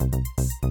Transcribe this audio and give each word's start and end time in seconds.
Thank 0.00 0.14
you. 0.62 0.69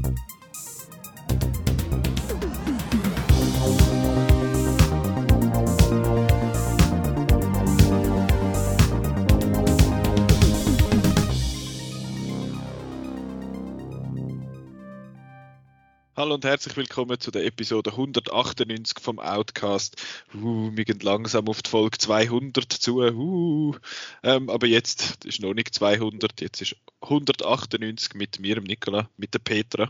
Hallo 16.20 16.36
und 16.36 16.44
herzlich 16.44 16.76
willkommen 16.76 17.18
zu 17.18 17.32
der 17.32 17.46
Episode 17.46 17.92
198 17.92 19.00
vom 19.00 19.20
Outcast. 19.20 19.96
Uh, 20.36 20.70
wir 20.76 20.84
gehen 20.84 21.00
langsam 21.00 21.48
auf 21.48 21.62
die 21.62 21.70
Folge 21.70 21.98
200 21.98 22.74
zu. 22.74 22.98
Uh, 22.98 23.74
ähm, 24.22 24.50
aber 24.50 24.68
jetzt 24.68 25.24
ist 25.24 25.40
noch 25.40 25.54
nicht 25.54 25.74
200, 25.74 26.42
jetzt 26.42 26.62
ist 26.62 26.76
198 27.00 28.16
mit 28.16 28.38
mir, 28.42 28.56
dem 28.56 28.66
Nicola, 28.66 29.10
mit 29.16 29.34
der 29.34 29.40
Petra. 29.40 29.88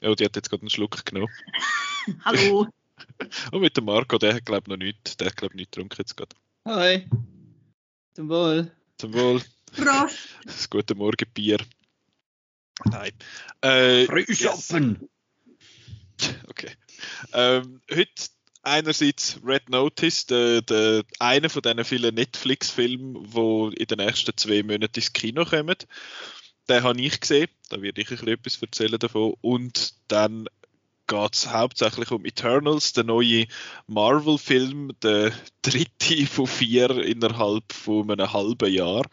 Ja, 0.00 0.14
die 0.14 0.24
hat 0.24 0.36
jetzt 0.36 0.48
gerade 0.48 0.62
einen 0.62 0.70
Schluck 0.70 1.04
genommen. 1.04 1.28
Hallo. 2.24 2.68
und 3.52 3.60
mit 3.60 3.76
dem 3.76 3.84
Marco, 3.84 4.16
der 4.16 4.36
hat 4.36 4.46
glaube 4.46 4.62
ich 4.62 4.68
noch 4.68 4.78
nichts, 4.78 5.18
der 5.18 5.26
hat 5.26 5.36
glaube 5.36 5.56
ich 5.56 5.58
nicht 5.58 5.72
getrunken 5.72 5.96
jetzt 5.98 6.16
gerade. 6.16 6.34
Hi. 6.64 7.06
Zum 8.14 8.30
Wohl. 8.30 8.72
Zum 8.96 9.12
Wohl. 9.12 9.42
Prost. 9.72 10.16
Das 10.46 10.70
gute 10.70 10.94
Morgen 10.94 11.30
Bier. 11.34 11.58
Nein. 12.86 13.12
Äh, 13.60 14.06
Frühschaffen. 14.06 15.10
Okay. 16.48 16.70
Ähm, 17.32 17.80
heute 17.90 18.10
einerseits 18.62 19.38
Red 19.44 19.68
Notice, 19.68 20.26
der, 20.26 20.62
der, 20.62 21.04
einer 21.18 21.48
von 21.48 21.62
diesen 21.62 21.84
vielen 21.84 22.14
Netflix-Filmen, 22.14 23.30
die 23.30 23.74
in 23.76 23.86
den 23.86 23.98
nächsten 23.98 24.36
zwei 24.36 24.62
Monaten 24.62 24.96
ins 24.96 25.12
Kino 25.12 25.44
kommen. 25.44 25.76
Den 26.68 26.82
habe 26.82 27.00
ich 27.00 27.20
gesehen, 27.20 27.48
da 27.68 27.80
werde 27.80 28.00
ich 28.00 28.10
ein 28.10 28.16
bisschen 28.16 28.28
etwas 28.28 28.62
erzählen 28.62 28.98
davon. 28.98 29.34
Und 29.40 29.94
dann 30.08 30.48
geht 31.06 31.34
es 31.34 31.48
hauptsächlich 31.48 32.10
um 32.10 32.24
Eternals, 32.24 32.92
der 32.92 33.04
neue 33.04 33.46
Marvel-Film, 33.86 34.92
der 35.02 35.32
dritte 35.62 36.26
von 36.26 36.46
vier 36.46 36.90
innerhalb 36.90 37.72
von 37.72 38.10
einem 38.10 38.32
halben 38.32 38.72
Jahr. 38.72 39.04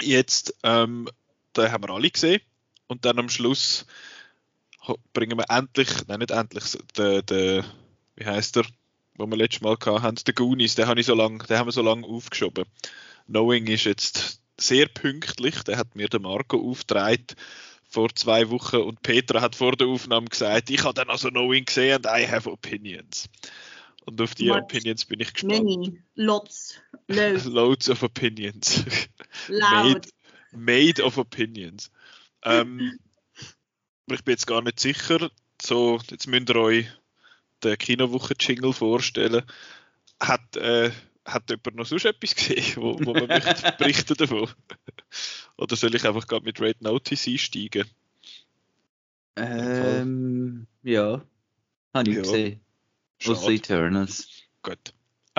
Jetzt, 0.00 0.56
ähm, 0.64 1.08
den 1.56 1.70
haben 1.70 1.84
wir 1.84 1.90
alle 1.90 2.10
gesehen. 2.10 2.40
Und 2.88 3.04
dann 3.04 3.20
am 3.20 3.28
Schluss 3.28 3.86
bringen 5.12 5.38
wir 5.38 5.48
endlich, 5.48 5.88
nein 6.06 6.20
nicht 6.20 6.30
endlich, 6.30 6.64
den, 6.96 7.24
den 7.26 7.64
wie 8.16 8.24
heißt 8.24 8.56
der, 8.56 8.64
wo 9.14 9.26
wir 9.26 9.36
letztes 9.36 9.62
Mal 9.62 9.76
hatten, 9.80 10.24
den 10.24 10.34
Goonies, 10.34 10.74
den, 10.74 10.86
habe 10.86 11.00
ich 11.00 11.06
so 11.06 11.14
lang, 11.14 11.46
den 11.46 11.58
haben 11.58 11.66
wir 11.66 11.72
so 11.72 11.82
lange 11.82 12.06
aufgeschoben. 12.06 12.64
Knowing 13.26 13.66
ist 13.66 13.84
jetzt 13.84 14.40
sehr 14.58 14.86
pünktlich, 14.86 15.62
der 15.62 15.78
hat 15.78 15.94
mir 15.94 16.08
der 16.08 16.20
Marco 16.20 16.58
aufgetragen 16.58 17.26
vor 17.90 18.14
zwei 18.14 18.48
Wochen 18.50 18.76
und 18.76 19.02
Petra 19.02 19.40
hat 19.40 19.56
vor 19.56 19.72
der 19.72 19.88
Aufnahme 19.88 20.28
gesagt, 20.28 20.70
ich 20.70 20.84
habe 20.84 20.94
dann 20.94 21.10
also 21.10 21.28
Knowing 21.28 21.64
gesehen 21.64 21.96
and 21.96 22.06
I 22.06 22.26
have 22.26 22.48
opinions. 22.48 23.28
Und 24.06 24.20
auf 24.20 24.34
die 24.34 24.46
Much. 24.46 24.62
Opinions 24.62 25.04
bin 25.04 25.20
ich 25.20 25.32
gespannt. 25.32 25.64
Many, 25.64 26.00
lots, 26.14 26.80
loads. 27.08 27.44
loads 27.46 27.90
of 27.90 28.02
opinions. 28.02 28.84
Loud. 29.48 30.06
made, 30.52 30.96
made 30.96 31.02
of 31.02 31.18
opinions. 31.18 31.90
Ähm, 32.44 32.98
ich 34.14 34.24
bin 34.24 34.32
jetzt 34.32 34.46
gar 34.46 34.62
nicht 34.62 34.80
sicher. 34.80 35.30
So, 35.60 36.00
jetzt 36.10 36.26
müsst 36.26 36.48
ihr 36.48 36.56
euch 36.56 36.86
den 37.62 37.78
Kinowochen-Jingle 37.78 38.72
vorstellen. 38.72 39.42
Hat, 40.20 40.56
äh, 40.56 40.90
hat 41.24 41.50
jemand 41.50 41.76
noch 41.76 41.86
sonst 41.86 42.04
etwas 42.04 42.34
gesehen, 42.34 42.76
wo, 42.76 42.98
wo 43.00 43.12
man 43.12 43.26
möchte 43.26 43.72
berichten 43.78 44.14
davon? 44.14 44.48
Oder 45.56 45.76
soll 45.76 45.94
ich 45.94 46.06
einfach 46.06 46.26
gerade 46.26 46.44
mit 46.44 46.60
Red 46.60 46.82
Notice 46.82 47.28
einsteigen? 47.28 47.86
Ähm, 49.36 50.66
ja. 50.82 51.22
Habe 51.94 52.10
ich 52.10 52.16
ja. 52.16 52.22
gesehen. 52.22 52.60
Aus 53.26 53.48
Eternals. 53.48 54.28
Gut. 54.62 54.94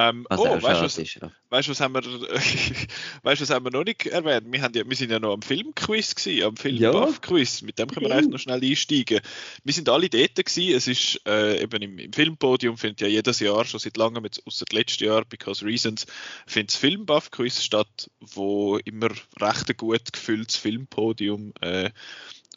Ähm, 0.09 0.25
was 0.29 0.39
oh, 0.39 0.61
weißt 0.61 0.81
du 0.81 1.01
was, 1.01 1.13
ja. 1.15 1.31
weißt, 1.49 1.69
was, 1.69 1.79
haben 1.79 1.93
wir, 1.93 2.03
weißt, 3.23 3.41
was 3.41 3.49
haben 3.49 3.65
wir 3.65 3.71
noch 3.71 3.83
nicht 3.83 4.05
erwähnt? 4.05 4.51
Wir, 4.51 4.61
haben 4.61 4.73
ja, 4.73 4.87
wir 4.87 4.95
sind 4.95 5.11
ja 5.11 5.19
noch 5.19 5.33
am 5.33 5.41
Filmquiz 5.41 6.15
gewesen, 6.15 6.43
am 6.43 6.57
Filmbuff-Quiz. 6.57 7.61
Mit 7.61 7.79
dem 7.79 7.89
können 7.89 8.07
wir 8.07 8.15
eigentlich 8.15 8.31
noch 8.31 8.39
schnell 8.39 8.63
einsteigen. 8.63 9.21
Wir 9.63 9.73
sind 9.73 9.89
alle 9.89 10.09
dort 10.09 10.35
gewesen. 10.35 10.75
Es 10.75 10.87
ist 10.87 11.21
äh, 11.27 11.61
eben 11.61 11.81
im, 11.81 11.99
im, 11.99 12.13
Filmpodium 12.13 12.77
findet 12.77 13.01
ja 13.01 13.07
jedes 13.07 13.39
Jahr, 13.39 13.65
schon 13.65 13.79
seit 13.79 13.97
langem, 13.97 14.23
jetzt 14.25 14.45
außer 14.45 14.65
letztes 14.71 14.99
Jahr, 14.99 15.23
because 15.25 15.65
reasons, 15.65 16.05
findet 16.47 16.71
das 16.71 16.77
Filmbuff-Quiz 16.77 17.63
statt, 17.63 18.09
wo 18.19 18.77
immer 18.77 19.09
recht 19.39 19.77
gut 19.77 20.13
gefülltes 20.13 20.55
Filmpodium 20.57 21.53
äh, 21.61 21.91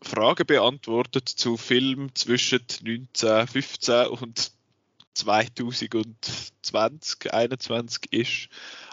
Fragen 0.03 0.47
beantwortet 0.47 1.29
zu 1.29 1.57
Filmen 1.57 2.15
zwischen 2.15 2.61
1915 2.61 4.07
und 4.07 4.53
2020, 5.15 6.53
2021 6.63 8.13
ist, 8.13 8.49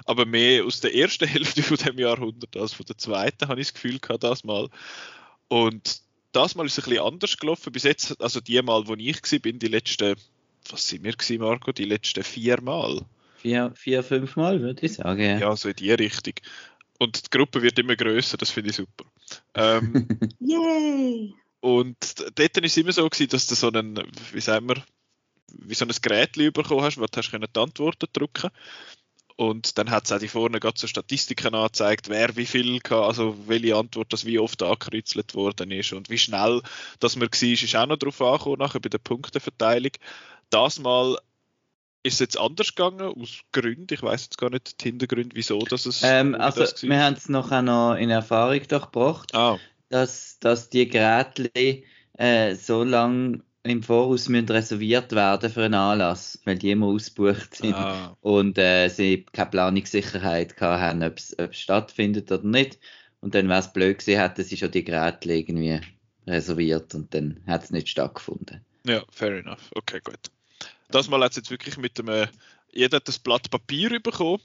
aber 0.05 0.25
mehr 0.25 0.65
aus 0.65 0.79
der 0.79 0.95
ersten 0.95 1.27
Hälfte 1.27 1.63
von 1.63 1.77
dem 1.77 1.99
Jahrhundert 1.99 2.55
als 2.57 2.73
von 2.73 2.85
der 2.85 2.97
zweiten, 2.97 3.47
habe 3.47 3.59
ich 3.59 3.67
das 3.67 3.73
Gefühl 3.73 3.99
gehabt, 3.99 4.23
das 4.23 4.43
mal. 4.43 4.69
Und 5.47 6.01
das 6.31 6.55
Mal 6.55 6.65
ist 6.65 6.77
es 6.77 6.85
ein 6.85 6.89
bisschen 6.89 7.05
anders 7.05 7.37
gelaufen. 7.37 7.73
Bis 7.73 7.83
jetzt, 7.83 8.21
also 8.21 8.39
die 8.39 8.61
Mal, 8.61 8.87
wo 8.87 8.93
ich 8.93 9.21
war, 9.21 9.39
bin, 9.39 9.59
die 9.59 9.67
letzten, 9.67 10.15
was 10.69 10.87
sind 10.87 11.03
wir 11.03 11.13
gewesen, 11.13 11.41
Marco, 11.41 11.71
die 11.71 11.85
letzten 11.85 12.23
vier 12.23 12.61
Mal? 12.61 13.01
Vier, 13.37 13.73
vier 13.75 14.03
fünf 14.03 14.35
Mal, 14.35 14.61
würde 14.61 14.85
ich 14.85 14.93
sagen. 14.93 15.21
Ja. 15.21 15.39
ja, 15.39 15.55
so 15.55 15.69
in 15.69 15.75
die 15.75 15.91
Richtung. 15.91 16.35
Und 16.99 17.25
die 17.25 17.29
Gruppe 17.35 17.61
wird 17.63 17.79
immer 17.79 17.95
größer, 17.95 18.37
das 18.37 18.51
finde 18.51 18.69
ich 18.69 18.75
super. 18.75 19.05
Ähm, 19.55 20.07
Yay! 20.39 21.33
Und 21.59 21.97
dort 22.35 22.55
war 22.55 22.63
es 22.63 22.77
immer 22.77 22.91
so, 22.91 23.09
gewesen, 23.09 23.29
dass 23.29 23.47
du 23.47 23.55
so 23.55 23.71
einen, 23.71 23.99
wie 24.31 24.41
sagen 24.41 24.69
wir, 24.69 24.83
wie 25.59 25.73
so 25.73 25.85
ein 25.85 25.91
Gerät 26.01 26.33
bekommen 26.33 26.81
hast, 26.81 26.97
wo 26.97 27.05
du 27.05 27.17
hast 27.17 27.31
die 27.31 27.59
Antworten 27.59 28.07
drücken 28.13 28.49
und 29.41 29.79
dann 29.79 29.89
hat 29.89 30.05
es 30.05 30.11
auch 30.11 30.19
die 30.19 30.27
vorne 30.27 30.59
gerade 30.59 30.79
so 30.79 30.85
Statistiken 30.85 31.55
angezeigt, 31.55 32.09
wer 32.09 32.35
wie 32.35 32.45
viel 32.45 32.79
kann, 32.79 33.03
also 33.03 33.35
welche 33.47 33.75
Antwort 33.75 34.13
das 34.13 34.25
wie 34.25 34.37
oft 34.37 34.61
angekreuzelt 34.61 35.33
worden 35.33 35.71
ist 35.71 35.93
und 35.93 36.11
wie 36.11 36.19
schnell 36.19 36.61
das 36.99 37.15
man 37.15 37.27
war, 37.27 37.49
ist 37.49 37.75
auch 37.75 37.85
noch 37.87 37.97
darauf 37.97 38.21
angekommen, 38.21 38.59
nachher 38.59 38.79
bei 38.79 38.89
der 38.89 38.99
Punkteverteilung. 38.99 39.93
Das 40.51 40.77
Mal 40.77 41.17
ist 42.03 42.13
es 42.13 42.19
jetzt 42.19 42.37
anders 42.37 42.75
gegangen, 42.75 43.01
aus 43.01 43.41
Gründen, 43.51 43.91
ich 43.91 44.03
weiß 44.03 44.23
jetzt 44.25 44.37
gar 44.37 44.51
nicht 44.51 44.79
die 44.79 44.89
Hintergründe, 44.89 45.35
wieso 45.35 45.57
dass 45.59 45.87
es 45.87 46.01
ähm, 46.03 46.35
Also 46.35 46.61
das 46.61 46.81
wir 46.83 47.03
haben 47.03 47.15
es 47.15 47.27
nachher 47.27 47.63
noch 47.63 47.95
in 47.95 48.11
Erfahrung 48.11 48.59
gebracht, 48.59 49.33
ah. 49.33 49.57
dass, 49.89 50.37
dass 50.39 50.69
die 50.69 50.87
Geräte 50.87 51.83
äh, 52.13 52.53
so 52.53 52.83
lange 52.83 53.41
im 53.63 53.83
Voraus 53.83 54.27
müssen 54.27 54.49
reserviert 54.49 55.11
werden 55.11 55.49
für 55.51 55.63
einen 55.65 55.75
Anlass, 55.75 56.39
weil 56.45 56.57
die 56.57 56.71
immer 56.71 56.87
ausgebucht 56.87 57.55
sind 57.55 57.75
ah. 57.75 58.17
und 58.21 58.57
äh, 58.57 58.89
sie 58.89 59.25
keine 59.31 59.51
Planungssicherheit 59.51 60.59
haben, 60.59 61.03
ob 61.03 61.17
es 61.17 61.35
stattfindet 61.51 62.31
oder 62.31 62.43
nicht. 62.43 62.79
Und 63.19 63.35
dann 63.35 63.49
wäre 63.49 63.59
es 63.59 63.71
blöd 63.71 63.99
gewesen, 63.99 64.19
hätten 64.19 64.43
sie 64.43 64.57
schon 64.57 64.71
die 64.71 64.83
Geräte 64.83 65.31
irgendwie 65.31 65.79
reserviert 66.25 66.95
und 66.95 67.13
dann 67.13 67.39
hat 67.45 67.63
es 67.63 67.71
nicht 67.71 67.89
stattgefunden. 67.89 68.65
Ja, 68.85 69.03
fair 69.11 69.37
enough. 69.37 69.69
Okay, 69.75 69.99
gut. 70.03 70.31
Das 70.89 71.07
Mal 71.07 71.23
hat 71.23 71.31
es 71.31 71.37
jetzt 71.37 71.51
wirklich 71.51 71.77
mit 71.77 71.99
dem, 71.99 72.07
äh, 72.07 72.27
jeder 72.71 72.97
hat 72.97 73.07
das 73.07 73.19
Blatt 73.19 73.49
Papier 73.51 73.99
bekommen 73.99 74.41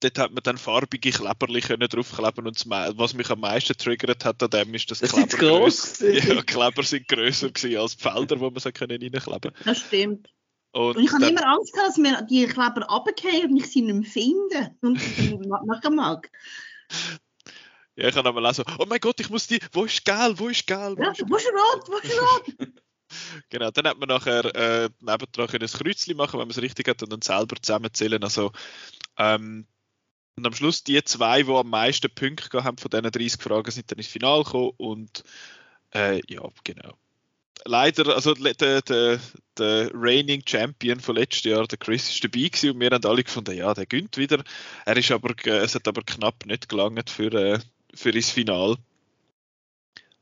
dort 0.00 0.18
hat 0.18 0.32
man 0.32 0.42
dann 0.42 0.58
farbige 0.58 1.10
Kleberli 1.10 1.60
können 1.60 1.88
draufkleben 1.88 2.46
und 2.46 2.64
was 2.68 3.14
mich 3.14 3.30
am 3.30 3.40
meisten 3.40 3.76
triggert 3.76 4.24
hat 4.24 4.42
an 4.42 4.50
dem 4.50 4.74
ist, 4.74 4.90
dass 4.90 5.00
das 5.00 5.12
Kleber 5.12 5.36
groß 5.36 6.00
ja, 6.00 6.42
Kleber 6.42 6.82
sind 6.82 7.08
größer 7.08 7.50
gewesen 7.50 7.78
als 7.78 7.96
die 7.96 8.02
Felder, 8.02 8.40
wo 8.40 8.50
man 8.50 8.60
sie 8.60 8.72
können 8.72 9.00
reinkleben. 9.00 9.52
Das 9.64 9.80
stimmt. 9.80 10.28
Und, 10.72 10.96
und 10.96 11.04
ich 11.04 11.12
habe 11.12 11.26
immer 11.26 11.46
Angst 11.46 11.72
gehabt, 11.72 11.90
dass 11.90 11.96
mir 11.96 12.22
die 12.22 12.46
Kleber 12.46 12.86
runterfallen 12.86 13.50
und 13.50 13.56
ich 13.56 13.66
sie 13.66 13.82
nicht 13.82 13.94
mehr 13.94 14.10
finde 14.10 14.76
und 14.80 15.46
nachher 15.66 15.90
mag. 15.90 16.30
Ja, 17.96 18.08
ich 18.08 18.16
habe 18.16 18.28
aber 18.28 18.48
auch 18.48 18.54
so, 18.54 18.62
oh 18.78 18.86
mein 18.88 19.00
Gott, 19.00 19.20
ich 19.20 19.28
muss 19.28 19.46
die, 19.46 19.58
wo 19.72 19.84
ist 19.84 20.04
Gel, 20.04 20.34
wo 20.38 20.48
ist 20.48 20.66
Gel? 20.66 20.94
Wo, 20.96 21.02
ja, 21.02 21.10
ist, 21.10 21.22
wo 21.28 21.36
ist 21.36 21.46
rot, 21.46 21.88
wo 21.88 21.96
ist 21.96 22.18
rot? 22.18 22.68
genau, 23.50 23.70
dann 23.70 23.88
hat 23.88 23.98
man 23.98 24.08
nachher 24.08 24.44
äh, 24.54 24.88
nebendran 25.00 25.48
ein 25.50 25.66
Kreuzchen 25.66 26.16
machen, 26.16 26.34
wenn 26.34 26.46
man 26.46 26.50
es 26.50 26.62
richtig 26.62 26.88
hat 26.88 27.02
und 27.02 27.12
dann 27.12 27.22
selber 27.22 27.56
zusammenzählen. 27.60 28.22
Also 28.22 28.52
ähm, 29.18 29.66
und 30.40 30.46
am 30.46 30.54
Schluss 30.54 30.82
die 30.82 31.02
zwei, 31.04 31.42
die 31.42 31.52
am 31.52 31.68
meisten 31.68 32.10
Punkte 32.14 32.64
haben 32.64 32.78
von 32.78 32.90
diesen 32.90 33.10
30 33.10 33.42
Fragen, 33.42 33.70
sind 33.70 33.90
dann 33.90 33.98
ins 33.98 34.06
Finale 34.06 34.42
gekommen 34.42 34.72
und 34.78 35.22
äh, 35.94 36.20
ja, 36.28 36.42
genau. 36.64 36.94
Leider, 37.66 38.14
also 38.14 38.32
der, 38.32 38.80
der, 38.80 39.20
der 39.58 39.90
reigning 39.92 40.42
Champion 40.46 40.98
von 40.98 41.16
letztes 41.16 41.44
Jahr, 41.44 41.66
der 41.66 41.76
Chris, 41.76 42.08
ist 42.08 42.24
dabei 42.24 42.48
gewesen 42.48 42.70
und 42.70 42.80
wir 42.80 42.88
haben 42.88 43.04
alle 43.04 43.22
gefunden, 43.22 43.54
ja, 43.54 43.74
der 43.74 43.84
gönnt 43.84 44.16
wieder. 44.16 44.42
Er 44.86 44.96
ist 44.96 45.10
aber, 45.10 45.34
es 45.44 45.74
hat 45.74 45.86
aber 45.86 46.02
knapp 46.02 46.46
nicht 46.46 46.70
gelangt 46.70 47.10
für, 47.10 47.32
äh, 47.34 47.58
für 47.94 48.12
das 48.12 48.30
Finale. 48.30 48.76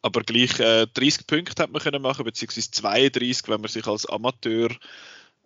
Aber 0.02 0.22
gleich 0.22 0.58
äh, 0.58 0.88
30 0.92 1.28
Punkte 1.28 1.62
hat 1.62 1.70
man 1.70 1.80
können 1.80 2.02
machen, 2.02 2.24
beziehungsweise 2.24 2.72
32, 2.72 3.48
wenn 3.48 3.60
man 3.60 3.70
sich 3.70 3.86
als 3.86 4.06
Amateur 4.06 4.70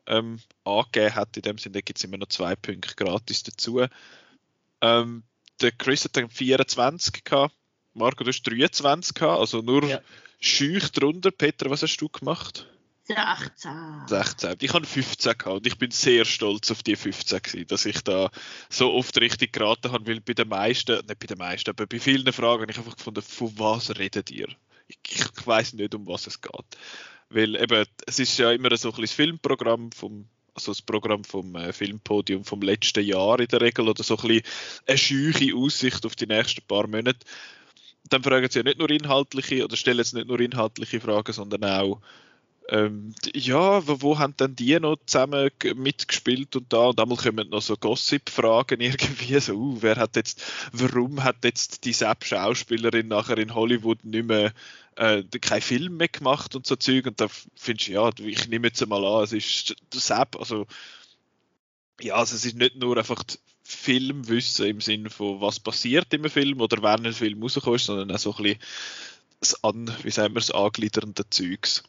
ähm, 0.06 0.40
angegeben 0.64 1.14
hat. 1.14 1.36
In 1.36 1.42
dem 1.42 1.58
Sinne 1.58 1.82
gibt 1.82 1.98
es 1.98 2.04
immer 2.04 2.16
noch 2.16 2.28
zwei 2.28 2.56
Punkte 2.56 2.94
gratis 2.94 3.42
dazu. 3.42 3.84
Ähm, 4.82 5.22
der 5.62 5.72
Chris 5.72 6.04
hat 6.04 6.16
dann 6.16 6.28
24 6.28 7.24
gehabt 7.24 7.54
Marco, 7.94 8.24
du 8.24 8.30
hast 8.30 8.42
23 8.42 9.14
gehabt, 9.14 9.40
also 9.40 9.60
nur 9.60 9.84
ja. 9.84 10.00
schüch 10.40 10.90
drunter. 10.92 11.30
Peter, 11.30 11.68
was 11.70 11.82
hast 11.82 11.96
du 11.98 12.08
gemacht? 12.08 12.66
16. 13.04 14.06
16. 14.06 14.56
Ich 14.60 14.72
habe 14.72 14.86
15 14.86 15.36
gehabt 15.36 15.56
und 15.56 15.66
ich 15.66 15.76
bin 15.76 15.90
sehr 15.90 16.24
stolz 16.24 16.70
auf 16.70 16.82
die 16.82 16.96
15 16.96 17.42
gewesen, 17.42 17.66
dass 17.66 17.84
ich 17.84 18.00
da 18.02 18.30
so 18.70 18.92
oft 18.92 19.20
richtig 19.20 19.52
geraten 19.52 19.92
habe, 19.92 20.06
weil 20.06 20.20
bei 20.20 20.34
den 20.34 20.48
meisten, 20.48 20.94
nicht 20.94 21.18
bei 21.18 21.26
den 21.26 21.38
meisten, 21.38 21.70
aber 21.70 21.86
bei 21.86 21.98
vielen 21.98 22.32
Fragen 22.32 22.62
habe 22.62 22.72
ich 22.72 22.78
einfach 22.78 22.96
gefunden, 22.96 23.22
von 23.22 23.58
was 23.58 23.98
redet 23.98 24.30
ihr? 24.30 24.48
Ich, 24.86 24.98
ich 25.10 25.46
weiß 25.46 25.74
nicht, 25.74 25.94
um 25.94 26.06
was 26.06 26.26
es 26.26 26.40
geht. 26.40 26.78
Weil 27.28 27.56
eben, 27.56 27.84
es 28.06 28.18
ist 28.18 28.38
ja 28.38 28.52
immer 28.52 28.74
so 28.76 28.90
ein 28.90 29.00
bisschen 29.00 29.16
Filmprogramm 29.16 29.90
vom 29.92 30.28
also 30.54 30.72
das 30.72 30.82
Programm 30.82 31.24
vom 31.24 31.54
äh, 31.54 31.72
Filmpodium 31.72 32.44
vom 32.44 32.62
letzten 32.62 33.04
Jahr 33.04 33.40
in 33.40 33.48
der 33.48 33.60
Regel 33.60 33.88
oder 33.88 34.02
so 34.02 34.16
ein 34.16 34.28
bisschen 34.28 34.42
eine 34.86 34.98
scheuche 34.98 35.56
Aussicht 35.56 36.04
auf 36.06 36.16
die 36.16 36.26
nächsten 36.26 36.62
paar 36.62 36.86
Monate. 36.86 37.26
Dann 38.08 38.22
fragen 38.22 38.48
sie 38.50 38.58
ja 38.58 38.62
nicht 38.64 38.78
nur 38.78 38.90
inhaltliche 38.90 39.64
oder 39.64 39.76
stellen 39.76 40.04
sie 40.04 40.16
nicht 40.16 40.28
nur 40.28 40.40
inhaltliche 40.40 41.00
Fragen, 41.00 41.32
sondern 41.32 41.64
auch 41.64 42.00
ähm, 42.68 43.14
ja, 43.34 43.86
wo, 43.86 44.02
wo, 44.02 44.18
haben 44.18 44.36
denn 44.36 44.54
die 44.54 44.78
noch 44.78 44.96
zusammen 45.06 45.50
mitgespielt 45.76 46.54
und 46.56 46.72
da 46.72 46.86
und 46.86 47.00
einmal 47.00 47.18
kommen 47.18 47.48
noch 47.50 47.62
so 47.62 47.76
Gossip-Fragen 47.76 48.80
irgendwie 48.80 49.40
so, 49.40 49.54
uh, 49.54 49.78
wer 49.80 49.96
hat 49.96 50.16
jetzt, 50.16 50.42
warum 50.72 51.24
hat 51.24 51.44
jetzt 51.44 51.84
die 51.84 51.92
Sepp-Schauspielerin 51.92 53.08
nachher 53.08 53.38
in 53.38 53.54
Hollywood 53.54 54.04
nicht 54.04 54.26
mehr 54.26 54.52
äh, 54.96 55.22
keinen 55.40 55.62
Film 55.62 55.96
mehr 55.96 56.08
gemacht 56.08 56.54
und 56.54 56.66
so 56.66 56.76
Zeug 56.76 57.06
und 57.06 57.20
da 57.20 57.28
findest 57.56 57.88
du, 57.88 57.92
ja, 57.92 58.10
ich 58.18 58.48
nehme 58.48 58.68
jetzt 58.68 58.86
mal 58.86 59.04
an, 59.04 59.24
es 59.24 59.32
ist 59.32 59.74
Sepp, 59.92 60.36
also 60.36 60.66
ja, 62.00 62.14
also 62.14 62.36
es 62.36 62.44
ist 62.44 62.56
nicht 62.56 62.76
nur 62.76 62.96
einfach 62.96 63.22
Filmwissen 63.64 64.66
im 64.66 64.80
Sinne 64.80 65.10
von 65.10 65.40
was 65.40 65.60
passiert 65.60 66.12
im 66.14 66.28
Film 66.28 66.60
oder 66.60 66.82
wann 66.82 67.06
ein 67.06 67.12
Film 67.12 67.42
rauskommt, 67.42 67.80
sondern 67.80 68.10
auch 68.10 68.18
so 68.18 68.34
ein 68.34 68.42
bisschen 68.42 68.58
das 69.40 69.64
an, 69.64 69.90
wie 70.02 70.10
sagen 70.10 70.34
wir, 70.34 70.40
das 70.40 70.50
angliedernde 70.52 71.28
Zeugs. 71.28 71.82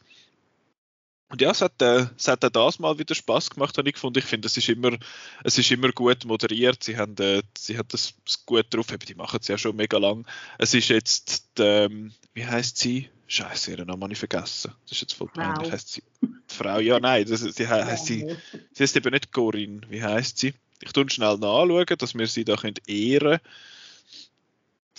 Und 1.34 1.40
ja, 1.40 1.50
es 1.50 1.62
hat, 1.62 1.82
äh, 1.82 2.06
es 2.16 2.28
hat 2.28 2.44
auch 2.44 2.50
das 2.50 2.78
mal 2.78 2.96
wieder 2.96 3.12
Spaß 3.12 3.50
gemacht, 3.50 3.76
habe 3.76 3.88
ich 3.88 3.94
gefunden. 3.94 4.20
Ich 4.20 4.24
finde, 4.24 4.46
es 4.46 4.56
ist 4.56 4.68
immer, 4.68 4.96
es 5.42 5.58
ist 5.58 5.68
immer 5.72 5.90
gut 5.90 6.24
moderiert. 6.24 6.84
Sie 6.84 6.96
haben, 6.96 7.16
äh, 7.18 7.42
sie 7.58 7.76
haben 7.76 7.88
das 7.90 8.14
gut 8.46 8.66
drauf. 8.70 8.92
Eben, 8.92 9.04
die 9.04 9.16
machen 9.16 9.40
es 9.42 9.48
ja 9.48 9.58
schon 9.58 9.74
mega 9.74 9.98
lang. 9.98 10.24
Es 10.58 10.74
ist 10.74 10.90
jetzt, 10.90 11.48
ähm, 11.58 12.12
wie 12.34 12.46
heißt 12.46 12.78
sie? 12.78 13.08
Scheiße, 13.26 13.72
ihren 13.72 13.88
Namen 13.88 14.04
habe 14.04 14.12
ich 14.12 14.18
vergessen. 14.20 14.74
Das 14.84 14.92
ist 14.92 15.00
jetzt 15.00 15.14
voll 15.14 15.26
peinlich. 15.26 15.72
Heißt 15.72 15.94
sie 15.94 16.04
die 16.22 16.54
Frau? 16.54 16.78
Ja, 16.78 17.00
nein, 17.00 17.26
das, 17.28 17.40
die 17.40 17.66
heißt 17.66 18.06
sie. 18.06 18.36
Sie 18.72 18.82
heißt 18.84 18.94
eben 18.94 19.10
nicht 19.10 19.32
Corinne. 19.32 19.80
Wie 19.88 20.04
heißt 20.04 20.38
sie? 20.38 20.54
Ich 20.82 20.92
tue 20.92 21.10
schnell 21.10 21.38
nachschauen, 21.38 21.86
dass 21.98 22.14
wir 22.14 22.28
sie 22.28 22.44
da 22.44 22.54
ehren 22.62 22.76
können 22.86 23.40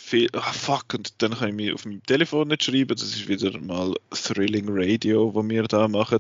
viel, 0.06 0.30
oh 0.34 0.42
fuck, 0.42 0.94
und 0.94 1.22
dann 1.22 1.34
kann 1.34 1.50
ich 1.50 1.56
mir 1.56 1.74
auf 1.74 1.86
meinem 1.86 2.04
Telefon 2.04 2.48
nicht 2.48 2.63
schreiben, 2.63 2.96
das 2.96 3.04
ist 3.04 3.28
wieder 3.28 3.60
mal 3.60 3.96
Thrilling 4.12 4.68
Radio, 4.69 5.34
wo 5.34 5.44
wir 5.48 5.63
da 5.63 5.88
machen. 5.88 6.19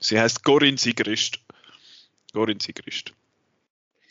Sie 0.00 0.20
heißt 0.20 0.42
Corinne 0.42 0.78
Sigrist. 0.78 1.38
Corinne 2.32 2.60
Sigrist. 2.60 3.12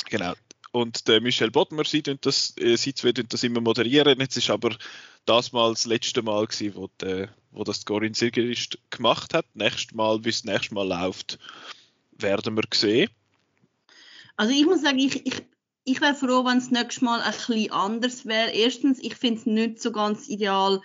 Genau. 0.10 0.34
Und 0.72 1.10
der 1.10 1.20
Michel 1.20 1.52
Bodmer, 1.52 1.84
sie, 1.84 2.02
das, 2.02 2.56
äh, 2.58 2.78
sie 2.78 2.94
zwei 2.94 3.12
das 3.12 3.44
immer 3.44 3.60
moderieren. 3.60 4.18
Jetzt 4.22 4.38
ist 4.38 4.50
aber 4.50 4.78
das 5.26 5.52
mal 5.52 5.72
das 5.72 5.86
letzte 5.86 6.22
Mal 6.22 6.48
gewesen, 6.48 6.76
wo, 6.76 6.90
der, 7.02 7.28
wo 7.52 7.66
das 7.66 7.84
Corinne 7.84 8.16
Sigrist 8.16 8.78
gemacht 8.90 9.34
hat. 9.34 9.46
Nächstes 9.54 9.94
Mal, 9.94 10.24
wie 10.24 10.30
es 10.30 10.46
nächstes 10.46 10.72
Mal 10.72 10.88
läuft, 10.88 11.40
werden 12.14 12.56
wir 12.56 12.64
sehen. 12.74 13.10
Also 14.38 14.54
ich 14.54 14.66
muss 14.66 14.82
sagen, 14.82 14.98
ich, 14.98 15.26
ich 15.26 15.44
ich 15.84 16.02
wäre 16.02 16.16
froh, 16.16 16.46
wenn 16.46 16.58
es 16.58 16.72
nächstes 16.72 17.02
Mal 17.02 17.22
ein 17.22 17.32
bisschen 17.32 17.72
anders 17.72 18.26
wäre. 18.26 18.52
Erstens, 18.52 19.00
ich 19.00 19.16
finde 19.16 19.40
es 19.40 19.46
nicht 19.46 19.82
so 19.82 19.92
ganz 19.92 20.28
ideal. 20.28 20.82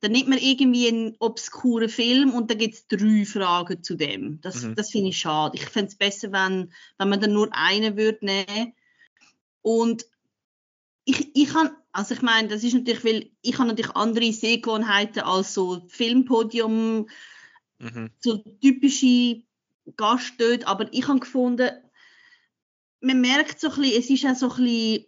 Dann 0.00 0.12
nimmt 0.12 0.28
man 0.28 0.38
irgendwie 0.38 0.88
einen 0.88 1.16
obskuren 1.18 1.88
Film 1.88 2.32
und 2.32 2.50
dann 2.50 2.58
gibt 2.58 2.74
es 2.74 2.86
drei 2.86 3.24
Fragen 3.24 3.82
zu 3.82 3.96
dem. 3.96 4.40
Das, 4.40 4.62
mhm. 4.62 4.74
das 4.76 4.90
finde 4.90 5.10
ich 5.10 5.18
schade. 5.18 5.56
Ich 5.56 5.64
fände 5.64 5.88
es 5.88 5.96
besser, 5.96 6.32
wenn, 6.32 6.72
wenn 6.98 7.08
man 7.08 7.20
dann 7.20 7.32
nur 7.32 7.48
eine 7.52 7.96
würde 7.96 8.24
nehmen. 8.24 8.74
Und 9.62 10.06
ich, 11.04 11.34
ich 11.34 11.48
kann, 11.48 11.70
also 11.92 12.14
ich 12.14 12.22
meine, 12.22 12.48
das 12.48 12.62
ist 12.62 12.74
natürlich, 12.74 13.04
weil 13.04 13.30
ich 13.42 13.58
habe 13.58 13.68
natürlich 13.68 13.96
andere 13.96 14.32
Sehgewohnheiten 14.32 15.22
als 15.22 15.52
so 15.52 15.82
Filmpodium, 15.88 17.08
mhm. 17.78 18.10
so 18.18 18.38
typische 18.60 19.42
Gastdöte, 19.96 20.66
aber 20.66 20.92
ich 20.92 21.08
habe 21.08 21.20
gefunden, 21.20 21.70
man 23.00 23.20
merkt 23.20 23.60
so 23.60 23.70
ein 23.70 23.76
bisschen, 23.76 23.98
es 24.00 24.10
ist 24.10 24.26
auch 24.26 24.34
so 24.34 24.50
ein 24.50 24.64
bisschen, 24.64 25.06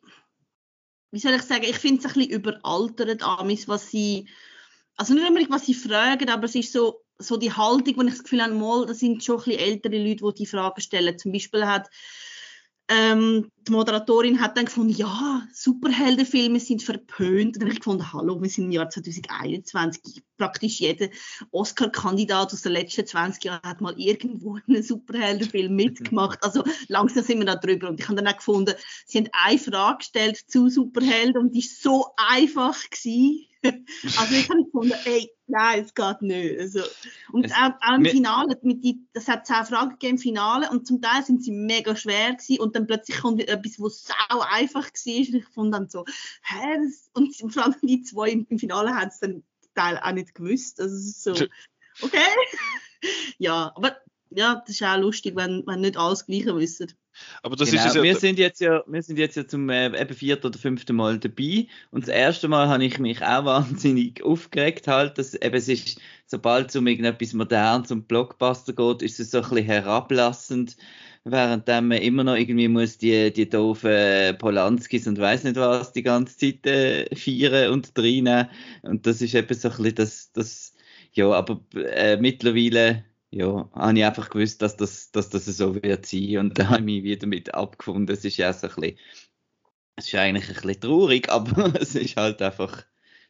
wie 1.13 1.19
soll 1.19 1.35
ich 1.35 1.43
sagen, 1.43 1.65
ich 1.65 1.77
finde 1.77 2.01
es 2.01 2.07
ein 2.07 2.13
bisschen 2.15 2.31
überaltert, 2.31 3.23
Amis, 3.23 3.69
was 3.69 3.91
sie, 3.91 4.29
also 4.97 5.15
nicht 5.15 5.27
unbedingt, 5.27 5.51
was 5.51 5.67
sie 5.67 5.75
fragen, 5.75 6.29
aber 6.29 6.45
es 6.45 6.55
ist 6.55 6.73
so, 6.73 7.03
so 7.19 7.37
die 7.37 7.53
Haltung, 7.53 7.97
wo 7.97 8.03
ich 8.03 8.11
das 8.11 8.23
Gefühl 8.23 8.43
habe, 8.43 8.55
mal, 8.55 8.87
das 8.87 9.01
sind 9.01 9.23
schon 9.25 9.39
ein 9.39 9.45
bisschen 9.45 9.61
ältere 9.61 9.99
Leute, 9.99 10.25
die 10.25 10.45
die 10.45 10.47
Fragen 10.47 10.81
stellen. 10.81 11.19
Zum 11.19 11.33
Beispiel 11.33 11.67
hat 11.67 11.89
ähm, 12.91 13.53
die 13.69 13.73
Moderatorin 13.73 14.41
hat 14.41 14.57
dann 14.57 14.65
gefunden, 14.65 14.93
ja, 14.93 15.47
Superheldenfilme 15.53 16.59
sind 16.59 16.83
verpönt. 16.83 17.55
Und 17.55 17.57
dann 17.57 17.63
habe 17.69 17.73
ich 17.73 17.79
gefunden, 17.79 18.13
hallo, 18.13 18.43
wir 18.43 18.51
sind 18.51 18.65
im 18.65 18.73
Jahr 18.73 18.91
2021. 18.91 20.25
Praktisch 20.37 20.81
jeder 20.81 21.09
Oscar-Kandidat 21.53 22.53
aus 22.53 22.63
den 22.63 22.73
letzten 22.73 23.07
20 23.07 23.45
Jahren 23.45 23.63
hat 23.63 23.81
mal 23.81 23.95
irgendwo 23.97 24.59
einen 24.67 24.83
Superheldenfilm 24.83 25.73
mitgemacht. 25.73 26.43
Also 26.43 26.65
langsam 26.89 27.23
sind 27.23 27.39
wir 27.39 27.47
da 27.47 27.55
drüber. 27.55 27.91
Und 27.91 28.01
ich 28.01 28.09
habe 28.09 28.17
dann 28.17 28.27
auch 28.27 28.37
gefunden, 28.37 28.75
sie 29.07 29.19
haben 29.19 29.29
eine 29.33 29.59
Frage 29.59 29.99
gestellt 29.99 30.39
zu 30.49 30.69
Superhelden 30.69 31.41
und 31.41 31.55
die 31.55 31.61
ist 31.61 31.83
so 31.83 32.07
einfach 32.17 32.77
gewesen. 32.91 33.47
Also 33.63 34.35
ich 34.35 34.49
habe 34.49 34.65
gefunden, 34.65 34.95
ey, 35.05 35.31
nein, 35.47 35.85
es 35.85 35.95
geht 35.95 36.23
nicht. 36.23 36.59
Also, 36.59 36.81
und 37.33 37.45
es, 37.45 37.53
auch, 37.53 37.73
auch, 37.81 37.97
im 37.97 38.05
Finale, 38.05 38.59
mit 38.63 38.83
die, 38.83 39.07
das 39.13 39.29
hat 39.29 39.47
zehn 39.47 39.65
Fragen 39.65 39.91
gegeben 39.91 40.17
im 40.17 40.19
Finale 40.19 40.71
und 40.71 40.87
zum 40.87 41.03
Teil 41.03 41.23
sind 41.23 41.45
sie 41.45 41.53
mega 41.53 41.95
schwer 41.95 42.33
gewesen 42.33 42.61
und 42.61 42.75
dann 42.75 42.87
plötzlich 42.87 43.21
kommt 43.21 43.47
etwas, 43.47 43.79
was 43.79 44.05
sau 44.05 44.41
einfach 44.41 44.85
war 44.87 45.17
und 45.17 45.35
ich 45.35 45.49
fand 45.49 45.75
dann 45.75 45.89
so, 45.89 46.05
hä, 46.43 46.79
das, 46.85 47.11
und 47.13 47.53
vor 47.53 47.65
allem 47.65 47.75
die 47.83 48.03
zwei 48.03 48.31
im, 48.31 48.47
im 48.49 48.59
Finale 48.59 48.95
haben 48.95 49.09
es 49.09 49.21
dann 49.21 49.43
Teil 49.75 49.99
auch 49.99 50.13
nicht 50.13 50.35
gewusst. 50.35 50.81
Also 50.81 50.95
es 50.95 51.07
ist 51.07 51.23
so, 51.23 51.33
okay. 52.03 52.19
ja, 53.39 53.73
aber 53.75 53.97
ja, 54.31 54.63
das 54.67 54.77
ist 54.77 54.83
auch 54.83 54.99
lustig, 54.99 55.37
wenn, 55.37 55.65
wenn 55.67 55.81
nicht 55.81 55.97
alles 55.97 56.27
Gleiche 56.27 56.57
wissen. 56.57 56.93
Aber 57.43 57.57
das 57.57 57.71
genau. 57.71 57.87
ist 57.87 57.95
ja 57.95 58.03
wir 58.03 58.17
sind 58.17 58.39
jetzt 58.39 58.61
ja, 58.61 58.83
wir 58.87 59.03
sind 59.03 59.19
jetzt 59.19 59.37
ja 59.37 59.47
zum 59.47 59.69
äh, 59.71 59.87
eben 59.87 60.15
vierten 60.15 60.47
oder 60.47 60.59
fünften 60.59 60.97
Mal 60.97 61.19
dabei 61.19 61.67
und 61.91 62.03
das 62.05 62.09
erste 62.09 62.49
Mal 62.49 62.69
habe 62.69 62.85
ich 62.85 62.99
mich 62.99 63.23
auch 63.23 63.45
wahnsinnig 63.45 64.23
aufgeregt 64.23 64.89
halt, 64.89 65.19
dass 65.19 65.35
eben 65.35 65.55
es 65.55 65.69
ist, 65.69 66.01
sobald 66.27 66.71
es 66.71 66.77
um 66.77 66.87
irgendetwas 66.87 67.33
Modernes 67.33 67.91
und 67.91 68.09
Blockbuster 68.09 68.73
geht, 68.73 69.03
ist 69.03 69.21
es 69.21 69.31
so 69.31 69.39
ein 69.39 69.49
bisschen 69.49 69.65
herablassend, 69.65 70.77
während 71.25 71.67
man 71.67 71.93
immer 71.93 72.25
noch 72.25 72.37
irgendwie 72.37 72.69
muss 72.69 72.99
die, 72.99 73.33
die 73.33 73.49
doofen 73.49 74.37
Polanskis 74.39 75.07
und 75.07 75.19
weiß 75.19 75.45
nicht 75.45 75.57
was 75.57 75.93
die 75.93 76.03
ganze 76.03 76.37
Zeit 76.37 76.67
äh, 76.67 77.15
feiern 77.15 77.73
und 77.73 77.97
drinnen 77.97 78.49
und 78.83 79.07
das 79.07 79.23
ist 79.23 79.35
eben 79.35 79.55
so 79.55 79.69
ein 79.69 79.77
bisschen 79.77 79.95
das, 79.95 80.33
das 80.33 80.75
ja, 81.13 81.31
aber 81.31 81.61
äh, 81.75 82.17
mittlerweile 82.17 83.05
ja, 83.31 83.71
habe 83.73 83.99
ich 83.99 84.05
einfach 84.05 84.29
gewusst, 84.31 84.61
dass 84.63 84.77
das, 84.77 85.13
dass 85.13 85.31
das 85.31 85.45
so 85.45 85.75
wird 85.77 86.07
sein 86.07 86.39
und 86.39 86.59
da 86.59 86.69
habe 86.69 86.79
ich 86.79 86.85
mich 86.85 87.05
wieder 87.05 87.27
mit 87.27 87.55
abgefunden. 87.55 88.13
Es 88.13 88.25
ist 88.25 88.37
ja 88.37 88.53
so 88.53 88.67
ein 88.67 88.75
bisschen, 88.75 88.99
es 89.97 90.07
ist 90.09 90.15
eigentlich 90.17 90.49
ein 90.49 90.55
bisschen 90.55 90.81
traurig, 90.81 91.29
aber 91.31 91.81
es 91.81 91.95
ist 91.95 92.17
halt 92.17 92.43
einfach, 92.43 92.85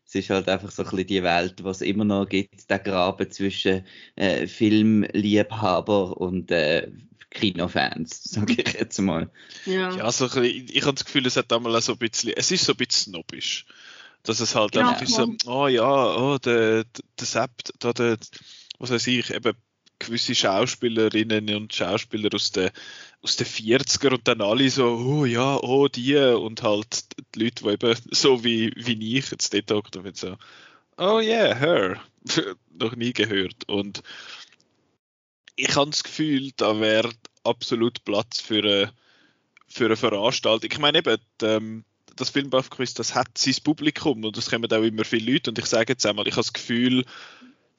es 0.07 0.15
ist 0.15 0.31
halt 0.31 0.49
einfach 0.49 0.71
so 0.71 0.85
ein 0.85 0.91
bisschen 0.91 1.07
die 1.07 1.23
Welt, 1.23 1.63
was 1.65 1.83
immer 1.83 2.05
noch 2.05 2.27
gibt, 2.27 2.71
der 2.71 2.79
Graben 2.79 3.31
zwischen 3.31 3.85
äh, 4.17 4.47
Filmliebhaber 4.47 6.17
und 6.17 6.51
äh, 6.51 6.91
Kinofans, 7.31 8.25
sage 8.25 8.55
ich 8.55 8.73
jetzt 8.73 8.99
mal. 9.01 9.31
Ja, 9.67 9.95
ja 9.95 10.05
also 10.05 10.35
ich, 10.41 10.75
ich 10.75 10.83
habe 10.83 10.95
das 10.95 11.05
Gefühl, 11.05 11.27
es 11.27 11.37
hat 11.37 11.53
einmal 11.53 11.81
so 11.83 11.93
ein 11.93 11.99
bisschen, 11.99 12.33
es 12.35 12.51
ist 12.51 12.65
so 12.65 12.73
ein 12.73 12.77
bisschen 12.77 13.13
snobbisch. 13.13 13.67
Dass 14.23 14.41
es 14.41 14.55
halt 14.55 14.75
ja, 14.75 14.87
einfach 14.87 15.03
ist 15.03 15.15
so, 15.15 15.35
oh 15.47 15.67
ja, 15.67 16.17
oh, 16.17 16.37
der, 16.37 16.85
der 16.85 17.27
Sepp, 17.27 17.51
da 17.79 17.95
der, 17.95 18.19
was 18.79 18.91
weiß 18.91 19.07
ich, 19.07 19.33
eben 19.33 19.55
gewisse 20.01 20.35
Schauspielerinnen 20.35 21.55
und 21.55 21.73
Schauspieler 21.73 22.31
aus 22.35 22.51
den, 22.51 22.71
aus 23.23 23.37
den 23.37 23.47
40er 23.47 24.15
und 24.15 24.27
dann 24.27 24.41
alle 24.41 24.69
so, 24.69 24.87
oh 24.87 25.25
ja, 25.25 25.57
oh 25.63 25.87
die 25.87 26.17
und 26.17 26.63
halt 26.63 27.05
die 27.35 27.45
Leute, 27.45 27.63
die 27.65 27.71
eben 27.71 27.97
so 28.11 28.43
wie, 28.43 28.73
wie 28.75 29.19
ich 29.19 29.31
jetzt 29.31 29.55
dort 29.55 29.71
hockt 29.71 29.97
und 29.97 30.17
so, 30.17 30.37
oh 30.99 31.21
yeah, 31.21 31.55
her, 31.55 32.01
noch 32.79 32.97
nie 32.97 33.13
gehört. 33.13 33.69
Und 33.69 34.03
ich 35.57 35.77
habe 35.77 35.91
das 35.91 36.03
Gefühl, 36.03 36.51
da 36.57 36.81
wäre 36.81 37.11
absolut 37.45 38.05
Platz 38.05 38.41
für 38.41 38.63
eine, 38.63 38.93
für 39.69 39.87
eine 39.87 39.97
Veranstaltung. 39.97 40.71
Ich 40.73 40.79
meine 40.79 40.99
eben, 40.99 41.17
ähm, 41.43 41.85
das 42.17 42.31
Filmbuff-Quiz, 42.31 42.95
das 42.95 43.15
hat 43.15 43.39
sein 43.39 43.55
Publikum 43.63 44.25
und 44.25 44.37
es 44.37 44.51
kommen 44.51 44.71
auch 44.71 44.83
immer 44.83 45.05
viele 45.05 45.33
Leute. 45.33 45.51
Und 45.51 45.59
ich 45.59 45.67
sage 45.67 45.93
jetzt 45.93 46.05
einmal, 46.05 46.27
ich 46.27 46.35
habe 46.35 46.43
das 46.43 46.53
Gefühl, 46.53 47.05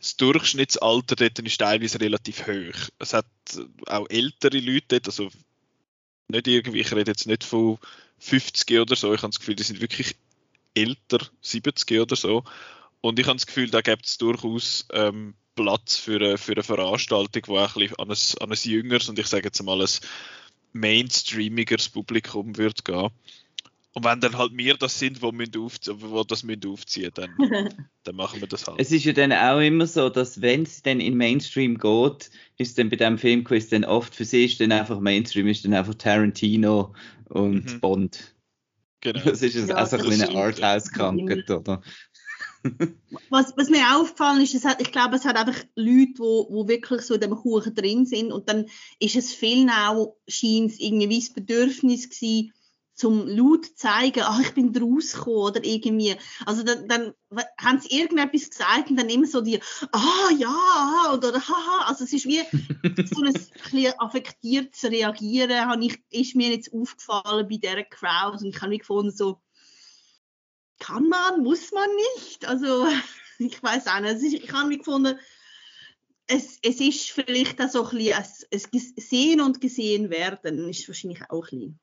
das 0.02 0.18
Durchschnittsalter 0.18 1.16
dort 1.16 1.40
ist 1.40 1.60
teilweise 1.60 2.02
relativ 2.02 2.48
hoch. 2.48 2.90
Es 2.98 3.14
hat 3.14 3.28
auch 3.86 4.10
ältere 4.10 4.60
Leute 4.60 5.00
dort, 5.00 5.08
also 5.08 5.30
nicht 6.28 6.48
irgendwie, 6.48 6.80
ich 6.80 6.92
rede 6.92 7.12
jetzt 7.12 7.28
nicht 7.28 7.44
von 7.44 7.78
50 8.18 8.80
oder 8.80 8.96
so, 8.96 9.14
ich 9.14 9.22
habe 9.22 9.32
das 9.32 9.40
Gefühl, 9.40 9.56
die 9.56 9.64
sind 9.64 9.80
wirklich 9.80 10.16
älter, 10.74 11.20
70 11.42 12.00
oder 12.00 12.16
so. 12.16 12.44
Und 13.02 13.20
ich 13.20 13.28
habe 13.28 13.36
das 13.36 13.46
Gefühl, 13.46 13.70
da 13.70 13.82
gibt 13.82 14.06
es 14.08 14.18
durchaus 14.18 14.88
ähm, 14.92 15.36
Platz 15.56 15.98
für 15.98 16.16
eine, 16.16 16.38
für 16.38 16.54
eine 16.54 16.64
Veranstaltung, 16.64 17.44
die 17.46 17.52
auch 17.52 17.76
ein 17.76 17.88
bisschen 17.88 18.00
an 18.00 18.10
ein, 18.10 18.44
an 18.44 18.52
ein 18.52 18.72
jüngeres 18.72 19.10
und 19.10 19.20
ich 19.20 19.28
sage 19.28 19.46
jetzt 19.46 19.62
mal 19.62 19.82
ein 19.82 19.90
mainstreamigeres 20.74 21.90
Publikum 21.90 22.58
wird 22.58 22.86
gehen. 22.86 23.10
Und 23.94 24.06
wenn 24.06 24.22
dann 24.22 24.38
halt 24.38 24.56
wir 24.56 24.76
das 24.76 24.98
sind, 24.98 25.22
wo, 25.22 25.34
müssen 25.34 25.58
auf, 25.58 25.78
wo 25.98 26.24
das 26.24 26.44
müssen 26.44 26.66
aufziehen 26.66 27.12
dann, 27.14 27.36
dann 28.04 28.16
machen 28.16 28.40
wir 28.40 28.48
das 28.48 28.66
halt. 28.66 28.80
Es 28.80 28.92
ist 28.92 29.04
ja 29.04 29.12
dann 29.12 29.34
auch 29.34 29.60
immer 29.60 29.86
so, 29.86 30.10
dass 30.10 30.42
wenn 30.42 30.64
es 30.64 30.82
dann 30.82 31.02
in 31.02 31.18
Mainstream 31.18 31.78
geht, 31.78 32.32
ist 32.58 32.78
dann 32.78 32.90
bei 32.90 32.96
dem 32.96 33.18
Filmquiz 33.18 33.68
dann 33.70 33.84
oft 33.84 34.16
für 34.16 34.24
sie 34.24 34.46
ist 34.46 34.62
dann 34.62 34.72
einfach 34.72 35.00
Mainstream, 35.00 35.48
ist 35.48 35.66
dann 35.66 35.74
einfach 35.74 35.96
Tarantino 35.96 36.94
und 37.28 37.66
mhm. 37.66 37.80
Bond. 37.82 38.34
Genau. 39.02 39.24
Das 39.26 39.42
ist 39.42 39.56
ja, 39.56 39.76
also 39.76 39.98
ein 39.98 40.04
kleiner 40.04 40.36
Arthouse-Krankheit, 40.36 41.50
oder? 41.50 41.82
was, 43.30 43.54
was 43.58 43.70
mir 43.70 43.98
aufgefallen 43.98 44.42
ist, 44.42 44.54
es 44.54 44.66
hat, 44.66 44.82
ich 44.82 44.92
glaube, 44.92 45.16
es 45.16 45.26
hat 45.26 45.36
einfach 45.36 45.60
Leute, 45.76 46.14
wo, 46.18 46.48
wo 46.50 46.68
wirklich 46.68 47.02
so 47.02 47.16
in 47.16 47.22
dem 47.22 47.36
Kuchen 47.36 47.74
drin 47.74 48.06
sind 48.06 48.32
und 48.32 48.48
dann 48.48 48.68
ist 49.00 49.16
es 49.16 49.34
vielen 49.34 49.70
auch, 49.70 50.16
scheint 50.28 50.72
es 50.72 50.80
irgendwie 50.80 51.20
das 51.20 51.32
Bedürfnis 51.32 52.10
gewesen, 52.10 52.54
zum 52.94 53.28
laut 53.28 53.66
zeigen, 53.76 54.24
ach, 54.24 54.40
ich 54.42 54.54
bin 54.54 54.76
rausgekommen 54.76 55.40
oder 55.40 55.64
irgendwie. 55.64 56.16
Also 56.46 56.64
dann, 56.64 56.88
dann 56.88 57.14
haben 57.58 57.80
sie 57.80 57.98
irgendetwas 57.98 58.50
gesagt 58.50 58.90
und 58.90 58.98
dann 58.98 59.10
immer 59.10 59.28
so 59.28 59.42
die, 59.42 59.60
ah 59.92 60.30
ja, 60.38 61.14
oder 61.14 61.34
haha. 61.34 61.86
Also 61.88 62.04
es 62.04 62.14
ist 62.14 62.26
wie 62.26 62.42
so 63.06 63.24
ein 63.24 63.34
bisschen 63.34 63.94
affektiertes 63.98 64.84
Reagieren, 64.84 65.68
habe 65.68 65.86
ich, 65.86 66.00
ist 66.10 66.36
mir 66.36 66.52
jetzt 66.52 66.74
aufgefallen 66.74 67.48
bei 67.48 67.58
dieser 67.58 67.84
Crowd 67.84 68.44
und 68.44 68.54
ich 68.54 68.62
habe 68.62 68.70
mich 68.70 68.80
gefunden, 68.80 69.12
so, 69.12 69.42
kann 70.80 71.08
man, 71.08 71.44
muss 71.44 71.72
man 71.72 71.90
nicht. 72.16 72.46
Also 72.46 72.88
ich 73.40 73.62
weiß 73.64 73.88
auch 73.88 74.00
nicht. 74.02 74.44
ich 74.44 74.52
habe 74.52 74.68
mich 74.68 74.80
gefunden, 74.80 75.18
es, 76.28 76.60
es 76.62 76.80
ist 76.80 77.12
vielleicht 77.12 77.62
auch 77.62 77.70
so 77.70 77.86
ein 77.86 77.98
bisschen, 77.98 78.24
es, 78.52 78.70
es 78.74 79.10
sehen 79.10 79.42
und 79.42 79.60
gesehen 79.60 80.10
werden, 80.10 80.70
ist 80.70 80.88
wahrscheinlich 80.88 81.22
auch 81.30 81.52
ein 81.52 81.60
bisschen. 81.60 81.80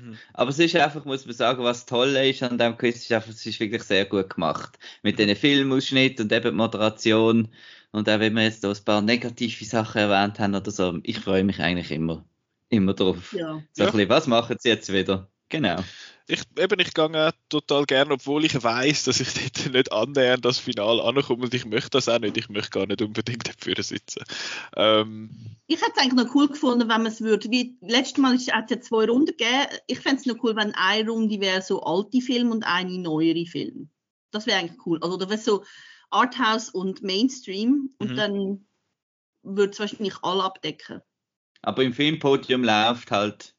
Mhm. 0.00 0.18
Aber 0.34 0.50
es 0.50 0.58
ist 0.58 0.76
einfach, 0.76 1.04
muss 1.04 1.26
man 1.26 1.34
sagen, 1.34 1.62
was 1.64 1.86
toll 1.86 2.08
ist 2.16 2.42
an 2.42 2.58
dem 2.58 2.76
Quiz, 2.76 2.96
ist 2.96 3.12
einfach, 3.12 3.30
es 3.30 3.44
ist 3.44 3.60
wirklich 3.60 3.82
sehr 3.82 4.04
gut 4.04 4.34
gemacht. 4.34 4.78
Mit 5.02 5.18
den 5.18 5.34
Filmausschnitt 5.34 6.20
und 6.20 6.32
eben 6.32 6.56
Moderation. 6.56 7.48
Und 7.92 8.08
auch 8.08 8.20
wenn 8.20 8.34
wir 8.34 8.44
jetzt 8.44 8.64
da 8.64 8.70
ein 8.70 8.84
paar 8.84 9.02
negative 9.02 9.64
Sachen 9.64 10.02
erwähnt 10.02 10.38
haben 10.38 10.54
oder 10.54 10.70
so, 10.70 10.98
ich 11.02 11.18
freue 11.18 11.44
mich 11.44 11.60
eigentlich 11.60 11.90
immer, 11.90 12.24
immer 12.68 12.94
drauf. 12.94 13.32
Ja. 13.32 13.62
So 13.72 13.82
ja. 13.82 13.88
ein 13.88 13.92
bisschen, 13.92 14.08
was 14.08 14.26
machen 14.26 14.56
sie 14.58 14.68
jetzt 14.68 14.92
wieder? 14.92 15.28
Genau 15.48 15.82
ich, 16.26 16.42
eben, 16.58 16.80
ich 16.80 16.94
gehe 16.94 17.34
total 17.48 17.84
gerne, 17.84 18.14
obwohl 18.14 18.44
ich 18.44 18.62
weiß, 18.62 19.04
dass 19.04 19.20
ich 19.20 19.32
dort 19.34 19.72
nicht 19.72 19.92
annähernd 19.92 20.44
das 20.44 20.58
Finale 20.58 21.02
ankomme 21.02 21.44
und 21.44 21.54
ich 21.54 21.64
möchte 21.64 21.90
das 21.90 22.08
auch 22.08 22.18
nicht. 22.18 22.36
Ich 22.36 22.48
möchte 22.48 22.70
gar 22.70 22.86
nicht 22.86 23.02
unbedingt 23.02 23.48
dafür 23.48 23.82
sitzen. 23.82 24.24
Ähm, 24.76 25.30
ich 25.66 25.80
hätte 25.80 25.92
es 25.96 26.02
eigentlich 26.02 26.24
noch 26.24 26.34
cool 26.34 26.48
gefunden, 26.48 26.88
wenn 26.88 27.02
man 27.02 27.06
es 27.06 27.20
würde. 27.20 27.50
Wie 27.50 27.76
letztes 27.80 28.18
Mal 28.18 28.32
hat 28.32 28.70
es 28.70 28.70
ja 28.70 28.80
zwei 28.80 29.06
Runden 29.06 29.36
gegeben. 29.36 29.66
Ich 29.86 30.00
fände 30.00 30.20
es 30.20 30.26
noch 30.26 30.42
cool, 30.42 30.56
wenn 30.56 30.74
eine 30.74 31.10
Runde 31.10 31.40
wäre 31.40 31.62
so 31.62 31.82
alte 31.82 32.20
Filme 32.20 32.52
und 32.52 32.64
eine 32.64 32.98
neuere 32.98 33.46
Filme. 33.46 33.88
Das 34.30 34.46
wäre 34.46 34.60
eigentlich 34.60 34.86
cool. 34.86 34.98
Also 35.02 35.16
da 35.16 35.28
wäre 35.28 35.40
so 35.40 35.64
Arthouse 36.10 36.70
und 36.70 37.02
Mainstream 37.02 37.90
und 37.98 38.12
mhm. 38.12 38.16
dann 38.16 38.66
würde 39.42 39.72
es 39.72 39.80
wahrscheinlich 39.80 40.14
alle 40.22 40.44
abdecken. 40.44 41.00
Aber 41.62 41.82
im 41.82 41.92
Filmpodium 41.92 42.64
läuft 42.64 43.10
halt 43.10 43.54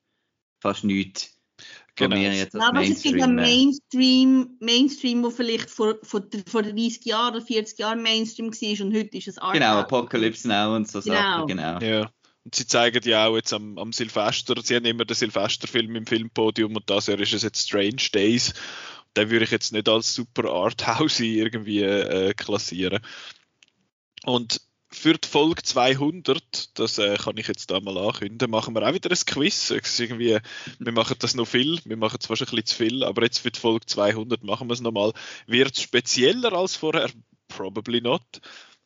fast 0.59 0.83
nichts 0.83 1.40
Genau. 2.09 2.15
Jetzt 2.15 2.53
ja, 2.53 2.67
aber 2.67 2.83
es 2.83 3.01
gibt 3.01 3.21
einen 3.21 3.35
Mainstream, 3.35 4.57
Mainstream, 4.59 5.23
wo 5.23 5.29
vielleicht 5.29 5.69
vor, 5.69 5.95
vor, 6.03 6.23
vor 6.47 6.63
30 6.63 7.05
Jahren 7.05 7.35
oder 7.35 7.45
40 7.45 7.79
Jahren 7.79 8.01
Mainstream 8.01 8.51
war 8.51 8.85
und 8.85 8.95
heute 8.95 9.17
ist 9.17 9.27
es 9.27 9.37
Art. 9.37 9.53
Genau, 9.53 9.79
Apocalypse 9.79 10.47
Now 10.47 10.75
und 10.75 10.87
so 10.87 11.01
genau. 11.01 11.15
Sachen, 11.15 11.47
genau. 11.47 11.79
Ja. 11.79 12.11
Und 12.43 12.55
sie 12.55 12.65
zeigen 12.65 13.01
ja 13.03 13.27
auch 13.27 13.35
jetzt 13.35 13.53
am, 13.53 13.77
am 13.77 13.93
Silvester, 13.93 14.55
sie 14.63 14.75
haben 14.75 14.85
immer 14.85 15.05
den 15.05 15.15
Silvesterfilm 15.15 15.95
im 15.95 16.07
Filmpodium 16.07 16.75
und 16.75 16.89
das 16.89 17.07
Jahr 17.07 17.19
ist 17.19 17.33
es 17.33 17.43
jetzt 17.43 17.67
Strange 17.67 18.09
Days. 18.13 18.53
Den 19.15 19.29
würde 19.29 19.45
ich 19.45 19.51
jetzt 19.51 19.73
nicht 19.73 19.87
als 19.89 20.13
super 20.13 20.49
Arthouse 20.49 21.19
irgendwie 21.19 21.83
äh, 21.83 22.33
klassieren. 22.33 22.99
Und 24.25 24.61
für 24.93 25.13
die 25.13 25.27
Folge 25.27 25.63
200, 25.63 26.77
das 26.77 26.97
äh, 26.97 27.17
kann 27.17 27.37
ich 27.37 27.47
jetzt 27.47 27.71
da 27.71 27.79
mal 27.79 27.97
ankündigen, 27.97 28.51
machen 28.51 28.75
wir 28.75 28.87
auch 28.87 28.93
wieder 28.93 29.09
ein 29.09 29.25
Quiz. 29.25 29.71
irgendwie, 29.97 30.37
wir 30.79 30.91
machen 30.91 31.15
das 31.19 31.33
noch 31.33 31.47
viel, 31.47 31.79
wir 31.85 31.97
machen 31.97 32.17
es 32.19 32.27
fast 32.27 32.41
ein 32.41 32.45
bisschen 32.45 32.65
zu 32.65 32.75
viel, 32.75 33.03
aber 33.03 33.23
jetzt 33.23 33.39
für 33.39 33.51
die 33.51 33.59
Folge 33.59 33.85
200 33.85 34.43
machen 34.43 34.67
wir 34.67 34.73
es 34.73 34.81
nochmal. 34.81 35.13
Wird 35.47 35.75
es 35.75 35.83
spezieller 35.83 36.53
als 36.53 36.75
vorher? 36.75 37.09
Probably 37.47 38.01
not. 38.01 38.21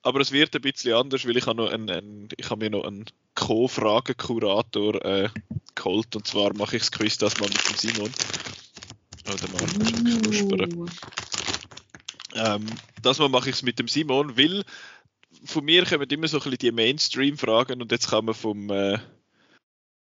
Aber 0.03 0.19
es 0.19 0.31
wird 0.31 0.55
ein 0.55 0.61
bisschen 0.61 0.93
anders, 0.93 1.25
weil 1.25 1.37
ich 1.37 1.47
habe, 1.47 1.57
noch 1.57 1.71
einen, 1.71 1.89
einen 1.89 2.29
ich 2.37 2.49
habe 2.51 2.63
mir 2.63 2.69
noch 2.69 2.83
einen 2.83 3.05
Co-Fragen-Kurator 3.33 5.03
äh, 5.03 5.29
geholt. 5.73 6.15
Und 6.15 6.27
zwar 6.27 6.55
mache 6.55 6.75
ich 6.75 6.83
das 6.83 6.91
Quiz 6.91 7.17
das 7.17 7.39
mal 7.39 7.49
mit 7.49 7.67
dem 7.67 7.75
Simon. 7.75 8.11
Oder 9.27 10.67
mal 10.67 10.75
uh. 10.75 10.85
ähm, 12.35 12.65
das 13.01 13.17
mal 13.17 13.29
mache 13.29 13.49
ich 13.49 13.55
es 13.55 13.63
mit 13.63 13.79
dem 13.79 13.87
Simon, 13.87 14.37
weil 14.37 14.63
von 15.45 15.65
mir 15.65 15.85
kommen 15.85 16.09
immer 16.09 16.27
so 16.27 16.37
ein 16.37 16.43
bisschen 16.43 16.57
die 16.57 16.71
Mainstream-Fragen 16.71 17.81
und 17.81 17.91
jetzt 17.91 18.09
kann 18.09 18.25
man 18.25 18.35
vom, 18.35 18.69
äh, 18.69 18.99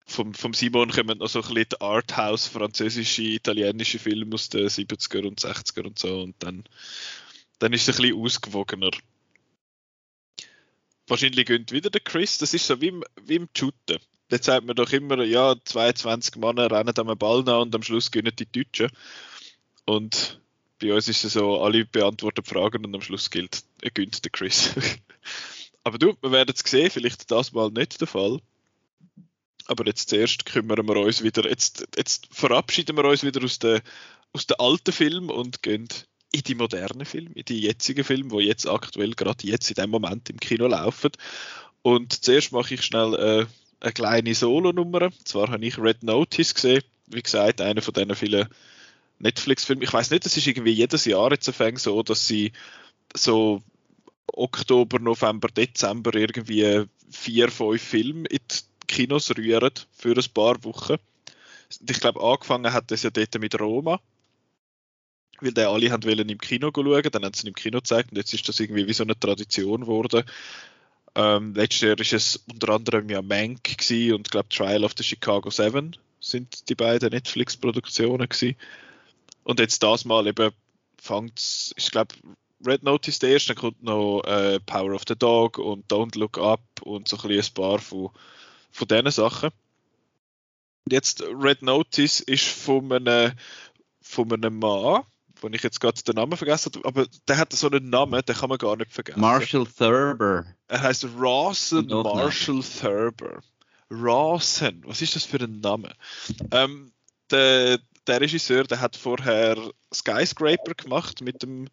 vom, 0.05 0.33
vom 0.33 0.53
Simon 0.53 0.91
kommen 0.91 1.17
noch 1.19 1.29
so 1.29 1.39
ein 1.41 1.47
bisschen 1.47 1.69
die 1.71 1.81
Arthouse, 1.81 2.47
französische, 2.47 3.23
italienische 3.23 3.99
Filme 3.99 4.33
aus 4.33 4.49
den 4.49 4.67
70er 4.67 5.27
und 5.27 5.39
60er 5.39 5.85
und 5.85 5.99
so 5.99 6.21
und 6.21 6.35
dann, 6.39 6.63
dann 7.59 7.73
ist 7.73 7.87
es 7.87 7.97
ein 7.97 8.01
bisschen 8.01 8.21
ausgewogener. 8.21 8.91
Wahrscheinlich 11.07 11.45
gönnt 11.45 11.71
wieder 11.71 11.89
der 11.89 12.01
Chris, 12.01 12.37
das 12.37 12.53
ist 12.53 12.67
so 12.67 12.79
wie 12.81 12.87
im, 12.87 13.03
wie 13.23 13.35
im 13.35 13.49
Shooten. 13.55 13.99
Jetzt 14.31 14.45
sagt 14.45 14.65
man 14.65 14.75
doch 14.75 14.91
immer, 14.93 15.23
ja, 15.23 15.55
22 15.63 16.35
Männer 16.35 16.69
rennen 16.69 16.93
am 16.95 17.17
Ball 17.17 17.41
nach 17.43 17.61
und 17.61 17.73
am 17.73 17.81
Schluss 17.81 18.11
gönnen 18.11 18.35
die 18.37 18.45
Deutschen. 18.45 18.91
Und 19.85 20.39
bei 20.79 20.93
uns 20.93 21.07
ist 21.07 21.23
es 21.23 21.33
so, 21.33 21.61
alle 21.61 21.85
beantworten 21.85 22.43
Fragen 22.43 22.85
und 22.85 22.95
am 22.95 23.01
Schluss 23.01 23.29
gilt, 23.29 23.63
er 23.81 23.91
gönnt 23.91 24.23
der 24.23 24.31
Chris. 24.31 24.73
Aber 25.83 25.97
du, 25.97 26.15
wir 26.21 26.31
werden 26.31 26.53
es 26.55 26.69
sehen, 26.69 26.89
vielleicht 26.89 27.29
das 27.31 27.51
mal 27.51 27.69
nicht 27.69 27.99
der 27.99 28.07
Fall. 28.07 28.39
Aber 29.67 29.85
jetzt 29.85 30.09
zuerst 30.09 30.45
kümmern 30.45 30.87
wir 30.87 30.97
uns 30.97 31.23
wieder, 31.23 31.47
jetzt, 31.47 31.85
jetzt 31.95 32.27
verabschieden 32.31 32.97
wir 32.97 33.05
uns 33.05 33.23
wieder 33.23 33.43
aus 33.43 33.59
den, 33.59 33.81
aus 34.33 34.47
den 34.47 34.59
alten 34.59 34.91
Filmen 34.91 35.29
und 35.29 35.61
gehen 35.61 35.87
in 36.31 36.41
die 36.41 36.55
modernen 36.55 37.05
Filme, 37.05 37.31
in 37.35 37.45
die 37.45 37.61
jetzigen 37.61 38.03
Filme, 38.03 38.37
die 38.37 38.47
jetzt 38.47 38.67
aktuell 38.67 39.11
gerade 39.11 39.47
jetzt 39.47 39.69
in 39.69 39.75
dem 39.75 39.89
Moment 39.89 40.29
im 40.29 40.39
Kino 40.39 40.67
laufen. 40.67 41.11
Und 41.81 42.13
zuerst 42.23 42.51
mache 42.51 42.75
ich 42.75 42.83
schnell 42.83 43.13
äh, 43.15 43.45
eine 43.79 43.93
kleine 43.93 44.35
Solo-Nummer. 44.35 45.09
Zwar 45.23 45.49
habe 45.49 45.65
ich 45.65 45.77
Red 45.77 46.03
Notice 46.03 46.53
gesehen. 46.53 46.83
Wie 47.07 47.21
gesagt, 47.21 47.61
einer 47.61 47.81
von 47.81 47.93
diesen 47.93 48.15
vielen 48.15 48.47
Netflix-Filmen. 49.19 49.83
Ich 49.83 49.93
weiß 49.93 50.11
nicht, 50.11 50.25
das 50.25 50.37
ist 50.37 50.47
irgendwie 50.47 50.71
jedes 50.71 51.05
Jahr 51.05 51.31
jetzt 51.31 51.51
so, 51.75 52.03
dass 52.03 52.27
sie 52.27 52.51
so 53.15 53.61
Oktober, 54.33 54.99
November, 54.99 55.49
Dezember 55.49 56.15
irgendwie 56.15 56.85
vier, 57.09 57.49
fünf 57.49 57.81
Filme 57.81 58.27
in 58.27 58.39
die 58.49 58.85
Kinos 58.87 59.31
rühren 59.35 59.71
für 59.91 60.15
ein 60.15 60.33
paar 60.33 60.63
Wochen. 60.63 60.95
Ich 61.87 61.99
glaube, 61.99 62.21
angefangen 62.21 62.73
hat 62.73 62.91
das 62.91 63.03
ja 63.03 63.09
dort 63.09 63.39
mit 63.39 63.59
Roma, 63.59 63.99
weil 65.39 65.53
die 65.53 65.61
alle 65.61 65.91
haben 65.91 66.03
wollen 66.03 66.29
im 66.29 66.39
Kino 66.39 66.71
schauen, 66.73 67.11
dann 67.11 67.25
haben 67.25 67.33
sie 67.33 67.43
ihn 67.43 67.49
im 67.49 67.53
Kino 67.53 67.77
gezeigt 67.79 68.11
und 68.11 68.17
jetzt 68.17 68.33
ist 68.33 68.47
das 68.47 68.59
irgendwie 68.59 68.87
wie 68.87 68.93
so 68.93 69.03
eine 69.03 69.19
Tradition 69.19 69.81
geworden. 69.81 70.23
Ähm, 71.15 71.53
letztes 71.55 71.81
Jahr 71.81 71.99
ist 71.99 72.13
es 72.13 72.43
unter 72.51 72.69
anderem 72.69 73.09
ja 73.09 73.21
Mank 73.21 73.75
und 74.13 74.31
glaube 74.31 74.49
Trial 74.49 74.83
of 74.83 74.93
the 74.97 75.03
Chicago 75.03 75.49
Seven 75.49 75.95
sind 76.19 76.69
die 76.69 76.75
beiden 76.75 77.09
Netflix-Produktionen 77.09 78.27
gewesen. 78.27 78.55
Und 79.43 79.59
jetzt 79.59 79.81
das 79.83 80.05
Mal 80.05 80.27
eben 80.27 80.51
fängt 81.01 81.73
ich 81.75 81.91
glaube 81.91 82.15
Red 82.65 82.83
Notice 82.83 83.19
der 83.19 83.31
erste, 83.31 83.53
dann 83.53 83.61
kommt 83.61 83.83
noch 83.83 84.21
äh, 84.23 84.59
Power 84.59 84.93
of 84.93 85.03
the 85.07 85.15
Dog 85.15 85.57
und 85.57 85.89
Don't 85.91 86.17
Look 86.17 86.37
Up 86.37 86.61
und 86.83 87.07
so 87.07 87.17
ein, 87.17 87.31
ein 87.31 87.45
paar 87.53 87.79
von, 87.79 88.09
von 88.71 88.87
diesen 88.87 89.11
Sachen. 89.11 89.51
Jetzt 90.89 91.21
Red 91.21 91.61
Notice 91.61 92.19
ist 92.19 92.45
von 92.45 92.91
einem, 92.91 93.33
von 94.01 94.33
einem 94.33 94.59
Mann, 94.59 95.03
wo 95.41 95.47
ich 95.47 95.63
jetzt 95.63 95.79
gerade 95.79 96.01
den 96.03 96.15
Namen 96.15 96.35
vergessen 96.35 96.71
habe, 96.75 96.87
aber 96.87 97.07
der 97.27 97.37
hat 97.37 97.53
so 97.53 97.69
einen 97.69 97.89
Namen, 97.89 98.21
den 98.25 98.35
kann 98.35 98.49
man 98.49 98.57
gar 98.57 98.75
nicht 98.75 98.91
vergessen. 98.91 99.21
Marshall 99.21 99.65
Thurber. 99.65 100.45
Er 100.67 100.81
heißt 100.81 101.07
Rawson 101.17 101.87
Marshall 101.87 102.61
Thurber. 102.61 103.41
Rawson, 103.89 104.83
was 104.85 105.01
ist 105.01 105.15
das 105.15 105.23
für 105.23 105.37
ein 105.37 105.61
Name? 105.61 105.95
Ähm, 106.51 106.91
der, 107.31 107.79
der 108.09 108.21
Regisseur, 108.21 108.63
der 108.65 108.81
hat 108.81 108.95
vorher 108.95 109.55
Skyscraper 109.93 110.73
gemacht 110.73 111.21
mit 111.21 111.43
dem 111.43 111.67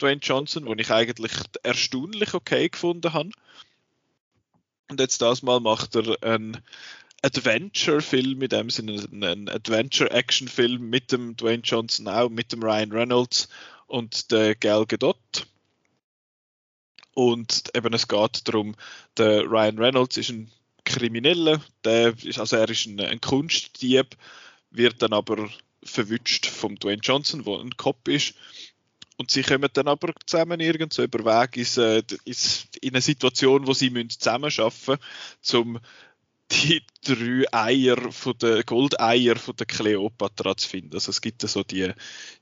Dwayne 0.00 0.20
Johnson, 0.22 0.66
den 0.66 0.78
ich 0.78 0.90
eigentlich 0.90 1.32
erstaunlich 1.62 2.34
okay 2.34 2.68
gefunden 2.68 3.12
habe. 3.12 3.30
Und 4.88 5.00
jetzt 5.00 5.20
das 5.20 5.42
Mal 5.42 5.60
macht 5.60 5.96
er 5.96 6.22
einen, 6.22 6.62
Adventure-Film 7.24 8.42
in 8.42 8.48
dem 8.48 8.68
Sinne, 8.68 9.02
ein 9.10 9.48
Adventure-Action-Film 9.48 10.90
mit 10.90 11.10
dem 11.10 11.36
Dwayne 11.36 11.62
Johnson 11.62 12.06
auch, 12.06 12.28
mit 12.28 12.52
dem 12.52 12.62
Ryan 12.62 12.92
Reynolds 12.92 13.48
und 13.86 14.30
der 14.30 14.54
Gal 14.54 14.84
Gadot. 14.84 15.46
Und 17.14 17.70
eben 17.74 17.94
es 17.94 18.08
geht 18.08 18.46
darum, 18.46 18.76
der 19.16 19.44
Ryan 19.44 19.78
Reynolds 19.78 20.18
ist 20.18 20.28
ein 20.30 20.50
Krimineller, 20.84 21.62
der 21.84 22.12
ist, 22.22 22.38
also 22.38 22.56
er 22.56 22.68
ist 22.68 22.84
ein, 22.84 23.00
ein 23.00 23.22
Kunstdieb, 23.22 24.16
wird 24.76 25.02
dann 25.02 25.12
aber 25.12 25.48
verwünscht 25.82 26.46
vom 26.46 26.76
Dwayne 26.76 27.02
Johnson, 27.02 27.46
wo 27.46 27.58
ein 27.58 27.76
Cop 27.76 28.08
ist. 28.08 28.34
Und 29.16 29.30
sie 29.30 29.42
kommen 29.42 29.68
dann 29.72 29.86
aber 29.86 30.12
zusammen 30.26 30.58
irgendwo 30.60 31.02
über 31.02 31.24
Weg 31.24 31.56
ins, 31.56 31.76
äh, 31.76 32.02
ins, 32.24 32.66
in 32.80 32.94
eine 32.94 33.00
Situation, 33.00 33.66
wo 33.66 33.72
sie 33.72 33.90
müssen 33.90 34.10
zusammenarbeiten 34.10 34.98
müssen, 35.40 35.56
um 35.56 35.80
die 36.50 36.82
drei 37.02 37.44
Eier 37.52 38.12
von 38.12 38.36
der 38.38 38.64
Goldeier 38.64 39.36
von 39.36 39.56
der 39.56 39.66
Kleopatra 39.66 40.56
zu 40.56 40.68
finden. 40.68 40.94
Also 40.94 41.10
es 41.10 41.20
gibt 41.20 41.42
so 41.42 41.62
die, 41.62 41.92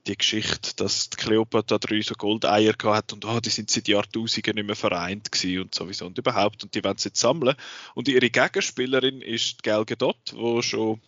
die 0.06 0.16
Geschichte, 0.16 0.72
dass 0.76 1.10
die 1.10 1.16
Kleopatra 1.16 1.78
drei 1.78 2.00
so 2.00 2.14
Goldeier 2.14 2.72
gehabt 2.72 3.12
und 3.12 3.24
oh, 3.24 3.40
die 3.40 3.50
sind 3.50 3.70
seit 3.70 3.88
Jahrtausenden 3.88 4.56
nicht 4.56 4.66
mehr 4.66 4.76
vereint 4.76 5.30
und 5.44 5.74
sowieso 5.74 6.06
und 6.06 6.18
überhaupt 6.18 6.64
und 6.64 6.74
die 6.74 6.82
wollen 6.82 6.98
sie 6.98 7.10
jetzt 7.10 7.20
sammeln. 7.20 7.54
Und 7.94 8.08
ihre 8.08 8.30
Gegenspielerin 8.30 9.20
ist 9.20 9.62
Gal 9.62 9.84
Gadot, 9.84 10.32
wo 10.34 10.62
schon 10.62 11.00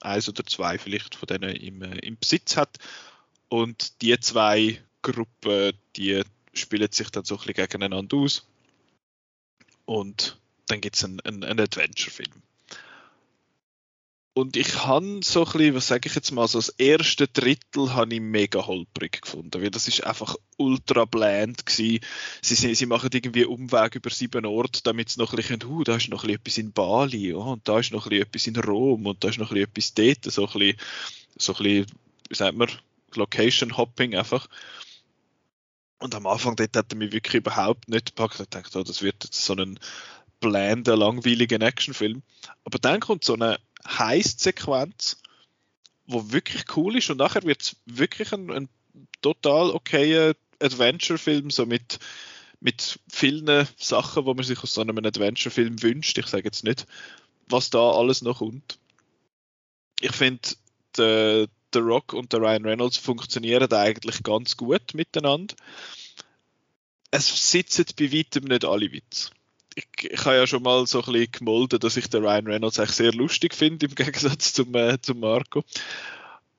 eins 0.00 0.28
oder 0.28 0.44
zwei 0.44 0.78
vielleicht 0.78 1.14
von 1.14 1.26
denen 1.26 1.56
im, 1.56 1.82
äh, 1.82 1.98
im 1.98 2.18
Besitz 2.18 2.56
hat 2.56 2.78
und 3.48 4.02
die 4.02 4.18
zwei 4.20 4.82
Gruppen, 5.02 5.72
die 5.96 6.22
spielen 6.52 6.90
sich 6.90 7.10
dann 7.10 7.24
so 7.24 7.34
ein 7.34 7.38
bisschen 7.38 7.54
gegeneinander 7.54 8.16
aus 8.16 8.46
und 9.84 10.38
dann 10.66 10.80
gibt 10.80 10.96
es 10.96 11.04
einen, 11.04 11.20
einen, 11.20 11.44
einen 11.44 11.60
Adventure-Film. 11.60 12.42
Und 14.38 14.54
ich 14.58 14.84
habe 14.84 15.20
so 15.24 15.46
ein 15.46 15.52
bisschen, 15.52 15.74
was 15.74 15.86
sage 15.86 16.10
ich 16.10 16.14
jetzt 16.14 16.30
mal, 16.30 16.46
so 16.46 16.58
das 16.58 16.68
erste 16.68 17.26
Drittel 17.26 17.94
habe 17.94 18.14
ich 18.14 18.20
mega 18.20 18.66
holprig 18.66 19.22
gefunden, 19.22 19.62
weil 19.62 19.70
das 19.70 19.88
ist 19.88 20.04
einfach 20.04 20.36
ultra 20.58 21.06
bland 21.06 21.64
gewesen. 21.64 22.00
Sie, 22.42 22.74
sie 22.74 22.84
machen 22.84 23.08
irgendwie 23.14 23.46
Umweg 23.46 23.94
über 23.94 24.10
sieben 24.10 24.44
Orte, 24.44 24.82
damit 24.84 25.08
sie 25.08 25.20
noch 25.20 25.32
ein 25.32 25.36
bisschen, 25.36 25.62
uh, 25.64 25.84
da 25.84 25.96
ist 25.96 26.10
noch 26.10 26.22
ein 26.22 26.26
bisschen 26.26 26.40
etwas 26.40 26.58
in 26.58 26.72
Bali, 26.72 27.32
oh, 27.32 27.52
und 27.52 27.66
da 27.66 27.78
ist 27.78 27.92
noch 27.92 28.04
ein 28.04 28.10
bisschen 28.10 28.26
etwas 28.26 28.46
in 28.46 28.56
Rom 28.56 29.06
und 29.06 29.24
da 29.24 29.28
ist 29.30 29.38
noch 29.38 29.52
ein 29.52 29.66
bisschen 29.72 29.94
etwas 29.94 30.22
dort, 30.22 30.34
so 30.34 30.46
ein 30.46 30.52
bisschen, 30.52 30.76
so 31.38 31.54
ein 31.54 31.62
bisschen 31.62 31.86
wie 32.28 32.34
sagt 32.34 32.56
man, 32.58 32.68
Location 33.14 33.74
Hopping 33.78 34.16
einfach. 34.16 34.48
Und 35.98 36.14
am 36.14 36.26
Anfang 36.26 36.56
dort 36.56 36.76
hat 36.76 36.92
er 36.92 36.98
mich 36.98 37.12
wirklich 37.12 37.36
überhaupt 37.36 37.88
nicht 37.88 38.14
gepackt. 38.14 38.38
Ich 38.38 38.48
dachte, 38.48 38.78
oh, 38.78 38.82
das 38.82 39.00
wird 39.00 39.24
jetzt 39.24 39.42
so 39.42 39.54
ein 39.54 39.78
blenden, 40.40 40.98
langweiligen 40.98 41.62
Actionfilm. 41.62 42.22
Aber 42.64 42.78
dann 42.78 43.00
kommt 43.00 43.24
so 43.24 43.34
eine 43.34 43.58
Heist-Sequenz, 43.86 45.18
wo 46.06 46.30
wirklich 46.32 46.64
cool 46.76 46.96
ist 46.96 47.10
und 47.10 47.18
nachher 47.18 47.42
wird 47.42 47.62
es 47.62 47.76
wirklich 47.86 48.32
ein, 48.32 48.50
ein, 48.50 48.68
total 49.20 49.70
okayer 49.70 50.34
Adventure-Film, 50.60 51.50
so 51.50 51.66
mit, 51.66 51.98
mit 52.60 52.98
vielen 53.12 53.66
Sachen, 53.76 54.24
wo 54.24 54.34
man 54.34 54.44
sich 54.44 54.62
aus 54.62 54.74
so 54.74 54.80
einem 54.80 54.98
Adventure-Film 54.98 55.82
wünscht. 55.82 56.16
Ich 56.18 56.26
sage 56.26 56.44
jetzt 56.44 56.64
nicht, 56.64 56.86
was 57.48 57.70
da 57.70 57.90
alles 57.90 58.22
noch 58.22 58.38
kommt. 58.38 58.78
Ich 60.00 60.12
finde, 60.12 60.48
der 60.96 61.48
Rock 61.74 62.12
und 62.14 62.32
der 62.32 62.40
Ryan 62.40 62.64
Reynolds 62.64 62.96
funktionieren 62.96 63.70
eigentlich 63.72 64.22
ganz 64.22 64.56
gut 64.56 64.94
miteinander. 64.94 65.54
Es 67.10 67.50
sitzen 67.50 67.84
bei 67.98 68.12
weitem 68.12 68.44
nicht 68.44 68.64
alle 68.64 68.92
Witze 68.92 69.30
ich, 69.76 70.10
ich 70.10 70.24
habe 70.24 70.36
ja 70.36 70.46
schon 70.46 70.62
mal 70.62 70.86
so 70.86 71.02
ein 71.02 71.12
bisschen 71.12 71.32
gemolden, 71.32 71.78
dass 71.78 71.96
ich 71.96 72.08
den 72.08 72.24
Ryan 72.24 72.46
Reynolds 72.46 72.78
eigentlich 72.80 72.96
sehr 72.96 73.12
lustig 73.12 73.54
finde, 73.54 73.86
im 73.86 73.94
Gegensatz 73.94 74.52
zum, 74.52 74.74
äh, 74.74 75.00
zum 75.00 75.20
Marco. 75.20 75.62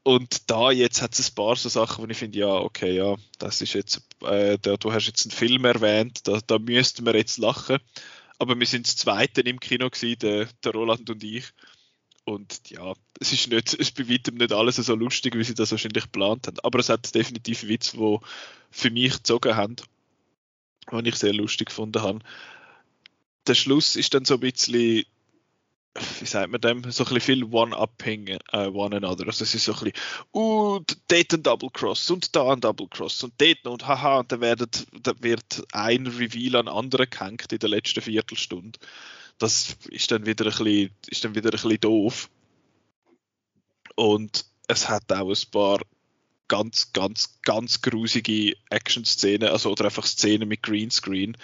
Und 0.04 0.50
da 0.50 0.72
jetzt 0.72 1.02
hat 1.02 1.18
es 1.18 1.32
ein 1.32 1.36
paar 1.36 1.58
so 1.58 1.68
Sachen, 1.68 2.04
wo 2.04 2.10
ich 2.10 2.18
finde, 2.18 2.40
ja, 2.40 2.48
okay, 2.48 2.96
ja, 2.96 3.16
das 3.40 3.62
ist 3.62 3.74
jetzt, 3.74 4.04
äh, 4.22 4.58
da, 4.62 4.78
du 4.78 4.94
hast 4.94 5.08
jetzt 5.08 5.26
einen 5.26 5.32
Film 5.32 5.66
erwähnt, 5.66 6.28
da, 6.28 6.40
da 6.46 6.60
müssten 6.60 7.06
wir 7.06 7.16
jetzt 7.16 7.40
lachen. 7.40 7.80
Aber 8.40 8.58
wir 8.58 8.68
sind 8.68 8.86
das 8.86 8.96
Zweite 8.96 9.42
im 9.42 9.60
Kino 9.60 9.90
gewesen, 9.90 10.20
der, 10.20 10.48
der 10.64 10.72
Roland 10.72 11.10
und 11.10 11.24
ich. 11.24 11.46
Und 12.24 12.70
ja, 12.70 12.94
es 13.20 13.34
ist 13.34 13.50
nicht, 13.50 13.70
es 13.70 13.74
ist 13.74 13.96
bei 13.96 14.08
weitem 14.08 14.36
nicht 14.36 14.54
alles 14.54 14.76
so 14.76 14.96
lustig, 14.96 15.36
wie 15.36 15.44
sie 15.44 15.56
das 15.56 15.72
wahrscheinlich 15.72 16.04
geplant 16.04 16.48
haben. 16.48 16.60
Aber 16.62 16.80
es 16.80 16.90
hat 16.90 17.14
definitiv 17.16 17.68
Witze, 17.68 17.98
die 17.98 18.18
für 18.70 18.92
mich 18.92 19.14
gezogen 19.14 19.56
haben, 19.56 19.76
die 20.92 21.10
ich 21.10 21.16
sehr 21.16 21.34
lustig 21.34 21.70
gefunden 21.70 22.02
habe 22.02 22.20
der 23.48 23.56
Schluss 23.56 23.96
ist 23.96 24.14
dann 24.14 24.26
so 24.26 24.36
ein 24.36 24.40
bisschen, 24.42 25.04
wie 26.20 26.26
sagt 26.26 26.52
man 26.52 26.62
dem, 26.62 26.84
so 26.92 27.04
ein 27.04 27.14
bisschen 27.14 27.22
viel 27.22 27.44
One-Upping 27.44 28.38
uh, 28.54 28.58
one 28.74 28.96
another. 28.96 29.28
Also 29.28 29.44
es 29.44 29.56
ist 29.56 29.66
so 29.66 29.74
ein 29.74 29.80
bisschen, 29.80 29.94
uh, 30.34 30.80
dort 31.08 31.34
ein 31.34 31.44
Double 31.44 31.70
Cross 31.72 32.10
und 32.12 32.36
da 32.36 32.52
ein 32.52 32.62
Double 32.62 32.88
Cross 32.88 33.24
und 33.24 33.34
dort 33.38 33.64
noch 33.64 33.74
und 33.74 33.88
haha, 33.88 34.20
und 34.20 34.32
dann, 34.32 34.42
wird, 34.42 34.88
dann 35.02 35.24
wird 35.24 35.64
ein 35.72 36.08
Reveal 36.08 36.56
an 36.56 36.68
anderen 36.68 37.10
gehängt 37.10 37.52
in 37.52 37.60
der 37.60 37.70
letzten 37.70 38.02
Viertelstunde. 38.02 38.80
Das 39.40 39.78
ist 39.90 40.12
dann 40.12 40.26
wieder 40.26 40.46
ein 40.46 40.52
bisschen, 40.52 40.92
ist 41.08 41.24
dann 41.24 41.36
wieder 41.36 41.50
ein 41.50 41.52
bisschen 41.52 41.80
doof. 41.80 42.30
Und 43.96 44.46
es 44.68 44.90
hat 44.90 45.12
auch 45.12 45.30
ein 45.30 45.52
paar 45.52 45.80
ganz, 46.48 46.94
ganz, 46.94 47.40
ganz 47.42 47.82
grusige 47.82 48.56
Action-Szenen, 48.70 49.50
also 49.50 49.72
oder 49.72 49.86
einfach 49.86 50.06
Szenen 50.06 50.48
mit 50.48 50.64
Greenscreen 50.64 51.38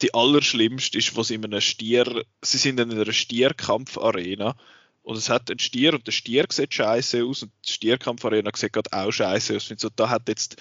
die 0.00 0.14
allerschlimmste 0.14 0.98
ist, 0.98 1.16
was 1.16 1.30
in 1.30 1.44
einem 1.44 1.60
Stier, 1.60 2.24
sie 2.42 2.58
sind 2.58 2.80
in 2.80 2.90
einer 2.90 3.12
Stierkampfarena 3.12 4.56
und 5.02 5.16
es 5.16 5.28
hat 5.28 5.50
einen 5.50 5.58
Stier 5.58 5.94
und 5.94 6.06
der 6.06 6.12
Stier 6.12 6.46
sieht 6.50 6.74
scheiße 6.74 7.24
aus 7.24 7.42
und 7.42 7.52
die 7.66 7.72
Stierkampfarena 7.72 8.50
sieht 8.54 8.72
gerade 8.72 8.92
auch 8.92 9.10
scheiße 9.10 9.56
aus. 9.56 9.72
So, 9.76 9.88
da 9.94 10.08
hat 10.08 10.28
jetzt, 10.28 10.56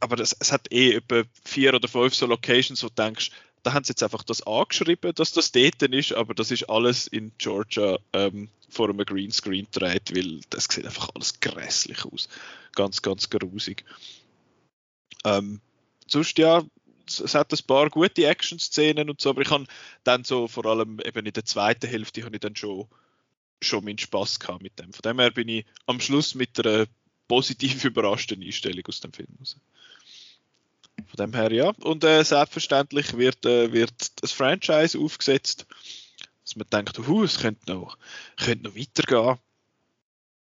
aber 0.00 0.16
das, 0.16 0.36
es 0.38 0.52
hat 0.52 0.70
eh 0.72 0.94
etwa 0.94 1.22
vier 1.44 1.74
oder 1.74 1.88
fünf 1.88 2.14
so 2.14 2.26
Locations, 2.26 2.82
wo 2.82 2.88
du 2.88 2.94
denkst, 2.94 3.30
da 3.62 3.72
haben 3.72 3.84
sie 3.84 3.90
jetzt 3.90 4.02
einfach 4.02 4.22
das 4.22 4.46
angeschrieben, 4.46 5.12
dass 5.14 5.32
das 5.32 5.50
dort 5.50 5.82
ist, 5.82 6.12
aber 6.12 6.34
das 6.34 6.52
ist 6.52 6.70
alles 6.70 7.08
in 7.08 7.32
Georgia 7.38 7.98
ähm, 8.12 8.48
vor 8.68 8.88
einem 8.88 9.04
Greenscreen 9.04 9.66
gedreht, 9.72 10.14
weil 10.14 10.40
das 10.50 10.64
sieht 10.70 10.86
einfach 10.86 11.10
alles 11.14 11.40
grässlich 11.40 12.04
aus. 12.04 12.28
Ganz, 12.74 13.02
ganz 13.02 13.28
grusig. 13.28 13.84
Ähm, 15.24 15.60
sonst 16.06 16.38
ja, 16.38 16.62
es 17.06 17.34
hat 17.34 17.52
ein 17.52 17.66
paar 17.66 17.90
gute 17.90 18.26
Action-Szenen 18.26 19.10
und 19.10 19.20
so, 19.20 19.30
aber 19.30 19.42
ich 19.42 19.50
habe 19.50 19.66
dann 20.04 20.24
so 20.24 20.48
vor 20.48 20.66
allem 20.66 21.00
eben 21.00 21.26
in 21.26 21.32
der 21.32 21.44
zweiten 21.44 21.88
Hälfte 21.88 22.24
habe 22.24 22.36
ich 22.36 22.40
dann 22.40 22.56
schon, 22.56 22.86
schon 23.62 23.84
meinen 23.84 23.98
Spaß 23.98 24.40
gehabt 24.40 24.62
mit 24.62 24.78
dem. 24.78 24.92
Von 24.92 25.02
dem 25.02 25.18
her 25.18 25.30
bin 25.30 25.48
ich 25.48 25.64
am 25.86 26.00
Schluss 26.00 26.34
mit 26.34 26.64
einer 26.64 26.86
positiv 27.28 27.84
überraschten 27.84 28.42
Einstellung 28.42 28.84
aus 28.86 29.00
dem 29.00 29.12
Film 29.12 29.28
raus. 29.40 29.56
Von 31.06 31.16
dem 31.16 31.34
her 31.34 31.52
ja. 31.52 31.70
Und 31.80 32.04
äh, 32.04 32.24
selbstverständlich 32.24 33.16
wird, 33.16 33.44
äh, 33.44 33.72
wird 33.72 34.22
das 34.22 34.32
Franchise 34.32 34.98
aufgesetzt, 34.98 35.66
dass 36.44 36.56
man 36.56 36.68
denkt, 36.70 36.98
uh, 36.98 37.24
es 37.24 37.38
könnte 37.38 37.72
noch, 37.72 37.98
könnte 38.36 38.64
noch 38.64 38.76
weitergehen. 38.76 39.38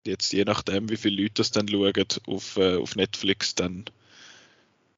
Jetzt 0.05 0.33
je 0.33 0.45
nachdem, 0.45 0.89
wie 0.89 0.97
viele 0.97 1.23
Leute 1.23 1.35
das 1.35 1.51
dann 1.51 1.69
schauen 1.69 1.93
auf, 2.27 2.57
äh, 2.57 2.77
auf 2.77 2.95
Netflix, 2.95 3.55
dann 3.55 3.87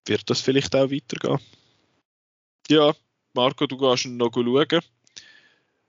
wird 0.09 0.29
das 0.31 0.41
vielleicht 0.41 0.75
auch 0.75 0.91
weitergehen. 0.91 1.39
Ja, 2.69 2.95
Marco, 3.35 3.67
du 3.67 3.77
gehst 3.77 4.07
noch 4.07 4.33
schauen. 4.33 4.83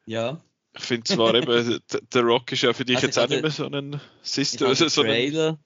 Ja. 0.05 0.41
Ich 0.75 0.83
finde 0.83 1.03
zwar 1.03 1.35
eben, 1.35 1.81
der 2.13 2.21
Rock 2.21 2.51
ist 2.51 2.63
ja 2.63 2.73
für 2.73 2.85
dich 2.85 2.97
also 2.97 3.07
jetzt 3.07 3.19
auch 3.19 3.27
nicht 3.27 3.41
mehr 3.41 3.51
so 3.51 3.65
ein 3.65 3.99
Sister. 4.21 4.67
Also 4.67 4.87
so 4.87 5.03
Trailer, 5.03 5.59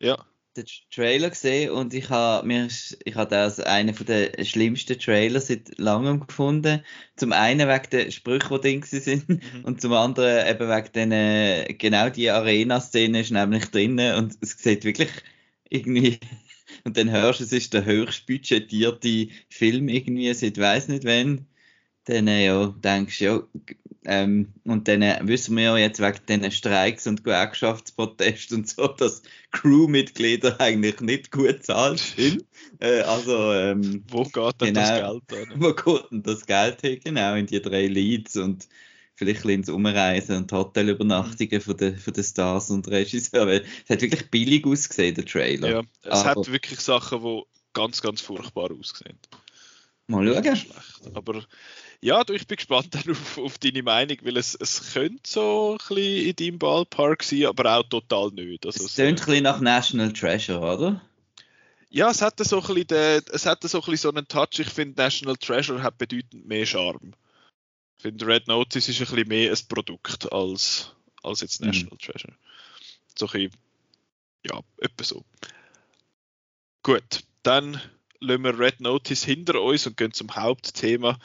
ja. 0.00 0.24
Den 0.56 0.64
Trailer 0.90 1.28
gesehen 1.28 1.70
und 1.70 1.92
ich 1.92 2.08
habe 2.08 2.46
mir 2.46 2.66
ich 3.04 3.14
habe 3.14 3.30
das 3.30 3.60
einen 3.60 3.94
von 3.94 4.06
den 4.06 4.44
schlimmsten 4.46 4.98
Trailer 4.98 5.40
seit 5.40 5.78
langem 5.78 6.26
gefunden. 6.26 6.82
Zum 7.16 7.32
einen 7.32 7.68
wegen 7.68 7.90
der 7.90 8.10
Sprüche, 8.10 8.48
die 8.48 8.80
drin 8.80 8.82
sind 8.82 9.28
mhm. 9.28 9.64
und 9.64 9.82
zum 9.82 9.92
anderen 9.92 10.46
eben 10.48 10.68
wegen 10.68 10.92
den, 11.10 11.78
genau 11.78 12.08
die 12.08 12.30
Arena-Szene 12.30 13.20
ist 13.20 13.32
nämlich 13.32 13.66
drin 13.66 13.98
und 13.98 14.34
es 14.40 14.52
sieht 14.58 14.84
wirklich 14.84 15.10
irgendwie 15.68 16.18
und 16.86 16.96
dann 16.96 17.10
hörst 17.10 17.40
du, 17.40 17.44
es 17.44 17.52
ist 17.52 17.74
der 17.74 17.84
höchst 17.84 18.26
budgetierte 18.26 19.26
Film 19.48 19.88
irgendwie 19.88 20.32
seit 20.32 20.56
weiß 20.56 20.86
nicht 20.86 21.04
wann, 21.04 21.44
dann 22.04 22.28
äh, 22.28 22.46
ja, 22.46 22.68
denkst 22.68 23.18
du, 23.18 23.24
ja, 23.24 23.42
ähm, 24.04 24.52
und 24.62 24.86
dann 24.86 25.02
äh, 25.02 25.18
wissen 25.24 25.56
wir 25.56 25.64
ja 25.64 25.76
jetzt 25.78 26.00
wegen 26.00 26.20
diesen 26.28 26.52
Streiks 26.52 27.08
und 27.08 27.24
Gewerkschaftsprotesten 27.24 28.58
und 28.58 28.68
so, 28.68 28.86
dass 28.86 29.22
Crewmitglieder 29.50 30.60
eigentlich 30.60 31.00
nicht 31.00 31.32
gut 31.32 31.64
zahlt 31.64 31.98
sind. 31.98 32.44
Äh, 32.78 33.00
also, 33.00 33.52
ähm, 33.52 34.04
wo 34.08 34.22
geht 34.22 34.60
denn 34.60 34.74
genau, 34.74 35.18
das 35.18 35.26
Geld 35.26 35.48
hin? 35.48 35.54
Wo 35.60 35.72
geht 35.74 36.10
denn 36.12 36.22
das 36.22 36.46
Geld 36.46 36.80
hin? 36.82 37.00
Genau, 37.02 37.34
in 37.34 37.46
die 37.46 37.60
drei 37.60 37.88
Leads 37.88 38.36
und 38.36 38.68
vielleicht 39.16 39.44
ein 39.44 39.50
ins 39.50 39.68
Umreisen 39.68 40.36
und 40.36 40.52
Hotelübernachtungen 40.52 41.60
von 41.60 41.76
den, 41.76 41.98
von 41.98 42.12
den 42.12 42.24
Stars 42.24 42.70
und 42.70 42.86
Regisseuren. 42.88 43.62
Es 43.84 43.90
hat 43.90 44.02
wirklich 44.02 44.30
billig 44.30 44.64
ausgesehen, 44.66 45.14
der 45.14 45.24
Trailer. 45.24 45.68
Ja, 45.68 45.82
es 46.02 46.20
Aber, 46.20 46.24
hat 46.30 46.52
wirklich 46.52 46.80
Sachen, 46.80 47.22
die 47.22 47.42
ganz, 47.72 48.02
ganz 48.02 48.20
furchtbar 48.20 48.70
aussehen. 48.70 49.18
Mal 50.06 50.26
schauen. 50.26 50.56
Schlecht. 50.56 51.14
Aber 51.14 51.42
ja, 52.00 52.22
du, 52.22 52.34
ich 52.34 52.46
bin 52.46 52.56
gespannt 52.56 52.94
dann 52.94 53.10
auf, 53.10 53.38
auf 53.38 53.58
deine 53.58 53.82
Meinung, 53.82 54.18
weil 54.22 54.36
es, 54.36 54.54
es 54.54 54.92
könnte 54.92 55.22
so 55.26 55.72
ein 55.72 55.78
bisschen 55.78 56.26
in 56.28 56.36
deinem 56.36 56.58
Ballpark 56.58 57.22
sein, 57.22 57.46
aber 57.46 57.78
auch 57.78 57.82
total 57.84 58.30
nicht. 58.30 58.64
Also 58.66 58.84
es 58.84 58.94
klingt 58.94 59.20
ein 59.20 59.26
bisschen 59.26 59.42
nach 59.44 59.60
National 59.60 60.12
Treasure, 60.12 60.60
oder? 60.60 61.00
Ja, 61.88 62.10
es 62.10 62.20
hat 62.20 62.38
so 62.38 62.60
ein 62.60 62.66
bisschen, 62.66 62.86
den, 62.88 63.22
es 63.32 63.46
hat 63.46 63.62
so, 63.62 63.78
ein 63.78 63.80
bisschen 63.80 63.96
so 63.96 64.10
einen 64.10 64.28
Touch. 64.28 64.58
Ich 64.58 64.68
finde, 64.68 65.00
National 65.00 65.36
Treasure 65.36 65.82
hat 65.82 65.98
bedeutend 65.98 66.46
mehr 66.46 66.66
Charme. 66.66 67.12
Ich 67.96 68.02
finde, 68.02 68.26
Red 68.26 68.46
Notice 68.48 68.88
ist 68.88 69.00
ein 69.00 69.06
bisschen 69.06 69.28
mehr 69.28 69.50
ein 69.50 69.68
Produkt 69.68 70.32
als, 70.32 70.92
als 71.22 71.40
jetzt 71.40 71.60
mhm. 71.60 71.68
National 71.68 71.94
mhm. 71.94 71.98
Treasure. 71.98 72.34
So 73.18 73.26
ein 73.26 73.32
bisschen, 73.32 73.50
ja, 74.46 74.60
etwa 74.78 75.04
so. 75.04 75.24
Gut, 76.82 77.24
dann 77.42 77.80
lassen 78.20 78.44
wir 78.44 78.58
Red 78.58 78.80
Notice 78.80 79.24
hinter 79.24 79.60
uns 79.60 79.86
und 79.86 79.96
gehen 79.96 80.12
zum 80.12 80.34
Hauptthema. 80.34 81.18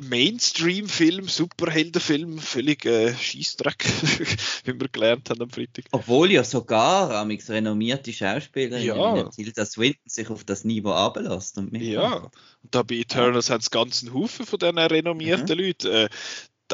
Mainstream-Film, 0.00 1.28
Superheldenfilm, 1.28 2.38
völlig 2.38 2.84
äh, 2.86 3.14
Scheißdreck, 3.14 3.84
wie 4.64 4.80
wir 4.80 4.88
gelernt 4.88 5.28
haben 5.30 5.42
am 5.42 5.50
Freitag. 5.50 5.84
Obwohl 5.90 6.32
ja 6.32 6.44
sogar 6.44 7.10
amix 7.10 7.50
renommierte 7.50 8.12
Schauspielerin 8.12 8.84
ja. 8.84 9.28
Tilda 9.30 9.66
Swinton 9.66 10.08
sich 10.08 10.30
auf 10.30 10.44
das 10.44 10.64
Niveau 10.64 10.92
ablässt. 10.92 11.58
Und 11.58 11.76
ja, 11.76 12.16
und 12.16 12.30
da 12.74 12.82
bei 12.82 12.96
Eternals 12.96 13.48
ja. 13.48 13.54
haben 13.54 13.60
es 13.60 13.70
ganzen 13.70 14.14
Haufen 14.14 14.46
von 14.46 14.58
diesen 14.58 14.78
renommierten 14.78 15.58
mhm. 15.58 15.64
Leuten. 15.64 15.86
Äh, 15.88 16.08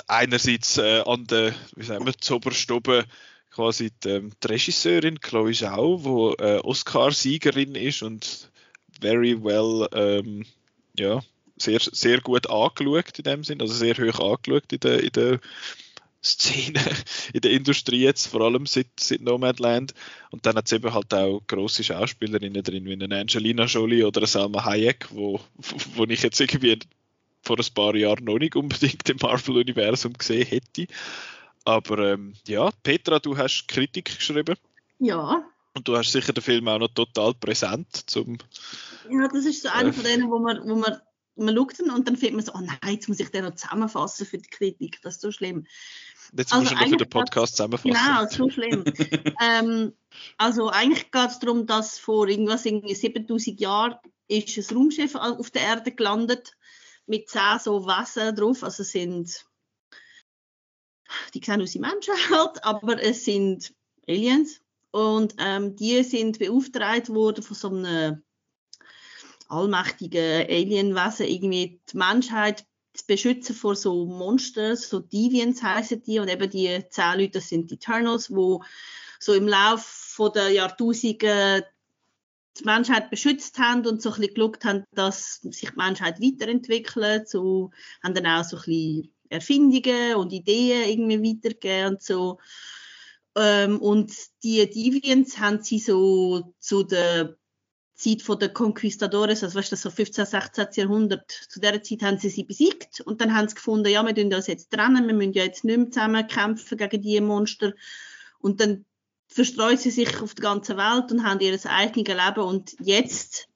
einerseits 0.06 0.78
äh, 0.78 1.02
an 1.04 1.26
der, 1.26 1.54
wie 1.76 1.84
sagen 1.84 2.06
wir, 2.06 2.14
Zoberstube 2.18 3.04
quasi 3.50 3.90
die, 4.04 4.08
ähm, 4.08 4.32
die 4.42 4.46
Regisseurin 4.46 5.20
Chloe 5.20 5.52
Zhao, 5.52 6.34
die 6.38 6.42
äh, 6.42 6.58
Oscar-Siegerin 6.60 7.74
ist 7.74 8.02
und 8.02 8.50
very 9.00 9.42
well, 9.42 9.88
ähm, 9.92 10.44
ja, 10.98 11.22
sehr, 11.56 11.80
sehr 11.80 12.20
gut 12.20 12.48
angeschaut 12.48 13.18
in 13.18 13.24
dem 13.24 13.44
Sinn, 13.44 13.60
also 13.60 13.74
sehr 13.74 13.96
hoch 13.96 14.20
angeschaut 14.20 14.72
in 14.72 14.80
der, 14.80 15.02
in 15.02 15.12
der 15.12 15.40
Szene, 16.24 16.80
in 17.32 17.40
der 17.40 17.50
Industrie 17.50 18.02
jetzt, 18.02 18.26
vor 18.26 18.42
allem 18.42 18.66
seit, 18.66 18.88
seit 18.98 19.20
Nomadland. 19.20 19.94
Und 20.30 20.46
dann 20.46 20.56
hat 20.56 20.66
es 20.66 20.72
eben 20.72 20.92
halt 20.92 21.12
auch 21.12 21.42
grosse 21.46 21.84
Schauspielerinnen 21.84 22.62
drin, 22.62 22.84
wie 22.84 22.92
eine 22.92 23.20
Angelina 23.20 23.64
Jolie 23.64 24.04
oder 24.04 24.20
eine 24.20 24.26
Salma 24.26 24.64
Hayek, 24.64 25.08
wo, 25.10 25.40
wo 25.94 26.04
ich 26.04 26.22
jetzt 26.22 26.40
irgendwie 26.40 26.78
vor 27.42 27.58
ein 27.58 27.74
paar 27.74 27.96
Jahren 27.96 28.24
noch 28.24 28.38
nicht 28.38 28.54
unbedingt 28.54 29.08
im 29.08 29.16
Marvel-Universum 29.20 30.12
gesehen 30.12 30.46
hätte. 30.46 30.86
Aber 31.64 32.12
ähm, 32.12 32.34
ja, 32.46 32.70
Petra, 32.82 33.18
du 33.18 33.36
hast 33.36 33.66
Kritik 33.68 34.16
geschrieben. 34.16 34.56
Ja. 34.98 35.44
Und 35.74 35.88
du 35.88 35.96
hast 35.96 36.12
sicher 36.12 36.32
den 36.32 36.42
Film 36.42 36.68
auch 36.68 36.78
noch 36.78 36.88
total 36.88 37.34
präsent 37.34 37.88
zum. 38.06 38.38
Ja, 39.10 39.26
das 39.28 39.44
ist 39.44 39.62
so 39.62 39.68
einer 39.68 39.88
äh, 39.88 39.92
von 39.92 40.04
denen, 40.04 40.30
wo 40.30 40.38
man, 40.38 40.60
wo 40.68 40.74
man, 40.76 41.00
man 41.36 41.56
schaut 41.56 41.80
und 41.80 42.08
dann 42.08 42.16
findet 42.16 42.36
man 42.36 42.44
so, 42.44 42.52
oh 42.54 42.60
nein, 42.60 42.94
jetzt 42.94 43.08
muss 43.08 43.20
ich 43.20 43.30
den 43.30 43.44
noch 43.44 43.54
zusammenfassen 43.54 44.26
für 44.26 44.38
die 44.38 44.48
Kritik. 44.48 45.00
Das 45.02 45.14
ist 45.14 45.22
so 45.22 45.32
schlimm. 45.32 45.66
Jetzt 46.36 46.52
also 46.52 46.64
musst 46.64 46.72
du 46.72 46.84
noch 46.84 46.90
für 46.90 46.96
den 46.96 47.08
Podcast 47.08 47.56
zusammenfassen. 47.56 47.92
Genau, 47.92 48.26
so 48.28 48.50
schlimm. 48.50 48.84
ähm, 49.40 49.92
also 50.36 50.68
eigentlich 50.68 51.10
geht 51.10 51.30
es 51.30 51.38
darum, 51.38 51.66
dass 51.66 51.98
vor 51.98 52.28
irgendwas 52.28 52.66
irgendwie 52.66 52.94
7000 52.94 53.60
Jahren 53.60 53.96
ist 54.28 54.56
ein 54.58 54.76
Raumschiff 54.76 55.14
auf 55.14 55.50
der 55.50 55.62
Erde 55.62 55.92
gelandet 55.92 56.56
mit 57.06 57.28
zehn 57.28 57.58
so 57.62 57.86
Wesen 57.86 58.34
drauf. 58.36 58.62
Also 58.62 58.82
sind 58.82 59.44
die 61.34 61.42
sehen 61.44 61.62
aus 61.62 61.74
wie 61.74 61.78
Menschen 61.78 62.14
halt, 62.30 62.64
aber 62.64 63.02
es 63.02 63.24
sind 63.24 63.74
Aliens 64.08 64.60
und 64.90 65.34
ähm, 65.38 65.76
die 65.76 66.02
sind 66.02 66.38
beauftragt 66.38 67.08
worden 67.10 67.42
von 67.42 67.56
so 67.56 67.68
einem 67.68 68.22
allmächtigen 69.52 70.46
Alienwesen, 70.48 71.26
irgendwie 71.26 71.80
die 71.92 71.96
Menschheit 71.96 72.64
zu 72.94 73.06
beschützen 73.06 73.54
vor 73.54 73.76
so 73.76 74.06
Monstern, 74.06 74.76
so 74.76 75.00
Deviants 75.00 75.62
heißen 75.62 76.02
die 76.02 76.18
und 76.18 76.28
eben 76.28 76.50
die 76.50 76.84
zehn 76.90 77.18
Leute, 77.18 77.32
das 77.32 77.48
sind 77.48 77.70
die 77.70 77.74
Eternals, 77.74 78.34
wo 78.34 78.62
so 79.18 79.34
im 79.34 79.46
Laufe 79.46 80.32
der 80.34 80.50
Jahrtausende 80.50 81.66
die 82.58 82.64
Menschheit 82.64 83.10
beschützt 83.10 83.58
haben 83.58 83.86
und 83.86 84.02
so 84.02 84.10
ein 84.10 84.20
bisschen 84.20 84.34
geschaut 84.34 84.64
haben, 84.64 84.84
dass 84.92 85.40
sich 85.42 85.70
die 85.70 85.76
Menschheit 85.76 86.20
weiterentwickelt, 86.20 87.28
so 87.28 87.70
haben 88.02 88.14
dann 88.14 88.26
auch 88.26 88.44
so 88.44 88.56
ein 88.56 88.62
bisschen 88.64 89.14
Erfindungen 89.30 90.16
und 90.16 90.32
Ideen 90.32 90.88
irgendwie 90.88 91.36
weitergegeben 91.36 91.94
und 91.94 92.02
so. 92.02 92.38
Ähm, 93.34 93.80
und 93.80 94.12
die 94.42 94.68
Deviants 94.68 95.38
haben 95.38 95.62
sie 95.62 95.78
so 95.78 96.54
zu 96.58 96.82
der 96.82 97.38
Zeit 98.02 98.42
der 98.42 98.48
Conquistadores, 98.48 99.42
also 99.42 99.58
weißt 99.58 99.72
du, 99.72 99.76
so 99.76 99.90
15, 99.90 100.26
16. 100.26 100.66
Jahrhundert, 100.74 101.30
zu 101.30 101.60
der 101.60 101.82
Zeit 101.82 102.02
haben 102.02 102.18
sie 102.18 102.28
sie 102.28 102.44
besiegt 102.44 103.00
und 103.00 103.20
dann 103.20 103.34
haben 103.34 103.48
sie 103.48 103.54
gefunden, 103.54 103.90
ja, 103.90 104.04
wir 104.04 104.12
müssen 104.12 104.34
uns 104.34 104.46
jetzt 104.46 104.70
trennen, 104.70 105.06
wir 105.06 105.14
müssen 105.14 105.32
ja 105.32 105.44
jetzt 105.44 105.64
nicht 105.64 105.76
mehr 105.76 105.90
zusammen 105.90 106.26
kämpfen 106.26 106.78
gegen 106.78 107.02
diese 107.02 107.20
Monster 107.20 107.72
und 108.38 108.60
dann 108.60 108.84
verstreuen 109.28 109.78
sie 109.78 109.90
sich 109.90 110.20
auf 110.20 110.34
die 110.34 110.42
ganze 110.42 110.76
Welt 110.76 111.10
und 111.12 111.24
haben 111.24 111.40
ihr 111.40 111.58
eigenes 111.64 112.08
Leben 112.08 112.40
und 112.40 112.76
jetzt 112.80 113.48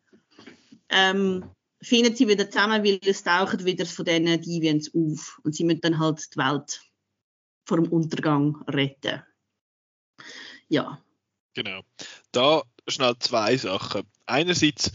ähm, 0.89 1.51
finden 1.83 2.15
sie 2.15 2.29
wieder 2.29 2.51
zusammen, 2.51 2.85
weil 2.85 2.99
es 3.05 3.23
tauchen 3.23 3.65
wieder 3.65 3.87
von 3.87 4.05
diesen 4.05 4.41
Deviants 4.41 4.91
auf. 4.95 5.39
Und 5.45 5.55
sie 5.55 5.65
müssen 5.65 5.81
dann 5.83 5.99
halt 5.99 6.35
die 6.35 6.39
Welt 6.39 6.81
vor 7.65 7.77
dem 7.79 7.93
Untergang 7.93 8.63
retten. 8.69 9.23
Ja. 10.69 11.03
Genau. 11.55 11.83
Da 12.33 12.63
schnell 12.88 13.16
zwei 13.18 13.57
Sachen. 13.57 14.03
Einerseits, 14.27 14.92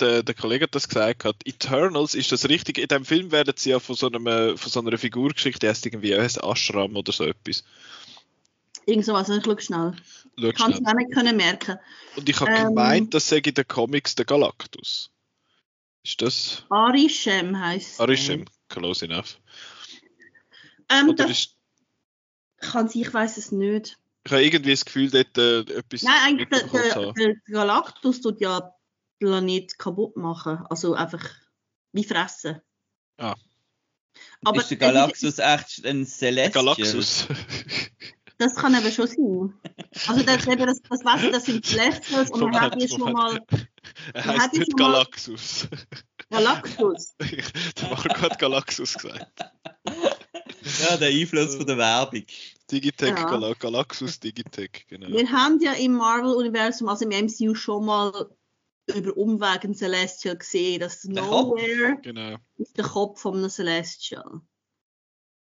der, 0.00 0.22
der 0.22 0.34
Kollege 0.34 0.64
hat 0.64 0.74
das 0.74 0.88
gesagt, 0.88 1.24
hat, 1.24 1.36
Eternals 1.44 2.14
ist 2.14 2.32
das 2.32 2.48
richtig. 2.48 2.78
In 2.78 2.88
dem 2.88 3.04
Film 3.04 3.32
werden 3.32 3.54
sie 3.56 3.70
ja 3.70 3.80
von 3.80 3.96
so, 3.96 4.06
einem, 4.10 4.56
von 4.56 4.70
so 4.70 4.80
einer 4.80 4.98
Figur 4.98 5.30
geschickt, 5.30 5.62
die 5.62 5.68
heißt 5.68 5.86
irgendwie 5.86 6.16
heißt 6.16 6.42
Ashram 6.42 6.96
oder 6.96 7.12
so 7.12 7.24
etwas. 7.24 7.64
Irgend 8.86 9.04
sowas, 9.04 9.28
also 9.28 9.36
ich 9.38 9.44
schaue 9.44 9.60
schnell. 9.60 9.94
Schau 10.38 10.46
ich 10.48 10.54
kann 10.54 10.72
es 10.72 10.84
auch 10.84 10.94
nicht 10.94 11.12
können 11.12 11.36
merken. 11.36 11.78
Und 12.16 12.28
ich 12.28 12.40
habe 12.40 12.50
ähm, 12.50 12.68
gemeint, 12.68 13.14
das 13.14 13.28
sei 13.28 13.38
in 13.38 13.54
den 13.54 13.68
Comics 13.68 14.14
der 14.14 14.24
Galactus. 14.24 15.10
Ist 16.02 16.22
das? 16.22 16.64
Arishem 16.70 17.58
heißt 17.58 18.00
Arishem, 18.00 18.46
close 18.68 19.04
enough. 19.04 19.38
Ähm, 20.88 21.10
Oder 21.10 21.26
das 21.26 21.30
ist... 21.30 21.56
kann 22.58 22.88
sein, 22.88 23.02
ich 23.02 23.12
weiß 23.12 23.36
es 23.36 23.52
nicht. 23.52 23.98
Ich 24.30 24.32
habe 24.32 24.44
irgendwie 24.44 24.70
das 24.70 24.84
Gefühl, 24.84 25.10
dort 25.10 25.36
äh, 25.38 25.60
etwas. 25.78 26.02
Nein, 26.02 26.14
eigentlich 26.24 26.48
der, 26.50 26.68
der, 26.68 27.12
der, 27.14 27.34
Galactus 27.48 28.20
tut 28.20 28.40
ja 28.40 28.72
Planet 29.18 29.76
kaputt 29.76 30.16
machen. 30.16 30.64
Also 30.70 30.94
einfach 30.94 31.28
wie 31.90 32.04
fressen. 32.04 32.60
Ah. 33.18 33.34
Aber 34.44 34.60
ist 34.60 34.70
der 34.70 34.76
Galaxus 34.76 35.40
echt 35.40 35.84
ein 35.84 36.06
Celestial? 36.06 36.64
Galaxus. 36.64 37.26
Das 38.38 38.54
kann 38.54 38.74
eben 38.74 38.90
schon 38.90 39.06
sein. 39.06 39.54
Also 40.08 40.22
das, 40.22 40.46
das, 40.46 40.80
das 40.88 41.04
Wasser, 41.04 41.30
das 41.30 41.44
sind 41.44 41.66
Celestials 41.66 42.30
und 42.30 42.40
man 42.40 42.58
hat 42.58 42.74
hier 42.74 42.88
schon 42.88 43.12
mal... 43.12 43.38
Er 44.14 44.24
heißt 44.24 44.54
nicht 44.54 44.74
Galaxus. 44.78 45.68
Galaxus? 46.30 47.16
der 47.20 47.90
Marco 47.90 48.22
hat 48.22 48.38
Galaxus 48.38 48.94
gesagt. 48.94 49.44
Ja, 50.78 50.96
der 50.96 51.08
Einfluss 51.08 51.56
von 51.56 51.66
der 51.66 51.78
Werbung. 51.78 52.24
Digitech, 52.70 53.10
ja. 53.10 53.24
Gal 53.24 53.54
Galaxus 53.58 54.20
Digitech, 54.20 54.86
genau. 54.88 55.08
Wir 55.08 55.30
haben 55.30 55.60
ja 55.60 55.72
im 55.72 55.94
Marvel-Universum, 55.94 56.88
also 56.88 57.08
im 57.08 57.26
MCU, 57.26 57.54
schon 57.54 57.84
mal 57.86 58.30
über 58.94 59.16
Umwegen 59.16 59.74
Celestial 59.74 60.36
gesehen. 60.36 60.80
Das 60.80 61.04
Nowhere 61.04 61.98
genau. 62.02 62.36
ist 62.58 62.76
der 62.76 62.84
Kopf 62.84 63.20
von 63.20 63.36
einem 63.36 63.50
Celestial. 63.50 64.40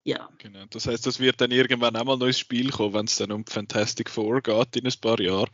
Ja. 0.04 0.30
Genau. 0.40 0.66
Das 0.70 0.88
heißt, 0.88 1.06
das 1.06 1.20
wird 1.20 1.42
dann 1.42 1.52
irgendwann 1.52 1.96
einmal 1.96 2.16
ein 2.16 2.20
neues 2.20 2.40
Spiel 2.40 2.72
kommen, 2.72 2.94
wenn 2.94 3.06
es 3.06 3.18
dann 3.18 3.32
um 3.32 3.46
Fantastic 3.46 4.10
Four 4.10 4.42
geht 4.42 4.76
in 4.76 4.88
ein 4.88 4.94
paar 5.02 5.20
Jahren. 5.20 5.50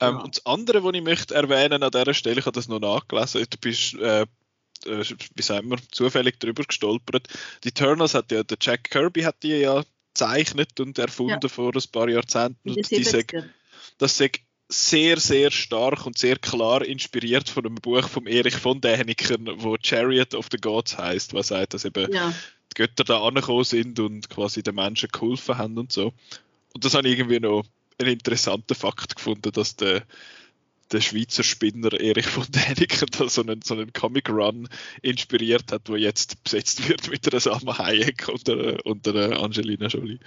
Ähm, 0.00 0.16
ja. 0.16 0.22
Und 0.22 0.36
das 0.36 0.46
andere, 0.46 0.84
was 0.84 0.94
ich 0.94 1.02
möchte 1.02 1.34
erwähnen 1.34 1.82
an 1.82 1.90
dieser 1.90 2.14
Stelle, 2.14 2.40
ich 2.40 2.46
habe 2.46 2.54
das 2.54 2.68
noch 2.68 2.80
nachgelesen, 2.80 3.44
du 3.48 3.58
bist, 3.58 3.94
äh, 3.94 4.26
äh, 4.86 5.04
wie 5.34 5.42
sagen 5.42 5.70
wir, 5.70 5.78
zufällig 5.90 6.38
drüber 6.40 6.64
gestolpert. 6.64 7.28
Die 7.64 7.68
Eternals 7.68 8.14
hat 8.14 8.32
ja, 8.32 8.42
der 8.42 8.58
Jack 8.60 8.84
Kirby 8.84 9.22
hat 9.22 9.42
die 9.42 9.48
ja 9.48 9.82
gezeichnet 10.14 10.78
und 10.80 10.98
erfunden 10.98 11.38
ja. 11.42 11.48
vor 11.48 11.74
ein 11.74 11.90
paar 11.90 12.08
Jahrzehnten. 12.08 12.70
Und 12.70 12.90
die 12.90 13.04
sag, 13.04 13.32
das 13.98 14.18
sagt 14.18 14.40
sehr, 14.68 15.18
sehr 15.18 15.50
stark 15.50 16.06
und 16.06 16.16
sehr 16.16 16.36
klar 16.36 16.84
inspiriert 16.84 17.48
von 17.48 17.66
einem 17.66 17.74
Buch 17.76 18.08
von 18.08 18.26
Erich 18.26 18.56
von 18.56 18.80
Däniken, 18.80 19.48
wo 19.56 19.76
Chariot 19.76 20.34
of 20.34 20.48
the 20.50 20.56
Gods 20.56 20.96
heißt, 20.96 21.34
was 21.34 21.48
sagt, 21.48 21.74
dass 21.74 21.84
eben 21.84 22.10
ja 22.12 22.32
die 22.72 22.82
Götter 22.82 23.04
da 23.04 23.22
angekommen 23.22 23.64
sind 23.64 23.98
und 24.00 24.28
quasi 24.28 24.62
den 24.62 24.74
Menschen 24.74 25.08
geholfen 25.10 25.58
haben 25.58 25.78
und 25.78 25.92
so. 25.92 26.12
Und 26.74 26.84
das 26.84 26.94
habe 26.94 27.08
ich 27.08 27.18
irgendwie 27.18 27.40
noch 27.40 27.64
einen 27.98 28.12
interessanten 28.12 28.74
Fakt 28.74 29.16
gefunden, 29.16 29.52
dass 29.52 29.76
der, 29.76 30.02
der 30.92 31.00
Schweizer 31.00 31.42
Spinner 31.42 31.92
Erich 31.92 32.26
von 32.26 32.46
Däniken 32.50 33.08
da 33.18 33.28
so 33.28 33.42
einen, 33.42 33.62
so 33.62 33.74
einen 33.74 33.92
Comic 33.92 34.28
Run 34.28 34.68
inspiriert 35.02 35.72
hat, 35.72 35.88
wo 35.88 35.96
jetzt 35.96 36.42
besetzt 36.44 36.88
wird 36.88 37.10
mit 37.10 37.30
einer 37.30 37.40
Salma 37.40 37.78
Hayek 37.78 38.28
und 38.28 38.48
einer, 38.48 38.86
und 38.86 39.06
einer 39.08 39.40
Angelina 39.42 39.86
Jolie. 39.86 40.18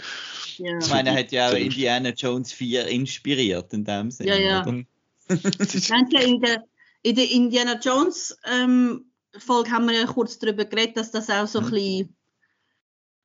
Ja. 0.58 0.78
Ich 0.80 0.90
meine, 0.90 1.10
er 1.10 1.20
hat 1.20 1.32
ja 1.32 1.50
auch 1.50 1.54
Indiana 1.54 2.10
Jones 2.10 2.52
4 2.54 2.88
inspiriert 2.88 3.74
in 3.74 3.84
dem 3.86 4.12
Sinne. 4.12 4.30
Ja, 4.30 4.38
ja. 4.38 4.62
in, 4.66 6.42
der, 6.42 6.64
in 7.02 7.16
der 7.16 7.32
Indiana 7.32 7.80
Jones 7.80 8.38
ähm, 8.46 9.06
Folge 9.38 9.72
haben 9.72 9.88
wir 9.88 9.96
ja 9.96 10.06
kurz 10.06 10.40
darüber 10.40 10.66
geredet, 10.66 10.98
dass 10.98 11.12
das 11.12 11.30
auch 11.30 11.48
so 11.48 11.62
mhm. 11.62 11.66
ein 11.68 11.72
bisschen 11.72 12.16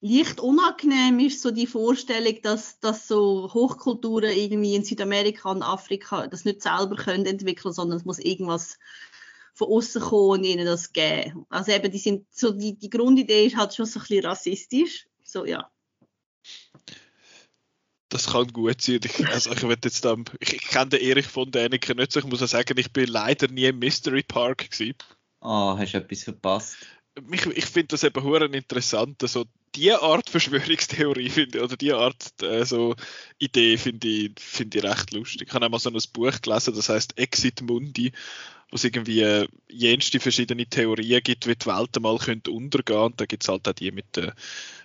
leicht 0.01 0.41
unangenehm 0.41 1.19
ist, 1.21 1.43
so 1.43 1.51
die 1.51 1.67
Vorstellung, 1.67 2.41
dass, 2.43 2.81
dass 2.81 3.07
so 3.07 3.51
Hochkulturen 3.53 4.31
irgendwie 4.31 4.75
in 4.75 4.85
Südamerika 4.85 5.51
und 5.51 5.63
Afrika 5.63 6.27
das 6.27 6.45
nicht 6.45 6.63
selber 6.63 6.97
können 6.97 7.27
entwickeln, 7.27 7.75
sondern 7.75 7.99
es 7.99 8.05
muss 8.05 8.19
irgendwas 8.19 8.79
von 9.53 9.69
außen 9.69 10.01
kommen 10.01 10.41
und 10.41 10.45
ihnen 10.45 10.65
das 10.65 10.93
geben. 10.93 11.45
Also 11.51 11.73
eben, 11.73 11.91
die 11.91 11.99
sind 11.99 12.27
so, 12.31 12.53
die, 12.53 12.79
die 12.79 12.89
Grundidee 12.89 13.47
ist 13.47 13.57
halt 13.57 13.75
schon 13.75 13.87
so 13.87 14.01
ein 14.01 14.03
bisschen 14.03 14.25
rassistisch. 14.25 15.07
So, 15.23 15.45
ja. 15.45 15.71
Das 18.09 18.29
kann 18.29 18.53
gut 18.53 18.81
sein. 18.81 19.01
Ich, 19.05 19.29
also 19.29 19.53
ich, 19.53 19.63
jetzt 19.63 20.05
ich, 20.41 20.53
ich 20.55 20.63
kenne 20.63 20.91
den 20.91 21.01
Erich 21.01 21.27
von 21.27 21.51
Däniken 21.51 21.99
nicht 21.99 22.11
so. 22.11 22.21
Ich 22.21 22.27
muss 22.27 22.43
auch 22.43 22.49
sagen, 22.49 22.77
ich 22.79 22.93
bin 22.93 23.07
leider 23.07 23.49
nie 23.49 23.67
im 23.67 23.79
Mystery 23.79 24.23
Park 24.23 24.71
gewesen. 24.71 24.97
Ah, 25.41 25.75
oh, 25.75 25.79
hast 25.79 25.93
du 25.93 25.99
etwas 25.99 26.25
verpasst? 26.25 26.77
Mich, 27.23 27.47
ich 27.47 27.67
finde 27.67 27.89
das 27.89 28.03
eben 28.03 28.23
hören 28.23 28.55
interessant. 28.55 29.23
Also 29.23 29.45
die 29.75 29.93
Art 29.93 30.29
Verschwörungstheorie 30.31 31.31
finde 31.31 31.63
oder 31.63 31.77
die 31.77 31.93
Art 31.93 32.43
äh, 32.43 32.65
so 32.65 32.95
Idee 33.39 33.77
finde 33.77 34.09
ich, 34.09 34.33
find 34.39 34.75
ich 34.75 34.83
recht 34.83 35.13
lustig. 35.13 35.49
Ich 35.49 35.55
habe 35.55 35.67
einmal 35.67 35.81
so 35.81 35.91
ein 35.91 35.99
Buch 36.13 36.41
gelesen, 36.41 36.75
das 36.75 36.89
heißt 36.89 37.19
Exit 37.19 37.63
Mundi, 37.63 38.13
wo 38.71 38.77
es 38.77 38.85
irgendwie 38.85 39.21
äh, 39.21 39.49
jenste 39.69 40.21
verschiedene 40.21 40.67
Theorien 40.67 41.23
gibt, 41.23 41.47
wie 41.47 41.55
die 41.55 41.67
Welt 41.67 41.97
einmal 41.97 42.19
könnte 42.19 42.51
untergehen. 42.51 43.01
Und 43.01 43.21
da 43.21 43.27
gibt 43.27 43.43
es 43.43 43.49
halt 43.49 43.67
auch 43.69 43.73
die 43.73 43.93
mit 43.93 44.17
der, 44.17 44.35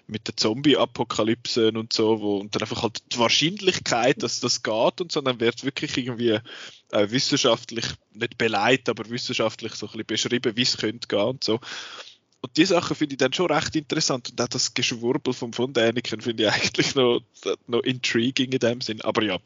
mit 0.08 0.28
der 0.28 0.38
Zombie-Apokalypse 0.38 1.72
und 1.72 1.94
so, 1.94 2.22
wo 2.22 2.38
und 2.38 2.56
dann 2.56 2.62
einfach 2.62 2.84
halt 2.84 3.02
die 3.12 3.20
Wahrscheinlichkeit, 3.20 4.22
dass 4.22 4.40
das 4.40 4.64
geht 4.64 5.02
und 5.02 5.12
so, 5.12 5.22
dann 5.22 5.40
wird 5.40 5.64
wirklich 5.64 5.98
irgendwie 5.98 6.40
äh, 6.92 7.10
wissenschaftlich, 7.10 7.86
nicht 8.14 8.38
beleidigt, 8.38 8.90
aber 8.90 9.10
wissenschaftlich 9.10 9.74
so 9.74 9.88
ein 9.88 10.06
bisschen 10.06 10.30
beschrieben, 10.30 10.56
wie 10.56 10.62
es 10.62 10.78
könnte 10.78 11.08
gehen 11.08 11.20
und 11.20 11.44
so. 11.44 11.60
Und 12.46 12.56
die 12.58 12.66
Sachen 12.66 12.96
finde 12.96 13.14
ich 13.14 13.18
dann 13.18 13.34
schon 13.34 13.52
recht 13.52 13.76
interessant. 13.76 14.30
Und 14.30 14.40
auch 14.40 14.48
das 14.48 14.76
Geschwurbel 14.76 15.34
vom 15.34 15.52
von 15.52 15.74
Däniken 15.74 16.22
finde 16.22 16.44
ich 16.44 16.52
eigentlich 16.52 16.94
noch, 16.94 17.22
noch 17.66 17.80
intriguing 17.82 18.52
in 18.52 18.60
dem 18.60 18.82
Sinn. 18.82 19.02
Aber 19.02 19.24
ja, 19.24 19.40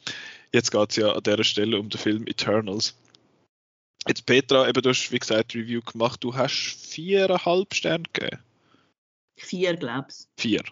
jetzt 0.51 0.69
geht 0.69 0.89
es 0.89 0.97
ja 0.97 1.13
an 1.13 1.23
dieser 1.23 1.45
Stelle 1.45 1.79
um 1.79 1.89
den 1.89 1.97
Film 1.97 2.27
Eternals. 2.27 2.97
Jetzt 4.05 4.25
Petra, 4.25 4.67
eben 4.67 4.81
du 4.81 4.89
hast 4.89 5.13
wie 5.13 5.19
gesagt 5.19 5.55
Review 5.55 5.79
gemacht, 5.79 6.21
du 6.25 6.35
hast 6.35 6.75
viereinhalb 6.89 7.73
Sterne 7.73 8.03
gegeben. 8.11 8.43
Vier, 9.37 9.77
glaubst 9.77 10.27
du? 10.35 10.41
Vier. 10.41 10.63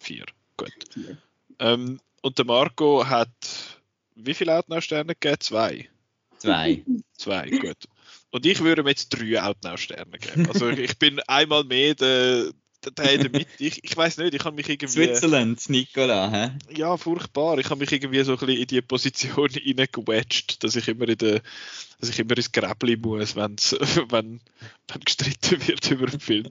Vier, 0.00 0.24
gut. 0.56 0.72
Vier. 0.90 1.16
Ähm, 1.60 2.00
und 2.22 2.38
der 2.38 2.44
Marco 2.44 3.06
hat 3.06 3.30
wie 4.16 4.34
viele 4.34 4.58
Outnow-Sterne 4.58 5.14
gegeben? 5.14 5.40
Zwei. 5.40 5.88
Zwei. 6.38 6.84
Zwei, 7.16 7.50
gut. 7.50 7.86
Und 8.32 8.46
ich 8.46 8.60
würde 8.60 8.82
mir 8.82 8.90
jetzt 8.90 9.10
drei 9.10 9.40
Outnow-Sterne 9.42 10.18
geben. 10.18 10.48
Also 10.48 10.70
ich 10.70 10.98
bin 10.98 11.20
einmal 11.28 11.64
mehr 11.64 11.94
der, 11.94 12.50
der 12.96 13.12
in 13.12 13.20
der 13.20 13.30
Mitte. 13.30 13.50
Ich, 13.58 13.84
ich 13.84 13.94
weiß 13.94 14.16
nicht, 14.16 14.32
ich 14.32 14.42
habe 14.42 14.56
mich 14.56 14.70
irgendwie. 14.70 15.04
Switzerland, 15.04 15.68
Nicola, 15.68 16.30
hä? 16.30 16.50
Ja, 16.74 16.96
furchtbar. 16.96 17.58
Ich 17.58 17.68
habe 17.68 17.80
mich 17.80 17.92
irgendwie 17.92 18.24
so 18.24 18.32
ein 18.32 18.38
bisschen 18.38 18.60
in 18.62 18.66
die 18.66 18.80
Position 18.80 19.50
hineingewetscht, 19.50 20.64
dass 20.64 20.76
ich 20.76 20.88
immer 20.88 21.06
in 21.08 21.18
der, 21.18 21.42
dass 22.00 22.08
ich 22.08 22.18
immer 22.18 22.34
ins 22.34 22.50
Gräbli 22.50 22.96
muss, 22.96 23.36
wenn's, 23.36 23.72
wenn, 24.08 24.40
wenn 24.88 25.00
gestritten 25.04 25.68
wird 25.68 25.90
über 25.90 26.06
den 26.06 26.20
Film. 26.20 26.48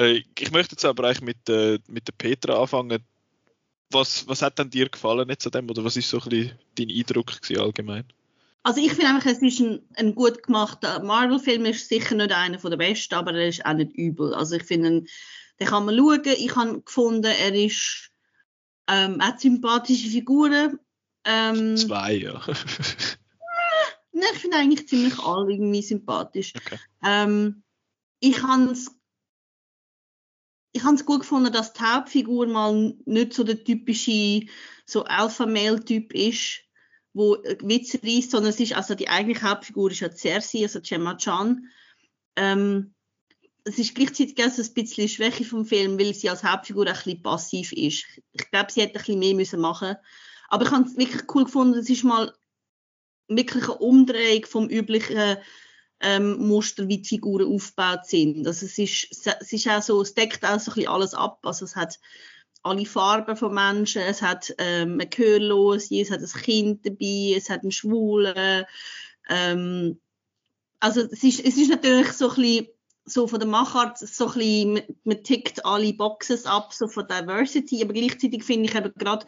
Äh, 0.00 0.22
ich 0.38 0.52
möchte 0.52 0.74
jetzt 0.74 0.84
aber 0.84 1.08
eigentlich 1.08 1.22
mit, 1.22 1.48
äh, 1.48 1.80
mit 1.88 2.06
der 2.06 2.14
Petra 2.16 2.60
anfangen. 2.60 3.04
Was, 3.90 4.28
was 4.28 4.40
hat 4.40 4.56
denn 4.60 4.70
dir 4.70 4.88
gefallen 4.88 5.28
jetzt 5.28 5.46
an 5.46 5.52
dem? 5.52 5.68
Oder 5.68 5.82
was 5.82 5.96
ist 5.96 6.08
so 6.08 6.20
ein 6.20 6.28
bisschen 6.28 6.58
dein 6.76 6.90
Eindruck 6.90 7.32
allgemein? 7.58 8.04
Also 8.64 8.80
ich 8.80 8.92
finde 8.92 9.08
einfach, 9.08 9.26
es 9.26 9.42
ist 9.42 9.60
ein, 9.60 9.80
ein 9.96 10.14
gut 10.14 10.42
gemachter 10.44 11.02
Marvel-Film, 11.02 11.66
ist 11.66 11.88
sicher 11.88 12.14
nicht 12.14 12.32
einer 12.32 12.58
der 12.58 12.76
besten, 12.76 13.14
aber 13.14 13.34
er 13.34 13.48
ist 13.48 13.64
auch 13.66 13.72
nicht 13.72 13.92
übel. 13.96 14.34
Also 14.34 14.56
ich 14.56 14.62
finde, 14.62 15.04
den 15.58 15.66
kann 15.66 15.84
man 15.84 15.96
schauen. 15.96 16.22
Ich 16.24 16.54
habe 16.54 16.80
gefunden, 16.82 17.24
er 17.24 17.54
ist 17.54 18.12
ähm, 18.88 19.20
hat 19.20 19.40
sympathische 19.40 20.08
Figuren. 20.08 20.78
Ähm, 21.24 21.76
Zwei, 21.76 22.14
ja. 22.14 22.34
ne, 24.12 24.24
ich 24.32 24.38
finde 24.38 24.56
eigentlich 24.56 24.88
ziemlich 24.88 25.18
alle 25.18 25.52
irgendwie 25.52 25.82
sympathisch. 25.82 26.52
Okay. 26.56 26.78
Ähm, 27.04 27.62
ich 28.20 28.42
habe 28.42 28.72
es 28.72 28.90
ich 30.74 30.84
habe 30.84 30.94
es 30.94 31.04
gut 31.04 31.20
gefunden, 31.20 31.52
dass 31.52 31.74
die 31.74 31.82
Hauptfigur 31.82 32.46
mal 32.46 32.94
nicht 33.04 33.34
so 33.34 33.44
der 33.44 33.62
typische 33.62 34.46
so 34.86 35.04
Alpha-Male-Typ 35.04 36.14
ist, 36.14 36.60
wo 37.14 37.36
Witze 37.60 38.00
reißt, 38.02 38.30
sondern 38.30 38.50
es 38.50 38.60
ist, 38.60 38.74
also 38.74 38.94
die 38.94 39.08
eigentliche 39.08 39.48
Hauptfigur 39.48 39.90
ist 39.90 40.00
ja 40.00 40.10
Cersei, 40.10 40.62
also 40.62 40.80
Gemma 40.80 41.16
Chan. 41.16 41.68
Ähm, 42.36 42.94
es 43.64 43.78
ist 43.78 43.94
gleichzeitig 43.94 44.36
auch 44.38 44.58
ein 44.58 44.74
bisschen 44.74 45.08
Schwäche 45.08 45.44
vom 45.44 45.66
Film, 45.66 45.98
weil 45.98 46.14
sie 46.14 46.30
als 46.30 46.42
Hauptfigur 46.42 46.86
ein 46.86 46.94
bisschen 46.94 47.22
passiv 47.22 47.72
ist. 47.72 48.04
Ich 48.32 48.50
glaube, 48.50 48.72
sie 48.72 48.80
hätte 48.80 48.94
ein 48.94 49.04
bisschen 49.04 49.18
mehr 49.18 49.34
müssen 49.34 49.60
machen 49.60 49.96
Aber 50.48 50.64
ich 50.64 50.70
habe 50.70 50.84
es 50.84 50.96
wirklich 50.96 51.22
cool 51.34 51.44
gefunden, 51.44 51.78
es 51.78 51.88
ist 51.88 52.04
mal 52.04 52.32
wirklich 53.28 53.64
eine 53.64 53.74
Umdrehung 53.74 54.44
vom 54.46 54.68
üblichen 54.68 55.36
ähm, 56.00 56.48
Muster, 56.48 56.88
wie 56.88 56.98
die 56.98 57.08
Figuren 57.08 57.54
aufgebaut 57.54 58.06
sind. 58.06 58.46
Also 58.46 58.66
es 58.66 58.78
ist, 58.78 59.08
es 59.40 59.52
ist 59.52 59.68
auch 59.68 59.82
so, 59.82 60.02
es 60.02 60.14
deckt 60.14 60.44
auch 60.44 60.58
so 60.58 60.72
ein 60.72 60.74
bisschen 60.74 60.90
alles 60.90 61.14
ab. 61.14 61.38
Also 61.44 61.64
es 61.64 61.76
hat 61.76 62.00
alle 62.62 62.86
Farben 62.86 63.36
von 63.36 63.54
Menschen, 63.54 64.02
es 64.02 64.22
hat 64.22 64.54
ähm, 64.58 64.94
eine 64.94 65.06
Gehörlose, 65.06 66.00
es 66.00 66.10
hat 66.10 66.20
ein 66.20 66.42
Kind 66.42 66.86
dabei, 66.86 67.34
es 67.36 67.50
hat 67.50 67.62
einen 67.62 67.72
Schwulen. 67.72 68.64
Ähm, 69.28 70.00
also 70.80 71.00
es 71.02 71.22
ist, 71.22 71.44
es 71.44 71.56
ist 71.56 71.70
natürlich 71.70 72.12
so 72.12 72.30
ein 72.30 72.36
bisschen 72.36 72.68
so 73.04 73.26
von 73.26 73.40
der 73.40 73.48
Machart 73.48 73.98
so 73.98 74.26
ein 74.26 74.32
bisschen, 74.34 74.82
man 75.04 75.22
tickt 75.24 75.64
alle 75.66 75.92
Boxes 75.92 76.46
ab, 76.46 76.72
so 76.72 76.86
von 76.86 77.06
Diversity, 77.06 77.82
aber 77.82 77.92
gleichzeitig 77.92 78.44
finde 78.44 78.68
ich 78.68 78.74
eben 78.76 78.92
gerade, 78.96 79.26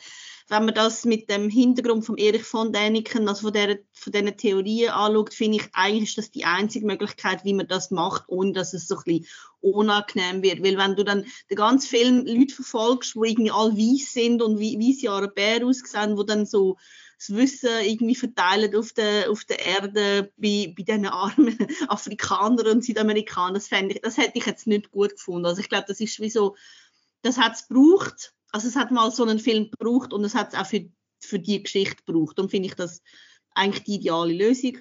wenn 0.49 0.67
man 0.67 0.75
das 0.75 1.05
mit 1.05 1.31
dem 1.31 1.49
Hintergrund 1.49 2.05
von 2.05 2.19
Erich 2.19 2.43
von 2.43 2.73
Däniken, 2.73 3.29
also 3.29 3.43
von, 3.43 3.53
der, 3.55 3.79
von 3.93 4.13
diesen 4.13 4.37
Theorien 4.37 4.91
anschaut, 4.91 5.33
finde 5.33 5.59
ich, 5.59 5.69
eigentlich 5.73 6.11
ist 6.11 6.19
das 6.19 6.31
die 6.31 6.45
einzige 6.45 6.87
Möglichkeit, 6.87 7.45
wie 7.45 7.55
man 7.55 7.67
das 7.67 7.91
macht, 7.91 8.25
ohne 8.29 8.53
dass 8.53 8.75
es 8.75 8.87
so 8.87 8.97
ein 8.97 9.03
bisschen 9.05 9.27
unangenehm 9.61 10.43
wird. 10.43 10.63
Weil 10.63 10.77
wenn 10.77 10.97
du 10.97 11.05
dann 11.05 11.25
den 11.51 11.57
ganzen 11.57 11.89
Film 11.89 12.27
Leute 12.27 12.55
verfolgst, 12.55 13.17
wo 13.17 13.25
irgendwie 13.25 13.51
alle 13.51 13.73
weiß 13.73 14.13
sind 14.13 14.43
und 14.43 14.59
wie 14.59 14.79
weiße 14.79 15.11
Araber 15.11 15.67
aussehen, 15.67 16.19
wo 16.19 16.25
dann 16.25 16.45
so 16.45 16.77
das 17.19 17.35
Wissen 17.35 17.71
irgendwie 17.83 18.15
verteilen 18.15 18.75
auf 18.77 18.93
der, 18.93 19.31
auf 19.31 19.45
der 19.45 19.65
Erde 19.65 20.31
bei, 20.37 20.75
bei 20.77 20.83
diesen 20.83 21.07
armen 21.07 21.57
Afrikanern 21.89 22.67
und 22.67 22.85
Südamerikanern, 22.85 23.55
das, 23.55 23.71
ich, 23.73 24.01
das 24.03 24.19
hätte 24.19 24.39
ich 24.39 24.45
jetzt 24.45 24.67
nicht 24.67 24.91
gut 24.91 25.13
gefunden. 25.13 25.47
Also 25.47 25.63
ich 25.63 25.71
glaube, 25.71 25.87
das 25.89 26.01
ist 26.01 26.21
wie 26.21 26.29
so, 26.29 26.55
das 27.23 27.39
hat 27.39 27.55
es 27.55 27.69
gebraucht, 27.69 28.35
also 28.55 28.69
es 28.69 28.77
hat 28.77 28.93
mal 28.93 29.11
so 29.11 29.25
einen 29.25 29.41
Film 29.41 29.69
gebraucht 29.73 30.13
und 30.13 30.23
es 30.23 30.37
hat 30.37 30.53
es 30.53 30.59
auch 30.59 30.65
für, 30.65 30.89
für 31.19 31.41
die 31.41 31.61
Geschichte 31.61 32.05
gebraucht. 32.05 32.39
Und 32.39 32.53
finde 32.53 32.69
ich 32.69 32.77
das 32.77 33.03
eigentlich 33.53 33.83
die 33.83 33.97
ideale 33.97 34.33
Lösung. 34.33 34.79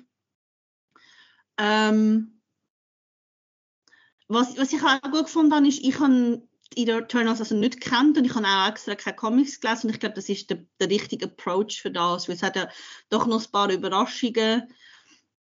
Ähm, 1.57 2.39
was, 4.27 4.55
was 4.59 4.73
ich 4.73 4.83
auch 4.83 5.01
gut 5.09 5.25
gefunden 5.25 5.55
habe, 5.55 5.67
ist, 5.67 5.83
ich 5.83 5.99
habe 5.99 6.47
die 6.77 6.87
Eternals 6.87 7.39
also 7.39 7.55
nicht 7.55 7.81
kennt 7.81 8.15
und 8.15 8.25
ich 8.25 8.35
habe 8.35 8.45
auch 8.45 8.69
extra 8.69 8.93
keine 8.93 9.15
Comics 9.15 9.59
gelesen 9.59 9.87
und 9.87 9.93
ich 9.95 9.99
glaube, 9.99 10.15
das 10.15 10.29
ist 10.29 10.51
der, 10.51 10.63
der 10.79 10.91
richtige 10.91 11.25
Approach 11.25 11.81
für 11.81 11.89
das, 11.89 12.27
weil 12.27 12.35
es 12.35 12.43
hat 12.43 12.55
ja 12.55 12.69
doch 13.09 13.25
noch 13.25 13.43
ein 13.43 13.51
paar 13.51 13.71
Überraschungen 13.71 14.71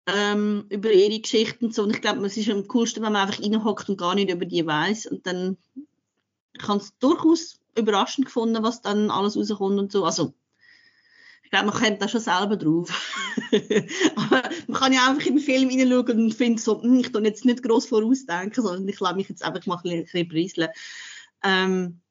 ähm, 0.07 0.67
über 0.69 0.91
ihre 0.91 1.19
Geschichten 1.19 1.65
und 1.65 1.75
so 1.75 1.83
und 1.83 1.91
ich 1.91 2.01
glaube, 2.01 2.25
es 2.25 2.37
ist 2.37 2.49
am 2.49 2.67
coolsten, 2.67 3.03
wenn 3.03 3.11
man 3.11 3.27
einfach 3.27 3.41
reinhockt 3.41 3.89
und 3.89 3.97
gar 3.97 4.15
nicht 4.15 4.29
über 4.29 4.45
die 4.45 4.65
weiß 4.65 5.07
und 5.07 5.27
dann 5.27 5.57
kann 6.57 6.77
es 6.77 6.97
durchaus 6.97 7.60
überraschend 7.75 8.25
gefunden, 8.25 8.63
was 8.63 8.81
dann 8.81 9.11
alles 9.11 9.37
rauskommt 9.37 9.79
und 9.79 9.91
so. 9.91 10.05
Also, 10.05 10.33
ich 11.43 11.51
glaube, 11.51 11.67
man 11.67 11.75
kommt 11.75 12.01
da 12.01 12.07
schon 12.07 12.21
selber 12.21 12.55
drauf. 12.55 12.89
Aber 14.15 14.43
man 14.67 14.79
kann 14.79 14.93
ja 14.93 15.09
einfach 15.09 15.25
in 15.25 15.35
den 15.35 15.43
Film 15.43 15.69
hineinschauen 15.69 16.23
und 16.23 16.33
findet 16.33 16.63
so, 16.63 16.81
hm, 16.81 16.99
ich 16.99 17.11
tue 17.11 17.23
jetzt 17.23 17.45
nicht 17.45 17.63
gross 17.63 17.85
vorausdenken, 17.85 18.63
sondern 18.63 18.87
ich 18.87 18.99
lasse 18.99 19.15
mich 19.15 19.29
jetzt 19.29 19.43
einfach 19.43 19.65
mal 19.65 19.79
ein 19.83 20.03
bisschen 20.03 20.27
breiseln. 20.27 20.69
Ähm, 21.43 22.01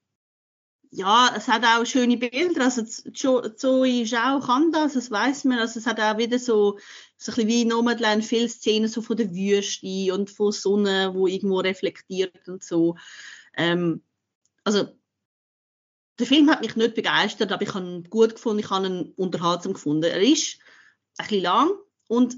ja, 0.93 1.33
es 1.37 1.47
hat 1.47 1.65
auch 1.65 1.87
schöne 1.87 2.17
Bilder. 2.17 2.65
Also 2.65 2.83
Zoe 2.85 4.05
Zhao 4.05 4.41
kann 4.41 4.73
das, 4.73 4.95
das 4.95 5.11
weiß 5.11 5.45
man. 5.45 5.59
Also 5.59 5.79
es 5.79 5.87
hat 5.87 6.01
auch 6.01 6.19
wieder 6.19 6.39
so, 6.39 6.79
so 7.17 7.33
ein 7.33 7.37
bisschen 7.37 7.49
wie 7.49 7.65
Nomadland 7.65 8.25
viele 8.25 8.49
Szenen 8.49 8.89
so 8.89 9.01
von 9.01 9.17
der 9.17 9.33
Wüste 9.33 10.13
und 10.13 10.31
von 10.31 10.53
Sonne, 10.53 11.13
wo 11.15 11.27
irgendwo 11.27 11.61
reflektiert 11.61 12.49
und 12.49 12.65
so. 12.65 12.97
Ähm, 13.57 14.03
also 14.65 14.89
der 16.21 16.27
Film 16.27 16.51
hat 16.51 16.61
mich 16.61 16.77
nicht 16.77 16.95
begeistert, 16.95 17.53
aber 17.53 17.63
ich 17.63 17.75
habe 17.75 17.85
ihn 17.85 18.05
gut 18.05 18.35
gefunden, 18.35 18.61
ich 18.61 18.71
habe 18.71 18.87
ihn 18.87 19.13
unterhaltsam 19.17 19.73
gefunden. 19.73 20.05
Er 20.05 20.21
ist 20.21 20.59
ein 21.19 21.27
bisschen 21.27 21.43
lang 21.43 21.71
und 22.09 22.37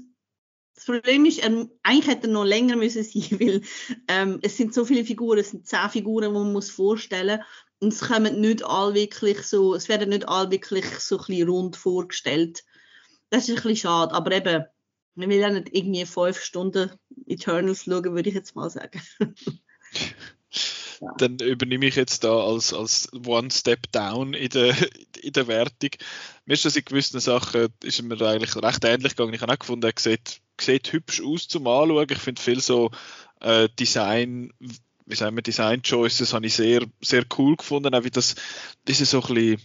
das 0.75 0.85
Problem 0.85 1.25
ist, 1.25 1.39
er, 1.39 1.69
eigentlich 1.83 2.07
hätte 2.07 2.27
er 2.27 2.33
noch 2.33 2.45
länger 2.45 2.75
müssen 2.75 3.03
sein, 3.03 3.23
weil 3.39 3.61
ähm, 4.07 4.39
es 4.41 4.57
sind 4.57 4.73
so 4.73 4.85
viele 4.85 5.05
Figuren, 5.05 5.39
es 5.39 5.51
sind 5.51 5.67
zehn 5.67 5.89
Figuren, 5.89 6.33
die 6.33 6.39
man 6.39 6.53
muss 6.53 6.71
vorstellen 6.71 7.41
und 7.79 7.93
es 7.93 8.01
kommen 8.01 8.41
nicht 8.41 8.63
all 8.63 8.93
wirklich 8.93 9.43
so, 9.43 9.75
es 9.75 9.89
werden 9.89 10.09
nicht 10.09 10.27
all 10.27 10.49
wirklich 10.49 10.85
so 10.85 11.17
ein 11.17 11.25
bisschen 11.25 11.49
rund 11.49 11.75
vorgestellt. 11.75 12.63
Das 13.29 13.43
ist 13.43 13.49
ein 13.49 13.55
bisschen 13.55 13.75
schade, 13.75 14.13
aber 14.13 14.31
eben, 14.31 14.65
Ich 15.15 15.27
will 15.27 15.39
ja 15.39 15.49
nicht 15.49 15.69
irgendwie 15.71 16.05
fünf 16.05 16.39
Stunden 16.39 16.91
Eternals 17.27 17.83
schauen, 17.83 18.15
würde 18.15 18.29
ich 18.29 18.35
jetzt 18.35 18.55
mal 18.55 18.69
sagen. 18.69 19.01
Dann 21.17 21.37
übernehme 21.39 21.85
ich 21.85 21.95
jetzt 21.95 22.23
da 22.23 22.45
als, 22.45 22.73
als 22.73 23.09
One 23.25 23.51
Step 23.51 23.91
Down 23.91 24.33
in 24.33 24.49
der, 24.49 24.75
in 25.21 25.33
der 25.33 25.47
Wertung. 25.47 25.91
Mir 26.45 26.53
ist 26.53 26.65
das 26.65 26.75
in 26.75 26.85
gewissen 26.85 27.19
Sachen 27.19 27.67
ist 27.83 28.01
mir 28.01 28.19
eigentlich 28.21 28.55
recht 28.55 28.83
ähnlich 28.83 29.15
gegangen. 29.15 29.33
Ich 29.33 29.41
habe 29.41 29.53
auch 29.53 29.59
gefunden, 29.59 29.85
er 29.85 29.93
sieht, 29.97 30.41
sieht 30.59 30.91
hübsch 30.91 31.21
aus 31.21 31.47
zum 31.47 31.67
Anschauen. 31.67 32.07
Ich 32.09 32.19
finde 32.19 32.41
viel 32.41 32.61
so 32.61 32.91
äh, 33.41 33.69
Design, 33.79 34.51
wie 35.05 35.15
sagen 35.15 35.35
wir, 35.35 35.43
Design 35.43 35.81
Choices 35.81 36.33
habe 36.33 36.45
ich 36.45 36.53
sehr, 36.53 36.81
sehr 37.01 37.23
cool 37.37 37.55
gefunden. 37.55 37.93
Auch 37.93 38.03
wie 38.03 38.11
das, 38.11 38.35
diese 38.87 39.05
so 39.05 39.21
ein 39.21 39.33
bisschen 39.33 39.61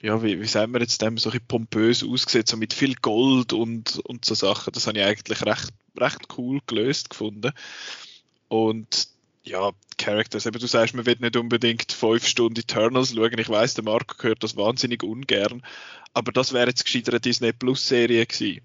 ja, 0.00 0.22
wie, 0.22 0.40
wie 0.40 0.46
sagen 0.46 0.72
wir 0.72 0.80
jetzt 0.80 1.02
dem, 1.02 1.18
so 1.18 1.30
ein 1.30 1.40
pompös 1.46 2.04
ausgesehen, 2.04 2.46
so 2.46 2.56
mit 2.56 2.72
viel 2.72 2.94
Gold 2.94 3.52
und, 3.52 3.98
und 4.04 4.24
so 4.24 4.34
Sachen. 4.34 4.72
Das 4.72 4.86
habe 4.86 4.98
ich 4.98 5.04
eigentlich 5.04 5.42
recht, 5.44 5.70
recht 5.98 6.38
cool 6.38 6.60
gelöst 6.66 7.10
gefunden. 7.10 7.52
Und 8.48 9.08
ja, 9.48 9.72
Characters, 9.96 10.46
eben 10.46 10.58
du 10.58 10.66
sagst, 10.66 10.94
man 10.94 11.06
will 11.06 11.16
nicht 11.20 11.36
unbedingt 11.36 11.92
fünf 11.92 12.26
Stunden 12.26 12.60
Eternals 12.60 13.14
schauen. 13.14 13.38
Ich 13.38 13.48
weiß, 13.48 13.74
der 13.74 13.84
Marco 13.84 14.22
hört 14.22 14.42
das 14.42 14.56
wahnsinnig 14.56 15.02
ungern. 15.02 15.62
Aber 16.14 16.32
das 16.32 16.52
wäre 16.52 16.68
jetzt 16.68 16.84
gescheiter 16.84 17.12
eine 17.12 17.20
Disney 17.20 17.52
Plus 17.52 17.86
Serie 17.86 18.24
gewesen. 18.26 18.60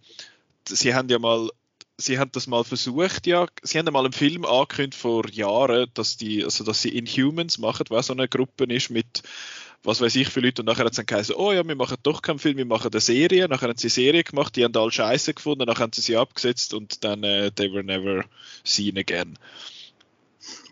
Sie 0.67 0.93
haben 0.93 1.09
ja 1.09 1.19
mal 1.19 1.49
sie 1.97 2.17
haben 2.19 2.31
das 2.31 2.47
mal 2.47 2.63
versucht, 2.63 3.27
ja. 3.27 3.47
Sie 3.61 3.77
haben 3.77 3.91
mal 3.91 4.03
einen 4.03 4.13
Film 4.13 4.45
angekündigt 4.45 4.99
vor 4.99 5.29
Jahren, 5.29 5.87
dass 5.93 6.17
die, 6.17 6.43
also 6.43 6.63
dass 6.63 6.81
sie 6.81 6.89
Inhumans 6.89 7.59
machen, 7.59 7.85
was 7.89 8.07
so 8.07 8.13
eine 8.13 8.27
Gruppe 8.27 8.65
ist 8.65 8.89
mit 8.89 9.23
was 9.83 9.99
weiß 9.99 10.15
ich 10.15 10.29
für 10.29 10.39
Leute. 10.39 10.61
Und 10.61 10.67
nachher 10.67 10.85
hat 10.85 10.91
es 10.91 10.97
dann 10.97 11.05
geheißen, 11.05 11.35
oh 11.35 11.51
ja, 11.51 11.67
wir 11.67 11.75
machen 11.75 11.97
doch 12.03 12.21
keinen 12.21 12.39
Film, 12.39 12.57
wir 12.57 12.65
machen 12.65 12.91
eine 12.91 13.01
Serie. 13.01 13.47
Nachher 13.49 13.67
haben 13.67 13.77
sie 13.77 13.87
eine 13.87 13.91
Serie 13.91 14.23
gemacht, 14.23 14.55
die 14.55 14.63
haben 14.63 14.75
alle 14.75 14.91
Scheiße 14.91 15.33
gefunden, 15.33 15.65
nachher 15.65 15.83
haben 15.83 15.93
sie 15.93 16.01
sie 16.01 16.15
abgesetzt 16.15 16.73
und 16.73 17.03
dann 17.03 17.23
äh, 17.23 17.51
they 17.51 17.71
were 17.71 17.83
never 17.83 18.23
seen 18.63 18.97
again. 18.97 19.37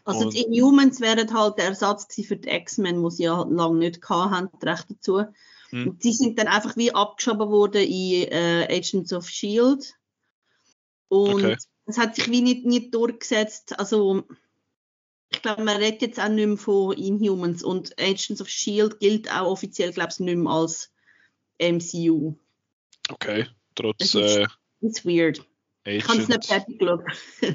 Also 0.04 0.26
und, 0.26 0.34
die 0.34 0.44
Inhumans 0.44 1.00
wären 1.00 1.34
halt 1.34 1.58
der 1.58 1.66
Ersatz 1.66 2.08
für 2.26 2.36
die 2.36 2.50
X-Men, 2.50 3.04
die 3.04 3.12
sie 3.12 3.24
ja 3.24 3.44
lange 3.44 3.78
nicht 3.78 4.10
hatten, 4.10 4.50
recht 4.64 4.86
dazu. 4.90 5.26
Hm. 5.70 5.90
Und 5.90 6.04
die 6.04 6.14
sind 6.14 6.40
dann 6.40 6.48
einfach 6.48 6.76
wie 6.76 6.94
abgeschoben 6.94 7.50
worden 7.50 7.84
in 7.84 8.28
äh, 8.32 8.68
Agents 8.70 9.14
of 9.14 9.28
S.H.I.E.L.D. 9.28 9.86
Und 11.08 11.46
okay. 11.46 11.58
es 11.86 11.98
hat 11.98 12.16
sich 12.16 12.30
wie 12.30 12.42
nicht, 12.42 12.66
nicht 12.66 12.94
durchgesetzt. 12.94 13.78
Also 13.80 14.24
ich 15.30 15.42
glaube, 15.42 15.64
man 15.64 15.78
redet 15.78 16.02
jetzt 16.02 16.20
auch 16.20 16.30
nicht 16.30 16.48
mehr 16.48 16.58
von 16.58 16.98
Inhumans 16.98 17.64
und 17.64 17.98
Agents 18.00 18.42
of 18.42 18.48
S.H.I.E.L.D. 18.48 18.98
gilt 19.00 19.32
auch 19.32 19.52
offiziell, 19.52 19.94
glaube 19.94 20.12
ich, 20.12 20.20
nicht 20.20 20.38
mehr 20.38 20.52
als 20.52 20.92
MCU. 21.60 22.36
Okay, 23.10 23.48
trotz... 23.76 23.98
Es 24.00 24.16
ist, 24.16 24.38
äh, 24.38 24.48
it's 24.82 25.06
weird. 25.06 25.46
Ich 25.84 26.04
kann 26.04 26.20
es 26.20 26.28
nicht 26.28 26.46
fertig 26.46 26.78
geschaut. 26.78 27.04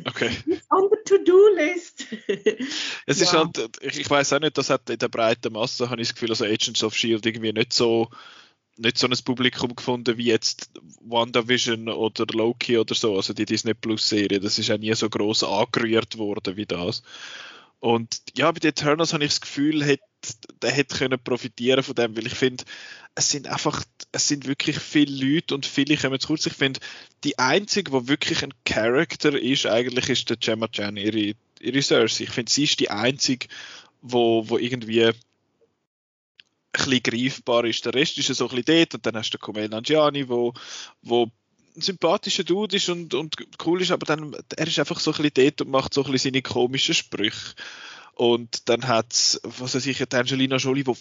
Okay. 0.04 0.30
On 0.70 0.90
the 0.90 0.96
To-Do-List. 1.04 2.06
es 3.06 3.20
ist 3.20 3.32
halt, 3.32 3.78
ich, 3.80 4.00
ich 4.00 4.10
weiß 4.10 4.32
auch 4.32 4.40
nicht, 4.40 4.58
das 4.58 4.70
hat 4.70 4.90
in 4.90 4.98
der 4.98 5.08
breiten 5.08 5.52
Masse, 5.52 5.90
habe 5.90 6.02
ich 6.02 6.08
das 6.08 6.14
Gefühl, 6.14 6.30
also 6.30 6.44
Agents 6.44 6.82
of 6.82 6.94
S.H.I.E.L.D. 6.94 7.28
irgendwie 7.28 7.52
nicht 7.52 7.72
so 7.72 8.08
nicht 8.78 8.98
so 8.98 9.06
ein 9.06 9.16
Publikum 9.24 9.74
gefunden 9.74 10.18
wie 10.18 10.26
jetzt 10.26 10.70
WandaVision 11.00 11.88
oder 11.88 12.26
Loki 12.32 12.76
oder 12.76 12.94
so, 12.94 13.16
also 13.16 13.32
die 13.32 13.46
Disney 13.46 13.74
Plus 13.74 14.08
Serie. 14.08 14.38
Das 14.38 14.58
ist 14.58 14.68
ja 14.68 14.76
nie 14.76 14.94
so 14.94 15.08
groß 15.08 15.44
angerührt 15.44 16.18
worden 16.18 16.56
wie 16.56 16.66
das. 16.66 17.02
Und 17.80 18.22
ja, 18.36 18.50
bei 18.50 18.58
den 18.58 18.70
Eternals 18.70 19.12
habe 19.12 19.24
ich 19.24 19.30
das 19.30 19.40
Gefühl, 19.40 19.84
hätte, 19.84 20.04
der 20.62 20.70
hätte 20.70 20.96
können 20.96 21.22
profitieren 21.22 21.82
von 21.82 21.94
dem, 21.94 22.16
weil 22.16 22.26
ich 22.26 22.34
finde, 22.34 22.64
es 23.14 23.30
sind 23.30 23.46
einfach, 23.48 23.82
es 24.12 24.28
sind 24.28 24.46
wirklich 24.46 24.78
viele 24.78 25.34
Leute 25.34 25.54
und 25.54 25.66
viele 25.66 25.96
kommen 25.96 26.20
zu 26.20 26.28
kurz. 26.28 26.46
Ich 26.46 26.52
finde, 26.52 26.80
die 27.24 27.38
einzige, 27.38 27.92
wo 27.92 28.08
wirklich 28.08 28.42
ein 28.42 28.52
Charakter 28.64 29.38
ist, 29.40 29.66
eigentlich 29.66 30.08
ist 30.08 30.28
der 30.28 30.36
Gemma 30.36 30.68
Chan, 30.68 30.96
ihre, 30.96 31.34
ihre 31.60 31.82
Cersei. 31.82 32.24
Ich 32.24 32.30
finde, 32.30 32.52
sie 32.52 32.64
ist 32.64 32.78
die 32.80 32.90
einzige, 32.90 33.48
wo, 34.02 34.48
wo 34.48 34.58
irgendwie 34.58 35.04
ein 35.04 35.14
bisschen 36.72 37.02
greifbar 37.02 37.64
ist. 37.64 37.84
Der 37.86 37.94
Rest 37.94 38.18
ist 38.18 38.28
ja 38.28 38.34
so 38.34 38.48
ein 38.48 38.56
bisschen 38.56 38.78
dort 38.78 38.94
und 38.94 39.06
dann 39.06 39.16
hast 39.16 39.30
du 39.30 39.38
Kumail 39.38 39.68
Nanjiani, 39.68 40.28
wo, 40.28 40.52
wo 41.02 41.30
ein 41.76 41.82
sympathischer 41.82 42.44
Dude 42.44 42.76
ist 42.76 42.88
und, 42.88 43.14
und 43.14 43.36
cool 43.64 43.82
ist, 43.82 43.90
aber 43.90 44.06
dann, 44.06 44.36
er 44.56 44.66
ist 44.66 44.78
einfach 44.78 45.00
so 45.00 45.12
ein 45.12 45.22
bisschen 45.22 45.34
dort 45.34 45.60
und 45.62 45.70
macht 45.70 45.94
so 45.94 46.04
ein 46.04 46.12
bisschen 46.12 46.32
seine 46.32 46.42
komischen 46.42 46.94
Sprüche. 46.94 47.54
Und 48.16 48.70
dann 48.70 48.88
hat 48.88 49.12
es, 49.12 49.40
was 49.44 49.74
weiß 49.74 49.86
ich, 49.86 50.02
Angelina 50.14 50.56
Jolie, 50.56 50.84
die 50.84 50.94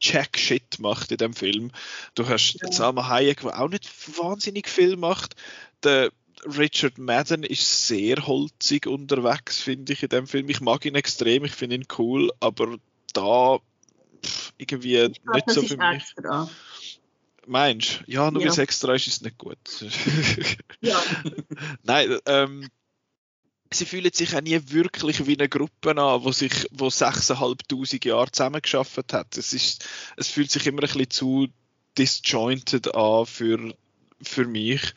Jack 0.00 0.38
Shit 0.38 0.78
macht 0.78 1.12
in 1.12 1.18
dem 1.18 1.34
Film. 1.34 1.70
Du 2.14 2.26
hast 2.26 2.58
ja. 2.62 2.72
Salma 2.72 3.08
Hayek, 3.08 3.42
der 3.42 3.60
auch 3.60 3.68
nicht 3.68 3.88
wahnsinnig 4.18 4.68
viel 4.68 4.96
macht. 4.96 5.36
Der 5.82 6.10
Richard 6.44 6.96
Madden 6.96 7.42
ist 7.42 7.88
sehr 7.88 8.26
holzig 8.26 8.86
unterwegs, 8.86 9.60
finde 9.60 9.92
ich, 9.92 10.02
in 10.02 10.08
dem 10.08 10.26
Film. 10.26 10.48
Ich 10.48 10.62
mag 10.62 10.84
ihn 10.86 10.94
extrem, 10.94 11.44
ich 11.44 11.52
finde 11.52 11.76
ihn 11.76 11.86
cool, 11.98 12.32
aber 12.40 12.76
da 13.12 13.58
pff, 14.24 14.52
irgendwie 14.56 14.92
glaub, 14.92 15.34
nicht 15.34 15.50
so 15.50 15.62
für 15.62 15.76
mich. 15.76 16.02
Extra. 16.02 16.48
Meinst 17.46 18.00
du? 18.06 18.12
Ja, 18.12 18.30
nur 18.30 18.40
ja. 18.40 18.46
weil 18.46 18.52
es 18.52 18.58
extra 18.58 18.94
ist, 18.94 19.06
ist 19.06 19.16
es 19.16 19.22
nicht 19.22 19.36
gut. 19.36 19.58
ja. 20.80 21.02
Nein, 21.82 22.18
ähm, 22.24 22.70
sie 23.70 23.84
fühlen 23.84 24.12
sich 24.12 24.34
auch 24.34 24.40
nie 24.40 24.60
wirklich 24.66 25.26
wie 25.26 25.36
eine 25.38 25.48
Gruppe 25.48 25.90
an, 25.90 26.24
wo 26.24 26.32
sich, 26.32 26.66
wo 26.70 26.86
6'500 26.88 28.06
Jahre 28.06 28.30
zusammengeschafft 28.30 29.12
hat. 29.12 29.36
Es 29.36 29.52
ist, 29.52 29.86
es 30.16 30.28
fühlt 30.28 30.50
sich 30.50 30.66
immer 30.66 30.82
ein 30.82 30.88
bisschen 30.88 31.10
zu 31.10 31.48
disjointed 31.98 32.94
an 32.94 33.26
für, 33.26 33.74
für 34.22 34.46
mich. 34.46 34.94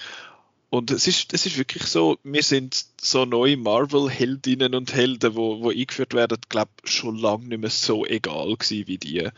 Und 0.70 0.92
es 0.92 1.08
ist, 1.08 1.34
es 1.34 1.48
ist 1.48 1.58
wirklich 1.58 1.84
so, 1.84 2.20
wir 2.24 2.44
sind 2.44 2.86
so 3.02 3.26
neue 3.26 3.58
Marvel-Heldinnen 3.58 4.76
und 4.76 4.94
Helden, 4.94 5.36
wo, 5.36 5.62
wo 5.62 5.72
eingeführt 5.72 6.14
werden, 6.14 6.38
glaube 6.48 6.72
schon 6.84 7.18
lange 7.18 7.48
nicht 7.48 7.60
mehr 7.60 7.72
so 7.72 8.06
egal 8.06 8.56
gewesen 8.56 8.88
wie 8.88 8.98
die 9.00 9.30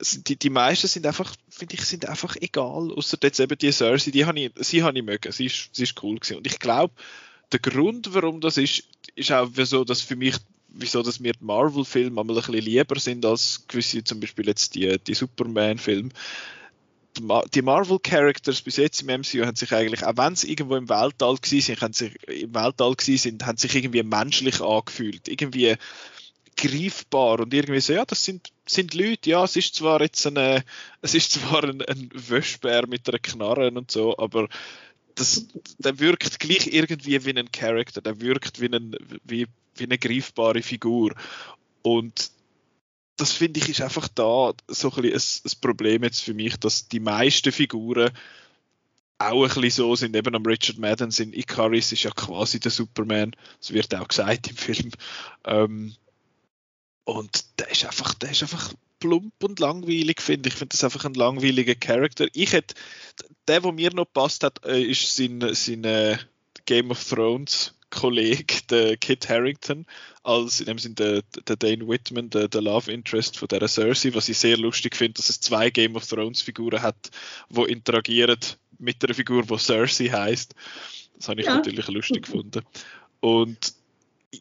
die, 0.00 0.36
die 0.36 0.50
meisten 0.50 0.86
sind 0.86 1.06
einfach, 1.06 1.34
finde 1.48 1.74
ich, 1.74 1.82
sind 1.82 2.08
einfach 2.08 2.36
egal, 2.36 2.92
außer 2.92 3.18
jetzt 3.22 3.40
eben 3.40 3.58
die 3.58 3.72
Cersei, 3.72 4.10
die 4.10 4.26
habe 4.26 4.38
ich, 4.38 4.52
sie 4.56 4.82
habe 4.82 4.96
ich 4.96 5.04
mögen, 5.04 5.32
sie 5.32 5.46
ist, 5.46 5.70
sie 5.72 5.84
ist 5.84 6.02
cool 6.02 6.18
gewesen. 6.18 6.38
Und 6.38 6.46
ich 6.46 6.58
glaube, 6.58 6.94
der 7.52 7.60
Grund, 7.60 8.12
warum 8.14 8.40
das 8.40 8.56
ist, 8.56 8.84
ist 9.14 9.32
auch 9.32 9.48
so, 9.54 9.84
dass 9.84 10.00
für 10.00 10.16
mich, 10.16 10.36
wieso, 10.68 11.02
dass 11.02 11.20
mir 11.20 11.32
die 11.32 11.44
Marvel-Filme 11.44 12.20
einmal 12.20 12.36
ein 12.36 12.42
bisschen 12.42 12.62
lieber 12.62 12.98
sind 12.98 13.24
als 13.24 13.64
gewisse, 13.68 14.04
zum 14.04 14.20
Beispiel 14.20 14.46
jetzt 14.46 14.74
die, 14.74 14.98
die 14.98 15.14
Superman-Filme. 15.14 16.10
Die 17.52 17.62
Marvel-Characters 17.62 18.62
bis 18.62 18.76
jetzt 18.76 19.02
im 19.02 19.08
MCU 19.08 19.44
haben 19.44 19.56
sich 19.56 19.72
eigentlich, 19.72 20.04
auch 20.04 20.16
wenn 20.16 20.36
sie 20.36 20.52
irgendwo 20.52 20.76
im 20.76 20.88
Weltall 20.88 21.36
sind, 21.42 21.80
haben 21.80 21.92
sich, 21.92 22.14
im 22.28 22.54
Weltall 22.54 22.94
sind, 23.00 23.44
haben 23.44 23.58
sich 23.58 23.74
irgendwie 23.74 24.04
menschlich 24.04 24.60
angefühlt. 24.60 25.26
Irgendwie, 25.26 25.76
greifbar 26.58 27.40
und 27.40 27.54
irgendwie 27.54 27.80
so, 27.80 27.92
ja, 27.92 28.04
das 28.04 28.24
sind, 28.24 28.52
sind 28.66 28.92
Leute, 28.94 29.30
ja, 29.30 29.44
es 29.44 29.56
ist 29.56 29.76
zwar 29.76 30.00
jetzt 30.02 30.26
eine, 30.26 30.64
es 31.00 31.14
ist 31.14 31.32
zwar 31.32 31.64
ein, 31.64 31.80
ein 31.82 32.10
Wäschbär 32.12 32.86
mit 32.86 33.08
einer 33.08 33.20
Knarre 33.20 33.70
und 33.70 33.90
so, 33.90 34.18
aber 34.18 34.48
das, 35.18 35.46
der 35.78 35.98
wirkt 35.98 36.38
gleich 36.38 36.68
irgendwie 36.68 37.24
wie 37.24 37.38
ein 37.38 37.52
Charakter, 37.52 38.00
der 38.00 38.20
wirkt 38.20 38.60
wie, 38.60 38.66
ein, 38.66 38.96
wie, 39.24 39.46
wie 39.76 39.84
eine 39.84 39.98
greifbare 39.98 40.62
Figur. 40.62 41.14
Und 41.82 42.30
das 43.16 43.32
finde 43.32 43.60
ich 43.60 43.68
ist 43.68 43.80
einfach 43.80 44.08
da 44.08 44.52
so 44.68 44.92
ein, 44.92 45.02
bisschen 45.02 45.42
ein, 45.44 45.50
ein 45.50 45.60
Problem 45.60 46.04
jetzt 46.04 46.20
für 46.20 46.34
mich, 46.34 46.56
dass 46.56 46.88
die 46.88 47.00
meisten 47.00 47.52
Figuren 47.52 48.10
auch 49.18 49.42
ein 49.42 49.48
bisschen 49.48 49.70
so 49.70 49.96
sind, 49.96 50.14
eben 50.14 50.34
am 50.36 50.46
Richard 50.46 50.78
Madden 50.78 51.10
sind. 51.10 51.36
Icarus 51.36 51.90
ist 51.90 52.04
ja 52.04 52.10
quasi 52.12 52.60
der 52.60 52.70
Superman, 52.70 53.34
das 53.60 53.72
wird 53.72 53.92
auch 53.94 54.06
gesagt 54.06 54.48
im 54.48 54.56
Film. 54.56 54.92
Ähm, 55.44 55.94
und 57.04 57.58
der 57.58 57.70
ist 57.70 57.84
einfach, 57.84 58.14
der 58.14 58.30
ist 58.30 58.42
einfach 58.42 58.72
plump 58.98 59.32
und 59.42 59.58
langweilig, 59.58 60.20
finde 60.20 60.48
ich. 60.48 60.54
Finde 60.54 60.72
das 60.72 60.84
einfach 60.84 61.04
ein 61.04 61.14
langweiliger 61.14 61.74
Charakter. 61.74 62.26
Ich 62.32 62.52
hätte, 62.52 62.74
der, 63.46 63.60
der 63.60 63.72
mir 63.72 63.92
noch 63.92 64.12
passt 64.12 64.42
hat, 64.44 64.64
äh, 64.64 64.82
ist 64.82 65.16
sein, 65.16 65.54
sein 65.54 65.84
äh, 65.84 66.18
Game 66.66 66.90
of 66.90 67.02
Thrones 67.02 67.74
Kollege, 67.90 68.62
der 68.68 68.96
Kit 68.96 69.28
Harrington, 69.28 69.86
als 70.22 70.60
in 70.60 70.66
dem 70.66 70.78
Sinne 70.78 70.94
der, 70.94 71.22
der 71.46 71.56
Dane 71.56 71.88
Whitman, 71.88 72.30
der, 72.30 72.48
der 72.48 72.60
Love 72.60 72.92
Interest 72.92 73.38
von 73.38 73.48
der 73.48 73.66
Cersei, 73.66 74.12
was 74.14 74.28
ich 74.28 74.36
sehr 74.36 74.58
lustig 74.58 74.94
finde, 74.94 75.14
dass 75.14 75.30
es 75.30 75.40
zwei 75.40 75.70
Game 75.70 75.96
of 75.96 76.06
Thrones 76.06 76.42
Figuren 76.42 76.82
hat, 76.82 77.10
wo 77.48 77.64
interagieren 77.64 78.38
mit 78.78 79.02
einer 79.02 79.14
Figur, 79.14 79.42
die 79.44 79.58
Cersei 79.58 80.08
heißt. 80.08 80.54
Das 81.16 81.28
habe 81.28 81.40
ich 81.40 81.46
ja. 81.46 81.56
natürlich 81.56 81.88
lustig 81.88 82.24
gefunden. 82.24 82.62
Und 83.20 83.74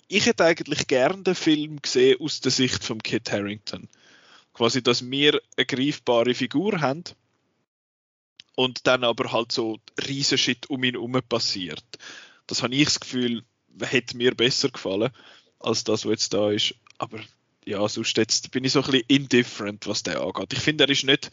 ich 0.10 0.26
hätte 0.26 0.44
eigentlich 0.44 0.88
gern 0.88 1.24
den 1.24 1.36
Film 1.36 1.82
gesehen 1.82 2.20
aus 2.20 2.42
der 2.42 2.52
Sicht 2.52 2.84
von 2.84 3.02
Kit 3.02 3.32
Harrington. 3.32 3.88
Quasi, 4.58 4.82
dass 4.82 5.08
wir 5.08 5.40
eine 5.56 5.66
greifbare 5.68 6.34
Figur 6.34 6.82
haben 6.82 7.04
und 8.56 8.88
dann 8.88 9.04
aber 9.04 9.32
halt 9.32 9.52
so 9.52 9.78
riesen 10.08 10.40
Shit 10.40 10.68
um 10.72 10.84
ihn 10.84 10.96
herum 10.96 11.22
passiert. 11.30 11.86
Das 12.48 12.64
habe 12.64 12.74
ich 12.74 12.86
das 12.86 13.00
Gefühl, 13.00 13.44
hätte 13.80 14.18
mir 14.18 14.34
besser 14.34 14.70
gefallen 14.70 15.12
als 15.60 15.84
das, 15.84 16.06
was 16.06 16.12
jetzt 16.12 16.34
da 16.34 16.50
ist. 16.50 16.74
Aber 16.98 17.20
ja, 17.66 17.88
sonst 17.88 18.18
jetzt 18.18 18.50
bin 18.50 18.64
ich 18.64 18.72
so 18.72 18.80
ein 18.80 18.86
bisschen 18.86 19.06
indifferent, 19.08 19.86
was 19.86 20.02
der 20.02 20.22
angeht. 20.22 20.54
Ich 20.54 20.60
finde, 20.60 20.86
er 20.86 20.90
ist 20.90 21.04
nicht 21.04 21.30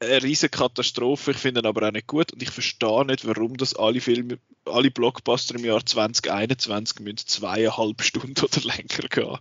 eine 0.00 0.22
riesige 0.22 0.50
Katastrophe. 0.50 1.30
Ich 1.30 1.38
finde 1.38 1.60
ihn 1.60 1.66
aber 1.66 1.88
auch 1.88 1.92
nicht 1.92 2.06
gut 2.06 2.34
und 2.34 2.42
ich 2.42 2.50
verstehe 2.50 3.06
nicht, 3.06 3.26
warum 3.26 3.56
das 3.56 3.74
alle 3.74 4.02
Filme, 4.02 4.38
alle 4.66 4.90
Blockbuster 4.90 5.54
im 5.54 5.64
Jahr 5.64 5.86
2021 5.86 7.00
müssen 7.00 7.26
zweieinhalb 7.26 8.02
Stunden 8.02 8.44
oder 8.44 8.60
länger 8.60 9.08
gehen. 9.08 9.38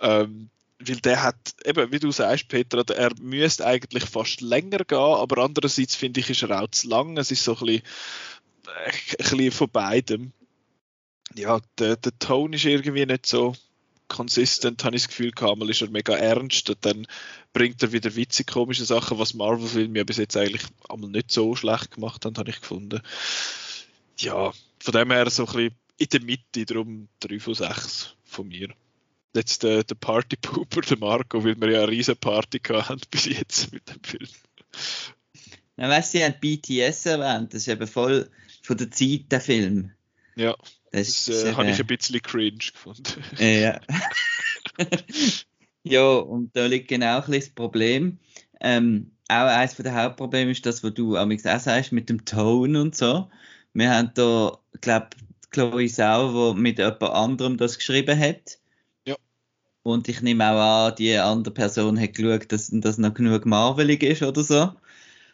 Ähm, 0.00 0.50
weil 0.88 0.96
der 0.96 1.22
hat, 1.22 1.54
eben, 1.64 1.92
wie 1.92 1.98
du 1.98 2.10
sagst, 2.12 2.48
Peter, 2.48 2.84
er 2.90 3.12
müsste 3.20 3.66
eigentlich 3.66 4.04
fast 4.04 4.40
länger 4.40 4.78
gehen, 4.78 4.98
aber 4.98 5.42
andererseits 5.42 5.94
finde 5.94 6.20
ich, 6.20 6.30
ist 6.30 6.42
er 6.42 6.62
auch 6.62 6.68
zu 6.68 6.88
lang. 6.88 7.16
Es 7.16 7.30
ist 7.30 7.44
so 7.44 7.56
ein 7.56 7.66
bisschen, 7.66 7.82
äh, 8.66 8.90
ein 8.90 9.36
bisschen 9.36 9.52
von 9.52 9.70
beidem. 9.70 10.32
Ja, 11.34 11.60
der, 11.78 11.96
der 11.96 12.18
Ton 12.18 12.52
ist 12.52 12.64
irgendwie 12.64 13.06
nicht 13.06 13.26
so 13.26 13.54
consistent, 14.08 14.84
habe 14.84 14.96
ich 14.96 15.02
das 15.02 15.08
Gefühl 15.08 15.32
gehabt. 15.32 15.58
Mal 15.58 15.70
ist 15.70 15.82
er 15.82 15.90
mega 15.90 16.14
ernst 16.14 16.70
und 16.70 16.84
dann 16.84 17.06
bringt 17.52 17.82
er 17.82 17.92
wieder 17.92 18.14
witzig 18.14 18.46
komische 18.46 18.84
Sachen, 18.84 19.18
was 19.18 19.34
Marvel-Filme 19.34 19.98
ja 19.98 20.04
bis 20.04 20.18
jetzt 20.18 20.36
eigentlich 20.36 20.62
einmal 20.88 21.10
nicht 21.10 21.30
so 21.30 21.56
schlecht 21.56 21.92
gemacht 21.92 22.24
haben, 22.24 22.36
habe 22.36 22.50
ich 22.50 22.60
gefunden. 22.60 23.00
Ja, 24.18 24.52
von 24.78 24.92
dem 24.92 25.10
her 25.10 25.28
so 25.30 25.46
ein 25.46 25.52
bisschen 25.52 25.74
in 25.96 26.08
der 26.08 26.22
Mitte, 26.22 26.66
darum 26.66 27.08
3 27.20 27.40
von 27.40 27.54
6 27.54 28.14
von 28.24 28.48
mir. 28.48 28.68
Jetzt 29.34 29.62
der, 29.62 29.82
der 29.82 29.94
Party-Pooper, 29.96 30.80
der 30.82 30.98
Marco, 30.98 31.44
weil 31.44 31.60
wir 31.60 31.70
ja 31.70 31.78
eine 31.80 31.88
riesen 31.88 32.16
Party 32.16 32.60
haben 32.60 33.00
bis 33.10 33.26
jetzt 33.26 33.72
mit 33.72 33.88
dem 33.88 34.02
Film. 34.02 34.28
Ja, 35.76 35.88
weißt 35.88 36.14
du, 36.14 36.18
Sie 36.18 36.24
haben 36.24 36.34
BTS 36.40 37.06
erwähnt, 37.06 37.52
das 37.52 37.62
ist 37.62 37.68
eben 37.68 37.86
voll 37.86 38.30
von 38.62 38.76
der 38.76 38.90
Zeit 38.90 39.24
der 39.30 39.40
Film. 39.40 39.90
Ja. 40.36 40.54
Das, 40.92 41.24
das 41.24 41.42
äh, 41.42 41.54
habe 41.54 41.70
ich 41.70 41.80
ein 41.80 41.86
bisschen 41.86 42.22
cringe 42.22 42.58
gefunden. 42.58 43.24
Ja. 43.38 43.80
ja, 45.82 46.02
und 46.18 46.56
da 46.56 46.66
liegt 46.66 46.88
genau 46.88 47.20
ein 47.20 47.32
das 47.32 47.50
Problem. 47.50 48.18
Ähm, 48.60 49.10
auch 49.28 49.46
eines 49.46 49.74
der 49.76 49.94
Hauptprobleme 49.94 50.52
ist 50.52 50.64
das, 50.66 50.84
was 50.84 50.94
du 50.94 51.16
auch 51.16 51.38
sagst, 51.38 51.90
mit 51.90 52.08
dem 52.08 52.24
Ton 52.24 52.76
und 52.76 52.94
so. 52.94 53.28
Wir 53.72 53.90
haben 53.90 54.12
da, 54.14 54.58
glaube 54.80 55.08
Chloe 55.50 55.88
Sau, 55.88 56.54
die 56.54 56.60
mit 56.60 56.78
jemand 56.78 57.02
anderem 57.02 57.56
das 57.56 57.78
geschrieben 57.78 58.18
hat. 58.18 58.58
Und 59.84 60.08
ich 60.08 60.22
nehme 60.22 60.50
auch 60.50 60.88
an, 60.88 60.94
die 60.96 61.14
andere 61.14 61.52
Person 61.52 62.00
hat 62.00 62.14
geschaut, 62.14 62.50
dass 62.50 62.70
das 62.72 62.96
noch 62.96 63.12
genug 63.12 63.44
marvelig 63.44 64.02
ist 64.02 64.22
oder 64.22 64.42
so. 64.42 64.72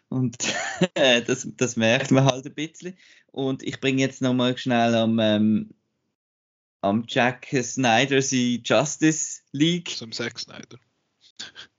Und 0.09 0.35
das, 0.93 1.47
das 1.55 1.77
merkt 1.77 2.11
man 2.11 2.25
halt 2.25 2.45
ein 2.45 2.53
bisschen. 2.53 2.97
Und 3.27 3.63
ich 3.63 3.79
bringe 3.79 4.01
jetzt 4.01 4.21
nochmal 4.21 4.57
schnell 4.57 4.93
am, 4.93 5.19
ähm, 5.19 5.73
am 6.81 7.05
Jack 7.07 7.47
Snyder 7.63 8.21
sie 8.21 8.61
Justice 8.63 9.39
League. 9.53 9.95
Zum 9.95 10.11
Zack 10.11 10.37
Snyder. 10.37 10.77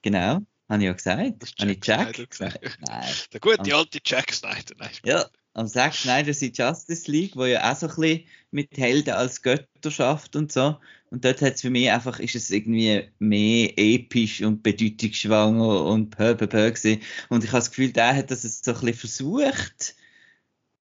Genau, 0.01 0.41
habe 0.71 0.79
ich 0.79 0.85
ja 0.85 0.93
gesagt. 0.95 1.61
Habe 1.61 1.73
ich 1.73 1.85
Jack 1.85 2.15
Snyder 2.15 2.27
gesagt? 2.27 2.79
Nein. 2.89 3.15
Der 3.35 3.41
gute 3.41 3.77
alte 3.77 3.99
Jack 4.03 4.33
Snyder. 4.33 4.75
Nein, 4.79 4.91
ja, 5.05 5.27
am 5.55 5.67
Zack 5.67 5.95
Snyder 5.95 6.33
sie 6.33 6.53
Justice 6.55 7.11
League, 7.11 7.37
wo 7.37 7.45
ja 7.45 7.71
auch 7.71 7.77
so 7.77 7.87
ein 7.87 7.95
bisschen 7.95 8.25
mit 8.51 8.77
Helden 8.77 9.15
als 9.15 9.43
Götter 9.43 9.91
schafft 9.91 10.37
und 10.37 10.53
so. 10.53 10.77
Und 11.11 11.25
dort 11.25 11.43
hat 11.43 11.55
es 11.55 11.61
für 11.61 11.71
mich 11.71 11.91
einfach, 11.91 12.19
ist 12.21 12.35
es 12.35 12.51
irgendwie 12.51 13.09
mehr 13.19 13.73
episch 13.77 14.43
und 14.43 14.63
bedeutungsschwanger 14.63 15.85
und 15.85 16.11
pö, 16.11 16.35
pö, 16.35 16.47
pö 16.47 16.71
gewesen. 16.71 17.03
Und 17.29 17.45
ich 17.45 17.51
habe 17.51 17.59
das 17.59 17.71
Gefühl, 17.71 17.93
der 17.93 18.17
hat 18.17 18.31
das 18.31 18.45
jetzt 18.45 18.65
so 18.65 18.73
ein 18.73 18.81
bisschen 18.81 18.95
versucht. 18.95 19.95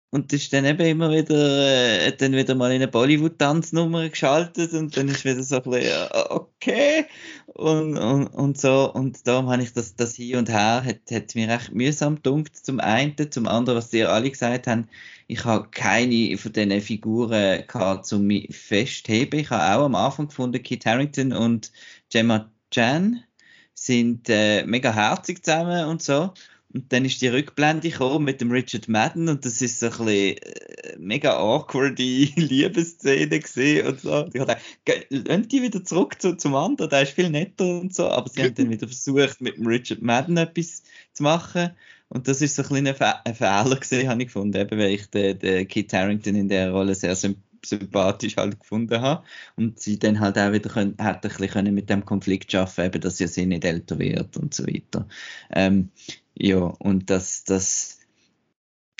Und 0.10 0.32
das 0.32 0.44
ist 0.44 0.54
dann 0.54 0.64
eben 0.64 0.86
immer 0.86 1.12
wieder, 1.12 2.06
äh, 2.08 2.16
dann 2.16 2.32
wieder 2.32 2.56
mal 2.56 2.72
in 2.72 2.78
eine 2.78 2.88
Bollywood-Tanznummer 2.88 4.08
geschaltet 4.08 4.72
und 4.72 4.96
dann 4.96 5.10
ist 5.10 5.26
wieder 5.26 5.44
so 5.44 5.58
ein 5.58 5.64
bisschen, 5.64 5.84
äh, 5.84 6.24
okay. 6.30 7.06
Und, 7.48 7.98
und, 7.98 8.28
und 8.28 8.58
so. 8.58 8.94
Und 8.94 9.28
darum 9.28 9.50
habe 9.50 9.64
ich 9.64 9.74
das, 9.74 9.96
das 9.96 10.16
hier 10.16 10.38
und 10.38 10.50
her, 10.50 10.84
hat, 10.86 11.12
hat 11.12 11.36
mir 11.36 11.50
recht 11.50 11.74
mühsam 11.74 12.16
gedunkt, 12.16 12.56
zum 12.56 12.80
einen. 12.80 13.16
Zum 13.32 13.48
anderen, 13.48 13.78
was 13.78 13.92
ihr 13.94 14.10
alle 14.10 14.30
gesagt 14.30 14.68
haben, 14.68 14.88
ich 15.28 15.44
habe 15.44 15.70
keine 15.72 16.38
von 16.38 16.54
diesen 16.54 16.82
Figuren 16.82 17.66
gehabt, 17.68 18.12
um 18.14 18.28
mich 18.28 18.56
festheben. 18.56 19.42
Ich 19.42 19.50
habe 19.50 19.78
auch 19.78 19.86
am 19.86 19.96
Anfang 19.96 20.28
gefunden, 20.28 20.64
Kit 20.64 20.86
Harrington 20.86 21.34
und 21.34 21.72
Gemma 22.10 22.50
Chan 22.72 23.24
sind 23.74 24.30
äh, 24.30 24.66
mega 24.66 24.94
herzig 24.94 25.44
zusammen 25.44 25.86
und 25.86 26.02
so. 26.02 26.34
Und 26.78 26.94
dann 26.94 27.06
ist 27.06 27.24
die 27.24 27.28
Rückblende 27.28 27.92
mit 28.20 28.40
dem 28.40 28.52
Richard 28.52 28.88
Madden 28.88 29.30
und 29.30 29.44
das 29.44 29.64
ist 29.64 29.80
so 29.80 29.88
ein 29.88 30.08
äh, 30.10 30.36
mega 31.00 31.36
awkward 31.36 31.98
Liebesszene 32.00 33.40
gesehen 33.40 33.88
und 33.88 34.02
so. 34.02 34.26
Und 34.26 34.36
ich 34.36 34.44
dachte, 34.44 35.48
die 35.48 35.64
wieder 35.64 35.84
zurück 35.84 36.22
zu, 36.22 36.38
zum 36.38 36.54
anderen, 36.54 36.92
der 36.92 37.02
ist 37.02 37.14
viel 37.14 37.32
netter 37.32 37.80
und 37.80 37.96
so. 37.96 38.10
Aber 38.10 38.30
sie 38.30 38.44
haben 38.44 38.54
dann 38.54 38.70
wieder 38.70 38.88
versucht, 38.88 39.42
mit 39.42 39.58
dem 39.58 39.66
Richard 39.66 40.04
Madden 40.04 40.38
etwas 40.38 40.84
zu 41.14 41.24
machen. 41.24 41.72
Und 42.10 42.28
das 42.28 42.44
ist 42.44 42.56
so 42.56 42.62
ein 42.62 42.86
ein 42.86 43.36
Fehler 43.36 43.76
gesehen, 43.76 44.08
habe 44.08 44.22
ich 44.22 44.28
gefunden, 44.28 44.62
eben 44.62 44.78
weil 44.78 44.92
ich 44.92 45.08
den, 45.08 45.40
den 45.40 45.68
Kit 45.68 45.92
Harrington 45.94 46.36
in 46.36 46.48
der 46.48 46.70
Rolle 46.70 46.94
sehr 46.94 47.16
sympathisch 47.16 48.38
halt 48.38 48.60
gefunden 48.60 49.02
habe 49.02 49.24
und 49.56 49.80
sie 49.80 49.98
dann 49.98 50.20
halt 50.20 50.38
auch 50.38 50.52
wieder 50.52 50.70
können, 50.70 50.96
hat 51.00 51.26
ein 51.26 51.30
bisschen 51.30 51.50
können 51.50 51.74
mit 51.74 51.90
dem 51.90 52.06
Konflikt 52.06 52.52
schaffen, 52.52 52.86
eben, 52.86 53.02
dass 53.02 53.18
sie 53.18 53.46
nicht 53.48 53.66
älter 53.66 53.98
wird 53.98 54.38
und 54.38 54.54
so 54.54 54.68
weiter. 54.68 55.08
Ähm, 55.50 55.90
ja, 56.40 56.60
und 56.60 57.10
das, 57.10 57.44
das, 57.44 58.00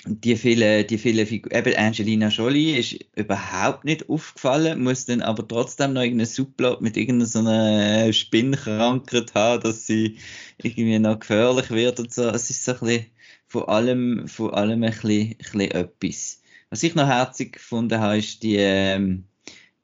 die 0.04 0.36
viele, 0.36 0.84
die 0.84 0.98
viele 0.98 1.26
Figuren, 1.26 1.56
eben 1.56 1.76
Angelina 1.76 2.28
Jolie 2.28 2.76
ist 2.78 2.98
überhaupt 3.14 3.84
nicht 3.84 4.08
aufgefallen, 4.08 4.82
muss 4.82 5.06
dann 5.06 5.22
aber 5.22 5.46
trotzdem 5.46 5.92
noch 5.92 6.02
irgendeinen 6.02 6.26
Subplot 6.26 6.80
mit 6.80 6.96
irgendeiner 6.96 8.12
Spinnkrankheit 8.12 9.34
haben, 9.34 9.62
dass 9.62 9.86
sie 9.86 10.18
irgendwie 10.58 10.98
noch 10.98 11.20
gefährlich 11.20 11.70
wird 11.70 12.00
und 12.00 12.12
so. 12.12 12.28
Es 12.28 12.50
ist 12.50 12.64
so 12.64 12.72
ein 12.72 12.78
bisschen 12.80 13.06
von 13.46 13.64
allem, 13.64 14.28
von 14.28 14.52
allem 14.52 14.82
ein 14.82 14.90
bisschen, 14.90 15.10
ein 15.10 15.36
bisschen 15.36 15.70
etwas. 15.70 16.42
Was 16.70 16.82
ich 16.82 16.94
noch 16.94 17.06
herzig 17.06 17.54
gefunden 17.54 17.98
habe, 17.98 18.18
ist 18.18 18.42
die, 18.42 18.56
ähm, 18.56 19.24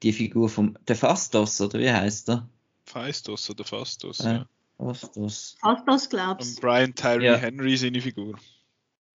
die 0.03 0.13
Figur 0.13 0.49
vom, 0.49 0.77
der 0.87 0.97
Fastos, 0.97 1.61
oder 1.61 1.79
wie 1.79 1.91
heißt 1.91 2.29
er? 2.31 2.49
Fastos 2.85 3.49
oder 3.49 3.65
Fastos, 3.65 4.21
äh, 4.21 4.35
ja. 4.35 4.47
Fastos. 4.79 5.57
Fastos, 5.61 6.09
glaubst 6.09 6.59
du? 6.59 6.61
Brian 6.61 6.95
Tyree 6.95 7.27
ja. 7.27 7.37
Henry 7.37 7.77
seine 7.77 8.01
Figur. 8.01 8.39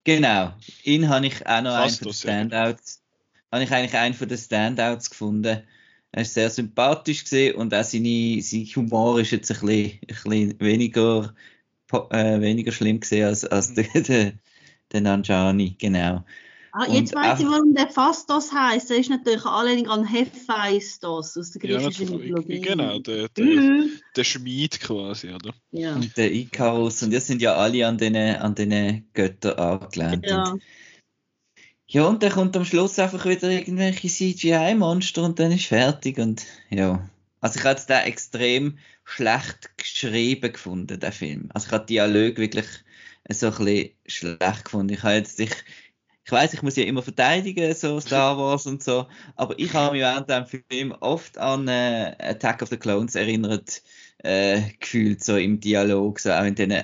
Genau. 0.04 0.54
Ihn 0.84 1.10
habe 1.10 1.28
ich 1.28 1.46
auch 1.46 1.62
noch 1.62 1.76
einen 1.76 1.92
von 1.92 2.08
den 2.08 2.14
Standouts. 2.14 3.02
Ja. 3.02 3.52
Habe 3.52 3.64
ich 3.64 3.72
eigentlich 3.72 3.96
einen 3.96 4.14
von 4.14 4.30
den 4.30 4.38
Standouts 4.38 5.10
gefunden. 5.10 5.64
Er 6.12 6.22
ist 6.22 6.34
sehr 6.34 6.50
sympathisch 6.50 7.24
gesehen 7.24 7.56
und 7.56 7.74
auch 7.74 7.84
seine, 7.84 8.42
sein 8.42 8.66
Humor 8.76 9.20
ist 9.20 9.32
jetzt 9.32 9.52
ein 9.52 9.60
bisschen, 9.60 10.00
ein 10.02 10.08
bisschen 10.08 10.60
weniger, 10.60 11.36
äh, 12.10 12.42
weniger 12.42 12.72
schlimm 12.72 13.00
gesehen 13.00 13.28
als, 13.28 13.46
als 13.46 13.70
mhm. 13.70 13.76
der, 13.76 14.02
der, 14.02 14.34
der 14.92 15.02
Nanjani, 15.02 15.76
genau. 15.78 16.26
Ah, 16.72 16.86
jetzt 16.88 17.16
weiß 17.16 17.40
ich, 17.40 17.46
warum 17.48 17.74
der 17.74 17.90
Fastos 17.90 18.52
heißt. 18.54 18.90
Der 18.90 18.98
ist 18.98 19.10
natürlich 19.10 19.44
anlehnung 19.46 19.90
an 19.90 20.06
Hephaistos 20.06 21.38
aus 21.38 21.52
der 21.52 21.62
griechischen 21.62 22.08
ja, 22.08 22.18
Mythologie. 22.18 22.62
Genau, 22.62 23.00
der, 23.00 23.30
der, 23.30 23.46
mhm. 23.46 23.92
der 24.16 24.24
Schmied 24.24 24.80
quasi, 24.80 25.34
oder? 25.34 25.54
Ja. 25.72 25.96
Und 25.96 26.16
der 26.16 26.32
Ikarus. 26.32 27.02
Und 27.02 27.12
wir 27.12 27.22
sind 27.22 27.42
ja 27.42 27.56
alle 27.56 27.88
an 27.88 27.98
den, 27.98 28.16
an 28.16 28.56
den 28.56 29.08
Göttern 29.14 29.58
angelehnt. 29.58 30.26
Ja. 30.28 30.56
ja, 31.88 32.06
und 32.06 32.22
dann 32.22 32.32
kommt 32.32 32.56
am 32.56 32.66
Schluss 32.66 33.00
einfach 33.00 33.26
wieder 33.26 33.50
irgendwelche 33.50 34.08
CGI-Monster 34.08 35.24
und 35.24 35.40
dann 35.40 35.52
ist 35.52 35.66
fertig. 35.66 36.20
Und 36.20 36.46
ja. 36.70 37.10
Also 37.42 37.60
ich 37.60 37.66
habe 37.66 37.82
den 37.88 37.98
extrem 37.98 38.78
schlecht 39.06 39.76
geschrieben 39.78 40.52
gefunden, 40.52 41.00
der 41.00 41.12
Film. 41.12 41.50
Also 41.54 41.68
ich 41.68 41.72
habe 41.72 41.86
Dialog 41.86 42.38
wirklich 42.38 42.68
so 43.32 43.48
ein 43.48 43.66
bisschen 43.66 43.90
schlecht 44.06 44.66
gefunden. 44.66 44.94
Ich 44.94 45.04
habe 45.04 45.16
jetzt, 45.16 45.40
ich, 45.40 45.56
ich 46.30 46.32
weiß, 46.32 46.54
ich 46.54 46.62
muss 46.62 46.76
ja 46.76 46.84
immer 46.84 47.02
verteidigen, 47.02 47.74
so 47.74 48.00
Star 48.00 48.38
Wars 48.38 48.68
und 48.68 48.84
so, 48.84 49.08
aber 49.36 49.58
ich 49.58 49.74
habe 49.74 49.94
mich 49.94 50.02
während 50.02 50.30
dem 50.30 50.46
Film 50.46 50.92
oft 51.00 51.40
an 51.40 51.68
äh, 51.68 52.16
Attack 52.20 52.62
of 52.62 52.70
the 52.70 52.78
Clones 52.78 53.16
erinnert, 53.16 53.82
äh, 54.20 54.62
gefühlt, 54.80 55.24
so 55.24 55.38
im 55.38 55.60
Dialog, 55.60 56.20
so 56.20 56.32
auch 56.32 56.44
in 56.44 56.54
diesen 56.54 56.84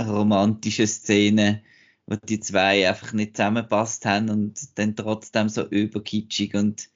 romantischen 0.00 0.86
Szenen, 0.86 1.60
wo 2.06 2.14
die 2.14 2.38
zwei 2.38 2.88
einfach 2.88 3.12
nicht 3.12 3.36
zusammenpasst 3.36 4.06
haben 4.06 4.30
und 4.30 4.78
dann 4.78 4.94
trotzdem 4.94 5.48
so 5.48 5.66
überkitschig 5.66 6.54
und 6.54 6.88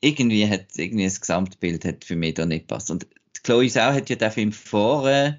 irgendwie 0.00 0.48
hat 0.48 0.66
irgendwie 0.76 1.06
das 1.06 1.20
Gesamtbild 1.20 1.84
hat 1.84 2.04
für 2.04 2.14
mich 2.14 2.34
da 2.34 2.46
nicht 2.46 2.68
passt. 2.68 2.88
Und 2.88 3.08
Chloe 3.42 3.68
Sau 3.68 3.92
hat 3.92 4.10
ja 4.10 4.14
den 4.14 4.30
Film 4.30 4.52
vor, 4.52 5.08
äh, 5.08 5.32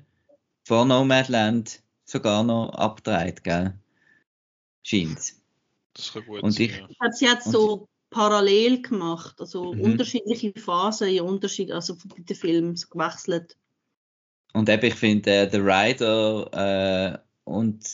vor 0.65 0.83
Nomadland 0.83 1.81
sogar 2.03 2.43
noch 2.43 2.71
abgedreht, 2.71 3.45
gell? 3.45 3.79
Scheint's. 4.83 5.40
Das 5.93 6.13
kann 6.13 6.25
gut 6.25 6.43
und 6.43 6.51
sein. 6.51 6.65
Ich, 6.65 6.77
ja. 6.77 6.87
Hat 6.99 7.15
sie 7.15 7.25
jetzt 7.25 7.51
so 7.51 7.87
parallel 8.09 8.81
gemacht, 8.81 9.39
also 9.39 9.73
mhm. 9.73 9.81
unterschiedliche 9.81 10.53
Phasen 10.53 11.07
in 11.07 11.21
Unterschied, 11.21 11.71
also 11.71 11.95
bei 11.95 12.21
den 12.21 12.35
Filmen 12.35 12.75
so 12.75 12.87
gewechselt. 12.89 13.57
Und 14.53 14.69
eben, 14.69 14.85
ich 14.85 14.95
finde 14.95 15.31
äh, 15.31 15.49
The 15.49 15.57
Rider 15.57 17.13
äh, 17.13 17.17
und, 17.45 17.85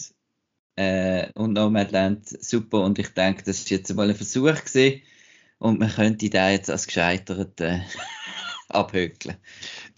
äh, 0.75 1.31
und 1.33 1.53
Nomadland 1.53 2.27
super 2.27 2.83
und 2.83 2.97
ich 2.97 3.09
denke, 3.09 3.43
das 3.43 3.59
ist 3.59 3.69
jetzt 3.69 3.93
mal 3.93 4.09
ein 4.09 4.15
Versuch 4.15 4.55
gewesen 4.65 5.01
und 5.59 5.79
man 5.79 5.91
könnte 5.91 6.29
da 6.31 6.49
jetzt 6.49 6.69
als 6.69 6.87
gescheitert 6.87 7.61
äh, 7.61 7.81
abhökeln. 8.69 9.37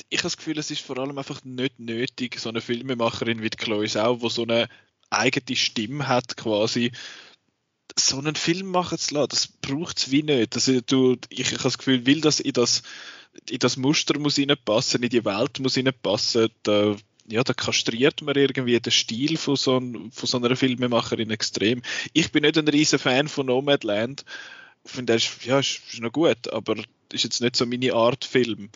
Ich 0.09 0.19
habe 0.19 0.23
das 0.23 0.37
Gefühl, 0.37 0.57
es 0.57 0.69
ist 0.69 0.81
vor 0.81 0.97
allem 0.97 1.17
einfach 1.17 1.43
nicht 1.45 1.79
nötig, 1.79 2.39
so 2.39 2.49
eine 2.49 2.61
Filmemacherin 2.61 3.41
wie 3.41 3.49
Chloe 3.49 3.87
Sau, 3.87 4.21
wo 4.21 4.27
so 4.27 4.43
eine 4.43 4.67
eigene 5.09 5.55
Stimme 5.55 6.07
hat 6.07 6.35
quasi, 6.35 6.91
so 8.07 8.17
einen 8.17 8.35
Film 8.35 8.67
machen 8.67 8.97
zu 8.97 9.15
lassen, 9.15 9.29
das 9.29 9.47
braucht 9.47 9.97
es 9.97 10.11
wie 10.11 10.23
nicht. 10.23 10.55
Also, 10.55 10.81
du, 10.81 11.17
ich, 11.29 11.39
ich 11.39 11.51
habe 11.51 11.63
das 11.63 11.77
Gefühl, 11.77 12.05
will 12.05 12.21
das 12.21 12.39
in 12.39 12.53
das 12.53 12.83
in 13.49 13.59
das 13.59 13.77
Muster 13.77 14.17
muss 14.19 14.39
reinpassen, 14.39 15.03
in 15.03 15.09
die 15.09 15.25
Welt 15.25 15.59
muss 15.59 15.77
reinpassen, 15.77 16.49
da, 16.63 16.95
ja, 17.27 17.43
da 17.43 17.53
kastriert 17.53 18.21
man 18.21 18.35
irgendwie 18.35 18.79
den 18.79 18.91
Stil 18.91 19.37
von 19.37 19.55
so, 19.55 19.77
ein, 19.77 20.11
von 20.11 20.27
so 20.27 20.37
einer 20.37 20.55
Filmemacherin 20.55 21.29
extrem. 21.29 21.81
Ich 22.13 22.31
bin 22.31 22.43
nicht 22.43 22.57
ein 22.57 22.67
riesen 22.67 22.99
Fan 22.99 23.27
von 23.27 23.45
Nomadland. 23.45 24.25
Ich 24.83 24.91
finde, 24.91 25.13
ist, 25.13 25.45
ja, 25.45 25.59
ist, 25.59 25.81
ist 25.91 26.01
noch 26.01 26.11
gut, 26.11 26.51
aber 26.51 26.75
ist 27.13 27.23
jetzt 27.23 27.41
nicht 27.41 27.55
so 27.55 27.65
meine 27.65 27.93
Art 27.93 28.25
Film. 28.25 28.69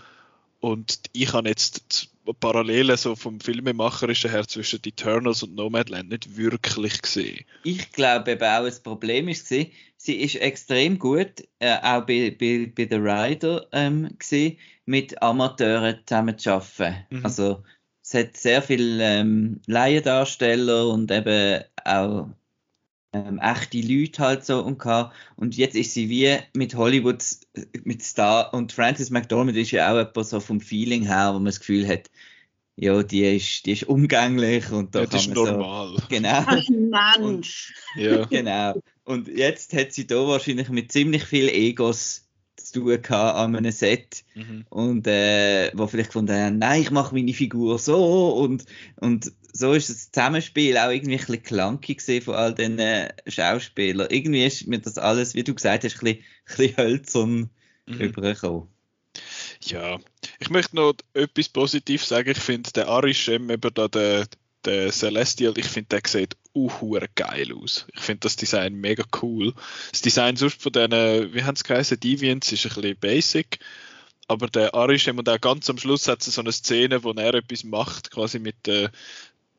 Und 0.64 1.02
ich 1.12 1.34
habe 1.34 1.50
jetzt 1.50 2.10
Parallelen 2.40 2.96
so 2.96 3.18
vom 3.18 3.42
Filmemacherischen 3.42 4.32
her 4.32 4.48
zwischen 4.48 4.80
Eternals 4.86 5.44
und 5.44 5.56
Nomadland 5.56 6.08
nicht 6.08 6.38
wirklich 6.38 7.02
gesehen. 7.02 7.44
Ich 7.66 7.92
glaube 7.92 8.32
eben 8.32 8.44
auch, 8.44 8.64
das 8.64 8.80
Problem 8.80 9.28
ist 9.28 9.46
sie 9.50 9.74
ist 10.06 10.36
extrem 10.38 11.00
gut, 11.00 11.44
äh, 11.60 11.76
auch 11.82 12.06
bei, 12.06 12.34
bei, 12.40 12.72
bei 12.74 12.88
The 12.90 12.96
Rider 12.96 13.68
ähm, 13.74 14.16
gewesen, 14.18 14.58
mit 14.86 15.22
Amateuren 15.22 16.00
zusammen 16.06 16.38
zu 16.38 16.54
arbeiten. 16.54 16.96
Mhm. 17.10 17.26
Also 17.26 17.62
es 18.02 18.14
hat 18.14 18.38
sehr 18.38 18.62
viele 18.62 19.04
ähm, 19.04 19.60
Laiendarsteller 19.68 20.88
und 20.88 21.12
eben 21.12 21.62
auch 21.84 22.30
ähm, 23.14 23.40
echte 23.40 23.80
Leute 23.80 24.22
halt 24.22 24.46
so 24.46 24.64
und 24.64 24.80
gehabt. 24.80 25.16
Und 25.36 25.56
jetzt 25.56 25.76
ist 25.76 25.94
sie 25.94 26.10
wie 26.10 26.38
mit 26.54 26.76
Hollywood, 26.76 27.24
mit 27.84 28.04
Star 28.04 28.54
und 28.54 28.72
Frances 28.72 29.10
McDormand 29.10 29.58
ist 29.58 29.72
ja 29.72 29.92
auch 29.92 29.98
etwas 29.98 30.32
so 30.32 30.40
vom 30.40 30.60
Feeling 30.60 31.04
her, 31.04 31.30
wo 31.30 31.34
man 31.34 31.46
das 31.46 31.60
Gefühl 31.60 31.88
hat, 31.88 32.10
ja, 32.76 33.04
die 33.04 33.36
ist, 33.36 33.66
die 33.66 33.74
ist 33.74 33.84
umgänglich 33.84 34.72
und 34.72 34.96
da 34.96 35.02
ja, 35.02 35.06
kann 35.06 35.12
das 35.12 35.28
ist 35.28 35.36
man 35.36 35.46
normal. 35.46 35.96
So, 35.96 36.04
genau. 36.10 37.18
Mensch. 37.18 37.74
ja. 37.96 38.26
Genau. 38.30 38.82
Und 39.06 39.28
jetzt 39.28 39.74
hat 39.74 39.94
sie 39.94 40.08
da 40.08 40.16
wahrscheinlich 40.28 40.70
mit 40.70 40.92
ziemlich 40.92 41.24
viel 41.26 41.50
Egos 41.50 42.28
zu 42.56 42.80
tun 42.80 43.02
gehabt 43.02 43.38
an 43.38 43.56
einem 43.56 43.72
Set 43.72 44.24
mhm. 44.34 44.66
und 44.70 45.06
äh, 45.06 45.72
wo 45.76 45.88
vielleicht 45.88 46.10
gefunden 46.10 46.36
haben, 46.36 46.58
nein, 46.58 46.82
ich 46.82 46.92
mache 46.92 47.14
meine 47.14 47.34
Figur 47.34 47.78
so 47.78 48.30
und, 48.38 48.66
und 48.96 49.34
so 49.54 49.74
ist 49.74 49.90
das 49.90 50.12
Zusammenspiel 50.12 50.78
auch 50.78 50.90
irgendwie 50.90 51.14
ein 51.14 51.20
bisschen 51.20 51.44
clunky 51.44 51.96
gesehen 51.96 52.24
von 52.24 52.34
all 52.36 52.56
den 52.56 52.80
äh, 52.80 53.14
Schauspielern. 53.28 54.08
Irgendwie 54.10 54.46
ist 54.46 54.68
mir 54.68 54.80
das 54.80 54.98
alles, 54.98 55.36
wie 55.36 55.44
du 55.44 55.54
gesagt 55.54 55.84
hast, 55.84 55.94
ein 55.94 56.00
bisschen, 56.00 56.18
ein 56.18 56.58
bisschen 56.58 56.78
hölzern 56.78 57.50
mhm. 57.86 58.02
übergekommen. 58.02 58.68
Ja, 59.62 60.00
ich 60.40 60.50
möchte 60.50 60.76
noch 60.76 60.96
etwas 61.14 61.50
Positives 61.50 62.08
sagen. 62.08 62.32
Ich 62.32 62.40
finde, 62.40 62.72
der 62.72 62.88
Arishem, 62.88 63.50
eben 63.52 63.74
da 63.76 63.88
der, 63.88 64.26
der 64.66 64.92
Celestial, 64.92 65.54
ich 65.56 65.68
finde, 65.68 65.90
der 65.90 66.02
sieht 66.08 66.36
uh, 66.56 66.98
geil 67.14 67.54
aus. 67.54 67.86
Ich 67.94 68.02
finde 68.02 68.22
das 68.22 68.36
Design 68.36 68.74
mega 68.74 69.04
cool. 69.22 69.54
Das 69.92 70.02
Design 70.02 70.36
sonst 70.36 70.64
von 70.64 70.72
diesen, 70.72 71.34
wie 71.34 71.44
haben 71.44 71.56
es 71.56 71.64
geheißen, 71.64 72.00
Deviants 72.00 72.52
ist 72.52 72.66
ein 72.66 72.74
bisschen 72.74 72.98
basic. 72.98 73.60
Aber 74.28 74.48
der 74.48 74.74
Arishem 74.74 75.20
und 75.20 75.30
auch 75.30 75.40
ganz 75.40 75.70
am 75.70 75.78
Schluss 75.78 76.08
hat 76.08 76.24
so 76.24 76.42
eine 76.42 76.52
Szene, 76.52 77.04
wo 77.04 77.12
er 77.12 77.36
etwas 77.36 77.64
macht, 77.64 78.10
quasi 78.10 78.40
mit, 78.40 78.68
äh, 78.68 78.90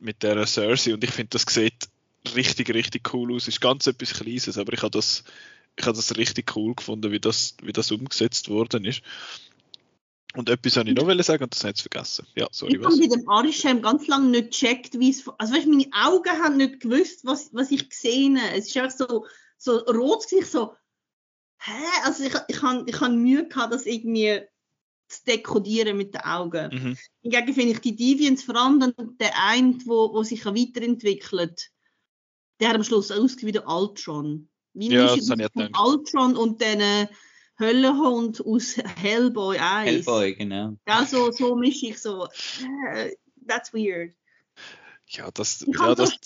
mit 0.05 0.23
der 0.23 0.47
Cersei. 0.47 0.95
Und 0.95 1.03
ich 1.03 1.11
finde, 1.11 1.31
das 1.31 1.43
sieht 1.49 1.89
richtig, 2.35 2.73
richtig 2.73 3.13
cool 3.13 3.35
aus. 3.35 3.49
Ist 3.49 3.61
ganz 3.61 3.87
etwas 3.87 4.15
Kleines, 4.15 4.59
aber 4.59 4.73
ich 4.73 4.83
habe 4.83 4.91
das, 4.91 5.25
ich 5.77 5.85
habe 5.85 5.97
das 5.97 6.17
richtig 6.17 6.55
cool 6.57 6.75
gefunden, 6.75 7.11
wie 7.11 7.21
das, 7.21 7.57
wie 7.63 7.73
das 7.73 7.91
umgesetzt 7.91 8.49
worden 8.49 8.85
ist. 8.85 9.03
Und 10.35 10.49
etwas 10.49 10.77
wollte 10.77 10.91
ich 10.91 10.97
noch 10.97 11.23
sagen 11.23 11.45
und 11.45 11.55
das 11.55 11.63
habe 11.63 11.75
ich 11.77 11.83
vergessen. 11.83 12.27
Ja, 12.35 12.49
sorry, 12.51 12.77
ich 12.77 12.85
habe 12.85 12.97
mit 12.97 13.13
dem 13.13 13.29
Arischem 13.29 13.83
ganz 13.83 14.09
lange 14.09 14.31
nicht 14.31 14.51
gecheckt, 14.51 14.99
wie 14.99 15.11
es. 15.11 15.29
Also, 15.39 15.55
weißt, 15.55 15.69
meine 15.69 15.89
Augen 15.93 16.43
haben 16.43 16.57
nicht 16.57 16.81
gewusst, 16.81 17.25
was, 17.25 17.55
was 17.55 17.71
ich 17.71 17.89
gesehen 17.89 18.41
habe. 18.41 18.57
Es 18.57 18.67
ist 18.67 18.77
einfach 18.77 18.97
so, 18.97 19.27
so 19.59 19.79
rot, 19.79 20.27
ich 20.33 20.47
so. 20.47 20.75
Hä? 21.59 21.73
Also, 22.05 22.25
ich, 22.25 22.35
ich 22.49 22.63
habe 22.63 22.85
ich 22.89 23.01
hab 23.01 23.13
Mühe 23.13 23.47
gehabt, 23.47 23.73
das 23.73 23.87
irgendwie 23.87 24.43
zu 25.09 25.25
dekodieren 25.27 25.97
mit 25.97 26.15
den 26.15 26.23
Augen. 26.23 26.71
Mhm. 26.73 26.97
Hingegen 27.23 27.55
finde 27.55 27.73
ich 27.73 27.81
die 27.81 27.97
Deviants, 27.97 28.43
vor 28.43 28.57
allem 28.57 28.81
dann 28.81 28.95
der 29.19 29.33
eine, 29.47 29.79
wo, 29.85 30.13
wo 30.13 30.23
sich 30.23 30.45
weiterentwickelt, 30.45 31.71
der 32.61 32.69
hat 32.69 32.77
am 32.77 32.85
Schluss 32.85 33.11
ausgesehen 33.11 33.49
wie 33.49 33.53
der 33.53 33.69
Ultron. 33.69 34.49
Wie 34.73 34.91
ja, 34.91 35.15
das 35.15 35.31
habe 35.31 35.45
ich 35.45 35.79
Ultron 35.79 36.37
und. 36.37 36.63
Äh, 36.63 37.09
Höllenhund 37.59 38.45
aus 38.45 38.77
Hellboy 38.77 39.59
1. 39.59 39.89
Hellboy, 39.89 40.35
genau. 40.35 40.77
Ja, 40.89 41.07
so, 41.07 41.31
so 41.31 41.55
mische 41.55 41.87
ich 41.87 42.01
so. 42.01 42.25
Uh, 42.25 43.11
that's 43.47 43.73
weird. 43.73 44.13
Ja, 45.09 45.31
das. 45.31 45.63
Ich 45.63 45.79
ja, 45.79 45.95
das, 45.95 46.11
so, 46.11 46.17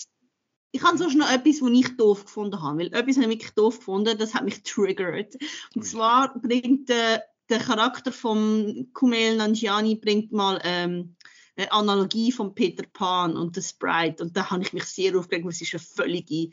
ich 0.71 0.83
habe 0.83 0.97
sonst 0.97 1.15
noch 1.15 1.31
etwas, 1.31 1.61
was 1.61 1.71
ich 1.71 1.97
doof 1.97 2.25
gefunden 2.25 2.61
habe. 2.61 2.79
Weil 2.79 2.87
etwas 2.87 3.17
habe 3.17 3.25
ich 3.25 3.39
wirklich 3.39 3.51
doof 3.51 3.79
gefunden, 3.79 4.17
das 4.17 4.33
hat 4.33 4.45
mich 4.45 4.63
triggert. 4.63 5.35
Und 5.75 5.85
zwar 5.85 6.33
bringt 6.39 6.89
äh, 6.89 7.19
der 7.49 7.59
Charakter 7.59 8.11
von 8.11 8.89
Kumail 8.93 9.37
Nanjiani 9.37 9.95
bringt 9.95 10.31
mal 10.31 10.59
ähm, 10.63 11.15
eine 11.55 11.71
Analogie 11.71 12.31
von 12.31 12.55
Peter 12.55 12.85
Pan 12.93 13.35
und 13.35 13.55
der 13.55 13.61
Sprite. 13.61 14.23
Und 14.23 14.37
da 14.37 14.49
habe 14.49 14.63
ich 14.63 14.73
mich 14.73 14.85
sehr 14.85 15.17
aufgeregt, 15.17 15.45
weil 15.45 15.51
es 15.51 15.61
ist 15.61 15.73
eine 15.73 15.81
völlige 15.81 16.51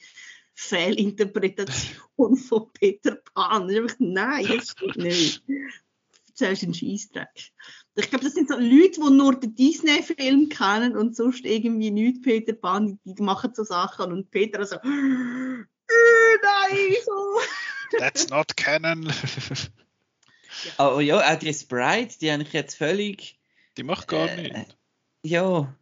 Fehlinterpretation 0.54 2.36
von 2.48 2.72
Peter 2.72 3.16
Pan. 3.34 3.68
Ich 3.68 3.76
dachte, 3.76 3.96
nein, 3.98 4.46
das 4.46 4.70
stimmt 4.70 4.96
nicht. 4.96 5.42
Zuerst 6.34 6.62
ein 6.64 6.74
Scheißdreck. 6.74 7.52
Ich 7.94 8.10
glaube, 8.10 8.24
das 8.24 8.34
sind 8.34 8.48
so 8.48 8.56
Leute, 8.58 9.00
die 9.00 9.10
nur 9.10 9.34
den 9.40 9.54
Disney-Film 9.54 10.50
kennen 10.50 10.96
und 10.96 11.16
sonst 11.16 11.46
irgendwie 11.46 11.90
nicht 11.90 12.22
Peter 12.22 12.52
Pan, 12.52 12.98
die, 13.04 13.14
die 13.14 13.22
machen 13.22 13.52
so 13.54 13.64
Sachen 13.64 14.12
und 14.12 14.30
Peter 14.30 14.66
so, 14.66 14.76
äh, 14.84 14.86
nein, 16.42 16.94
so. 17.04 17.40
That's 17.98 18.28
not 18.28 18.54
canon. 18.56 19.10
ja. 20.64 20.94
Oh 20.94 21.00
ja, 21.00 21.18
auch 21.18 21.38
die 21.38 21.52
Sprite, 21.52 22.18
die 22.20 22.32
habe 22.32 22.42
ich 22.42 22.52
jetzt 22.52 22.76
völlig. 22.76 23.38
Die 23.76 23.82
macht 23.82 24.08
gar 24.08 24.28
äh, 24.28 24.42
nicht. 24.42 24.76
Ja, 25.22 25.74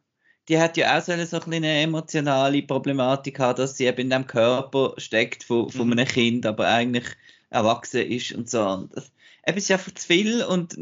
die 0.48 0.58
hat 0.58 0.76
ja 0.76 0.98
auch 0.98 1.02
so 1.02 1.12
eine, 1.12 1.26
so 1.26 1.40
eine 1.40 1.82
emotionale 1.82 2.62
Problematik 2.62 3.38
haben, 3.38 3.56
dass 3.56 3.76
sie 3.76 3.86
eben 3.86 4.02
in 4.02 4.10
dem 4.10 4.26
Körper 4.26 4.94
steckt 4.98 5.44
von, 5.44 5.70
von 5.70 5.86
mhm. 5.86 5.92
einem 5.92 6.06
Kind, 6.06 6.46
aber 6.46 6.68
eigentlich 6.68 7.06
erwachsen 7.50 8.02
ist 8.02 8.32
und 8.32 8.50
so. 8.50 8.66
Und 8.66 8.94
das, 8.96 9.10
eben 9.46 9.58
ist 9.58 9.70
einfach 9.70 9.92
zu 9.94 10.06
viel 10.06 10.42
und 10.42 10.76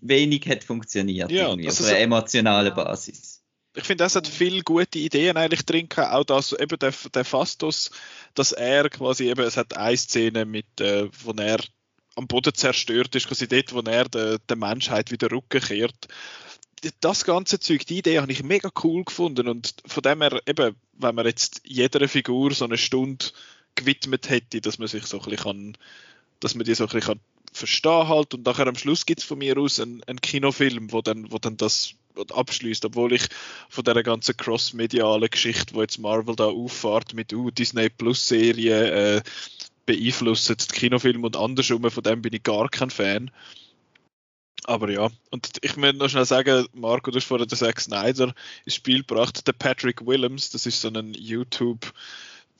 wenig 0.00 0.46
hat 0.48 0.64
funktioniert 0.64 1.30
ja, 1.30 1.48
irgendwie, 1.48 1.68
auf 1.68 1.80
einer 1.80 1.98
emotionalen 1.98 2.74
Basis. 2.74 3.42
Ich 3.74 3.84
finde, 3.84 4.04
das 4.04 4.16
hat 4.16 4.26
viele 4.26 4.62
gute 4.62 4.98
Ideen 4.98 5.36
eigentlich 5.36 5.64
drin 5.64 5.88
gehabt. 5.88 6.12
Auch 6.12 6.24
das, 6.24 6.52
eben 6.52 6.78
der, 6.78 6.92
der 7.14 7.24
Fastos, 7.24 7.90
dass 8.34 8.52
er 8.52 8.90
quasi 8.90 9.30
eben, 9.30 9.44
es 9.44 9.56
hat 9.56 9.76
eine 9.76 9.96
Szene 9.96 10.44
mit, 10.44 10.80
äh, 10.80 11.08
wo 11.22 11.32
er 11.32 11.58
am 12.18 12.26
Boden 12.26 12.52
zerstört 12.52 13.14
ist, 13.14 13.28
quasi 13.28 13.46
dort, 13.46 13.72
wo 13.72 13.80
er 13.80 14.08
der, 14.08 14.38
der 14.38 14.56
Menschheit 14.56 15.10
wieder 15.10 15.30
Rücken 15.30 15.60
kehrt. 15.60 16.08
Das 17.00 17.24
ganze 17.24 17.58
Zeug, 17.58 17.86
die 17.86 17.98
Idee 17.98 18.20
habe 18.20 18.30
ich 18.30 18.42
mega 18.42 18.70
cool 18.82 19.04
gefunden 19.04 19.48
und 19.48 19.74
von 19.86 20.02
dem 20.02 20.20
her 20.20 20.40
eben, 20.46 20.76
wenn 20.94 21.14
man 21.14 21.26
jetzt 21.26 21.62
jeder 21.64 22.06
Figur 22.08 22.52
so 22.52 22.64
eine 22.64 22.76
Stunde 22.76 23.26
gewidmet 23.74 24.28
hätte, 24.28 24.60
dass 24.60 24.78
man 24.78 24.88
sich 24.88 25.06
so 25.06 25.18
ein 25.18 25.24
bisschen 25.24 25.42
kann, 25.42 25.78
dass 26.40 26.54
man 26.54 26.64
die 26.64 26.74
so 26.74 26.84
ein 26.84 26.90
bisschen 26.90 27.20
verstehen 27.52 28.08
halt 28.08 28.34
und 28.34 28.44
nachher 28.44 28.66
am 28.66 28.76
Schluss 28.76 29.06
gibt 29.06 29.20
es 29.20 29.26
von 29.26 29.38
mir 29.38 29.58
aus 29.58 29.80
einen, 29.80 30.02
einen 30.04 30.20
Kinofilm, 30.20 30.92
wo 30.92 31.00
dann, 31.02 31.30
wo 31.32 31.38
dann 31.38 31.56
das 31.56 31.94
abschließt, 32.32 32.84
obwohl 32.84 33.12
ich 33.12 33.22
von 33.68 33.84
der 33.84 34.02
ganzen 34.02 34.36
cross-medialen 34.36 35.30
Geschichte, 35.30 35.74
wo 35.74 35.82
jetzt 35.82 35.98
Marvel 35.98 36.36
da 36.36 36.46
auffahrt 36.46 37.14
mit 37.14 37.32
uh, 37.32 37.50
Disney 37.50 37.88
Plus 37.88 38.26
Serie 38.26 39.16
äh, 39.16 39.22
beeinflusst 39.88 40.50
die 40.50 40.74
Kinofilm 40.74 41.24
und 41.24 41.34
andersrum, 41.34 41.90
von 41.90 42.02
dem 42.02 42.20
bin 42.20 42.34
ich 42.34 42.42
gar 42.42 42.68
kein 42.68 42.90
Fan. 42.90 43.30
Aber 44.64 44.90
ja, 44.90 45.08
und 45.30 45.50
ich 45.62 45.76
möchte 45.76 45.96
noch 45.96 46.10
schnell 46.10 46.26
sagen, 46.26 46.66
Marco, 46.74 47.10
du 47.10 47.16
hast 47.16 47.24
vorhin 47.24 47.48
den 47.48 47.56
Zack 47.56 47.80
Snyder 47.80 48.34
ins 48.66 48.74
Spiel 48.74 48.98
gebracht. 48.98 49.46
Der 49.46 49.54
Patrick 49.54 50.06
Willems, 50.06 50.50
das 50.50 50.66
ist 50.66 50.82
so 50.82 50.88
ein 50.88 51.14
YouTube- 51.14 51.92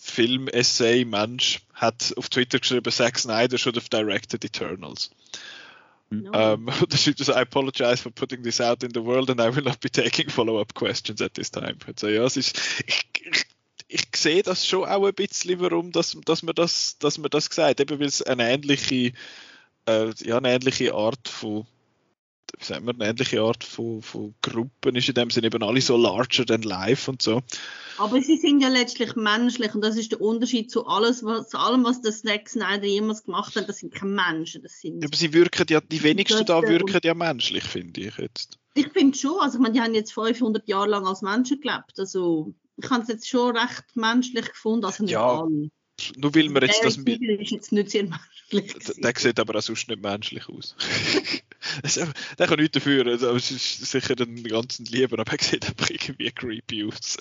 Film-Essay-Mensch 0.01 1.61
hat 1.75 2.15
auf 2.17 2.29
Twitter 2.29 2.61
geschrieben, 2.61 2.93
Zack 2.93 3.19
Snyder 3.19 3.59
should 3.59 3.75
have 3.75 3.89
directed 3.89 4.45
Eternals. 4.45 5.11
No. 6.11 6.31
Um, 6.55 6.71
da 6.89 6.97
schreibt 6.97 7.19
so, 7.19 7.33
I 7.33 7.43
apologize 7.43 8.01
for 8.01 8.11
putting 8.11 8.45
this 8.45 8.61
out 8.61 8.85
in 8.85 8.93
the 8.95 9.05
world 9.05 9.29
and 9.29 9.41
I 9.41 9.55
will 9.55 9.65
not 9.65 9.81
be 9.81 9.91
taking 9.91 10.31
follow-up 10.31 10.73
questions 10.73 11.21
at 11.21 11.35
this 11.35 11.51
time. 11.51 11.77
Also, 11.87 12.09
ja, 12.09 12.25
es 12.25 12.37
ist, 12.37 12.57
ich, 12.87 13.09
ich, 13.21 13.45
ich, 13.89 14.07
sehe 14.15 14.43
das 14.43 14.67
schon 14.67 14.89
auch 14.89 15.07
ein 15.07 15.15
bisschen, 15.15 15.61
warum 15.61 15.93
dass, 15.93 16.17
dass 16.25 16.43
man 16.43 16.55
das, 16.55 16.99
dass 16.99 17.19
man 17.19 17.31
das 17.31 17.49
gesagt 17.49 17.81
eben 17.81 17.99
weil 17.99 18.07
es 18.07 18.23
eine 18.23 18.51
ähnliche, 18.51 19.13
äh, 19.87 20.13
ja, 20.25 20.39
eine 20.39 20.55
ähnliche 20.55 20.95
Art 20.95 21.29
von 21.29 21.67
wie 22.57 22.65
sagen 22.65 22.87
wir, 22.87 22.95
eine 22.95 23.07
ähnliche 23.07 23.43
Art 23.43 23.63
von, 23.63 24.03
von 24.03 24.35
Gruppen 24.43 24.97
ist 24.97 25.09
in 25.09 25.15
dem 25.15 25.31
Sinne 25.31 25.49
eben 25.49 25.63
alle 25.63 25.81
so 25.81 25.97
larger 25.97 26.47
than 26.47 26.63
life 26.63 27.11
und 27.11 27.21
so. 27.21 27.43
Aber 27.99 28.21
sie 28.23 28.39
sind 28.39 28.61
ja 28.61 28.69
letztlich 28.69 29.17
menschlich 29.17 29.75
und 29.75 29.83
das 29.83 29.97
ist 29.97 30.13
der 30.13 30.21
Unterschied 30.21 30.71
zu, 30.71 30.87
alles, 30.87 31.23
was, 31.25 31.51
zu 31.51 31.59
allem, 31.59 31.85
was 31.85 32.01
der 32.01 32.13
Zack 32.13 32.49
Snyder 32.49 32.87
jemals 32.87 33.25
gemacht 33.25 33.55
hat. 33.55 33.69
Das 33.69 33.79
sind 33.79 33.95
keine 33.95 34.13
Menschen, 34.13 34.63
das 34.63 34.81
sind... 34.81 35.05
Aber 35.05 35.17
sie 35.17 35.33
wirken 35.33 35.67
ja, 35.69 35.81
die 35.81 36.03
wenigsten 36.03 36.47
da 36.47 36.63
wirken 36.63 37.01
ja 37.03 37.15
menschlich, 37.15 37.65
finde 37.65 38.01
ich 38.01 38.17
jetzt. 38.17 38.59
Ich 38.75 38.89
finde 38.93 39.17
schon, 39.17 39.39
also 39.41 39.59
ich 39.59 39.63
meine, 39.63 39.75
die 39.75 39.81
haben 39.81 39.95
jetzt 39.95 40.13
500 40.13 40.67
Jahre 40.69 40.89
lang 40.89 41.07
als 41.07 41.23
Menschen 41.23 41.61
gelebt, 41.61 41.99
also 41.99 42.55
ich 42.83 42.91
habe 42.91 43.03
es 43.03 43.09
jetzt 43.09 43.29
schon 43.29 43.57
recht 43.57 43.85
menschlich 43.95 44.47
gefunden, 44.47 44.85
also 44.87 45.03
nicht 45.03 45.13
ja, 45.13 45.41
alle. 45.41 45.71
Nur 46.17 46.35
weil 46.35 46.49
wir 46.49 46.63
jetzt 46.63 46.79
Der 46.81 46.91
das... 46.91 47.05
Tiger 47.05 47.41
ist 47.41 47.51
jetzt 47.51 47.73
nicht 47.73 47.91
sehr 47.91 48.05
menschlich. 48.05 48.73
Der, 48.87 48.95
der 49.13 49.21
sieht 49.21 49.41
aber 49.41 49.59
auch 49.59 49.63
sonst 49.63 49.89
nicht 49.89 50.03
menschlich 50.03 50.49
aus. 50.49 50.77
Also, 51.83 52.05
der 52.39 52.47
kann 52.47 52.61
nichts 52.61 52.75
dafür, 52.75 53.05
also, 53.07 53.35
es 53.35 53.51
ist 53.51 53.85
sicher 53.91 54.15
ein 54.19 54.43
ganz 54.45 54.79
lieber, 54.79 55.19
aber 55.19 55.33
er 55.33 55.43
sieht 55.43 55.67
einfach 55.67 55.91
irgendwie 55.91 56.31
creepy 56.31 56.85
aus. 56.85 57.17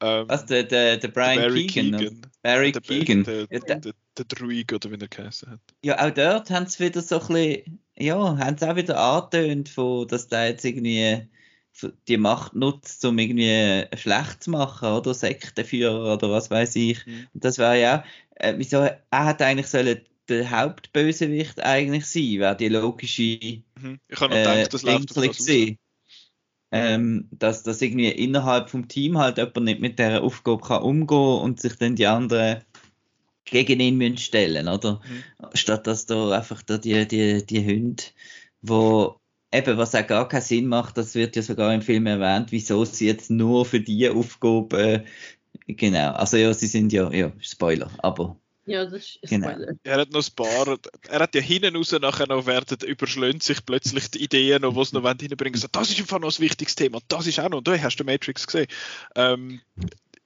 Ähm, 0.00 0.26
Was, 0.28 0.44
der, 0.44 0.64
der, 0.64 0.98
der 0.98 1.08
Brian 1.08 1.36
Barry 1.36 1.66
Keegan? 1.66 1.98
Keegan. 1.98 2.20
Barry 2.42 2.72
der, 2.72 2.82
Keegan. 2.82 3.24
Der, 3.24 3.46
der- 3.46 3.80
der, 3.80 3.92
der 4.18 4.24
Druig, 4.26 4.72
oder 4.72 4.90
wie 4.90 5.00
er 5.00 5.08
geheißen 5.08 5.50
hat. 5.52 5.60
Ja, 5.82 6.06
auch 6.06 6.12
dort 6.12 6.50
haben 6.50 6.66
sie 6.66 6.84
wieder 6.84 7.00
so 7.00 7.18
ein 7.18 7.26
bisschen, 7.28 7.78
ja, 7.96 8.18
haben 8.38 8.58
sie 8.58 8.70
auch 8.70 8.76
wieder 8.76 9.00
angetönt, 9.00 9.70
von, 9.70 10.06
dass 10.06 10.28
der 10.28 10.48
jetzt 10.48 10.64
irgendwie 10.66 11.26
die 12.08 12.16
Macht 12.16 12.54
nutzt, 12.54 13.04
um 13.04 13.18
irgendwie 13.18 13.84
schlecht 13.96 14.44
zu 14.44 14.50
machen, 14.50 14.88
oder 14.88 15.14
Sektenführer 15.14 16.14
oder 16.14 16.30
was 16.30 16.50
weiß 16.50 16.76
ich. 16.76 17.06
Mhm. 17.06 17.28
Und 17.34 17.44
das 17.44 17.58
wäre 17.58 17.80
ja, 17.80 18.04
äh, 18.36 18.54
wieso, 18.56 18.78
er 18.78 18.98
hat 19.10 19.42
eigentlich 19.42 19.68
sollen 19.68 20.00
der 20.28 20.50
Hauptbösewicht 20.50 21.60
eigentlich 21.60 22.06
sein, 22.06 22.38
wäre 22.38 22.56
die 22.56 22.68
logische 22.68 23.62
Mhm. 23.82 23.98
Ich 24.08 24.20
habe 24.20 24.34
noch 24.34 24.40
äh, 24.40 24.44
gedacht, 24.44 24.74
das 24.74 24.82
läuft 24.82 25.16
auf 25.16 25.24
das 25.24 25.38
gewesen. 25.38 25.78
Ähm, 26.74 27.28
dass, 27.30 27.62
dass 27.64 27.82
irgendwie 27.82 28.08
innerhalb 28.08 28.70
vom 28.70 28.88
Team 28.88 29.18
halt 29.18 29.36
jemand 29.36 29.64
nicht 29.64 29.80
mit 29.80 29.98
dieser 29.98 30.22
Aufgabe 30.22 30.62
kann 30.62 30.82
umgehen 30.82 31.40
und 31.40 31.60
sich 31.60 31.76
dann 31.76 31.96
die 31.96 32.06
anderen 32.06 32.62
gegen 33.44 33.80
ihn 33.80 33.98
müssen 33.98 34.16
stellen, 34.16 34.68
oder? 34.68 35.00
Mhm. 35.04 35.48
Statt 35.52 35.86
dass 35.86 36.06
da 36.06 36.30
einfach 36.30 36.62
da 36.62 36.78
die, 36.78 37.06
die, 37.06 37.44
die 37.44 37.64
Hunde, 37.66 38.04
wo 38.62 39.20
eben, 39.52 39.78
was 39.78 39.94
auch 39.94 40.06
gar 40.06 40.28
keinen 40.28 40.42
Sinn 40.42 40.66
macht, 40.66 40.96
das 40.96 41.14
wird 41.14 41.36
ja 41.36 41.42
sogar 41.42 41.72
im 41.74 41.82
Film 41.82 42.06
erwähnt, 42.06 42.50
wieso 42.50 42.84
sie 42.84 43.06
jetzt 43.06 43.30
nur 43.30 43.64
für 43.64 43.80
die 43.80 44.08
Aufgabe, 44.08 44.78
äh, 44.78 45.04
genau, 45.72 46.12
also 46.12 46.36
ja, 46.36 46.52
sie 46.54 46.66
sind 46.66 46.92
ja, 46.92 47.10
ja, 47.12 47.32
Spoiler, 47.40 47.90
aber 47.98 48.36
Ja, 48.64 48.84
das 48.84 48.94
ist 48.94 49.20
Genau. 49.28 49.50
Spoiler. 49.50 49.74
Er 49.84 49.98
hat 49.98 50.10
noch 50.10 50.26
ein 50.26 50.34
paar, 50.34 50.78
er 51.08 51.20
hat 51.20 51.34
ja 51.34 51.40
hinten 51.40 51.76
raus 51.76 51.92
nachher 51.92 52.26
noch 52.26 52.46
werden, 52.46 52.78
überschlägt 52.86 53.42
sich 53.42 53.64
plötzlich 53.64 54.10
die 54.10 54.24
Ideen, 54.24 54.62
noch, 54.62 54.74
die 54.74 54.84
sie 54.84 54.96
noch 54.96 55.02
wollen 55.02 55.18
reinbringen 55.20 55.60
so, 55.60 55.68
das 55.70 55.90
ist 55.90 56.00
einfach 56.00 56.18
noch 56.18 56.36
ein 56.36 56.42
wichtiges 56.42 56.74
Thema, 56.74 57.00
das 57.08 57.26
ist 57.26 57.38
auch 57.38 57.50
noch, 57.50 57.60
du 57.60 57.80
hast 57.80 57.96
du 57.96 58.04
Matrix 58.04 58.46
gesehen. 58.46 58.66
Ähm, 59.14 59.60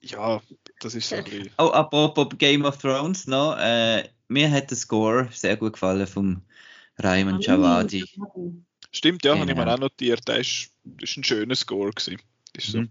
ja, 0.01 0.41
das 0.81 0.95
ist 0.95 1.09
so 1.09 1.17
ein 1.17 1.25
bisschen, 1.25 1.51
Oh, 1.59 1.71
apropos 1.71 2.29
Game 2.39 2.65
of 2.65 2.79
Thrones 2.79 3.27
noch, 3.27 3.57
äh, 3.59 4.09
mir 4.29 4.51
hat 4.51 4.71
der 4.71 4.77
Score 4.77 5.29
sehr 5.33 5.57
gut 5.57 5.75
gefallen 5.75 6.07
vom 6.07 6.43
Raymond 6.99 7.45
Javadi. 7.45 8.05
Stimmt, 8.97 9.25
ja, 9.25 9.33
habe 9.39 9.51
ich 9.51 9.57
mir 9.57 9.63
Genau. 9.63 9.75
auch 9.75 9.79
notiert, 9.79 10.23
das 10.27 10.39
ist, 10.39 10.71
ist 11.01 11.17
ein 11.17 11.25
schöner 11.25 11.55
Score 11.55 11.91
gewesen. 11.91 12.21
Ist 12.57 12.73
so. 12.73 12.79
Mhm. 12.81 12.91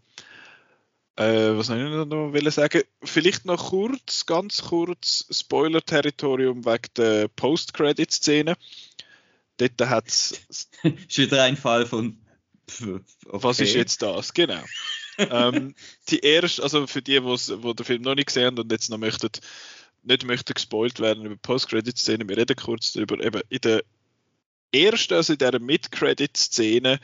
Äh, 1.17 1.57
was 1.57 1.67
soll 1.67 1.77
ich 1.77 1.89
noch 1.89 2.33
wollen 2.33 2.51
sagen? 2.51 2.81
Vielleicht 3.01 3.45
noch 3.45 3.69
kurz, 3.69 4.25
ganz 4.25 4.61
kurz, 4.63 5.25
Spoiler-Territorium 5.31 6.65
wegen 6.65 6.93
der 6.97 7.29
Post-Credit-Szene. 7.29 8.57
Dort 9.57 9.81
hat 9.89 10.07
es 10.09 10.33
ist 10.83 11.17
wieder 11.17 11.43
ein 11.43 11.55
Fall 11.55 11.85
von. 11.85 12.17
Okay. 12.69 12.99
Was 13.23 13.59
ist 13.59 13.75
jetzt 13.75 14.01
das? 14.01 14.33
Genau. 14.33 14.61
ähm, 15.17 15.75
die 16.09 16.19
erste, 16.19 16.63
also 16.63 16.87
für 16.87 17.01
die, 17.01 17.23
wo 17.23 17.35
den 17.73 17.85
Film 17.85 18.01
noch 18.01 18.15
nicht 18.15 18.27
gesehen 18.27 18.47
haben 18.47 18.59
und 18.59 18.71
jetzt 18.71 18.89
noch 18.89 18.97
möchten, 18.97 19.29
nicht 20.03 20.25
möchten 20.25 20.53
gespoilt 20.53 20.99
werden 20.99 21.25
über 21.25 21.37
Post-Credit-Szene, 21.37 22.27
wir 22.27 22.35
reden 22.35 22.55
kurz 22.57 22.91
darüber. 22.91 23.23
Eben 23.23 23.41
in 23.49 23.61
der 23.61 23.83
ersten, 24.73 25.13
also 25.13 25.33
in 25.33 25.39
dieser 25.39 25.59
Mid-Credit-Szene, 25.59 26.99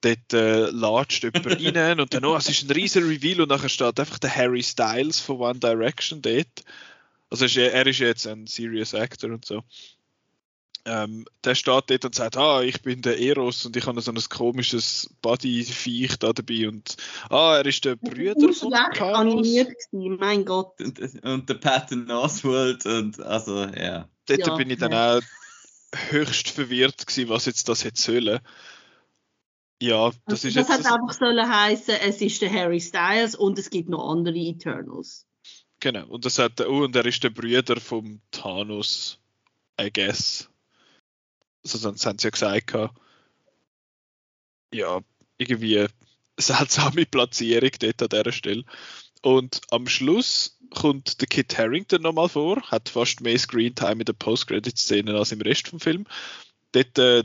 dort 0.00 0.32
äh, 0.32 0.70
latscht 0.70 1.24
jemand 1.24 1.46
rein 1.76 2.00
und 2.00 2.14
dann, 2.14 2.24
oh, 2.24 2.36
es 2.36 2.48
ist 2.48 2.62
ein 2.62 2.70
riesen 2.70 3.06
Reveal 3.06 3.42
und 3.42 3.48
nachher 3.50 3.68
steht 3.68 4.00
einfach 4.00 4.18
der 4.18 4.34
Harry 4.34 4.62
Styles 4.62 5.20
von 5.20 5.38
One 5.38 5.58
Direction 5.58 6.22
dort. 6.22 6.64
Also 7.30 7.44
ist, 7.44 7.56
er 7.56 7.86
ist 7.86 7.98
jetzt 7.98 8.26
ein 8.26 8.46
Serious 8.46 8.94
Actor 8.94 9.30
und 9.30 9.44
so. 9.44 9.62
Ähm, 10.86 11.26
der 11.44 11.54
steht 11.54 11.90
dort 11.90 12.04
und 12.06 12.14
sagt, 12.14 12.38
ah, 12.38 12.62
ich 12.62 12.80
bin 12.80 13.02
der 13.02 13.20
Eros 13.20 13.66
und 13.66 13.76
ich 13.76 13.86
habe 13.86 14.00
so 14.00 14.10
ein 14.10 14.18
komisches 14.30 15.10
Body-Viech 15.20 16.16
da 16.18 16.32
dabei 16.32 16.68
und 16.68 16.96
ah, 17.28 17.56
er 17.58 17.66
ist 17.66 17.84
der 17.84 17.96
Brüder 17.96 18.50
von 18.54 18.70
schlecht 18.72 18.94
Thanos. 18.94 19.34
animiert 19.34 19.68
gewesen, 19.68 20.16
mein 20.18 20.44
Gott. 20.46 20.80
Und, 20.80 21.22
und 21.22 21.48
der 21.48 21.54
Patton 21.54 22.10
Oswald 22.10 22.86
und 22.86 23.20
also 23.20 23.64
ja. 23.66 24.08
Dort 24.24 24.46
Ja, 24.46 24.56
bin 24.56 24.70
ich 24.70 24.78
dann 24.78 24.94
auch 24.94 25.20
höchst 25.94 26.50
verwirrt 26.50 27.06
gewesen, 27.06 27.28
was 27.28 27.46
jetzt 27.46 27.68
das 27.68 27.84
hätte 27.84 28.00
sollen. 28.00 28.40
Ja, 29.82 30.10
das 30.26 30.44
Also, 30.44 30.48
ist 30.48 30.56
das 30.56 30.68
jetzt... 30.68 30.84
hat 30.86 31.00
einfach 31.00 31.14
sollen 31.14 31.48
heißen, 31.48 31.94
es 32.02 32.20
ist 32.20 32.42
der 32.42 32.52
Harry 32.52 32.80
Styles 32.80 33.34
und 33.34 33.58
es 33.58 33.70
gibt 33.70 33.88
noch 33.88 34.10
andere 34.10 34.36
Eternals. 34.36 35.26
Genau, 35.80 36.06
und 36.08 36.26
das 36.26 36.38
hat 36.38 36.60
oh, 36.60 36.84
und 36.84 36.94
er 36.94 37.06
ist 37.06 37.24
der 37.24 37.30
Brüder 37.30 37.80
vom 37.80 38.20
Thanos, 38.30 39.18
I 39.80 39.90
guess. 39.90 40.50
Also 41.64 41.78
sonst 41.78 42.04
haben 42.04 42.18
sie 42.18 42.26
ja 42.26 42.30
gesagt, 42.30 42.74
ja, 44.72 45.00
irgendwie 45.38 45.78
eine 45.78 45.88
seltsame 46.38 47.06
Platzierung 47.06 47.70
dort 47.80 48.02
an 48.02 48.08
dieser 48.10 48.32
Stelle. 48.32 48.64
Und 49.22 49.62
am 49.70 49.86
Schluss 49.86 50.58
kommt 50.70 51.20
der 51.20 51.28
Kit 51.28 51.56
Harrington 51.58 52.02
nochmal 52.02 52.28
vor, 52.28 52.62
hat 52.62 52.88
fast 52.88 53.20
mehr 53.20 53.38
Screentime 53.38 54.00
in 54.00 54.04
der 54.04 54.12
Post-Credit-Szene 54.12 55.14
als 55.14 55.32
im 55.32 55.40
Rest 55.40 55.68
vom 55.68 55.80
Film. 55.80 56.06
Dort 56.72 56.98
äh, 56.98 57.24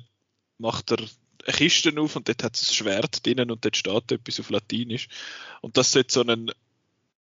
macht 0.58 0.92
er 0.92 1.00
eine 1.00 1.54
Kiste 1.56 1.94
auf 2.00 2.16
und 2.16 2.28
dort 2.28 2.44
hat 2.44 2.56
es 2.56 2.70
ein 2.70 2.74
Schwert 2.74 3.26
drinnen 3.26 3.52
und 3.52 3.64
dort 3.64 3.78
steht 3.78 4.12
etwas 4.12 4.40
auf 4.40 4.50
Latinisch. 4.50 5.08
Und 5.62 5.78
das 5.78 5.92
sollte 5.92 6.14
so 6.14 6.22
ein 6.22 6.52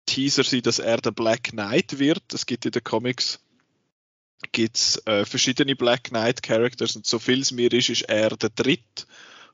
Teaser 0.05 0.43
sein, 0.43 0.61
dass 0.61 0.79
er 0.79 0.97
der 0.97 1.11
Black 1.11 1.51
Knight 1.51 1.99
wird. 1.99 2.33
Es 2.33 2.45
gibt 2.45 2.65
in 2.65 2.71
den 2.71 2.83
Comics 2.83 3.39
gibt's, 4.51 5.01
äh, 5.05 5.25
verschiedene 5.25 5.75
Black 5.75 6.05
Knight 6.05 6.43
Characters 6.43 6.95
und 6.95 7.05
so 7.05 7.19
viel 7.19 7.41
es 7.41 7.51
mir 7.51 7.71
ist, 7.71 7.89
ist 7.89 8.03
er 8.03 8.35
der 8.35 8.49
dritte 8.49 9.05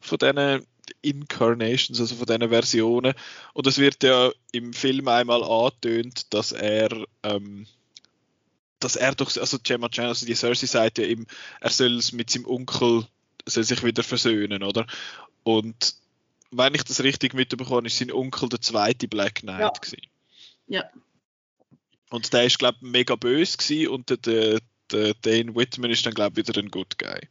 von 0.01 0.17
diesen 0.17 0.65
Incarnations, 1.01 1.99
also 1.99 2.15
von 2.15 2.25
diesen 2.25 2.49
Versionen. 2.49 3.13
Und 3.53 3.67
es 3.67 3.77
wird 3.77 4.03
ja 4.03 4.31
im 4.51 4.73
Film 4.73 5.07
einmal 5.07 5.43
angetönt, 5.43 6.33
dass 6.33 6.51
er 6.51 6.89
ähm, 7.23 7.67
dass 8.81 8.95
er 8.95 9.13
doch, 9.15 9.35
also 9.37 9.59
Gemma 9.61 9.89
Chan, 9.89 10.07
also 10.07 10.25
die 10.25 10.35
Cersei 10.35 10.65
sagt 10.65 10.97
ja 10.97 11.05
ihm, 11.05 11.27
er 11.61 11.69
soll 11.69 11.97
es 11.97 12.11
mit 12.11 12.29
seinem 12.29 12.47
Onkel 12.47 13.05
soll 13.45 13.63
sich 13.63 13.83
wieder 13.83 14.03
versöhnen, 14.03 14.63
oder? 14.63 14.85
Und 15.43 15.95
wenn 16.51 16.75
ich 16.75 16.83
das 16.83 17.03
richtig 17.03 17.33
mitbekomme, 17.33 17.87
ist 17.87 17.97
sein 17.97 18.11
Onkel 18.11 18.49
der 18.49 18.61
zweite 18.61 19.07
Black 19.07 19.35
Knight 19.35 19.61
Ja. 19.61 19.69
gewesen. 19.69 20.01
Ja. 20.67 20.83
Und 22.09 22.33
der 22.33 22.45
ist, 22.45 22.59
glaube 22.59 22.77
ich, 22.81 22.87
mega 22.87 23.15
böse 23.15 23.57
gewesen 23.57 23.87
und 23.87 24.09
der, 24.09 24.17
der, 24.17 24.59
der 24.91 25.13
Dane 25.21 25.55
Whitman 25.55 25.91
ist 25.91 26.05
dann, 26.05 26.13
glaube 26.13 26.41
ich, 26.41 26.47
wieder 26.47 26.59
ein 26.59 26.69
Good 26.69 26.97
Guy. 26.97 27.21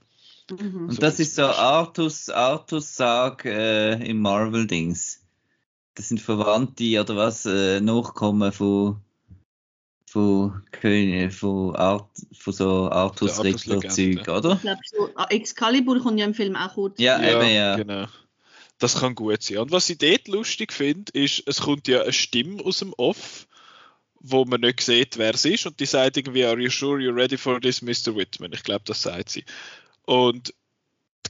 Mhm. 0.51 0.89
Und 0.89 0.93
So 0.93 1.01
das 1.01 1.21
ist 1.21 1.35
so 1.35 1.45
Artus, 1.45 2.29
Artus 2.29 2.97
Sag 2.97 3.45
äh, 3.45 3.95
im 4.05 4.21
Marvel-Dings. 4.21 5.21
Das 5.95 6.09
sind 6.09 6.21
Verwandte 6.21 7.01
oder 7.01 7.17
was, 7.17 7.47
äh, 7.47 7.81
Nachkommen 7.81 8.53
von 8.53 9.01
von 10.11 10.63
König, 10.73 11.33
von 11.33 11.77
Art, 11.77 12.11
von 12.37 12.53
so 12.53 12.91
Artus. 12.91 13.43
Riddler-Zeug, 13.45 14.27
oder? 14.27 14.55
Ich 14.55 14.61
glaube, 14.63 14.81
so, 14.85 15.09
ah, 15.15 15.27
Excalibur 15.31 16.01
kommt 16.01 16.19
ja 16.19 16.27
im 16.27 16.35
Film 16.35 16.57
auch 16.57 16.75
kurz. 16.75 16.99
Ja, 16.99 17.23
eben, 17.23 17.55
ja. 17.55 17.77
genau. 17.77 18.07
Das 18.81 18.99
kann 18.99 19.15
gut 19.15 19.43
sein. 19.43 19.59
Und 19.59 19.71
was 19.71 19.89
ich 19.89 19.99
dort 19.99 20.27
lustig 20.27 20.73
finde, 20.73 21.13
ist, 21.13 21.45
es 21.47 21.61
kommt 21.61 21.87
ja 21.87 22.03
eine 22.03 22.13
Stimme 22.13 22.65
aus 22.65 22.79
dem 22.79 22.93
Off, 22.95 23.47
wo 24.19 24.45
man 24.45 24.63
nicht 24.63 24.81
sieht, 24.81 25.17
wer 25.17 25.35
es 25.35 25.45
ist, 25.45 25.67
und 25.67 25.79
die 25.79 25.87
sagt 25.87 26.17
irgendwie, 26.17 26.45
Are 26.45 26.59
you 26.59 26.71
sure 26.71 26.99
you're 26.99 27.15
ready 27.15 27.37
for 27.37 27.61
this, 27.61 27.81
Mr. 27.81 28.17
Whitman? 28.17 28.53
Ich 28.53 28.65
glaube, 28.65 28.83
das 28.87 29.03
sagt 29.03 29.29
sie. 29.29 29.45
Und 30.07 30.55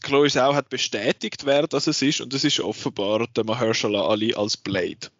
Chloe 0.02 0.30
Sau 0.30 0.54
hat 0.54 0.68
bestätigt, 0.68 1.44
wer 1.44 1.66
das 1.66 1.86
es 1.86 2.02
ist, 2.02 2.20
und 2.20 2.32
es 2.32 2.44
ist 2.44 2.60
offenbar 2.60 3.26
der 3.28 3.44
Mahershala 3.44 4.06
Ali 4.06 4.34
als 4.34 4.56
Blade. 4.56 5.10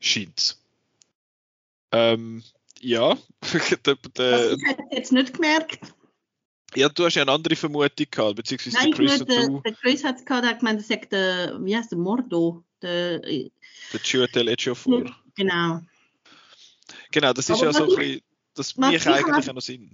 Scheint's. 0.00 0.60
Ähm, 1.92 2.42
ja, 2.80 3.16
der, 3.86 3.96
der, 4.16 4.52
ich 4.52 4.62
hätte 4.66 4.82
es 4.90 4.96
jetzt 4.96 5.12
nicht 5.12 5.34
gemerkt. 5.34 5.80
ja, 6.74 6.88
du 6.88 7.04
hast 7.04 7.14
ja 7.14 7.22
eine 7.22 7.32
andere 7.32 7.56
Vermutung 7.56 8.06
gehabt, 8.10 8.36
beziehungsweise 8.36 8.76
Nein, 8.76 8.90
der 8.90 8.96
Chris 8.96 9.14
ich 9.14 9.20
und 9.20 9.30
der, 9.30 9.60
der 9.60 9.72
Chris 9.74 10.04
hat 10.04 10.16
es 10.16 10.24
gehabt, 10.24 10.44
er 10.44 10.50
hat 10.50 10.58
gemeint, 10.58 10.80
er 10.80 10.84
sagt 10.84 11.12
der, 11.12 11.64
wie 11.64 11.76
heißt 11.76 11.92
der, 11.92 11.98
Mordo. 11.98 12.64
Der, 12.82 13.20
der 13.20 14.00
Chiwetel 14.02 14.48
Ejiofor. 14.48 15.04
genau. 15.34 15.80
Genau, 17.10 17.32
das 17.32 17.48
ist 17.48 17.56
Aber 17.56 17.66
ja 17.66 17.72
so 17.72 17.84
ein 17.84 17.96
bisschen, 17.96 18.20
das 18.54 18.74
ich 18.92 19.08
eigentlich 19.08 19.48
auch 19.48 19.54
noch 19.54 19.62
Sinn. 19.62 19.90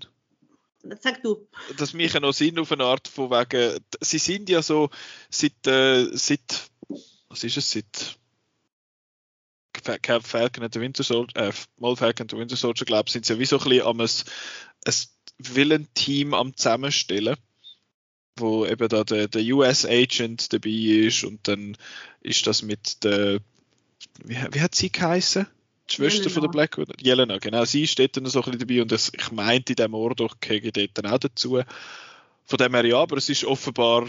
Sag 1.01 1.23
du. 1.23 1.47
Das 1.77 1.93
mich 1.93 2.15
auch 2.17 2.21
noch 2.21 2.33
Sinn 2.33 2.59
auf 2.59 2.73
eine 2.73 2.85
Art 2.85 3.07
von 3.09 3.31
wegen, 3.31 3.79
sie 4.01 4.19
sind 4.19 4.49
ja 4.49 4.63
so 4.63 4.91
seit, 5.29 5.67
äh, 5.67 6.07
seit, 6.17 6.71
was 7.29 7.45
ist 7.45 7.57
es, 7.59 7.71
seit 7.71 8.17
Fa- 9.83 9.99
Fa- 10.03 10.21
Falcon 10.21 10.65
and 10.65 10.75
the 10.75 10.81
Winter 10.81 11.03
Soldier, 11.03 11.49
äh, 11.49 11.53
mal 11.79 11.97
Falcon 11.97 12.25
and 12.25 12.31
the 12.31 12.37
Winter 12.39 12.57
Soldier, 12.57 12.85
glaube 12.85 13.05
ich, 13.07 13.13
sind 13.13 13.27
sie 13.27 13.35
ja 13.35 13.39
wie 13.39 13.45
so 13.47 13.59
ein 13.59 13.65
bisschen 13.69 13.87
am 13.87 14.01
ein, 14.01 14.11
ein 14.87 14.95
Villain-Team 15.39 16.35
am 16.35 16.57
zusammenstellen, 16.57 17.37
wo 18.39 18.65
eben 18.67 18.89
da 18.89 19.05
der, 19.05 19.29
der 19.29 19.43
US-Agent 19.55 20.53
dabei 20.53 20.71
ist 20.71 21.25
und 21.25 21.47
dann 21.47 21.77
ist 22.21 22.47
das 22.47 22.63
mit 22.63 23.05
der 23.05 23.41
wie, 24.25 24.37
wie 24.53 24.61
hat 24.61 24.75
sie 24.75 24.91
geheißen? 24.91 25.47
Die 25.91 25.97
Schwester 25.97 26.25
Jelena. 26.25 26.35
von 26.35 26.43
der 26.43 26.49
Black 26.49 26.79
Widow? 26.79 26.95
Jelena, 27.01 27.39
genau. 27.39 27.65
Sie 27.65 27.87
steht 27.87 28.17
dann 28.17 28.27
so 28.27 28.41
ein 28.41 28.45
bisschen 28.45 28.61
dabei 28.61 28.83
und 28.83 28.93
das, 28.93 29.13
ich 29.15 29.33
meinte, 29.33 29.73
in 29.73 29.77
dem 29.77 29.91
Mordor 29.91 30.31
gehöre 30.41 30.71
dort 30.73 30.91
dann 30.95 31.07
auch 31.07 31.19
dazu. 31.19 31.61
Von 32.45 32.59
dem 32.59 32.75
her 32.75 32.85
ja, 32.85 32.99
aber 32.99 33.17
es 33.17 33.29
ist 33.29 33.45
offenbar 33.45 34.09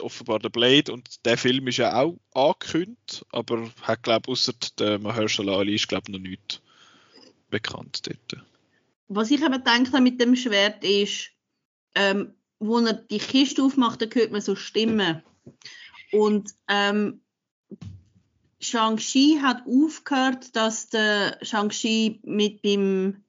offenbar 0.00 0.38
der 0.38 0.48
Blade 0.48 0.90
und 0.92 1.24
der 1.26 1.36
Film 1.36 1.68
ist 1.68 1.76
ja 1.76 2.00
auch 2.00 2.18
angekündigt, 2.34 3.26
aber 3.30 3.70
hat 3.82 4.02
glaube 4.02 4.22
ich 4.26 4.32
außer 4.32 4.54
der 4.78 4.98
Mahershala 4.98 5.58
Ali 5.58 5.74
ist 5.74 5.88
glaube 5.88 6.10
noch 6.10 6.18
nichts 6.18 6.60
bekannt 7.50 8.02
dort. 8.06 8.42
Was 9.08 9.30
ich 9.30 9.42
eben 9.42 9.52
gedacht 9.52 9.92
habe 9.92 10.00
mit 10.00 10.20
dem 10.20 10.34
Schwert 10.34 10.82
ist, 10.82 11.30
ähm, 11.94 12.34
wo 12.58 12.78
er 12.78 12.94
die 12.94 13.18
Kiste 13.18 13.62
aufmacht, 13.62 14.00
da 14.00 14.06
hört 14.06 14.32
man 14.32 14.40
so 14.40 14.56
Stimmen. 14.56 15.22
Und 16.12 16.50
ähm, 16.68 17.20
Shang-Chi 18.62 19.40
hat 19.42 19.64
aufgehört, 19.66 20.54
dass 20.56 20.88
der 20.88 21.38
Shang-Chi 21.42 22.20
mit 22.22 22.62
beim 22.62 23.24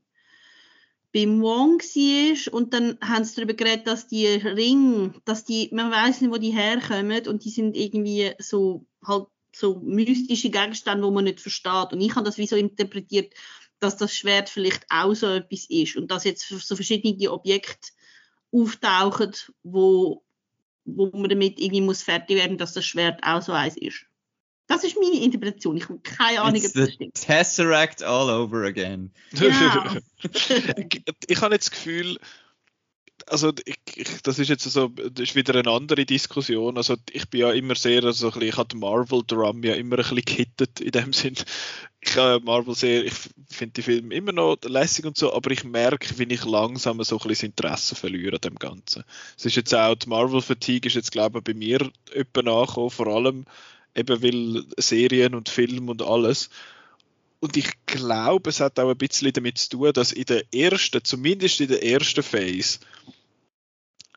beim 1.13 1.41
Wong 1.41 1.79
war 1.79 2.53
und 2.53 2.73
dann 2.73 2.97
haben 2.99 3.23
sie 3.23 3.35
darüber 3.35 3.53
geredet, 3.53 3.85
dass 3.85 4.07
die 4.07 4.25
Ringe, 4.25 5.13
dass 5.25 5.45
die, 5.45 5.69
man 5.71 5.91
weiß 5.91 6.21
nicht, 6.21 6.31
wo 6.31 6.37
die 6.37 6.49
herkommen 6.49 7.27
und 7.27 7.45
die 7.45 7.51
sind 7.51 7.77
irgendwie 7.77 8.31
so 8.39 8.87
halt 9.05 9.27
so 9.55 9.79
mystische 9.83 10.49
Gegenstände, 10.49 11.03
wo 11.03 11.11
man 11.11 11.25
nicht 11.25 11.39
versteht. 11.39 11.93
Und 11.93 12.01
ich 12.01 12.15
habe 12.15 12.25
das 12.25 12.39
wie 12.39 12.47
so 12.47 12.55
interpretiert, 12.55 13.33
dass 13.79 13.97
das 13.97 14.15
Schwert 14.15 14.49
vielleicht 14.49 14.85
auch 14.89 15.13
so 15.13 15.27
etwas 15.27 15.65
ist 15.69 15.95
und 15.95 16.09
dass 16.09 16.23
jetzt 16.23 16.47
so 16.47 16.75
verschiedene 16.75 17.31
Objekte 17.31 17.91
auftauchen, 18.51 19.33
wo, 19.61 20.23
wo 20.85 21.11
man 21.11 21.29
damit 21.29 21.59
irgendwie 21.59 21.81
muss 21.81 22.01
fertig 22.01 22.37
werden, 22.37 22.57
dass 22.57 22.73
das 22.73 22.85
Schwert 22.85 23.19
auch 23.23 23.41
so 23.43 23.51
eins 23.51 23.77
ist. 23.77 24.07
Das 24.67 24.83
ist 24.83 24.97
meine 24.99 25.21
Interpretation. 25.21 25.77
Ich 25.77 25.89
habe 25.89 25.99
keine 25.99 26.41
Ahnung, 26.41 26.55
It's 26.55 26.75
ob 26.75 26.85
das 26.85 26.93
stimmt. 26.93 27.15
Tesseract 27.15 28.03
all 28.03 28.29
over 28.29 28.63
again. 28.63 29.11
Ja. 29.33 29.97
ich, 30.21 30.51
ich 31.27 31.41
habe 31.41 31.53
jetzt 31.53 31.67
das 31.67 31.71
Gefühl, 31.71 32.17
also 33.27 33.53
ich, 33.65 33.77
ich, 33.95 34.21
das 34.21 34.39
ist 34.39 34.49
jetzt 34.49 34.63
so, 34.63 34.87
das 34.87 35.29
ist 35.29 35.35
wieder 35.35 35.55
eine 35.55 35.69
andere 35.69 36.05
Diskussion. 36.05 36.77
Also 36.77 36.95
ich 37.11 37.29
bin 37.29 37.41
ja 37.41 37.51
immer 37.51 37.75
sehr, 37.75 38.03
also 38.03 38.27
ein 38.27 38.33
bisschen, 38.33 38.49
ich 38.49 38.57
habe 38.57 38.77
Marvel 38.77 39.23
Drum 39.25 39.63
ja 39.63 39.73
immer 39.73 39.97
ein 39.97 40.03
bisschen 40.03 40.21
gehittet 40.25 40.79
in 40.79 40.91
dem 40.91 41.13
Sinn. 41.13 41.35
Ich 42.01 42.17
habe 42.17 42.43
Marvel 42.43 42.75
sehr, 42.75 43.05
ich 43.05 43.13
finde 43.49 43.73
die 43.73 43.81
Filme 43.81 44.13
immer 44.13 44.31
noch 44.33 44.57
lässig 44.63 45.05
und 45.05 45.17
so, 45.17 45.33
aber 45.33 45.51
ich 45.51 45.63
merke, 45.63 46.17
wie 46.17 46.33
ich 46.33 46.43
langsam 46.43 47.01
so 47.03 47.15
ein 47.15 47.27
bisschen 47.27 47.53
das 47.53 47.67
Interesse 47.67 47.95
verliere 47.95 48.35
an 48.35 48.41
dem 48.41 48.55
Ganzen. 48.55 49.03
Es 49.37 49.45
ist 49.45 49.55
jetzt 49.55 49.73
auch, 49.73 49.95
die 49.95 50.09
Marvel 50.09 50.41
Fatigue 50.41 50.87
ist 50.87 50.95
jetzt 50.95 51.11
glaube 51.11 51.39
ich 51.39 51.43
bei 51.43 51.53
mir 51.53 51.89
etwa 52.13 52.41
nachgekommen, 52.41 52.89
vor 52.89 53.07
allem 53.07 53.45
eben 53.95 54.23
weil 54.23 54.63
Serien 54.77 55.35
und 55.35 55.49
Film 55.49 55.89
und 55.89 56.01
alles. 56.01 56.49
Und 57.39 57.57
ich 57.57 57.71
glaube, 57.85 58.49
es 58.49 58.59
hat 58.59 58.79
auch 58.79 58.89
ein 58.89 58.97
bisschen 58.97 59.33
damit 59.33 59.57
zu 59.57 59.69
tun, 59.69 59.93
dass 59.93 60.11
in 60.11 60.25
der 60.25 60.43
ersten, 60.53 61.03
zumindest 61.03 61.59
in 61.59 61.67
der 61.67 61.83
ersten 61.83 62.23
Phase, 62.23 62.79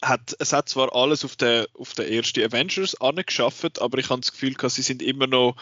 hat, 0.03 0.37
es 0.39 0.53
hat 0.53 0.69
zwar 0.69 0.95
alles 0.95 1.25
auf 1.25 1.37
der, 1.37 1.67
auf 1.75 1.95
der 1.95 2.11
ersten 2.11 2.45
Avengers 2.45 3.01
angeschafft, 3.01 3.81
aber 3.81 3.99
ich 3.99 4.11
habe 4.11 4.21
das 4.21 4.33
Gefühl, 4.33 4.55
sie 4.69 4.83
sind 4.83 5.03
immer 5.03 5.27
noch 5.27 5.57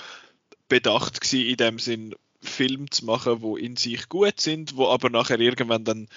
bedacht 0.68 1.20
gewesen, 1.20 1.48
in 1.48 1.56
dem 1.56 1.78
Sinn, 1.78 2.14
Filme 2.42 2.90
zu 2.90 3.06
machen, 3.06 3.40
wo 3.40 3.56
in 3.56 3.76
sich 3.76 4.08
gut 4.08 4.40
sind, 4.40 4.76
wo 4.76 4.88
aber 4.88 5.10
nachher 5.10 5.40
irgendwann 5.40 5.84
dann 5.84 6.08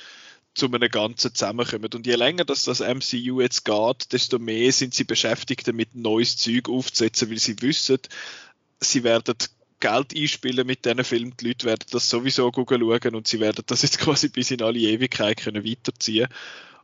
zu 0.57 0.65
einem 0.65 0.89
Ganzen 0.89 1.33
zusammenkommen. 1.33 1.89
Und 1.93 2.07
je 2.07 2.15
länger 2.15 2.45
dass 2.45 2.63
das 2.63 2.79
MCU 2.79 3.41
jetzt 3.41 3.63
geht, 3.63 4.11
desto 4.11 4.39
mehr 4.39 4.71
sind 4.71 4.93
sie 4.93 5.03
beschäftigt 5.03 5.67
damit, 5.67 5.95
neues 5.95 6.37
Zeug 6.37 6.69
aufzusetzen, 6.69 7.29
weil 7.29 7.39
sie 7.39 7.61
wissen, 7.61 7.99
sie 8.79 9.03
werden 9.03 9.35
Geld 9.79 10.15
einspielen 10.15 10.65
mit 10.65 10.85
diesen 10.85 11.03
Filmen. 11.03 11.35
Die 11.39 11.47
Leute 11.47 11.67
werden 11.67 11.85
das 11.91 12.09
sowieso 12.09 12.51
schauen 12.53 13.15
und 13.15 13.27
sie 13.27 13.39
werden 13.39 13.63
das 13.67 13.83
jetzt 13.83 13.99
quasi 13.99 14.29
bis 14.29 14.51
in 14.51 14.61
alle 14.61 14.79
Ewigkeit 14.79 15.37
können 15.37 15.63
weiterziehen. 15.63 16.27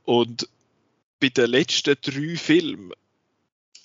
Und 0.04 0.48
bei 1.20 1.30
den 1.30 1.50
letzten 1.50 1.96
drei 2.02 2.36
Filmen 2.38 2.92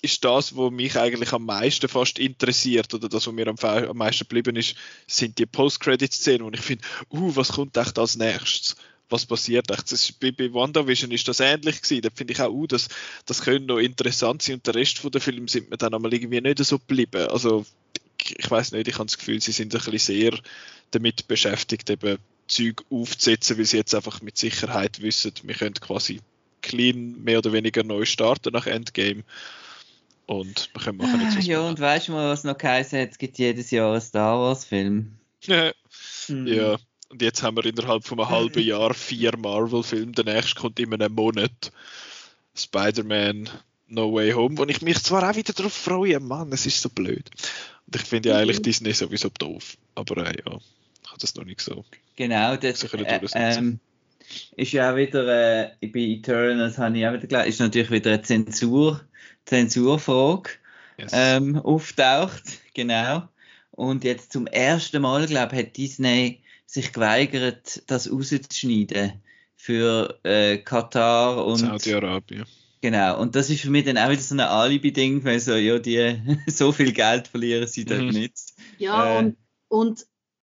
ist 0.01 0.23
das, 0.23 0.55
was 0.55 0.71
mich 0.71 0.97
eigentlich 0.97 1.33
am 1.33 1.45
meisten 1.45 1.89
fast 1.89 2.19
interessiert 2.19 2.93
oder 2.93 3.09
das, 3.09 3.27
was 3.27 3.33
mir 3.33 3.47
am, 3.47 3.57
am 3.57 3.97
meisten 3.97 4.25
geblieben 4.25 4.55
ist, 4.55 4.75
sind 5.07 5.37
die 5.39 5.45
Post-Credit-Szenen, 5.45 6.45
wo 6.45 6.51
ich 6.51 6.61
finde, 6.61 6.85
uh, 7.11 7.35
was 7.35 7.53
kommt 7.53 7.75
echt 7.75 7.97
als 7.99 8.15
nächstes? 8.15 8.75
Was 9.09 9.25
passiert. 9.25 9.69
Das 9.69 9.91
ist, 9.91 10.19
bei, 10.19 10.31
bei 10.31 10.53
WandaVision 10.53 11.11
ist 11.11 11.27
das 11.27 11.39
ähnlich 11.39 11.81
gewesen. 11.81 12.01
Da 12.01 12.09
finde 12.13 12.33
ich 12.33 12.41
auch, 12.41 12.51
uh, 12.51 12.67
das, 12.67 12.87
das 13.25 13.41
könnte 13.41 13.67
noch 13.67 13.79
interessant 13.79 14.41
sein 14.41 14.55
und 14.55 14.67
der 14.67 14.75
Rest 14.75 14.99
von 14.99 15.11
der 15.11 15.21
Film 15.21 15.47
sind 15.47 15.69
mir 15.69 15.77
dann 15.77 15.93
einmal 15.93 16.13
irgendwie 16.13 16.41
nicht 16.41 16.63
so 16.63 16.79
geblieben. 16.79 17.27
Also 17.29 17.65
ich, 18.21 18.37
ich 18.37 18.51
weiß 18.51 18.71
nicht, 18.73 18.87
ich 18.87 18.95
habe 18.95 19.05
das 19.05 19.17
Gefühl, 19.17 19.41
sie 19.41 19.51
sind 19.51 19.73
ein 19.73 19.79
bisschen 19.79 19.99
sehr 19.99 20.39
damit 20.91 21.27
beschäftigt, 21.27 21.89
eben 21.89 22.17
Zeug 22.47 22.83
aufzusetzen, 22.89 23.57
weil 23.57 23.65
sie 23.65 23.77
jetzt 23.77 23.95
einfach 23.95 24.21
mit 24.21 24.37
Sicherheit 24.37 25.01
wissen, 25.01 25.33
wir 25.43 25.55
können 25.55 25.75
quasi 25.75 26.19
clean 26.61 27.23
mehr 27.23 27.39
oder 27.39 27.53
weniger 27.53 27.83
neu 27.83 28.05
starten 28.05 28.53
nach 28.53 28.67
Endgame. 28.67 29.23
Und 30.25 30.69
wir 30.73 30.81
können 30.81 30.97
machen 30.97 31.21
jetzt 31.21 31.37
was 31.37 31.47
Ja, 31.47 31.61
und 31.61 31.79
weißt 31.79 32.07
du 32.07 32.11
mal, 32.11 32.29
was 32.29 32.43
noch 32.43 32.57
geheißen 32.57 32.99
hat, 32.99 33.11
es 33.11 33.17
gibt 33.17 33.39
jedes 33.39 33.71
Jahr 33.71 33.91
einen 33.91 34.01
Star 34.01 34.37
Wars-Film. 34.39 35.15
Ja. 35.45 35.71
Hm. 36.25 36.47
ja. 36.47 36.77
Und 37.09 37.21
jetzt 37.21 37.41
haben 37.41 37.57
wir 37.57 37.65
innerhalb 37.65 38.05
von 38.05 38.19
einem 38.19 38.29
halben 38.29 38.63
Jahr 38.63 38.93
vier 38.93 39.35
Marvel-Filme. 39.35 40.11
Der 40.11 40.25
nächste 40.25 40.59
kommt 40.59 40.79
in 40.79 40.93
einem 40.93 41.13
Monat. 41.13 41.71
Spider-Man 42.55 43.49
No 43.87 44.13
Way 44.13 44.33
Home, 44.33 44.57
wo 44.57 44.65
ich 44.65 44.81
mich 44.81 44.99
zwar 44.99 45.27
auch 45.27 45.35
wieder 45.35 45.53
darauf 45.53 45.73
freue, 45.73 46.19
Mann, 46.19 46.51
es 46.51 46.65
ist 46.65 46.81
so 46.81 46.89
blöd. 46.89 47.29
Und 47.87 47.95
ich 47.95 48.03
finde 48.03 48.29
ja 48.29 48.35
mhm. 48.35 48.41
eigentlich 48.41 48.61
Disney 48.61 48.93
sowieso 48.93 49.29
doof. 49.29 49.77
Aber 49.95 50.17
äh, 50.17 50.35
ja, 50.45 50.57
ich 51.03 51.09
habe 51.09 51.19
das 51.19 51.35
noch 51.35 51.45
nicht 51.45 51.61
so. 51.61 51.83
Genau, 52.15 52.55
das 52.55 52.83
äh, 52.83 53.19
ähm, 53.33 53.79
ist 54.55 54.73
ja 54.73 54.91
auch 54.91 54.95
wieder, 54.95 55.71
äh, 55.71 55.71
bei 55.81 55.99
Eternals 55.99 56.77
habe 56.77 56.97
ich 56.97 57.07
auch 57.07 57.13
wieder 57.13 57.25
gelernt, 57.27 57.49
ist 57.49 57.59
natürlich 57.59 57.89
wieder 57.89 58.11
eine 58.11 58.21
Zensur, 58.21 59.01
Zensurfrage 59.45 60.51
yes. 60.97 61.11
ähm, 61.13 61.55
auftaucht. 61.57 62.43
Genau. 62.75 63.27
Und 63.71 64.03
jetzt 64.03 64.33
zum 64.33 64.45
ersten 64.45 65.01
Mal, 65.01 65.25
glaube 65.25 65.55
ich, 65.55 65.61
hat 65.61 65.77
Disney 65.77 66.41
sich 66.69 66.93
geweigert, 66.93 67.81
das 67.87 68.11
rauszuschneiden 68.11 69.13
für 69.55 70.19
äh, 70.23 70.59
Katar 70.59 71.43
und 71.43 71.57
Saudi-Arabien. 71.57 72.45
Genau, 72.81 73.19
und 73.19 73.35
das 73.35 73.49
ist 73.49 73.61
für 73.61 73.71
mich 73.71 73.85
dann 73.85 73.97
auch 73.97 74.09
wieder 74.09 74.21
so 74.21 74.35
ein 74.35 74.39
Alibi-Ding, 74.39 75.23
weil 75.25 75.39
so, 75.39 75.55
ja, 75.55 75.79
die 75.79 76.21
so 76.47 76.71
viel 76.71 76.93
Geld 76.93 77.27
verlieren 77.27 77.67
sie 77.67 77.85
dort 77.85 78.03
mhm. 78.03 78.09
nicht. 78.09 78.53
Ja, 78.77 79.15
äh, 79.15 79.19
und, 79.19 79.37
und 79.67 80.05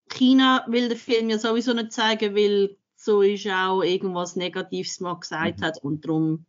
China 0.09 0.65
will 0.67 0.89
den 0.89 0.97
Film 0.97 1.29
ja 1.29 1.39
sowieso 1.39 1.73
nicht 1.73 1.93
zeigen, 1.93 2.35
weil 2.35 2.75
so 2.95 3.21
ist 3.21 3.47
auch 3.47 3.81
irgendwas 3.81 4.35
Negatives 4.35 4.99
mal 4.99 5.17
gesagt 5.17 5.61
mhm. 5.61 5.63
hat 5.63 5.77
und 5.81 6.03
darum 6.03 6.45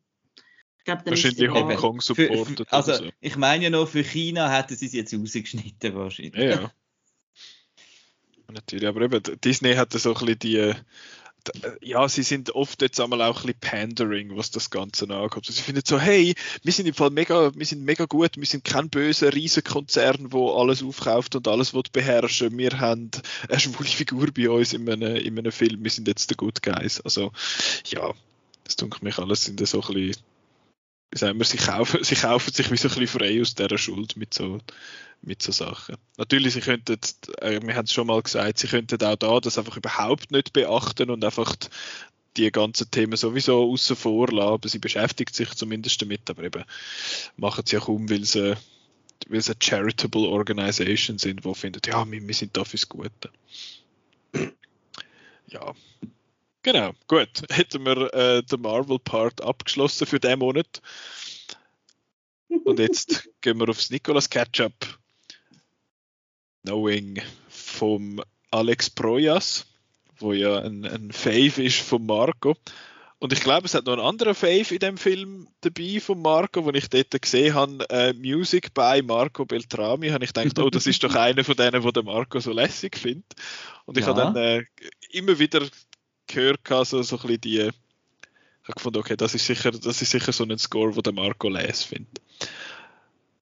ich 0.79 0.85
glaube, 0.85 1.07
wahrscheinlich 1.07 1.51
Hongkong 1.51 2.01
supportet. 2.01 2.73
Also, 2.73 2.95
so. 2.95 3.11
ich 3.21 3.37
meine 3.37 3.65
ja 3.65 3.71
noch, 3.71 3.87
für 3.87 4.03
China 4.03 4.51
hätten 4.51 4.75
sie 4.75 4.87
es 4.87 4.95
jetzt 4.95 5.15
rausgeschnitten 5.15 5.95
wahrscheinlich. 5.95 6.35
Ja, 6.35 6.63
ja. 6.63 6.73
Natürlich, 8.53 8.89
aber 8.89 9.03
eben, 9.03 9.23
Disney 9.45 9.75
hat 9.75 9.93
so 9.93 10.15
ein 10.15 10.27
bisschen 10.27 10.39
die, 10.41 10.75
ja, 11.81 12.09
sie 12.09 12.23
sind 12.23 12.55
oft 12.55 12.83
jetzt 12.83 13.01
einmal 13.01 13.23
auch 13.23 13.41
ein 13.41 13.47
bisschen 13.47 13.61
pandering, 13.61 14.37
was 14.37 14.51
das 14.51 14.71
Ganze 14.71 15.09
angeht. 15.09 15.47
Sie 15.47 15.63
finden 15.63 15.83
so, 15.85 15.99
hey, 15.99 16.35
wir 16.63 16.73
sind 16.73 16.87
im 16.87 16.95
Fall 16.95 17.11
mega, 17.11 17.55
wir 17.55 17.67
sind 17.67 17.85
mega 17.85 18.05
gut, 18.05 18.37
wir 18.37 18.47
sind 18.47 18.65
kein 18.65 18.91
böser 18.91 19.33
Riesenkonzern, 19.33 20.33
wo 20.33 20.55
alles 20.55 20.83
aufkauft 20.83 21.35
und 21.37 21.49
alles 21.49 21.75
will 21.75 21.83
beherrschen. 21.93 22.57
Wir 22.59 22.79
haben 22.81 23.11
eine 23.49 23.61
schwule 23.61 23.89
Figur 23.89 24.29
bei 24.33 24.51
uns 24.51 24.73
in 24.73 24.89
einem, 24.89 25.17
in 25.17 25.39
einem 25.39 25.53
Film, 25.53 25.83
wir 25.83 25.91
sind 25.91 26.09
jetzt 26.09 26.31
der 26.31 26.37
Good 26.37 26.63
Guys. 26.63 27.01
Also, 27.01 27.33
ja, 27.87 28.13
das 28.65 28.77
dunkelt 28.77 29.03
mich 29.03 29.19
alles 29.19 29.49
in 29.49 29.59
so 29.65 29.83
ein 29.83 29.95
bisschen, 29.95 30.23
wie 31.11 31.19
sagen 31.19 31.39
wir, 31.39 31.45
sie 31.45 31.59
kaufen, 31.59 32.03
sie 32.05 32.15
kaufen 32.17 32.53
sich 32.53 32.71
wie 32.71 32.77
so 32.77 32.89
ein 32.89 32.95
bisschen 32.95 33.21
frei 33.21 33.41
aus 33.41 33.55
dieser 33.55 33.79
Schuld 33.79 34.17
mit 34.17 34.35
so 34.35 34.61
mit 35.23 35.43
so 35.43 35.53
Sachen. 35.53 35.97
Natürlich, 36.17 36.55
sie 36.55 36.61
könnten, 36.61 36.99
äh, 37.41 37.61
wir 37.63 37.77
haben 37.77 37.85
es 37.85 37.93
schon 37.93 38.07
mal 38.07 38.23
gesagt, 38.23 38.59
sie 38.59 38.69
könnten 38.69 39.03
auch 39.03 39.17
da 39.17 39.41
das 39.41 39.59
einfach 39.59 39.77
überhaupt 39.77 40.31
nicht 40.31 40.53
beachten 40.53 41.11
und 41.11 41.25
einfach 41.25 41.57
die 42.37 42.51
ganzen 42.51 42.91
Themen 42.91 43.17
sowieso 43.17 43.71
außen 43.71 43.97
vor 43.97 44.29
lassen, 44.29 44.69
sie 44.69 44.79
beschäftigt 44.79 45.35
sich 45.35 45.51
zumindest 45.51 46.01
damit, 46.01 46.31
aber 46.31 46.45
eben 46.45 46.65
machen 47.37 47.65
sie 47.67 47.77
ja 47.77 47.81
kaum, 47.81 48.09
weil 48.09 48.25
sie, 48.25 48.57
weil 49.29 49.41
sie 49.41 49.55
charitable 49.59 50.29
Organisation 50.29 51.19
sind, 51.19 51.45
wo 51.45 51.55
findet, 51.55 51.87
ja, 51.87 52.11
wir, 52.11 52.27
wir 52.27 52.35
sind 52.35 52.57
da 52.57 52.65
fürs 52.65 52.89
Gute. 52.89 53.31
ja. 55.49 55.75
Genau, 56.63 56.93
gut. 57.09 57.43
Hätten 57.51 57.85
wir 57.85 58.13
äh, 58.15 58.43
den 58.43 58.61
Marvel-Part 58.61 59.43
abgeschlossen 59.43 60.07
für 60.07 60.21
den 60.21 60.39
Monat. 60.39 60.81
Und 62.65 62.79
jetzt 62.79 63.29
gehen 63.41 63.59
wir 63.59 63.69
aufs 63.69 63.91
Nicolas 63.91 64.29
Ketchup 64.29 64.75
Knowing 66.63 67.23
vom 67.49 68.21
Alex 68.51 68.91
Proyas, 68.91 69.67
wo 70.19 70.33
ja 70.33 70.59
ein, 70.59 70.85
ein 70.85 71.13
Fave 71.13 71.63
ist 71.63 71.81
von 71.81 72.05
Marco. 72.05 72.57
Und 73.19 73.35
ich 73.35 73.41
glaube, 73.41 73.67
es 73.67 73.75
hat 73.75 73.85
noch 73.85 73.93
einen 73.93 74.03
anderen 74.03 74.35
Fave 74.35 74.75
in 74.75 74.79
dem 74.79 74.97
Film 74.97 75.47
dabei 75.61 76.01
von 76.01 76.23
Marco, 76.23 76.65
wo 76.65 76.71
ich 76.71 76.89
dort 76.89 77.21
gesehen 77.21 77.55
habe, 77.55 77.89
äh, 77.91 78.15
Music 78.15 78.73
by 78.73 79.03
Marco 79.03 79.45
Beltrami, 79.45 80.09
habe 80.09 80.25
ich 80.25 80.33
gedacht, 80.33 80.59
oh, 80.59 80.71
das 80.71 80.87
ist 80.87 81.05
doch 81.05 81.15
einer 81.17 81.45
von 81.45 81.55
denen, 81.55 81.83
wo 81.85 81.91
der 81.91 82.03
Marco 82.03 82.41
so 82.41 82.53
lässig 82.53 82.97
findet. 82.97 83.35
Und 83.85 83.99
ich 83.99 84.07
ja. 84.07 84.15
habe 84.15 84.21
dann 84.21 84.37
äh, 84.37 84.65
immer 85.11 85.39
wieder 85.39 85.67
gehört, 86.33 86.61
so, 86.87 87.03
so 87.03 87.17
ein 87.17 87.23
bisschen 87.23 87.41
die, 87.41 87.59
ich 87.59 88.69
habe 88.69 88.75
gefunden, 88.75 88.99
okay, 88.99 89.17
das 89.17 89.35
ist 89.35 89.47
sicher, 89.47 89.71
das 89.71 90.03
ist 90.03 90.11
sicher 90.11 90.33
so 90.33 90.45
ein 90.45 90.59
Score, 90.59 90.95
wo 90.95 91.01
der 91.01 91.13
Marco 91.13 91.49
les 91.49 91.83
findet. 91.83 92.21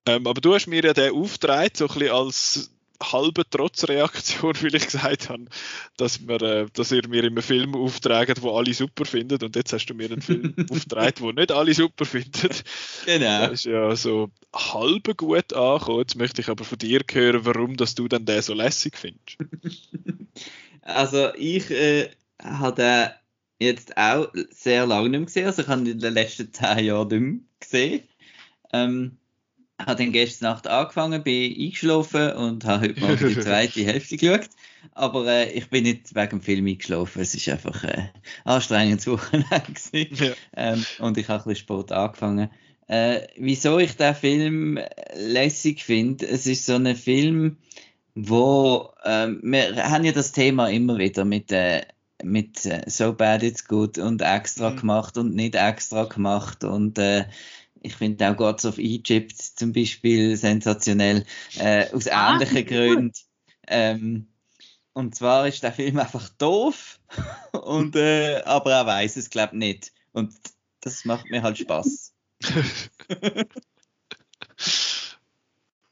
Ähm, 0.07 0.27
aber 0.27 0.41
du 0.41 0.55
hast 0.55 0.67
mir 0.67 0.83
ja 0.83 0.95
den 0.95 1.13
aufgetragen, 1.13 1.71
so 1.75 1.87
ein 1.87 1.95
bisschen 1.95 2.15
als 2.15 2.71
halbe 3.01 3.49
Trotzreaktion, 3.49 4.55
weil 4.63 4.75
ich 4.75 4.87
gesagt 4.87 5.29
habe, 5.29 5.45
dass, 5.97 6.27
wir, 6.27 6.43
äh, 6.43 6.67
dass 6.73 6.93
ihr 6.93 7.07
mir 7.09 7.25
immer 7.25 7.43
Film 7.43 7.75
aufträgt, 7.75 8.43
wo 8.43 8.57
alle 8.57 8.75
super 8.75 9.05
findet 9.05 9.43
und 9.43 9.55
jetzt 9.57 9.73
hast 9.73 9.87
du 9.87 9.95
mir 9.95 10.11
einen 10.11 10.23
Film 10.23 10.55
aufgetragen, 10.71 11.21
wo 11.21 11.33
nicht 11.33 11.53
alle 11.53 11.75
super 11.75 12.05
finden. 12.05 12.51
Genau. 13.07 13.49
Das 13.49 13.53
ist 13.53 13.65
ja 13.65 13.95
so 13.97 14.31
halb 14.55 15.17
gut 15.17 15.53
angekommen. 15.53 16.01
Jetzt 16.01 16.17
möchte 16.17 16.41
ich 16.41 16.49
aber 16.49 16.65
von 16.65 16.79
dir 16.79 17.01
hören, 17.11 17.45
warum 17.45 17.77
dass 17.77 17.95
du 17.95 18.09
dann 18.09 18.25
den 18.25 18.43
so 18.43 18.55
lässig 18.55 18.97
findest. 18.97 19.39
Also 20.81 21.35
ich 21.35 21.71
äh, 21.71 22.09
habe 22.43 22.83
den 22.83 23.11
jetzt 23.59 23.97
auch 23.97 24.29
sehr 24.51 24.87
lange 24.87 25.09
nicht 25.09 25.19
mehr 25.19 25.27
gesehen. 25.27 25.47
Also 25.47 25.63
ich 25.63 25.69
habe 25.69 25.81
ihn 25.83 25.87
in 25.87 25.99
den 25.99 26.15
letzten 26.15 26.53
zehn 26.53 26.85
Jahren 26.85 27.09
nicht 27.09 27.21
mehr 27.21 27.41
gesehen. 27.61 28.03
Ähm, 28.73 29.19
habe 29.81 30.03
dann 30.03 30.13
gestern 30.13 30.51
Nacht 30.51 30.67
angefangen, 30.67 31.23
bin 31.23 31.53
eingeschlafen 31.53 32.33
und 32.33 32.65
habe 32.65 32.89
heute 32.89 33.01
mal 33.01 33.17
die 33.17 33.39
zweite 33.39 33.81
Hälfte 33.85 34.17
geschaut. 34.17 34.49
Aber 34.93 35.27
äh, 35.27 35.53
ich 35.53 35.71
bin 35.71 35.85
nicht 35.85 36.15
wegen 36.15 36.31
dem 36.31 36.43
Film 36.43 36.67
eingeschlafen. 36.67 37.23
Es 37.23 37.35
ist 37.35 37.49
einfach 37.49 37.85
äh, 37.85 38.09
anstrengendes 38.45 39.07
Wochenende 39.07 39.47
ja. 39.93 40.33
ähm, 40.57 40.85
und 40.99 41.17
ich 41.19 41.29
habe 41.29 41.43
ein 41.43 41.49
bisschen 41.49 41.63
Sport 41.63 41.93
angefangen. 41.93 42.51
Äh, 42.89 43.27
wieso 43.37 43.79
ich 43.79 43.97
den 43.97 44.15
Film 44.15 44.81
lässig 45.15 45.85
finde? 45.85 46.27
Es 46.27 46.47
ist 46.47 46.67
so 46.67 46.75
ein 46.75 46.97
Film, 46.97 47.59
wo 48.15 48.91
äh, 49.05 49.29
wir 49.43 49.91
haben 49.91 50.05
ja 50.05 50.13
das 50.13 50.33
Thema 50.33 50.71
immer 50.71 50.99
wieder 50.99 51.25
mit 51.25 51.53
äh, 51.53 51.83
mit 52.23 52.67
äh, 52.67 52.83
So 52.87 53.13
Bad 53.13 53.43
It's 53.43 53.67
Good 53.67 53.99
und 53.99 54.23
extra 54.23 54.71
mhm. 54.71 54.77
gemacht 54.77 55.19
und 55.19 55.35
nicht 55.35 55.55
extra 55.55 56.05
gemacht 56.05 56.65
und 56.65 56.99
äh, 56.99 57.27
ich 57.81 57.95
finde 57.95 58.31
auch 58.31 58.37
Gods 58.37 58.65
of 58.65 58.79
Egypt 58.79 59.41
zum 59.41 59.73
Beispiel 59.73 60.37
sensationell, 60.37 61.25
äh, 61.59 61.91
aus 61.93 62.09
ah, 62.09 62.35
ähnlichen 62.35 62.67
Gründen. 62.67 63.13
Ähm, 63.67 64.27
und 64.93 65.15
zwar 65.15 65.47
ist 65.47 65.63
der 65.63 65.73
Film 65.73 65.99
einfach 65.99 66.29
doof, 66.31 66.99
und, 67.53 67.95
äh, 67.97 68.43
aber 68.45 68.73
er 68.73 68.87
weiß 68.87 69.17
es, 69.17 69.31
glaube 69.31 69.55
ich, 69.55 69.59
nicht. 69.59 69.93
Und 70.13 70.35
das 70.81 71.05
macht 71.05 71.31
mir 71.31 71.43
halt 71.43 71.59
Spaß. 71.59 72.13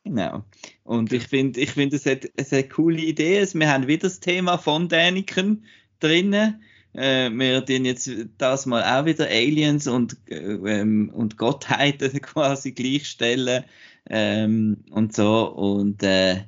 genau. 0.04 0.44
Und 0.84 1.12
ich 1.12 1.28
finde, 1.28 1.60
ich 1.60 1.72
finde, 1.72 1.96
es 1.96 2.06
hat, 2.06 2.28
es 2.36 2.52
hat 2.52 2.58
eine 2.58 2.68
coole 2.68 3.00
Idee. 3.00 3.46
Wir 3.52 3.68
haben 3.68 3.86
wieder 3.86 4.08
das 4.08 4.20
Thema 4.20 4.58
von 4.58 4.88
Däniken 4.88 5.66
drinnen. 6.00 6.62
Äh, 6.92 7.30
wir 7.30 7.64
tun 7.64 7.84
jetzt 7.84 8.10
das 8.38 8.66
mal 8.66 8.82
auch 8.82 9.04
wieder 9.04 9.26
Aliens 9.26 9.86
und, 9.86 10.16
ähm, 10.28 11.10
und 11.14 11.36
Gottheiten 11.36 12.12
quasi 12.22 12.72
gleichstellen 12.72 13.64
ähm, 14.08 14.78
und 14.90 15.14
so. 15.14 15.52
Und 15.52 16.02
äh, 16.02 16.44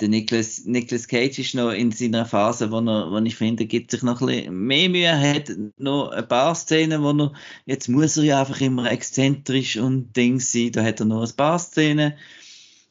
der 0.00 0.08
Nicolas, 0.08 0.64
Nicolas 0.64 1.08
Cage 1.08 1.40
ist 1.40 1.54
noch 1.54 1.72
in 1.72 1.90
seiner 1.90 2.24
Phase, 2.24 2.70
wo, 2.70 2.78
er, 2.78 3.10
wo 3.10 3.18
ich 3.18 3.34
finde, 3.34 3.66
gibt 3.66 3.90
sich 3.90 4.02
noch 4.02 4.20
ein 4.22 4.54
mehr 4.54 4.88
Mühe. 4.88 5.04
Er 5.04 5.34
hat 5.34 5.50
noch 5.76 6.10
ein 6.10 6.28
paar 6.28 6.54
Szenen, 6.54 7.02
wo 7.02 7.10
er, 7.10 7.32
jetzt 7.66 7.88
muss 7.88 8.16
er 8.16 8.24
ja 8.24 8.40
einfach 8.40 8.60
immer 8.60 8.90
exzentrisch 8.90 9.76
und 9.76 10.16
Ding 10.16 10.38
sein, 10.38 10.70
da 10.72 10.84
hat 10.84 11.00
er 11.00 11.06
noch 11.06 11.28
ein 11.28 11.36
paar 11.36 11.58
Szenen. 11.58 12.14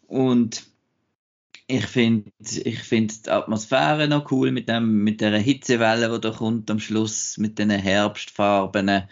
Und 0.08 0.66
ich 1.68 1.86
finde 1.86 2.32
ich 2.41 2.80
find 2.80 3.26
die 3.26 3.30
Atmosphäre 3.30 4.07
noch 4.07 4.32
cool 4.32 4.51
mit, 4.51 4.70
dem, 4.70 5.03
mit 5.03 5.22
der 5.22 5.38
Hitzewelle, 5.38 6.09
die 6.09 6.22
da 6.22 6.32
kommt 6.32 6.72
am 6.72 6.80
Schluss, 6.80 7.38
mit 7.38 7.59
den 7.59 7.70
Herbstfarben. 7.70 9.03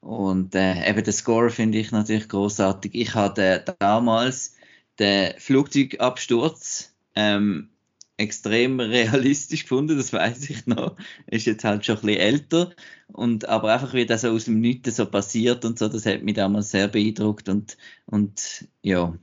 Und 0.00 0.54
äh, 0.54 0.88
eben 0.88 1.02
den 1.02 1.12
Score 1.14 1.48
finde 1.50 1.78
ich 1.78 1.90
natürlich 1.90 2.28
großartig. 2.28 2.94
Ich 2.94 3.14
hatte 3.14 3.64
damals 3.78 4.54
den 4.98 5.32
Flugzeugabsturz 5.38 6.94
ähm, 7.14 7.70
extrem 8.18 8.80
realistisch 8.80 9.62
gefunden, 9.62 9.96
das 9.96 10.12
weiß 10.12 10.50
ich 10.50 10.66
noch. 10.66 10.96
Ist 11.26 11.46
jetzt 11.46 11.64
halt 11.64 11.86
schon 11.86 11.96
ein 11.96 12.02
bisschen 12.02 12.20
älter. 12.20 12.70
Und, 13.08 13.48
aber 13.48 13.72
einfach 13.72 13.94
wie 13.94 14.04
das 14.06 14.22
so 14.22 14.30
aus 14.30 14.44
dem 14.44 14.60
Nichts 14.60 14.96
so 14.96 15.06
passiert 15.06 15.64
und 15.64 15.78
so, 15.78 15.88
das 15.88 16.04
hat 16.04 16.22
mich 16.22 16.34
damals 16.34 16.70
sehr 16.70 16.88
beeindruckt. 16.88 17.48
Und, 17.48 17.78
und 18.06 18.68
ja, 18.82 19.14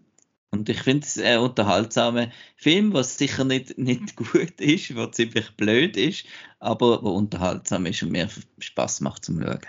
und 0.52 0.68
ich 0.68 0.82
finde 0.84 1.08
es 1.08 1.18
ein 1.18 1.40
unterhaltsamer 1.40 2.30
Film, 2.58 2.94
was 2.94 3.18
sicher 3.18 3.46
nicht, 3.46 3.78
nicht 3.78 4.16
gut 4.18 4.60
ist, 4.60 4.96
was 4.96 5.16
ziemlich 5.16 5.50
blöd 5.56 5.96
ist, 5.96 6.26
aber 6.60 7.02
wo 7.02 7.12
unterhaltsam 7.12 7.86
ist 7.86 8.04
und 8.04 8.12
mir 8.12 8.30
Spaß 8.60 9.02
macht 9.02 9.26
zum 9.26 9.42
Schauen. 9.42 9.62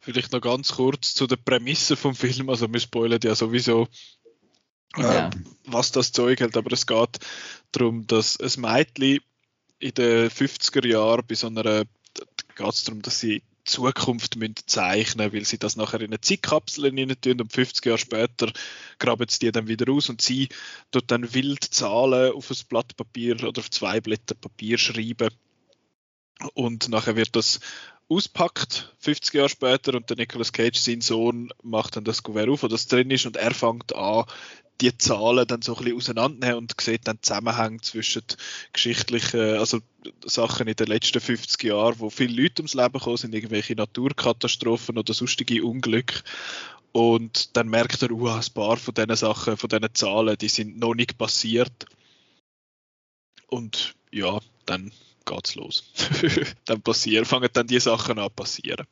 Vielleicht 0.00 0.32
noch 0.32 0.40
ganz 0.40 0.72
kurz 0.72 1.14
zu 1.14 1.26
der 1.26 1.36
Prämisse 1.36 1.96
vom 1.96 2.14
Film. 2.14 2.50
Also 2.50 2.70
wir 2.70 2.80
spoilern 2.80 3.20
ja 3.22 3.34
sowieso, 3.34 3.88
äh, 4.96 5.30
was 5.64 5.92
das 5.92 6.12
Zeug 6.12 6.40
hält, 6.40 6.56
aber 6.56 6.72
es 6.72 6.86
geht 6.86 7.18
darum, 7.70 8.06
dass 8.06 8.38
ein 8.40 8.60
Mädchen 8.60 9.20
in 9.78 9.94
den 9.94 10.28
50er 10.28 10.86
Jahren 10.86 11.24
bei 11.26 11.34
so 11.34 11.46
einer 11.46 11.84
geht 12.54 12.68
es 12.68 12.84
darum, 12.84 13.00
dass 13.00 13.20
sie 13.20 13.42
Zukunft 13.64 14.36
müssen 14.36 14.54
zeichnen 14.66 15.32
weil 15.32 15.44
sie 15.44 15.58
das 15.58 15.76
nachher 15.76 16.00
in 16.00 16.08
eine 16.08 16.20
Zeitkapsel 16.20 16.86
rein 16.86 17.14
tun 17.20 17.40
und 17.40 17.52
50 17.52 17.86
Jahre 17.86 17.98
später 17.98 18.52
graben 18.98 19.28
sie 19.28 19.38
die 19.38 19.52
dann 19.52 19.68
wieder 19.68 19.92
aus 19.92 20.08
und 20.08 20.20
sie 20.20 20.48
dort 20.90 21.10
dann 21.10 21.34
wild 21.34 21.62
Zahlen 21.64 22.32
auf 22.32 22.50
ein 22.50 22.56
Blatt 22.68 22.96
Papier 22.96 23.42
oder 23.44 23.60
auf 23.60 23.70
zwei 23.70 24.00
Blätter 24.00 24.34
Papier 24.34 24.78
schreiben. 24.78 25.30
Und 26.54 26.88
nachher 26.88 27.14
wird 27.14 27.36
das 27.36 27.60
auspackt, 28.08 28.94
50 28.98 29.34
Jahre 29.34 29.48
später, 29.48 29.94
und 29.94 30.10
der 30.10 30.16
Nicolas 30.16 30.52
Cage, 30.52 30.78
sein 30.78 31.00
Sohn, 31.00 31.52
macht 31.62 31.96
dann 31.96 32.04
das 32.04 32.22
Kuvert 32.22 32.48
auf, 32.48 32.62
wo 32.62 32.68
das 32.68 32.86
drin 32.86 33.10
ist, 33.10 33.26
und 33.26 33.36
er 33.36 33.54
fängt 33.54 33.94
an, 33.94 34.24
die 34.80 34.96
Zahlen 34.98 35.46
dann 35.46 35.62
so 35.62 35.76
ein 35.76 35.84
bisschen 35.84 35.96
auseinandernehmen 35.96 36.58
und 36.58 36.80
sieht 36.80 37.06
dann 37.06 37.22
Zusammenhänge 37.22 37.80
zwischen 37.80 38.22
geschichtlichen, 38.72 39.56
also 39.56 39.80
Sachen 40.24 40.66
in 40.66 40.74
den 40.74 40.88
letzten 40.88 41.20
50 41.20 41.62
Jahren, 41.62 42.00
wo 42.00 42.10
viele 42.10 42.42
Leute 42.42 42.62
ums 42.62 42.74
Leben 42.74 42.94
gekommen 42.94 43.16
sind, 43.16 43.34
irgendwelche 43.34 43.76
Naturkatastrophen 43.76 44.98
oder 44.98 45.14
sonstige 45.14 45.64
Unglücke. 45.64 46.22
Und 46.92 47.56
dann 47.56 47.68
merkt 47.68 48.02
er, 48.02 48.10
uh, 48.10 48.28
ein 48.28 48.44
paar 48.54 48.76
von 48.76 48.94
diesen 48.94 49.16
Sachen, 49.16 49.56
von 49.56 49.68
diesen 49.68 49.94
Zahlen, 49.94 50.36
die 50.36 50.48
sind 50.48 50.78
noch 50.78 50.94
nicht 50.94 51.16
passiert. 51.16 51.86
Und 53.46 53.94
ja, 54.10 54.40
dann 54.66 54.92
geht's 55.24 55.54
los. 55.54 55.84
dann 56.64 56.82
passieren, 56.82 57.24
fangen 57.24 57.48
dann 57.52 57.66
die 57.66 57.80
Sachen 57.80 58.18
an 58.18 58.30
passieren. 58.34 58.86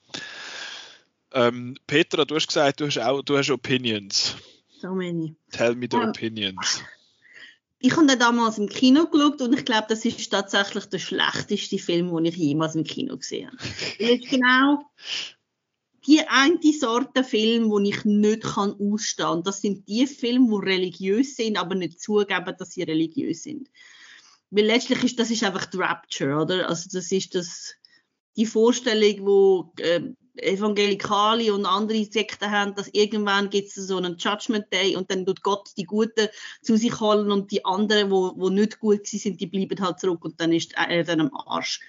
Ähm, 1.33 1.77
Petra, 1.87 2.25
du 2.25 2.35
hast 2.35 2.49
gesagt, 2.49 2.81
du 2.81 2.87
hast 2.87 2.99
auch, 2.99 3.23
du 3.23 3.37
hast 3.37 3.51
Opinions. 3.51 4.37
So 4.81 4.95
many. 4.95 5.37
Tell 5.53 5.75
me 5.75 5.87
the 5.91 5.99
um, 5.99 6.09
opinions. 6.09 6.83
Ich 7.83 7.97
habe 7.97 8.07
den 8.07 8.19
damals 8.19 8.59
im 8.59 8.69
Kino 8.69 9.07
geschaut 9.07 9.41
und 9.41 9.55
ich 9.55 9.65
glaube, 9.65 9.87
das 9.89 10.05
ist 10.05 10.31
tatsächlich 10.31 10.85
der 10.85 10.99
schlechteste 10.99 11.79
Film, 11.79 12.15
den 12.15 12.27
ich 12.27 12.37
jemals 12.37 12.75
im 12.75 12.85
Kino 12.85 13.17
gesehen 13.17 13.49
habe. 13.49 13.59
Weil 13.99 14.19
genau 14.31 14.85
die 16.07 16.21
eine 16.29 16.59
Sorte 16.79 17.25
Film, 17.25 17.71
die 17.71 17.89
ich 17.89 18.05
nicht 18.05 18.43
kann 18.43 18.75
ausstehen 18.79 19.27
kann. 19.27 19.43
Das 19.45 19.63
sind 19.63 19.89
die 19.89 20.07
Filme, 20.07 20.61
die 20.61 20.67
religiös 20.67 21.37
sind, 21.37 21.57
aber 21.57 21.75
nicht 21.75 22.03
zugeben, 22.03 22.55
dass 22.59 22.73
sie 22.73 22.83
religiös 22.83 23.45
sind. 23.45 23.71
Weil 24.51 24.67
letztlich 24.67 25.03
ist 25.03 25.19
das 25.19 25.31
ist 25.31 25.43
einfach 25.43 25.65
die 25.65 25.79
Rapture, 25.79 26.37
oder? 26.37 26.69
Also 26.69 26.91
das 26.93 27.11
ist 27.11 27.35
das 27.35 27.77
die 28.37 28.47
Vorstellung, 28.47 29.27
wo 29.27 29.73
äh, 29.79 30.03
Evangelikale 30.37 31.53
und 31.53 31.67
andere 31.67 32.05
Sekten 32.05 32.51
haben, 32.51 32.75
dass 32.75 32.89
irgendwann 32.93 33.51
gibt 33.51 33.69
es 33.69 33.75
so 33.75 33.97
einen 33.97 34.17
Judgment 34.17 34.73
Day 34.73 34.97
und 34.97 35.11
dann 35.11 35.27
tut 35.27 35.43
Gott 35.43 35.71
die 35.77 35.85
Guten 35.85 36.29
zu 36.63 36.77
sich 36.77 37.01
holen 37.01 37.31
und 37.31 37.51
die 37.51 37.65
anderen, 37.65 38.11
wo, 38.11 38.33
wo 38.37 38.49
nicht 38.49 38.79
gut 38.79 39.07
sind, 39.07 39.41
die 39.41 39.47
bleiben 39.47 39.81
halt 39.81 40.01
zurück 40.01 40.25
und 40.25 40.41
dann 40.41 40.53
ist 40.53 40.75
er 40.77 41.05
dann 41.05 41.21
am 41.21 41.35
Arsch. 41.35 41.81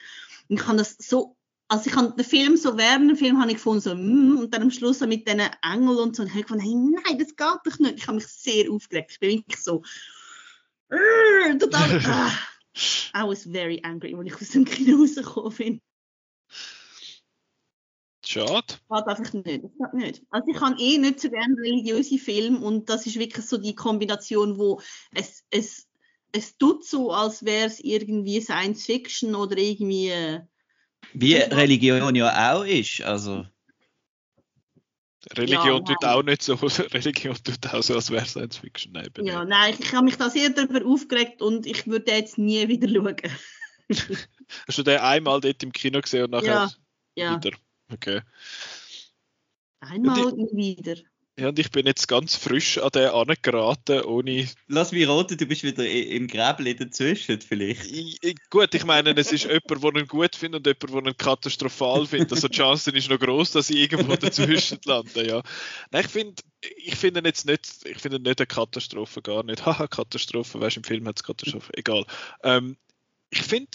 Und 0.50 0.60
ich 0.60 0.66
kann 0.66 0.78
das 0.78 0.98
so, 1.00 1.36
also 1.68 1.90
ich 1.90 1.96
habe 1.96 2.14
den 2.16 2.26
Film 2.26 2.58
so 2.58 2.78
während 2.78 3.10
dem 3.10 3.18
Film 3.18 3.40
habe 3.40 3.52
ich 3.52 3.58
gefunden 3.58 3.82
so 3.82 3.96
mm, 3.96 4.40
und 4.40 4.54
dann 4.54 4.64
am 4.64 4.72
Schluss 4.72 5.00
so 5.00 5.08
mit 5.08 5.28
diesen 5.28 5.42
Engeln 5.62 5.98
und 5.98 6.16
so 6.16 6.24
und 6.24 6.30
ich 6.30 6.34
habe 6.34 6.44
gefunden, 6.44 6.64
hey, 6.64 6.76
nein, 6.76 7.18
das 7.18 7.36
geht 7.36 7.74
doch 7.74 7.80
nicht. 7.80 7.98
Ich 7.98 8.08
habe 8.08 8.16
mich 8.16 8.28
sehr 8.28 8.72
aufgeregt. 8.72 9.12
Ich 9.12 9.20
bin 9.20 9.30
wirklich 9.30 9.62
so 9.62 9.82
total. 11.60 12.02
ah, 12.06 12.32
I 13.14 13.24
was 13.24 13.46
very 13.46 13.80
angry, 13.84 14.16
als 14.16 14.28
ich 14.28 14.36
aus 14.36 14.50
dem 14.50 14.66
Kino 14.66 14.98
rausgekommen 14.98 15.56
bin. 15.56 15.82
Schade. 18.32 18.76
Geht 18.90 19.08
einfach 19.08 19.34
nicht. 19.34 19.64
Das 19.64 19.72
geht 19.78 19.94
nicht. 19.94 20.24
Also 20.30 20.48
ich 20.50 20.58
kann 20.58 20.78
eh 20.80 20.98
nicht 20.98 21.20
so 21.20 21.30
gerne 21.30 21.54
religiöse 21.58 22.18
Filme 22.18 22.60
und 22.60 22.90
das 22.90 23.06
ist 23.06 23.20
wirklich 23.20 23.46
so 23.46 23.58
die 23.58 23.76
Kombination, 23.76 24.58
wo 24.58 24.82
es, 25.14 25.44
es, 25.50 25.90
es 26.32 26.58
tut 26.58 26.86
so, 26.86 27.12
als 27.12 27.44
wäre 27.44 27.68
es 27.68 27.82
irgendwie 27.82 28.40
Science 28.40 28.86
Fiction 28.86 29.36
oder 29.36 29.58
irgendwie 29.58 30.10
äh, 30.10 30.40
Wie 31.14 31.36
Religion 31.36 32.16
ja 32.16 32.54
auch 32.54 32.64
ist, 32.64 33.02
also. 33.02 33.46
Religion 35.38 35.84
ja, 35.86 35.94
tut 35.94 36.06
auch 36.06 36.24
nicht 36.24 36.42
so, 36.42 36.54
Religion 36.94 37.36
tut 37.44 37.74
auch 37.74 37.84
so, 37.84 37.96
als 37.96 38.10
wäre 38.12 38.26
Science 38.26 38.58
Fiction. 38.58 38.94
Nein, 38.94 39.10
ja, 39.24 39.44
nein, 39.44 39.76
ich 39.78 39.94
habe 39.94 40.06
mich 40.06 40.16
da 40.16 40.30
sehr 40.30 40.52
darüber 40.52 40.86
aufgeregt 40.88 41.42
und 41.42 41.66
ich 41.66 41.86
würde 41.86 42.14
jetzt 42.14 42.38
nie 42.38 42.66
wieder 42.70 42.88
schauen. 42.88 43.18
Hast 44.68 44.78
du 44.78 44.84
den 44.84 45.00
einmal 45.00 45.42
dort 45.42 45.62
im 45.64 45.74
Kino 45.74 46.00
gesehen 46.00 46.24
und 46.24 46.32
nachher 46.32 46.72
ja, 47.16 47.36
wieder? 47.36 47.58
Okay. 47.92 48.22
Einmal 49.82 50.26
und 50.26 50.56
wieder. 50.56 50.96
Ja, 51.40 51.48
und 51.48 51.58
ich 51.58 51.72
bin 51.72 51.88
jetzt 51.88 52.08
ganz 52.08 52.36
frisch 52.36 52.78
an 52.78 52.90
den 52.90 53.10
angeraten, 53.10 54.02
ohne... 54.02 54.48
Lass 54.68 54.92
mich 54.92 55.08
raten, 55.08 55.38
du 55.38 55.46
bist 55.46 55.64
wieder 55.64 55.90
im 55.90 56.28
Gräbli 56.28 56.76
dazwischen 56.76 57.40
vielleicht. 57.40 57.86
Ich, 57.86 58.18
ich, 58.22 58.36
gut, 58.50 58.76
ich 58.76 58.86
meine, 58.86 59.16
es 59.16 59.32
ist 59.32 59.46
jemand, 59.46 59.84
der 59.84 60.02
ihn 60.02 60.08
gut 60.08 60.36
findet 60.36 60.68
und 60.68 60.84
jemand, 60.84 61.06
der 61.06 61.12
ihn 61.14 61.18
katastrophal 61.18 62.06
findet. 62.06 62.34
Also 62.34 62.48
die 62.48 62.58
Chance 62.58 62.92
ist 62.92 63.10
noch 63.10 63.18
groß, 63.18 63.54
dass 63.54 63.70
ich 63.70 63.78
irgendwo 63.78 64.16
dazwischen 64.18 64.80
lande, 64.86 65.26
ja. 65.26 65.42
Nein, 65.90 66.04
ich 66.06 66.12
finde 66.12 66.44
ich 66.76 66.96
finde 66.96 67.22
jetzt 67.24 67.48
nicht, 67.48 67.86
ich 67.86 67.98
finde 67.98 68.20
nicht 68.20 68.40
eine 68.40 68.46
Katastrophe, 68.46 69.22
gar 69.22 69.44
nicht. 69.44 69.66
Haha, 69.66 69.88
Katastrophe, 69.88 70.60
weißt 70.60 70.76
du, 70.76 70.80
im 70.82 70.84
Film 70.84 71.08
hat 71.08 71.18
es 71.18 71.24
Katastrophe, 71.24 71.72
egal. 71.76 72.06
Ähm, 72.44 72.78
ich 73.32 73.42
finde 73.42 73.72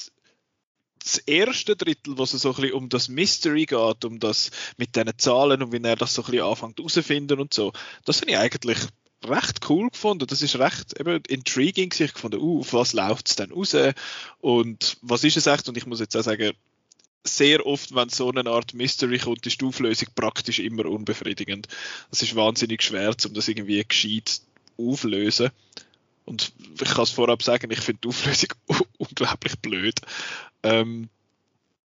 das 1.02 1.18
erste 1.18 1.76
Drittel, 1.76 2.18
wo 2.18 2.24
es 2.24 2.32
so 2.32 2.48
ein 2.48 2.54
bisschen 2.56 2.72
um 2.72 2.88
das 2.88 3.08
Mystery 3.08 3.66
geht, 3.66 4.04
um 4.04 4.18
das 4.18 4.50
mit 4.76 4.96
diesen 4.96 5.18
Zahlen 5.18 5.62
und 5.62 5.72
wie 5.72 5.82
er 5.82 5.96
das 5.96 6.14
so 6.14 6.22
ein 6.22 6.30
bisschen 6.30 6.46
anfängt 6.46 6.78
herauszufinden 6.78 7.40
und 7.40 7.54
so, 7.54 7.72
das 8.04 8.20
habe 8.20 8.30
ich 8.30 8.38
eigentlich 8.38 8.78
recht 9.24 9.68
cool 9.68 9.90
gefunden. 9.90 10.26
Das 10.26 10.42
ist 10.42 10.58
recht 10.58 10.98
eben 10.98 11.22
intriguing. 11.28 11.92
Ich 11.98 12.12
gefunden, 12.12 12.40
uh, 12.40 12.60
auf 12.60 12.72
was 12.72 12.92
läuft 12.92 13.28
es 13.28 13.36
denn 13.36 13.52
raus 13.52 13.74
und 14.40 14.98
was 15.02 15.24
ist 15.24 15.36
es 15.36 15.46
echt? 15.46 15.68
Und 15.68 15.76
ich 15.76 15.86
muss 15.86 16.00
jetzt 16.00 16.16
auch 16.16 16.22
sagen, 16.22 16.52
sehr 17.24 17.66
oft, 17.66 17.94
wenn 17.94 18.08
so 18.08 18.30
eine 18.30 18.48
Art 18.48 18.74
Mystery 18.74 19.18
kommt, 19.18 19.46
ist 19.46 19.60
die 19.60 19.64
Auflösung 19.64 20.08
praktisch 20.14 20.60
immer 20.60 20.86
unbefriedigend. 20.86 21.66
Es 22.10 22.22
ist 22.22 22.36
wahnsinnig 22.36 22.82
schwer, 22.82 23.14
um 23.26 23.34
das 23.34 23.48
irgendwie 23.48 23.84
gescheit 23.84 24.40
auflösen. 24.78 25.50
Und 26.26 26.52
ich 26.74 26.90
kann 26.90 27.04
es 27.04 27.10
vorab 27.10 27.42
sagen, 27.42 27.70
ich 27.70 27.80
finde 27.80 28.02
die 28.04 28.08
Auflösung 28.08 28.50
unglaublich 28.98 29.56
blöd. 29.60 30.00
Ähm, 30.62 31.08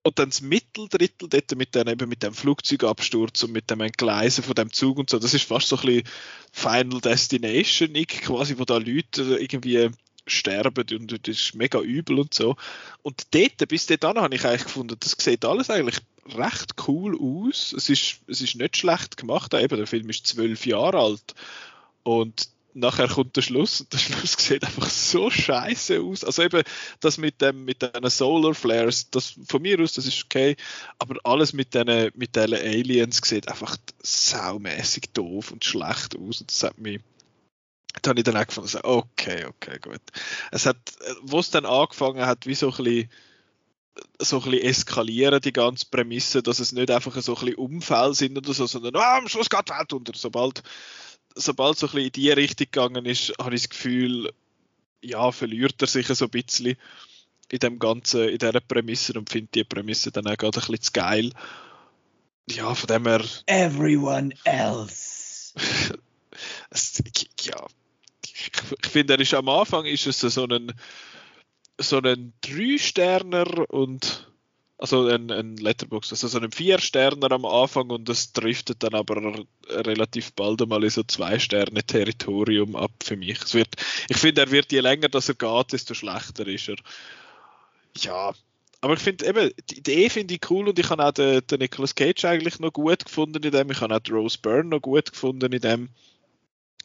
und 0.03 0.17
dann 0.17 0.29
das 0.29 0.41
Mitteldrittel 0.41 1.29
dort 1.29 1.55
mit, 1.55 1.75
den, 1.75 1.87
eben 1.87 2.09
mit 2.09 2.23
dem 2.23 2.33
Flugzeugabsturz 2.33 3.43
und 3.43 3.51
mit 3.51 3.69
dem 3.69 3.81
Entgleisen 3.81 4.43
von 4.43 4.55
dem 4.55 4.73
Zug 4.73 4.97
und 4.97 5.11
so, 5.11 5.19
das 5.19 5.35
ist 5.35 5.47
fast 5.47 5.67
so 5.67 5.77
ein 5.77 5.85
bisschen 5.85 6.03
Final 6.51 7.01
Destination, 7.01 7.93
quasi, 7.93 8.57
wo 8.57 8.65
da 8.65 8.77
Leute 8.77 9.37
irgendwie 9.39 9.91
sterben 10.25 10.85
und 10.99 11.27
das 11.27 11.37
ist 11.37 11.55
mega 11.55 11.79
übel 11.79 12.19
und 12.19 12.33
so. 12.33 12.55
Und 13.03 13.27
dort, 13.31 13.67
bis 13.67 13.85
dahin 13.85 14.19
habe 14.19 14.33
ich 14.33 14.43
eigentlich 14.43 14.63
gefunden, 14.63 14.97
das 14.99 15.15
sieht 15.19 15.45
alles 15.45 15.69
eigentlich 15.69 15.99
recht 16.35 16.73
cool 16.87 17.15
aus. 17.19 17.73
Es 17.73 17.89
ist, 17.89 18.21
es 18.27 18.41
ist 18.41 18.55
nicht 18.55 18.77
schlecht 18.77 19.17
gemacht, 19.17 19.53
eben 19.53 19.77
der 19.77 19.87
Film 19.87 20.09
ist 20.09 20.25
zwölf 20.25 20.65
Jahre 20.65 20.99
alt 20.99 21.35
und 22.03 22.49
nachher 22.73 23.07
kommt 23.07 23.35
der 23.35 23.41
Schluss 23.41 23.81
und 23.81 23.93
der 23.93 23.97
Schluss 23.97 24.33
sieht 24.37 24.63
einfach 24.63 24.89
so 24.89 25.29
scheiße 25.29 26.01
aus. 26.01 26.23
Also 26.23 26.43
eben 26.43 26.63
das 26.99 27.17
mit 27.17 27.41
dem 27.41 27.65
mit 27.65 27.81
den 27.81 28.09
Solar 28.09 28.53
Flares, 28.53 29.09
das 29.09 29.35
von 29.47 29.61
mir 29.61 29.79
aus, 29.79 29.93
das 29.93 30.05
ist 30.05 30.25
okay, 30.25 30.55
aber 30.99 31.15
alles 31.23 31.53
mit 31.53 31.73
den 31.73 32.11
mit 32.15 32.35
den 32.35 32.53
Aliens 32.53 33.21
sieht 33.23 33.47
einfach 33.47 33.77
saumäßig 34.01 35.11
doof 35.13 35.51
und 35.51 35.65
schlecht 35.65 36.17
aus 36.17 36.41
und 36.41 36.51
das 36.51 36.63
hat 36.63 36.77
mich 36.77 37.01
da 38.01 38.11
habe 38.11 38.21
ich 38.21 38.23
dann 38.23 38.37
auch 38.37 38.47
gefunden, 38.47 38.79
okay, 38.83 39.45
okay, 39.45 39.77
gut. 39.81 39.99
Es 40.51 40.65
hat, 40.65 40.77
wo 41.23 41.39
es 41.39 41.51
dann 41.51 41.65
angefangen 41.65 42.25
hat, 42.25 42.45
wie 42.45 42.55
so 42.55 42.71
ein 42.71 42.83
bisschen 42.83 43.09
so 44.19 44.37
ein 44.37 44.49
bisschen 44.49 44.65
eskalieren, 44.65 45.41
die 45.41 45.51
ganze 45.51 45.85
Prämisse, 45.89 46.41
dass 46.41 46.59
es 46.59 46.71
nicht 46.71 46.89
einfach 46.89 47.13
so 47.21 47.35
ein 47.35 47.45
bisschen 47.45 47.55
Unfälle 47.55 48.13
sind 48.13 48.37
oder 48.37 48.53
so, 48.53 48.65
sondern 48.65 48.95
ah, 48.95 49.17
am 49.17 49.27
Schluss 49.27 49.49
geht 49.49 49.67
die 49.67 49.73
Welt 49.73 49.93
unter. 49.93 50.13
Sobald 50.15 50.63
sobald 51.35 51.77
so 51.77 51.87
ein 51.87 51.91
bisschen 51.91 52.05
in 52.07 52.11
die 52.11 52.31
Richtung 52.31 52.67
gegangen 52.71 53.05
ist, 53.05 53.33
habe 53.39 53.55
ich 53.55 53.63
das 53.63 53.69
Gefühl, 53.69 54.31
ja, 55.01 55.31
verliert 55.31 55.81
er 55.81 55.87
sich 55.87 56.07
so 56.07 56.25
ein 56.25 56.31
bisschen 56.31 56.77
in 57.49 57.59
dem 57.59 57.79
ganzen, 57.79 58.29
in 58.29 58.37
dieser 58.37 58.61
Prämisse 58.61 59.13
und 59.13 59.29
findet 59.29 59.55
die 59.55 59.63
Prämisse 59.63 60.11
dann 60.11 60.27
auch 60.27 60.37
gerade 60.37 60.59
ein 60.59 60.61
bisschen 60.61 60.81
zu 60.81 60.91
geil. 60.93 61.31
Ja, 62.49 62.73
von 62.73 62.87
dem 62.87 63.05
her. 63.05 63.23
Everyone 63.47 64.33
else. 64.45 65.53
ja, 67.41 67.67
ich, 68.23 68.89
finde, 68.89 69.13
er 69.13 69.19
ist 69.19 69.33
am 69.33 69.49
Anfang 69.49 69.85
ist 69.85 70.07
es 70.07 70.19
so 70.19 70.45
ein 70.45 70.73
so 71.77 71.97
ein 71.97 72.33
Drei-Sterner 72.41 73.69
und 73.69 74.20
also 74.81 75.07
ein, 75.07 75.29
ein 75.29 75.57
Letterbox, 75.57 76.11
also 76.11 76.27
so 76.27 76.39
ein 76.39 76.51
Vier-Sterner 76.51 77.31
am 77.31 77.45
Anfang 77.45 77.91
und 77.91 78.09
das 78.09 78.33
driftet 78.33 78.81
dann 78.81 78.95
aber 78.95 79.45
relativ 79.69 80.33
bald 80.33 80.59
einmal 80.59 80.83
in 80.83 80.89
so 80.89 81.03
Zwei-Sterne-Territorium 81.03 82.75
ab 82.75 82.91
für 83.03 83.15
mich. 83.15 83.39
Es 83.43 83.53
wird, 83.53 83.75
ich 84.09 84.17
finde, 84.17 84.41
er 84.41 84.51
wird, 84.51 84.71
je 84.71 84.79
länger 84.79 85.07
dass 85.07 85.29
er 85.29 85.35
geht, 85.35 85.73
desto 85.73 85.93
schlechter 85.93 86.47
ist 86.47 86.67
er. 86.67 86.77
Ja, 87.97 88.33
aber 88.81 88.95
ich 88.95 88.99
finde 88.99 89.27
eben, 89.27 89.51
die 89.69 89.77
Idee 89.77 90.09
finde 90.09 90.33
ich 90.33 90.49
cool 90.49 90.67
und 90.67 90.79
ich 90.79 90.89
habe 90.89 91.05
auch 91.05 91.11
den, 91.11 91.45
den 91.45 91.59
Nicolas 91.59 91.93
Cage 91.93 92.25
eigentlich 92.25 92.59
noch 92.59 92.73
gut 92.73 93.05
gefunden 93.05 93.43
in 93.43 93.51
dem. 93.51 93.69
Ich 93.69 93.81
habe 93.81 93.95
auch 93.95 93.99
den 93.99 94.15
Rose 94.15 94.39
Byrne 94.41 94.69
noch 94.69 94.81
gut 94.81 95.11
gefunden 95.11 95.53
in 95.53 95.61
dem. 95.61 95.89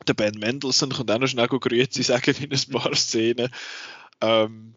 Der 0.07 0.12
Ben 0.12 0.38
Mendelssohn 0.38 0.90
kommt 0.90 1.11
auch 1.11 1.18
noch 1.18 1.28
schnell 1.28 1.49
Grüezi 1.49 2.03
sagen 2.03 2.34
in 2.42 2.53
ein 2.53 2.70
paar 2.70 2.94
Szenen. 2.94 3.49
Ähm, 4.20 4.74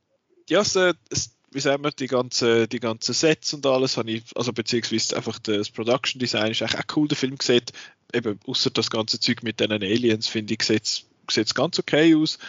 ja, 0.49 0.61
es, 0.61 0.78
es 1.09 1.36
wie 1.51 1.59
sagen 1.59 1.83
wir, 1.83 1.91
die 1.91 2.07
ganzen 2.07 2.69
die 2.69 2.79
ganze 2.79 3.13
Sets 3.13 3.53
und 3.53 3.65
alles 3.65 3.97
habe 3.97 4.11
ich, 4.11 4.23
also 4.35 4.53
beziehungsweise 4.53 5.15
einfach 5.15 5.39
das 5.39 5.69
Production 5.69 6.19
Design 6.19 6.51
ist 6.51 6.61
eigentlich 6.61 6.79
auch 6.79 6.95
cool, 6.95 7.07
der 7.07 7.17
Film 7.17 7.37
sieht, 7.41 7.73
eben 8.13 8.39
außer 8.45 8.69
das 8.69 8.89
ganze 8.89 9.19
Zeug 9.19 9.43
mit 9.43 9.59
den 9.59 9.71
Aliens, 9.71 10.27
finde 10.27 10.53
ich, 10.53 10.63
sieht 10.63 11.05
es 11.27 11.55
ganz 11.55 11.79
okay 11.79 12.15
aus. 12.15 12.39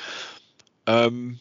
Ähm, 0.86 1.38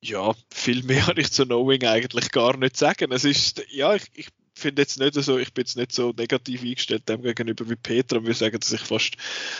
ja, 0.00 0.34
viel 0.52 0.82
mehr 0.82 1.06
habe 1.06 1.20
ich 1.20 1.32
zu 1.32 1.44
Knowing 1.44 1.84
eigentlich 1.84 2.30
gar 2.30 2.56
nicht 2.56 2.76
sagen. 2.76 3.12
Es 3.12 3.24
ist, 3.24 3.64
ja, 3.70 3.94
ich, 3.94 4.04
ich 4.14 4.28
finde 4.54 4.82
jetzt 4.82 4.98
nicht 4.98 5.14
so, 5.14 5.38
ich 5.38 5.52
bin 5.54 5.62
jetzt 5.62 5.76
nicht 5.76 5.92
so 5.92 6.12
negativ 6.16 6.62
eingestellt 6.62 7.08
dem 7.08 7.22
gegenüber 7.22 7.68
wie 7.68 7.76
Peter 7.76 8.16
und 8.16 8.26
wir 8.26 8.34
sagen, 8.34 8.58
dass 8.58 8.72
ich 8.72 8.80
fast, 8.80 9.16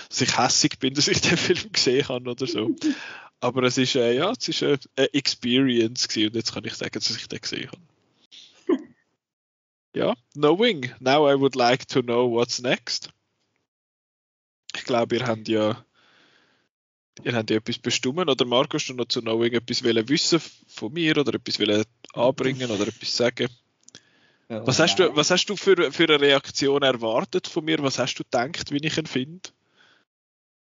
dass 0.08 0.20
ich 0.20 0.36
hässig 0.36 0.78
bin, 0.78 0.94
dass 0.94 1.08
ich 1.08 1.20
den 1.20 1.36
Film 1.36 1.72
gesehen 1.72 2.08
habe 2.08 2.30
oder 2.30 2.46
so. 2.46 2.74
Aber 3.40 3.62
es 3.62 3.78
ist, 3.78 3.94
äh, 3.94 4.14
ja, 4.14 4.32
es 4.32 4.48
ist 4.48 4.62
eine, 4.62 4.78
Experience 5.14 6.08
gewesen 6.08 6.28
und 6.28 6.36
jetzt 6.36 6.52
kann 6.52 6.64
ich 6.64 6.74
sagen, 6.74 6.92
dass 6.92 7.10
ich 7.10 7.28
den 7.28 7.40
gesehen 7.40 7.70
habe. 7.70 8.82
ja, 9.94 10.14
Knowing. 10.34 10.92
Now 10.98 11.30
I 11.30 11.38
would 11.38 11.54
like 11.54 11.86
to 11.88 12.02
know 12.02 12.30
what's 12.30 12.60
next. 12.60 13.10
Ich 14.74 14.84
glaube, 14.84 15.16
ihr 15.16 15.26
habt 15.26 15.48
ja 15.48 15.84
ihr 17.24 17.34
habt 17.34 17.50
ja 17.50 17.56
etwas 17.56 17.78
bestimmen 17.78 18.28
oder 18.28 18.44
Markus, 18.44 18.86
du 18.86 18.94
noch 18.94 19.06
zu 19.06 19.20
Knowing 19.20 19.52
etwas 19.52 19.82
wissen 19.82 20.40
von 20.68 20.92
mir 20.92 21.16
oder 21.16 21.34
etwas 21.34 21.86
anbringen 22.14 22.70
oder 22.70 22.86
etwas 22.88 23.16
sagen? 23.16 23.48
Was, 24.48 24.78
hast 24.78 24.98
du, 24.98 25.14
was 25.14 25.30
hast 25.30 25.46
du 25.46 25.56
für, 25.56 25.92
für 25.92 26.04
eine 26.04 26.20
Reaktion 26.20 26.82
erwartet 26.82 27.46
von 27.46 27.64
mir? 27.64 27.82
Was 27.82 27.98
hast 27.98 28.14
du 28.14 28.24
gedacht, 28.24 28.70
wie 28.70 28.78
ich 28.78 28.96
ihn 28.96 29.06
finde? 29.06 29.50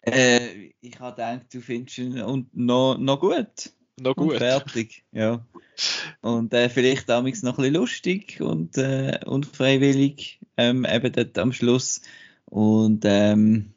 Äh, 0.06 0.72
ich 0.80 0.98
habe 1.00 1.16
gedacht, 1.16 1.46
du 1.52 1.60
findest 1.60 1.98
ihn 1.98 2.20
und 2.20 2.54
noch, 2.56 2.98
noch 2.98 3.20
gut. 3.20 3.72
Noch 4.00 4.16
gut. 4.16 4.32
Und 4.32 4.38
fertig, 4.38 5.04
ja. 5.12 5.46
Und 6.20 6.52
äh, 6.52 6.68
vielleicht 6.68 7.08
damals 7.08 7.42
noch 7.42 7.58
ein 7.58 7.62
bisschen 7.62 7.74
lustig 7.74 8.40
und 8.40 8.76
äh, 8.76 9.20
unfreiwillig, 9.24 10.40
ähm, 10.56 10.84
eben 10.84 11.12
dort 11.12 11.38
am 11.38 11.52
Schluss. 11.52 12.02
Und 12.46 13.04
ähm, 13.04 13.72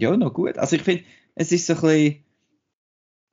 ja, 0.00 0.16
noch 0.16 0.32
gut. 0.32 0.58
Also 0.58 0.76
ich 0.76 0.82
finde, 0.82 1.04
es 1.34 1.52
ist 1.52 1.66
so 1.66 1.74
ein 1.74 1.80
bisschen, 1.80 2.24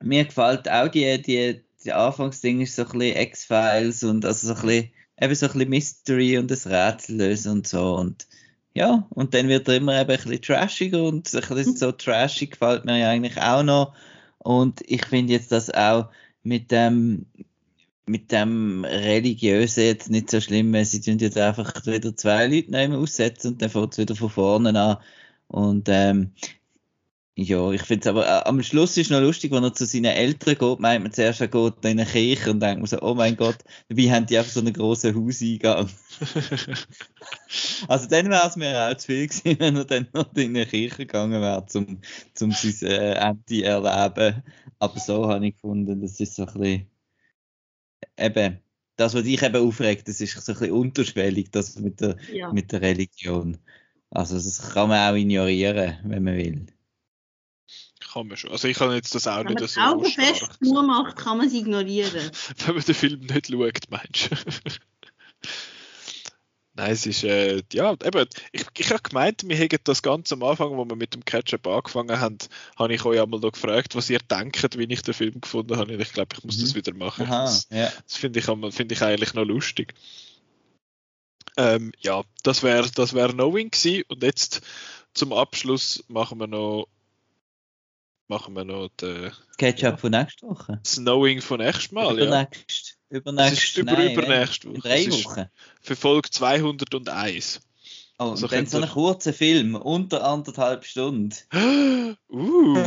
mir 0.02 0.24
gefällt 0.24 0.70
auch 0.70 0.88
die, 0.88 1.20
die, 1.20 1.62
die 1.84 1.92
Anfangsding 1.92 2.60
ist 2.60 2.76
so 2.76 2.82
ein 2.82 2.98
bisschen 2.98 3.16
X-Files 3.16 4.04
und 4.04 4.24
also 4.24 4.48
so 4.48 4.54
ein 4.54 4.66
bisschen, 4.66 4.90
eben 5.20 5.34
so 5.34 5.46
ein 5.46 5.52
bisschen 5.52 5.70
Mystery 5.70 6.38
und 6.38 6.50
das 6.50 6.66
Rätsel 6.66 7.16
lösen 7.16 7.52
und 7.52 7.66
so. 7.66 7.94
Und 7.96 8.26
ja, 8.80 9.06
und 9.10 9.34
dann 9.34 9.48
wird 9.48 9.68
er 9.68 9.76
immer 9.76 10.00
eben 10.00 10.10
ein 10.10 10.16
bisschen 10.16 10.40
trashiger 10.40 11.02
und 11.04 11.32
ein 11.34 11.40
bisschen 11.48 11.76
so 11.76 11.92
trashig 11.92 12.52
gefällt 12.52 12.86
mir 12.86 12.98
ja 12.98 13.10
eigentlich 13.10 13.36
auch 13.38 13.62
noch. 13.62 13.94
Und 14.38 14.80
ich 14.86 15.04
finde 15.04 15.34
jetzt 15.34 15.52
das 15.52 15.68
auch 15.68 16.08
mit 16.42 16.70
dem, 16.70 17.26
mit 18.06 18.32
dem 18.32 18.86
Religiösen 18.86 19.84
jetzt 19.84 20.08
nicht 20.08 20.30
so 20.30 20.40
schlimm, 20.40 20.72
weil 20.72 20.86
sie 20.86 21.02
tun 21.02 21.18
jetzt 21.18 21.36
einfach 21.36 21.74
wieder 21.84 22.16
zwei 22.16 22.46
Leute 22.46 22.70
nehmen 22.70 22.94
aussetzen 22.94 23.52
und 23.52 23.62
dann 23.62 23.68
fängt 23.68 23.92
es 23.92 23.98
wieder 23.98 24.16
von 24.16 24.30
vorne 24.30 24.80
an. 24.80 24.96
Und 25.48 25.88
ähm, 25.90 26.32
ja, 27.36 27.70
ich 27.70 27.82
finde 27.82 28.00
es 28.02 28.06
aber, 28.08 28.26
äh, 28.26 28.48
am 28.48 28.62
Schluss 28.62 28.96
ist 28.96 29.10
noch 29.10 29.20
lustig, 29.20 29.52
wenn 29.52 29.64
er 29.64 29.72
zu 29.72 29.86
seinen 29.86 30.06
Eltern 30.06 30.58
geht, 30.58 30.80
meint 30.80 31.02
man 31.02 31.12
zuerst, 31.12 31.40
er 31.40 31.48
geht 31.48 31.74
in 31.84 31.90
eine 31.98 32.04
Kirche 32.04 32.50
und 32.50 32.60
denkt 32.60 32.80
man 32.80 32.86
so, 32.86 33.00
oh 33.00 33.14
mein 33.14 33.36
Gott, 33.36 33.58
wie 33.88 34.10
haben 34.12 34.26
die 34.26 34.36
einfach 34.36 34.52
so 34.52 34.60
einen 34.60 34.72
grossen 34.72 35.14
Hauseingang? 35.14 35.88
also 37.88 38.08
dann 38.08 38.30
wäre 38.30 38.46
es 38.46 38.56
mir 38.56 38.88
auch 38.88 38.96
zu 38.96 39.06
viel 39.06 39.28
gewesen, 39.28 39.58
wenn 39.58 39.76
er 39.76 39.84
dann 39.84 40.08
noch 40.12 40.34
in 40.34 40.56
eine 40.56 40.66
Kirche 40.66 41.06
gegangen 41.06 41.40
wäre, 41.40 41.64
um, 41.74 42.00
um 42.40 42.52
sein 42.52 42.90
äh, 42.90 43.14
Ende 43.14 43.64
erleben. 43.64 44.42
Aber 44.78 45.00
so 45.00 45.28
habe 45.28 45.46
ich 45.46 45.54
gefunden, 45.54 46.00
das 46.00 46.20
ist 46.20 46.34
so 46.34 46.46
ein 46.46 46.60
bisschen, 46.60 46.90
eben, 48.18 48.58
das, 48.96 49.14
was 49.14 49.22
dich 49.22 49.42
eben 49.42 49.56
aufregt, 49.56 50.08
das 50.08 50.20
ist 50.20 50.32
so 50.44 50.52
ein 50.52 50.58
bisschen 50.58 50.74
unterschwellig, 50.74 51.50
das 51.50 51.78
mit 51.78 52.00
der, 52.00 52.16
ja. 52.32 52.52
mit 52.52 52.72
der 52.72 52.82
Religion. 52.82 53.56
Also 54.10 54.34
das 54.34 54.72
kann 54.74 54.88
man 54.88 55.10
auch 55.10 55.16
ignorieren, 55.16 55.98
wenn 56.04 56.24
man 56.24 56.36
will. 56.36 56.66
Kann 58.12 58.26
man 58.26 58.36
schon. 58.36 58.50
Also 58.50 58.66
ich 58.66 58.76
kann 58.76 58.92
jetzt 58.92 59.14
das 59.14 59.26
auch 59.26 59.44
wenn 59.44 59.54
nicht 59.54 59.68
so 59.68 59.80
Augen 59.80 60.04
fest 60.04 60.48
nur 60.60 60.82
macht, 60.82 61.16
kann 61.16 61.38
man 61.38 61.46
es 61.46 61.54
ignorieren. 61.54 62.30
wenn 62.66 62.74
man 62.74 62.84
den 62.84 62.94
Film 62.94 63.20
nicht 63.20 63.48
schaut, 63.48 63.90
meinst 63.90 64.30
du? 64.30 64.36
Nein, 66.74 66.92
es 66.92 67.04
ist, 67.04 67.24
äh, 67.24 67.62
ja, 67.72 67.92
eben, 67.92 68.26
ich, 68.52 68.64
ich 68.78 68.90
habe 68.90 69.02
gemeint, 69.02 69.42
wir 69.46 69.56
hätten 69.56 69.80
das 69.84 70.02
ganz 70.02 70.32
am 70.32 70.42
Anfang, 70.42 70.70
wo 70.76 70.84
wir 70.84 70.96
mit 70.96 71.14
dem 71.14 71.24
Ketchup 71.24 71.66
angefangen 71.66 72.18
haben, 72.18 72.38
habe 72.76 72.94
ich 72.94 73.04
euch 73.04 73.20
einmal 73.20 73.40
noch 73.40 73.52
gefragt, 73.52 73.94
was 73.94 74.08
ihr 74.08 74.18
denkt, 74.18 74.78
wie 74.78 74.84
ich 74.84 75.02
den 75.02 75.14
Film 75.14 75.40
gefunden 75.40 75.76
habe. 75.76 75.92
Und 75.92 76.00
ich 76.00 76.12
glaube, 76.12 76.34
ich 76.36 76.44
muss 76.44 76.56
mhm. 76.56 76.62
das 76.62 76.74
wieder 76.74 76.94
machen. 76.94 77.26
Aha, 77.26 77.42
das, 77.42 77.68
ja. 77.70 77.92
das 78.06 78.16
finde 78.16 78.38
ich, 78.38 78.46
find 78.74 78.92
ich 78.92 79.02
eigentlich 79.02 79.34
noch 79.34 79.44
lustig. 79.44 79.94
Ähm, 81.56 81.92
ja, 81.98 82.22
das 82.44 82.62
wäre 82.62 82.88
das 82.94 83.14
wär 83.14 83.28
Knowing 83.28 83.70
gewesen. 83.70 84.04
Und 84.08 84.22
jetzt 84.22 84.62
zum 85.12 85.32
Abschluss 85.32 86.04
machen 86.08 86.38
wir 86.38 86.46
noch 86.46 86.88
machen 88.30 88.54
wir 88.54 88.64
noch 88.64 88.88
den 89.00 89.32
Ketchup 89.58 89.82
ja, 89.82 89.96
von 89.96 90.10
nächster 90.12 90.48
Woche. 90.48 90.80
Snowing 90.86 91.42
von 91.42 91.58
nächstes 91.58 91.90
Mal, 91.90 92.16
Übernächst, 92.18 92.96
ja. 93.10 93.18
Übernächst, 93.18 93.76
über, 93.76 93.92
nein, 93.92 94.12
übernächste 94.12 94.70
Woche. 94.70 94.78
Drei 94.78 95.10
Wochen. 95.10 95.46
Für 95.82 95.96
Folge 95.96 96.30
201. 96.30 97.60
Oh, 98.18 98.30
also 98.30 98.46
dann 98.46 98.66
so 98.66 98.78
ein 98.78 98.88
kurzer 98.88 99.32
Film, 99.32 99.74
unter 99.74 100.24
anderthalb 100.24 100.84
Stunden. 100.84 101.34
uh. 102.30 102.86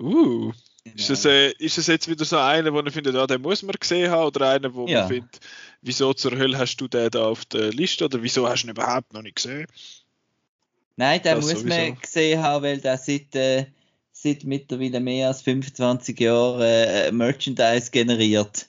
uh. 0.00 0.52
Genau. 0.84 0.96
Ist, 0.96 1.10
das, 1.10 1.24
äh, 1.24 1.52
ist 1.58 1.78
das 1.78 1.86
jetzt 1.86 2.08
wieder 2.08 2.24
so 2.24 2.38
einer, 2.38 2.72
wo 2.72 2.82
man 2.82 2.90
findet, 2.90 3.14
ah, 3.16 3.26
den 3.26 3.40
muss 3.40 3.62
man 3.62 3.74
gesehen 3.78 4.10
haben, 4.10 4.26
oder 4.26 4.50
einer, 4.50 4.74
wo 4.74 4.86
ja. 4.86 5.00
man 5.00 5.08
findet, 5.08 5.40
wieso 5.80 6.12
zur 6.12 6.32
Hölle 6.32 6.58
hast 6.58 6.76
du 6.76 6.88
den 6.88 7.10
da 7.10 7.26
auf 7.26 7.44
der 7.46 7.72
Liste, 7.72 8.04
oder 8.04 8.22
wieso 8.22 8.48
hast 8.48 8.62
du 8.62 8.66
ihn 8.68 8.72
überhaupt 8.72 9.12
noch 9.12 9.22
nicht 9.22 9.36
gesehen? 9.36 9.66
Nein, 10.96 11.22
den 11.22 11.36
das 11.36 11.44
muss 11.44 11.60
sowieso. 11.60 11.76
man 11.76 11.98
gesehen 11.98 12.42
haben, 12.42 12.62
weil 12.64 12.80
der 12.80 12.98
seit, 12.98 13.34
äh, 13.34 13.66
seit 14.12 14.44
mittlerweile 14.44 15.00
mehr 15.00 15.28
als 15.28 15.42
25 15.42 16.18
Jahren 16.20 16.60
äh, 16.60 17.12
Merchandise 17.12 17.90
generiert, 17.90 18.68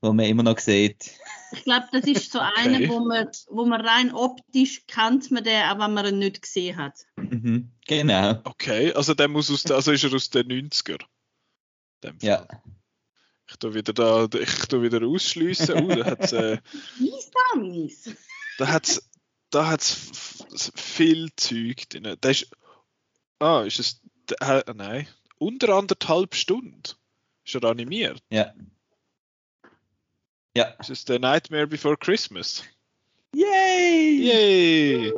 wo 0.00 0.12
man 0.12 0.26
immer 0.26 0.42
noch 0.42 0.58
sieht. 0.58 1.12
Ich 1.52 1.64
glaube, 1.64 1.86
das 1.92 2.04
ist 2.04 2.32
so 2.32 2.40
okay. 2.40 2.50
einer, 2.56 2.88
wo 2.88 3.00
man, 3.00 3.28
wo 3.48 3.64
man 3.64 3.80
rein 3.80 4.12
optisch 4.12 4.86
kennt 4.86 5.30
man 5.30 5.44
den, 5.44 5.62
auch 5.62 5.78
wenn 5.78 5.94
man 5.94 6.06
ihn 6.06 6.18
nicht 6.18 6.42
gesehen 6.42 6.76
hat. 6.76 7.06
Mhm, 7.16 7.70
genau. 7.86 8.40
Okay, 8.44 8.92
also 8.92 9.14
der 9.14 9.28
muss 9.28 9.50
aus, 9.50 9.70
also 9.70 9.92
ist 9.92 10.04
er 10.04 10.14
aus 10.14 10.30
den 10.30 10.48
90er. 10.48 11.00
Ja. 12.20 12.46
Ich 13.48 13.56
tu 13.56 13.74
wieder 13.74 13.92
da, 13.92 14.26
ich 14.38 14.66
tu 14.68 14.82
wieder 14.82 15.06
ausschliessen. 15.06 15.84
Uh, 15.84 15.94
da 15.94 16.04
hat's, 16.06 16.32
äh, 16.32 16.58
da 18.58 18.68
hat's, 18.68 19.10
da 19.54 19.68
hat's 19.68 20.72
viel 20.74 21.30
Zeug 21.36 21.88
drin. 21.88 22.16
Da 22.20 22.30
ist, 22.30 22.50
ah, 23.38 23.62
ist 23.62 23.78
es, 23.78 24.00
äh, 24.40 24.62
nein, 24.74 25.06
unter 25.38 25.70
anderthalb 25.70 26.34
Stunden. 26.34 26.82
Ist 27.44 27.54
er 27.54 27.64
animiert? 27.64 28.22
Ja. 28.30 28.52
Ja. 30.56 30.64
Ist 30.80 30.90
es 30.90 31.04
der 31.04 31.18
Nightmare 31.18 31.66
Before 31.66 31.96
Christmas? 31.96 32.64
Yay! 33.34 34.22
Yay! 34.22 35.12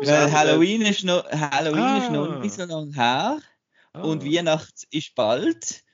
Weil 0.00 0.32
Halloween 0.32 0.82
ist 0.82 1.04
noch, 1.04 1.28
Halloween 1.30 1.82
ah. 1.82 1.98
ist 1.98 2.10
noch 2.10 2.40
nicht 2.40 2.54
so 2.54 2.64
lange 2.64 2.94
her. 2.94 3.40
Ah. 3.92 4.00
Und 4.00 4.24
Weihnachten 4.24 4.86
ist 4.90 5.14
bald. 5.14 5.84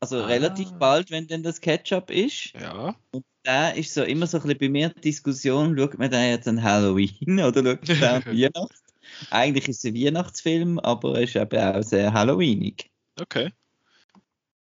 Also 0.00 0.22
ah. 0.22 0.26
relativ 0.26 0.70
bald, 0.72 1.10
wenn 1.10 1.26
denn 1.26 1.42
das 1.42 1.60
Ketchup 1.60 2.10
ist. 2.10 2.52
Ja. 2.54 2.94
Und 3.10 3.24
da 3.42 3.70
ist 3.70 3.94
so 3.94 4.02
immer 4.02 4.26
so 4.26 4.38
ein 4.38 4.42
bisschen 4.42 4.58
bei 4.58 4.68
mir 4.68 4.90
die 4.90 5.00
Diskussion, 5.00 5.76
schaut 5.76 5.98
man 5.98 6.10
da 6.10 6.22
jetzt 6.22 6.48
an 6.48 6.62
Halloween 6.62 7.40
oder 7.40 7.62
schaut 7.64 7.88
man 7.88 8.00
da 8.00 8.16
an 8.16 8.26
Weihnachten? 8.26 8.74
Eigentlich 9.30 9.68
ist 9.68 9.84
es 9.84 9.84
ein 9.84 9.94
Weihnachtsfilm, 9.94 10.78
aber 10.78 11.16
er 11.16 11.22
ist 11.22 11.36
eben 11.36 11.58
auch 11.58 11.82
sehr 11.82 12.12
Halloweenig. 12.12 12.90
Okay. 13.20 13.50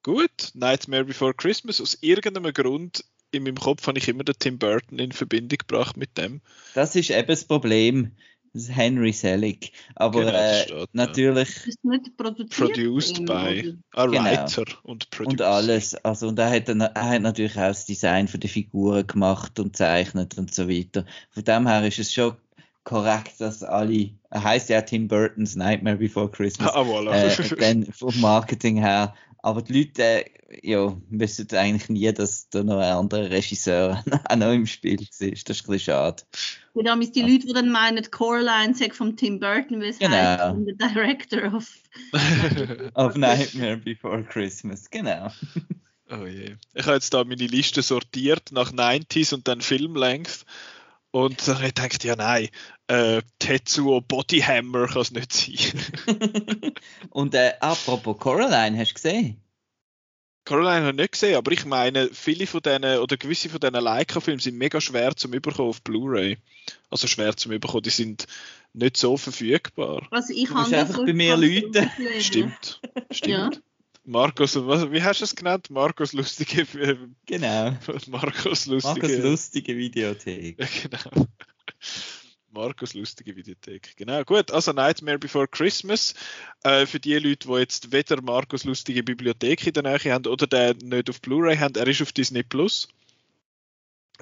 Gut, 0.03 0.53
Nightmare 0.55 1.05
Before 1.05 1.35
Christmas. 1.35 1.81
Aus 1.81 1.99
irgendeinem 2.01 2.53
Grund 2.53 3.05
in 3.31 3.43
meinem 3.43 3.57
Kopf 3.57 3.87
habe 3.87 3.99
ich 3.99 4.09
immer 4.09 4.25
den 4.25 4.37
Tim 4.39 4.59
Burton 4.59 4.99
in 4.99 5.13
Verbindung 5.13 5.59
gebracht 5.59 5.97
mit 5.97 6.17
dem. 6.17 6.41
Das 6.75 6.97
ist 6.97 7.11
eben 7.11 7.29
das 7.29 7.45
Problem. 7.45 8.13
Das 8.53 8.65
ist 8.65 8.77
Henry 8.77 9.13
Selick. 9.13 9.73
Aber 9.95 10.21
genau, 10.21 10.33
äh, 10.33 10.63
steht, 10.63 10.95
natürlich. 10.95 11.57
Ja. 11.57 11.69
Ist 11.69 11.85
nicht 11.85 12.17
produced 12.17 13.27
by 13.27 13.75
a 13.93 14.07
genau. 14.07 14.25
writer 14.25 14.65
und 14.83 15.11
producer. 15.11 15.31
Und 15.31 15.43
alles. 15.43 15.95
Also, 15.97 16.29
und 16.29 16.39
er 16.39 16.51
hat, 16.51 16.69
dann, 16.69 16.81
er 16.81 17.09
hat 17.09 17.23
natürlich 17.23 17.57
auch 17.57 17.69
das 17.69 17.87
Design 17.87 18.29
für 18.29 18.39
die 18.39 18.49
Figuren 18.49 19.07
gemacht 19.07 19.59
und 19.61 19.77
zeichnet 19.77 20.39
und 20.39 20.55
so 20.55 20.69
weiter. 20.69 21.05
Von 21.31 21.45
dem 21.45 21.67
her 21.67 21.87
ist 21.87 21.99
es 21.99 22.13
schon 22.13 22.37
korrekt, 22.89 23.35
dass 23.39 23.63
alle, 23.63 24.11
er 24.31 24.43
heißt 24.43 24.69
ja 24.71 24.81
Tim 24.81 25.09
Burton's 25.09 25.57
Nightmare 25.57 25.97
Before 25.97 26.31
Christmas. 26.31 26.71
Ah, 26.75 26.83
voilà. 26.83 27.13
äh, 27.13 27.57
dann 27.57 27.85
vom 27.93 28.19
Marketing 28.21 28.79
her 28.79 29.15
aber 29.41 29.63
die 29.63 29.85
Leute 29.85 30.03
äh, 30.03 30.25
ja, 30.63 30.97
wissen 31.11 31.49
eigentlich 31.53 31.89
nie, 31.89 32.13
dass 32.13 32.49
da 32.51 32.63
noch 32.63 32.79
ein 32.79 32.93
anderer 32.93 33.31
Regisseur 33.31 34.03
auch 34.29 34.37
noch 34.37 34.53
im 34.53 34.67
Spiel 34.67 35.01
ist. 35.01 35.21
Das 35.21 35.29
ist 35.29 35.49
ein 35.49 35.55
bisschen 35.55 35.81
schade. 35.81 36.23
Dann 36.75 37.03
ist 37.03 37.17
die 37.17 37.23
Leute, 37.23 37.47
die 37.47 37.53
dann 37.53 37.71
meinen, 37.71 38.09
Coraline 38.11 38.75
sagt 38.75 38.97
von 38.97 39.17
Tim 39.17 39.41
Burton, 39.41 39.81
weil 39.81 39.91
es 39.91 39.99
genau. 39.99 40.15
heißt, 40.15 40.57
der 40.67 40.89
Director 40.89 41.55
of, 41.55 41.67
of 42.95 43.17
Nightmare 43.17 43.77
Before 43.79 44.23
Christmas. 44.25 44.89
Genau. 44.91 45.29
Oh 46.11 46.25
je. 46.25 46.57
Ich 46.75 46.85
habe 46.87 46.95
jetzt 46.95 47.13
da 47.13 47.25
meine 47.25 47.47
Liste 47.47 47.83
sortiert 47.83 48.53
nach 48.53 48.73
90s 48.73 49.35
und 49.35 49.47
dann 49.49 49.61
Filmlength. 49.61 50.47
Und 51.19 51.49
dann 51.49 51.57
habe 51.57 51.67
ich 51.67 51.75
gedacht, 51.75 52.05
ja 52.05 52.15
nein, 52.15 52.49
äh, 52.87 53.23
Tetsuo 53.41 54.01
Bodyhammer 54.01 54.87
kann 54.87 55.03
es 55.03 55.11
nicht 55.11 55.33
sein. 55.33 56.73
und 57.11 57.35
äh, 57.35 57.55
apropos 57.59 58.19
Coraline, 58.19 58.79
hast 58.79 58.91
du 58.91 58.95
gesehen? 58.95 59.43
Coraline 60.45 60.87
habe 60.87 60.91
ich 60.91 60.97
nicht 60.97 61.13
gesehen, 61.13 61.37
aber 61.37 61.51
ich 61.51 61.65
meine, 61.65 62.09
viele 62.13 62.47
von 62.47 62.63
denen 62.63 63.01
oder 63.01 63.17
gewisse 63.17 63.49
von 63.49 63.59
diesen 63.59 63.75
Leica-Filmen 63.75 64.39
sind 64.39 64.59
mega 64.59 64.81
schwer 64.81 65.17
zum 65.17 65.33
Überkommen 65.33 65.71
auf 65.71 65.83
Blu-ray. 65.83 66.39
Also 66.89 67.09
schwer 67.09 67.37
zum 67.37 67.51
Überkommen, 67.51 67.83
die 67.83 67.91
sind 67.91 68.29
nicht 68.73 68.97
so 68.97 69.17
verfügbar. 69.17 70.07
Also 70.13 70.33
ich 70.33 70.49
habe 70.51 70.77
einfach 70.77 71.05
bei 71.05 71.15
mir 71.15 71.37
Leute. 71.37 71.91
Stimmt, 72.21 72.81
stimmt. 73.11 73.27
Ja. 73.27 73.51
Markus, 74.09 74.57
was, 74.57 74.91
wie 74.91 75.03
hast 75.03 75.21
du 75.21 75.25
es 75.25 75.37
genannt? 75.37 75.69
Markus 75.69 76.15
lustige. 76.15 76.67
Genau. 77.27 77.77
Markus 78.07 78.65
lustige. 78.65 79.07
Markus 79.07 79.19
lustige 79.19 79.77
Videothek. 79.77 80.57
genau. 80.57 81.27
Markus 82.51 82.95
lustige 82.95 83.37
Videothek. 83.37 83.95
Genau, 83.99 84.25
gut. 84.25 84.51
Also 84.51 84.73
Nightmare 84.73 85.19
Before 85.19 85.47
Christmas. 85.47 86.15
Äh, 86.65 86.87
für 86.87 86.99
die 86.99 87.19
Leute, 87.19 87.49
die 87.49 87.55
jetzt 87.57 87.93
weder 87.93 88.23
Markus 88.23 88.65
lustige 88.65 89.03
Bibliothek 89.03 89.67
in 89.67 89.75
der 89.75 89.83
Nähe 89.83 90.15
haben 90.15 90.27
oder 90.27 90.47
den 90.47 90.79
nicht 90.89 91.11
auf 91.11 91.21
Blu-ray 91.21 91.59
haben, 91.59 91.75
er 91.75 91.87
ist 91.87 92.01
auf 92.01 92.13
Disney 92.13 92.43
Plus. 92.43 92.89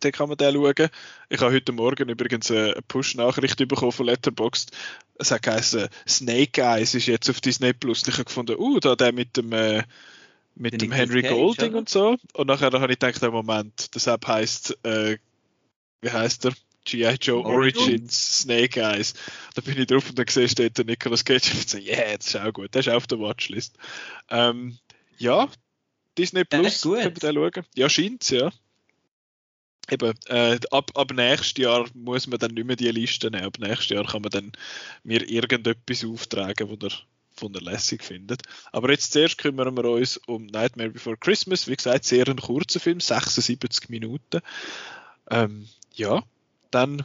Dann 0.01 0.13
kann 0.13 0.29
man 0.29 0.37
den 0.37 0.55
schauen. 0.55 0.89
Ich 1.29 1.41
habe 1.41 1.55
heute 1.55 1.73
Morgen 1.73 2.09
übrigens 2.09 2.51
eine 2.51 2.77
Push-Nachricht 2.87 3.57
bekommen 3.67 3.93
von 3.93 4.07
Letterboxd. 4.07 4.71
Es 5.19 5.31
hat 5.31 5.43
geheißen, 5.43 5.89
Snake 6.07 6.61
Eyes 6.61 6.95
ist 6.95 7.07
jetzt 7.07 7.31
auf 7.31 7.41
Disney 7.41 7.73
Plus. 7.73 8.07
Ich 8.07 8.15
habe 8.15 8.25
gefunden, 8.25 8.57
uh, 8.59 8.79
da 8.79 8.95
der 8.95 9.13
mit 9.13 9.37
dem, 9.37 9.53
äh, 9.53 9.83
mit 10.55 10.81
dem 10.81 10.93
Henry 10.93 11.23
Cage, 11.23 11.33
Golding 11.33 11.71
oder? 11.71 11.79
und 11.79 11.89
so. 11.89 12.17
Und 12.35 12.47
nachher 12.47 12.73
habe 12.73 12.93
ich 12.93 12.99
gedacht, 12.99 13.23
Moment, 13.23 13.95
das 13.95 14.07
App 14.07 14.27
heisst, 14.27 14.77
äh, 14.85 15.19
wie 16.03 16.11
heißt 16.11 16.47
er? 16.47 16.53
G.I. 16.85 17.17
Joe 17.21 17.45
Origins 17.45 18.43
Snake 18.43 18.81
Eyes. 18.81 19.15
Da 19.55 19.61
bin 19.61 19.77
ich 19.77 19.89
drauf 19.89 20.09
und 20.09 20.19
dann 20.19 20.29
sehe 20.29 20.49
steht 20.49 20.79
der 20.79 20.85
Nicolas 20.85 21.25
Cage 21.25 21.51
und 21.55 21.69
so, 21.69 21.79
yeah, 21.79 22.17
das 22.17 22.29
ist 22.29 22.37
auch 22.37 22.53
gut, 22.53 22.73
der 22.75 22.81
ist 22.81 22.89
auf 22.89 23.07
der 23.07 23.19
Watchlist. 23.19 23.77
Ähm, 24.31 24.79
ja, 25.19 25.49
Disney 26.17 26.45
Plus, 26.45 26.83
können 26.83 27.05
wir 27.05 27.11
den 27.11 27.35
schauen. 27.35 27.67
Ja, 27.75 27.89
scheint 27.89 28.31
ja. 28.31 28.51
Eben, 29.91 30.15
äh, 30.27 30.59
ab, 30.71 30.91
ab 30.95 31.13
nächstes 31.13 31.63
Jahr 31.63 31.87
muss 31.95 32.27
man 32.27 32.39
dann 32.39 32.53
nicht 32.53 32.67
mehr 32.67 32.77
die 32.77 32.91
Liste 32.91 33.31
nehmen. 33.31 33.45
Ab 33.45 33.59
nächstes 33.59 33.91
Jahr 33.91 34.05
kann 34.05 34.23
man 34.23 34.31
dann 34.31 34.53
mir 35.05 35.29
irgendetwas 35.29 36.05
auftragen, 36.05 36.69
wo 36.69 36.77
der 36.77 36.91
von 37.37 37.53
der 37.53 37.63
lässig 37.63 38.03
findet. 38.03 38.43
Aber 38.73 38.91
jetzt 38.91 39.13
zuerst 39.13 39.39
kümmern 39.39 39.77
wir 39.77 39.85
uns 39.85 40.17
um 40.27 40.47
Nightmare 40.47 40.91
Before 40.91 41.17
Christmas. 41.17 41.69
Wie 41.69 41.77
gesagt, 41.77 42.05
sehr 42.05 42.27
ein 42.29 42.37
kurzer 42.37 42.81
Film, 42.81 43.01
76 43.01 43.89
Minuten. 43.91 44.41
Ähm, 45.31 45.69
ja, 45.95 46.23
dann, 46.71 47.05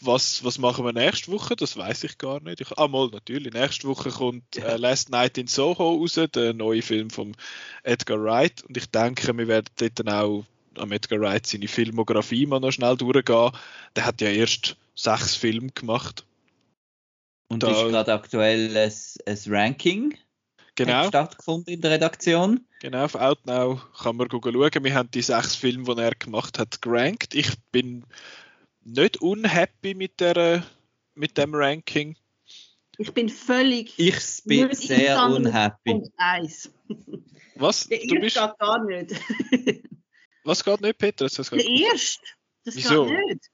was, 0.00 0.44
was 0.44 0.58
machen 0.58 0.84
wir 0.84 0.92
nächste 0.92 1.32
Woche? 1.32 1.56
Das 1.56 1.76
weiß 1.76 2.04
ich 2.04 2.18
gar 2.18 2.40
nicht. 2.40 2.60
Ich, 2.60 2.78
ah, 2.78 2.88
mal, 2.88 3.08
natürlich. 3.08 3.52
Nächste 3.52 3.88
Woche 3.88 4.10
kommt 4.10 4.56
äh, 4.56 4.76
Last 4.76 5.10
Night 5.10 5.36
in 5.38 5.46
Soho 5.46 5.94
raus, 5.94 6.18
der 6.34 6.54
neue 6.54 6.82
Film 6.82 7.10
von 7.10 7.36
Edgar 7.82 8.22
Wright. 8.22 8.62
Und 8.64 8.76
ich 8.76 8.86
denke, 8.90 9.36
wir 9.36 9.48
werden 9.48 9.66
dort 9.78 9.98
dann 9.98 10.08
auch 10.08 10.44
am 10.76 10.92
Edgar 10.92 11.20
Wright 11.20 11.46
seine 11.46 11.68
Filmografie 11.68 12.46
mal 12.46 12.60
noch 12.60 12.72
schnell 12.72 12.96
durchgehen. 12.96 13.52
Der 13.96 14.06
hat 14.06 14.20
ja 14.20 14.28
erst 14.28 14.76
sechs 14.94 15.34
Filme 15.34 15.70
gemacht. 15.70 16.24
Und 17.48 17.62
da, 17.62 17.70
ist 17.70 17.90
gerade 17.90 18.12
aktuell 18.12 18.76
ein, 18.76 18.92
ein 19.26 19.38
Ranking? 19.46 20.14
genau. 20.84 21.08
stattgefunden 21.08 21.74
in 21.74 21.80
der 21.80 21.92
Redaktion. 21.92 22.66
Genau, 22.80 23.04
auf 23.04 23.14
Outnow 23.14 23.80
kann 24.02 24.16
man 24.16 24.28
schauen. 24.30 24.84
Wir 24.84 24.94
haben 24.94 25.10
die 25.10 25.22
sechs 25.22 25.54
Filme, 25.54 25.94
die 25.94 26.00
er 26.00 26.14
gemacht 26.14 26.58
hat, 26.58 26.80
gerankt. 26.80 27.34
Ich 27.34 27.50
bin 27.72 28.04
nicht 28.82 29.18
unhappy 29.18 29.94
mit, 29.94 30.20
der, 30.20 30.64
mit 31.14 31.36
dem 31.36 31.54
Ranking. 31.54 32.16
Ich 32.98 33.12
bin 33.12 33.28
völlig. 33.28 33.98
Ich 33.98 34.42
bin 34.44 34.72
sehr 34.74 35.22
unhappy. 35.24 35.92
Punkt 35.92 36.12
1. 36.16 36.70
Was? 37.56 37.88
Der 37.88 37.98
du 38.06 38.20
bist... 38.20 38.36
gar 38.36 38.84
nicht. 38.84 39.14
Was 40.50 40.64
geht 40.64 40.80
nicht, 40.80 40.98
Peter? 40.98 41.26
Das 41.26 41.36
der 41.36 41.64
erste. 41.64 42.26
Das 42.64 42.74
Wieso? 42.74 43.06
geht 43.06 43.24
nicht. 43.24 43.50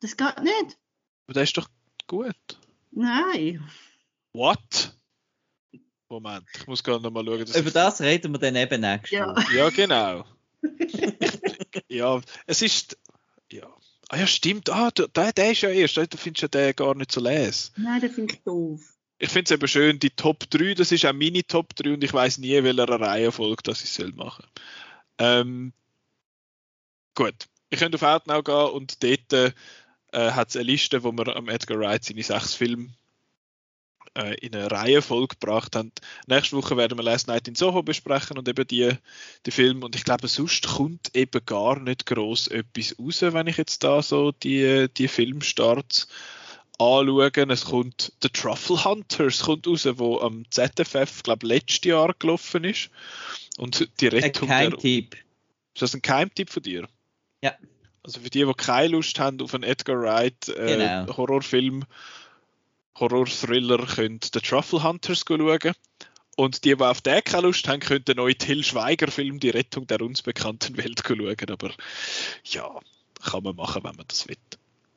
Das 0.00 0.16
geht 0.16 0.42
nicht. 0.42 0.78
Aber 1.26 1.34
der 1.34 1.42
ist 1.42 1.58
doch 1.58 1.68
gut. 2.06 2.58
Nein. 2.90 3.62
What? 4.32 4.96
Moment, 6.08 6.46
ich 6.56 6.66
muss 6.66 6.82
gerade 6.82 7.02
nochmal 7.02 7.22
schauen. 7.26 7.60
Über 7.60 7.70
das 7.70 8.00
reden 8.00 8.32
wir 8.32 8.38
dann 8.38 8.56
eben 8.56 8.80
nächstes 8.80 9.10
ja. 9.10 9.34
Ja, 9.54 9.68
genau. 9.68 10.24
ja, 11.88 12.18
es 12.46 12.62
ist. 12.62 12.96
Ja. 13.52 13.68
Ah 14.08 14.16
ja, 14.16 14.26
stimmt. 14.26 14.70
Ah, 14.70 14.90
der, 14.92 15.34
der 15.34 15.52
ist 15.52 15.60
ja 15.60 15.68
erst. 15.68 15.98
Du 15.98 16.16
findest 16.16 16.40
ja 16.40 16.48
den 16.48 16.74
gar 16.74 16.94
nicht 16.94 17.12
so 17.12 17.20
les. 17.20 17.72
Nein, 17.76 18.00
den 18.00 18.10
finde 18.10 18.32
ich 18.32 18.42
doof. 18.42 18.80
Ich 19.18 19.28
finde 19.28 19.44
es 19.44 19.50
eben 19.50 19.68
schön, 19.68 19.98
die 19.98 20.08
Top 20.08 20.48
3, 20.48 20.72
das 20.72 20.92
ist 20.92 21.04
auch 21.04 21.12
meine 21.12 21.46
Top 21.46 21.76
3 21.76 21.92
und 21.92 22.04
ich 22.04 22.14
weiß 22.14 22.38
nie, 22.38 22.62
welcher 22.62 22.88
Reihenfolge 22.88 23.62
das 23.64 23.84
ich 23.84 23.90
soll 23.90 24.12
machen. 24.12 24.46
Ähm, 25.18 25.74
gut, 27.16 27.34
ich 27.70 27.80
könnte 27.80 27.96
auf 27.96 28.02
Outnow 28.02 28.44
gehen 28.44 28.70
und 28.70 29.02
dort 29.02 29.32
äh, 29.32 29.52
hat 30.12 30.50
es 30.50 30.56
eine 30.56 30.64
Liste, 30.64 31.02
wo 31.02 31.10
wir 31.10 31.34
am 31.34 31.48
Edgar 31.48 31.80
Wright 31.80 32.04
seine 32.04 32.22
sechs 32.22 32.54
Filme 32.54 32.90
äh, 34.16 34.34
in 34.36 34.54
eine 34.54 34.70
Reihenfolge 34.70 35.36
gebracht 35.38 35.76
haben. 35.76 35.92
Nächste 36.26 36.56
Woche 36.56 36.76
werden 36.76 36.98
wir 36.98 37.02
Last 37.02 37.28
Night 37.28 37.48
in 37.48 37.54
Soho 37.54 37.82
besprechen 37.82 38.38
und 38.38 38.48
eben 38.48 38.66
die, 38.66 38.92
die 39.44 39.50
Filme. 39.50 39.84
Und 39.84 39.94
ich 39.94 40.04
glaube, 40.04 40.28
sonst 40.28 40.66
kommt 40.66 41.14
eben 41.14 41.44
gar 41.44 41.78
nicht 41.78 42.06
groß 42.06 42.48
etwas 42.48 42.96
raus, 42.98 43.22
wenn 43.22 43.46
ich 43.46 43.56
jetzt 43.56 43.84
da 43.84 44.02
so 44.02 44.32
die, 44.32 44.88
die 44.96 45.08
Filmstarts 45.08 46.08
anschaue. 46.78 47.30
Es 47.50 47.64
kommt 47.66 48.12
The 48.22 48.28
Truffle 48.28 48.84
Hunters 48.84 49.40
kommt 49.40 49.66
raus, 49.66 49.86
wo 49.96 50.20
am 50.20 50.44
ZFF, 50.50 51.22
glaube 51.22 51.46
letztes 51.46 51.84
Jahr 51.84 52.14
gelaufen 52.18 52.64
ist. 52.64 52.90
Und 53.58 53.88
die 54.00 54.08
Rettung 54.08 54.50
ein 54.50 54.70
Keimtipp. 54.70 55.14
Ist 55.74 55.82
das 55.82 55.94
ein 55.94 56.02
Keimtipp 56.02 56.48
von 56.48 56.62
dir? 56.62 56.88
Ja. 57.42 57.54
Also 58.02 58.20
für 58.20 58.30
die, 58.30 58.44
die 58.44 58.54
keine 58.54 58.88
Lust 58.88 59.18
haben 59.18 59.40
auf 59.40 59.54
einen 59.54 59.64
Edgar 59.64 60.00
Wright 60.00 60.48
äh, 60.48 60.76
genau. 60.76 61.16
Horrorfilm, 61.16 61.84
Horror-Thriller 62.98 63.84
können 63.86 64.20
The 64.22 64.40
Truffle 64.40 64.82
Hunters 64.82 65.24
schauen. 65.26 65.72
Und 66.36 66.64
die, 66.64 66.76
die 66.76 66.84
auf 66.84 67.00
den 67.00 67.24
keine 67.24 67.46
Lust 67.46 67.66
haben, 67.66 67.80
können 67.80 68.04
den 68.04 68.16
neuen 68.16 68.38
Till 68.38 68.62
Schweiger-Film 68.62 69.40
Die 69.40 69.50
Rettung 69.50 69.86
der 69.86 70.02
uns 70.02 70.22
bekannten 70.22 70.76
Welt 70.76 71.02
schauen. 71.06 71.50
Aber 71.50 71.72
ja, 72.44 72.78
kann 73.24 73.42
man 73.42 73.56
machen, 73.56 73.82
wenn 73.84 73.96
man 73.96 74.06
das 74.06 74.28
will. 74.28 74.36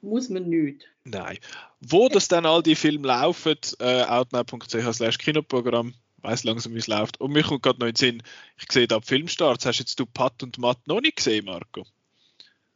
Muss 0.02 0.30
man 0.30 0.48
nicht. 0.48 0.86
Nein. 1.04 1.40
Wo 1.82 2.10
das 2.10 2.28
dann 2.28 2.46
all 2.46 2.64
die 2.64 2.76
Filme 2.76 3.08
laufen, 3.08 3.58
äh, 3.80 4.04
outnow.ch 4.04 4.94
slash 4.94 5.18
Kinoprogramm, 5.18 5.94
weiß 6.22 6.44
langsam, 6.44 6.74
wie 6.74 6.80
es 6.80 6.88
läuft. 6.88 7.20
Und 7.20 7.32
mir 7.32 7.44
kommt 7.44 7.64
gerade 7.64 7.80
noch 7.80 7.88
in 7.88 7.94
den 7.94 7.98
Sinn, 7.98 8.24
ich 8.58 8.72
sehe 8.72 8.88
da 8.88 9.02
Filmstarts. 9.02 9.66
Hast 9.66 9.80
jetzt 9.80 10.00
du 10.00 10.06
Pat 10.06 10.44
und 10.44 10.58
Matt 10.58 10.88
noch 10.88 11.02
nicht 11.02 11.18
gesehen, 11.18 11.46
Marco? 11.46 11.86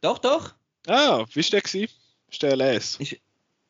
Doch, 0.04 0.18
doch. 0.18 0.54
Ah, 0.86 1.24
wie 1.32 1.42
war 1.42 1.50
der? 1.50 1.62
Gewesen? 1.62 1.88
Ist 2.30 2.42
der 2.42 2.56
les? 2.56 2.96
Ist, 2.96 3.16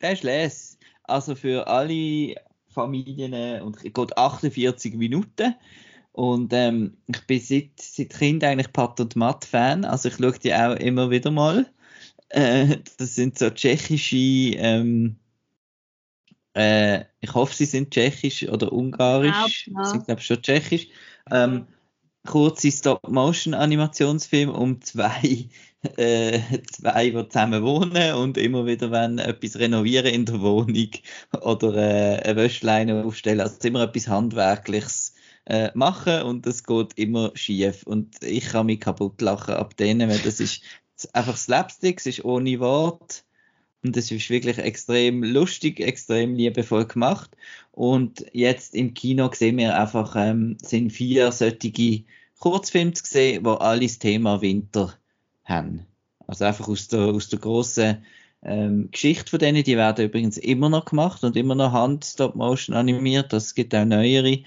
der 0.01 0.11
ist 0.11 0.23
les 0.23 0.77
also 1.03 1.33
für 1.33 1.65
alle 1.65 2.35
Familien 2.67 3.61
und 3.61 3.81
geht 3.81 4.17
48 4.17 4.95
Minuten. 4.95 5.55
Und 6.11 6.51
ähm, 6.51 6.97
ich 7.07 7.21
bin 7.25 7.39
seit, 7.39 7.69
seit 7.79 8.09
Kind 8.09 8.43
eigentlich 8.43 8.73
Pat 8.73 8.99
und 8.99 9.15
Matt 9.15 9.45
Fan, 9.45 9.85
also 9.85 10.09
ich 10.09 10.15
schaue 10.15 10.37
die 10.37 10.53
auch 10.53 10.75
immer 10.75 11.09
wieder 11.09 11.31
mal. 11.31 11.71
Äh, 12.27 12.79
das 12.97 13.15
sind 13.15 13.39
so 13.39 13.49
tschechische, 13.49 14.57
ähm, 14.57 15.15
äh, 16.53 17.05
ich 17.21 17.33
hoffe, 17.33 17.55
sie 17.55 17.65
sind 17.65 17.91
tschechisch 17.91 18.45
oder 18.49 18.73
ungarisch. 18.73 19.67
Ja, 19.67 19.83
ja. 19.83 19.85
sind 19.85 20.05
glaube 20.05 20.21
schon 20.21 20.41
tschechisch. 20.41 20.89
Ähm, 21.31 21.65
kurze 22.25 22.71
Stop-Motion-Animationsfilm 22.71 24.49
um 24.49 24.81
zwei 24.81 25.49
äh, 25.97 26.39
zwei, 26.71 27.09
die 27.09 27.29
zusammen 27.29 27.63
wohnen 27.63 28.15
und 28.15 28.37
immer 28.37 28.65
wieder 28.65 28.91
wenn 28.91 29.19
etwas 29.19 29.57
renovieren 29.57 30.13
in 30.13 30.25
der 30.25 30.41
Wohnung 30.41 30.89
oder 31.41 31.75
äh, 31.75 32.21
eine 32.23 32.35
Wäschleine 32.35 33.03
aufstellen, 33.05 33.41
also 33.41 33.57
immer 33.67 33.83
etwas 33.83 34.07
Handwerkliches 34.07 35.13
äh, 35.45 35.69
machen 35.73 36.23
und 36.23 36.45
das 36.45 36.63
geht 36.63 36.93
immer 36.97 37.31
schief. 37.35 37.83
Und 37.83 38.21
ich 38.23 38.45
kann 38.45 38.65
mich 38.65 38.79
kaputt 38.79 39.21
lachen 39.21 39.55
ab 39.55 39.77
denen, 39.77 40.09
weil 40.09 40.19
das 40.19 40.39
ist 40.39 40.61
einfach 41.13 41.37
Slapstick, 41.37 41.99
es 41.99 42.05
ist 42.05 42.25
ohne 42.25 42.59
Wort 42.59 43.24
und 43.85 43.95
das 43.95 44.11
ist 44.11 44.29
wirklich 44.29 44.57
extrem 44.57 45.23
lustig, 45.23 45.79
extrem 45.79 46.35
liebevoll 46.35 46.85
gemacht 46.85 47.31
und 47.71 48.25
jetzt 48.33 48.73
im 48.75 48.93
Kino 48.93 49.29
sehen 49.33 49.57
wir 49.57 49.79
einfach, 49.79 50.15
ähm, 50.17 50.57
sind 50.61 50.91
vier 50.91 51.31
solche 51.31 52.03
Kurzfilme 52.39 52.93
zu 52.93 53.05
sehen, 53.05 53.45
wo 53.45 53.53
alles 53.53 53.99
Thema 53.99 54.41
Winter 54.41 54.93
haben. 55.43 55.85
Also 56.27 56.45
einfach 56.45 56.67
aus 56.67 56.87
der, 56.87 56.99
aus 56.99 57.29
der 57.29 57.39
grossen 57.39 58.05
ähm, 58.43 58.89
Geschichte 58.91 59.29
von 59.29 59.39
denen, 59.39 59.63
die 59.63 59.77
werden 59.77 60.05
übrigens 60.05 60.37
immer 60.37 60.69
noch 60.69 60.85
gemacht 60.85 61.23
und 61.23 61.35
immer 61.35 61.55
noch 61.55 61.71
Hand-Stop-Motion 61.71 62.75
animiert, 62.75 63.33
das 63.33 63.55
gibt 63.55 63.73
auch 63.75 63.85
neuere. 63.85 64.39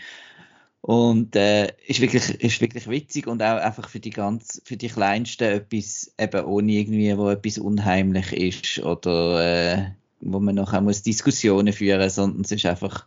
Und 0.80 1.34
äh, 1.34 1.72
ist, 1.86 2.00
wirklich, 2.00 2.30
ist 2.42 2.60
wirklich 2.60 2.88
witzig 2.88 3.26
und 3.26 3.42
auch 3.42 3.60
einfach 3.60 3.88
für 3.88 4.00
die 4.00 4.10
ganz, 4.10 4.62
für 4.64 4.76
die 4.76 4.88
Kleinsten 4.88 5.44
etwas, 5.44 6.12
eben 6.18 6.44
ohne 6.44 6.72
irgendwie, 6.72 7.16
wo 7.18 7.28
etwas 7.30 7.58
unheimlich 7.58 8.32
ist 8.32 8.84
oder 8.84 9.76
äh, 9.76 9.90
wo 10.20 10.40
man 10.40 10.54
nachher 10.54 10.80
muss 10.80 11.02
Diskussionen 11.02 11.72
führen, 11.72 12.08
sondern 12.10 12.42
es 12.42 12.52
ist 12.52 12.66
einfach, 12.66 13.06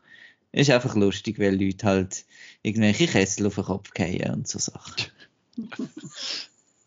ist 0.51 0.69
einfach 0.69 0.95
lustig, 0.95 1.39
weil 1.39 1.61
Leute 1.61 1.87
halt 1.87 2.25
irgendwelche 2.61 3.07
Kessel 3.07 3.47
auf 3.47 3.55
den 3.55 3.65
Kopf 3.65 3.89
fallen 3.95 4.31
und 4.31 4.47
so 4.47 4.59
Sachen. 4.59 5.07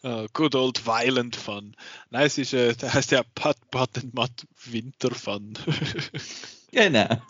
Uh, 0.02 0.26
good 0.32 0.54
old 0.54 0.86
violent 0.86 1.34
fun. 1.36 1.74
Nein, 2.10 2.26
es 2.26 2.38
ist, 2.38 2.52
äh, 2.52 2.74
der 2.74 2.92
heißt 2.92 3.10
ja 3.10 3.22
Pat, 3.34 3.56
Pat 3.70 3.98
and 3.98 4.14
Matt 4.14 4.46
Winter 4.66 5.14
Fun. 5.14 5.54
genau. 6.72 7.20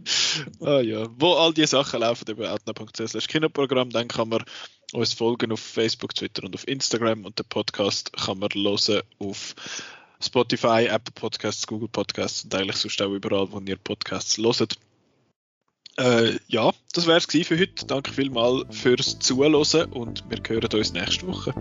ah 0.60 0.80
ja, 0.80 1.06
wo 1.18 1.34
all 1.34 1.52
die 1.52 1.66
Sachen 1.66 2.00
laufen 2.00 2.28
über 2.30 2.52
outnow.ch 2.52 3.28
Kinoprogramm, 3.28 3.90
dann 3.90 4.08
kann 4.08 4.28
man 4.28 4.44
uns 4.92 5.12
folgen 5.12 5.52
auf 5.52 5.60
Facebook, 5.60 6.14
Twitter 6.14 6.44
und 6.44 6.54
auf 6.54 6.66
Instagram 6.68 7.24
und 7.24 7.38
den 7.38 7.46
Podcast 7.46 8.12
kann 8.12 8.38
man 8.38 8.50
hören 8.54 9.02
auf 9.18 9.54
Spotify, 10.20 10.86
Apple 10.88 11.12
Podcasts, 11.14 11.66
Google 11.66 11.88
Podcasts 11.88 12.44
und 12.44 12.54
eigentlich 12.54 12.76
sonst 12.76 13.00
auch 13.02 13.12
überall, 13.12 13.50
wo 13.50 13.60
ihr 13.60 13.76
Podcasts 13.76 14.36
hört. 14.36 14.76
Äh, 15.98 16.38
ja, 16.48 16.72
das 16.94 17.06
wäre 17.06 17.18
es 17.18 17.26
für 17.26 17.58
heute. 17.58 17.86
Danke 17.86 18.12
vielmals 18.12 18.64
fürs 18.70 19.18
Zuhören 19.18 19.92
und 19.92 20.24
wir 20.30 20.38
hören 20.46 20.78
uns 20.78 20.92
nächste 20.92 21.26
Woche. 21.26 21.54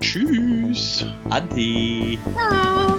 Tschüss. 0.00 1.04
Adi. 1.30 2.18
Ciao. 2.34 2.98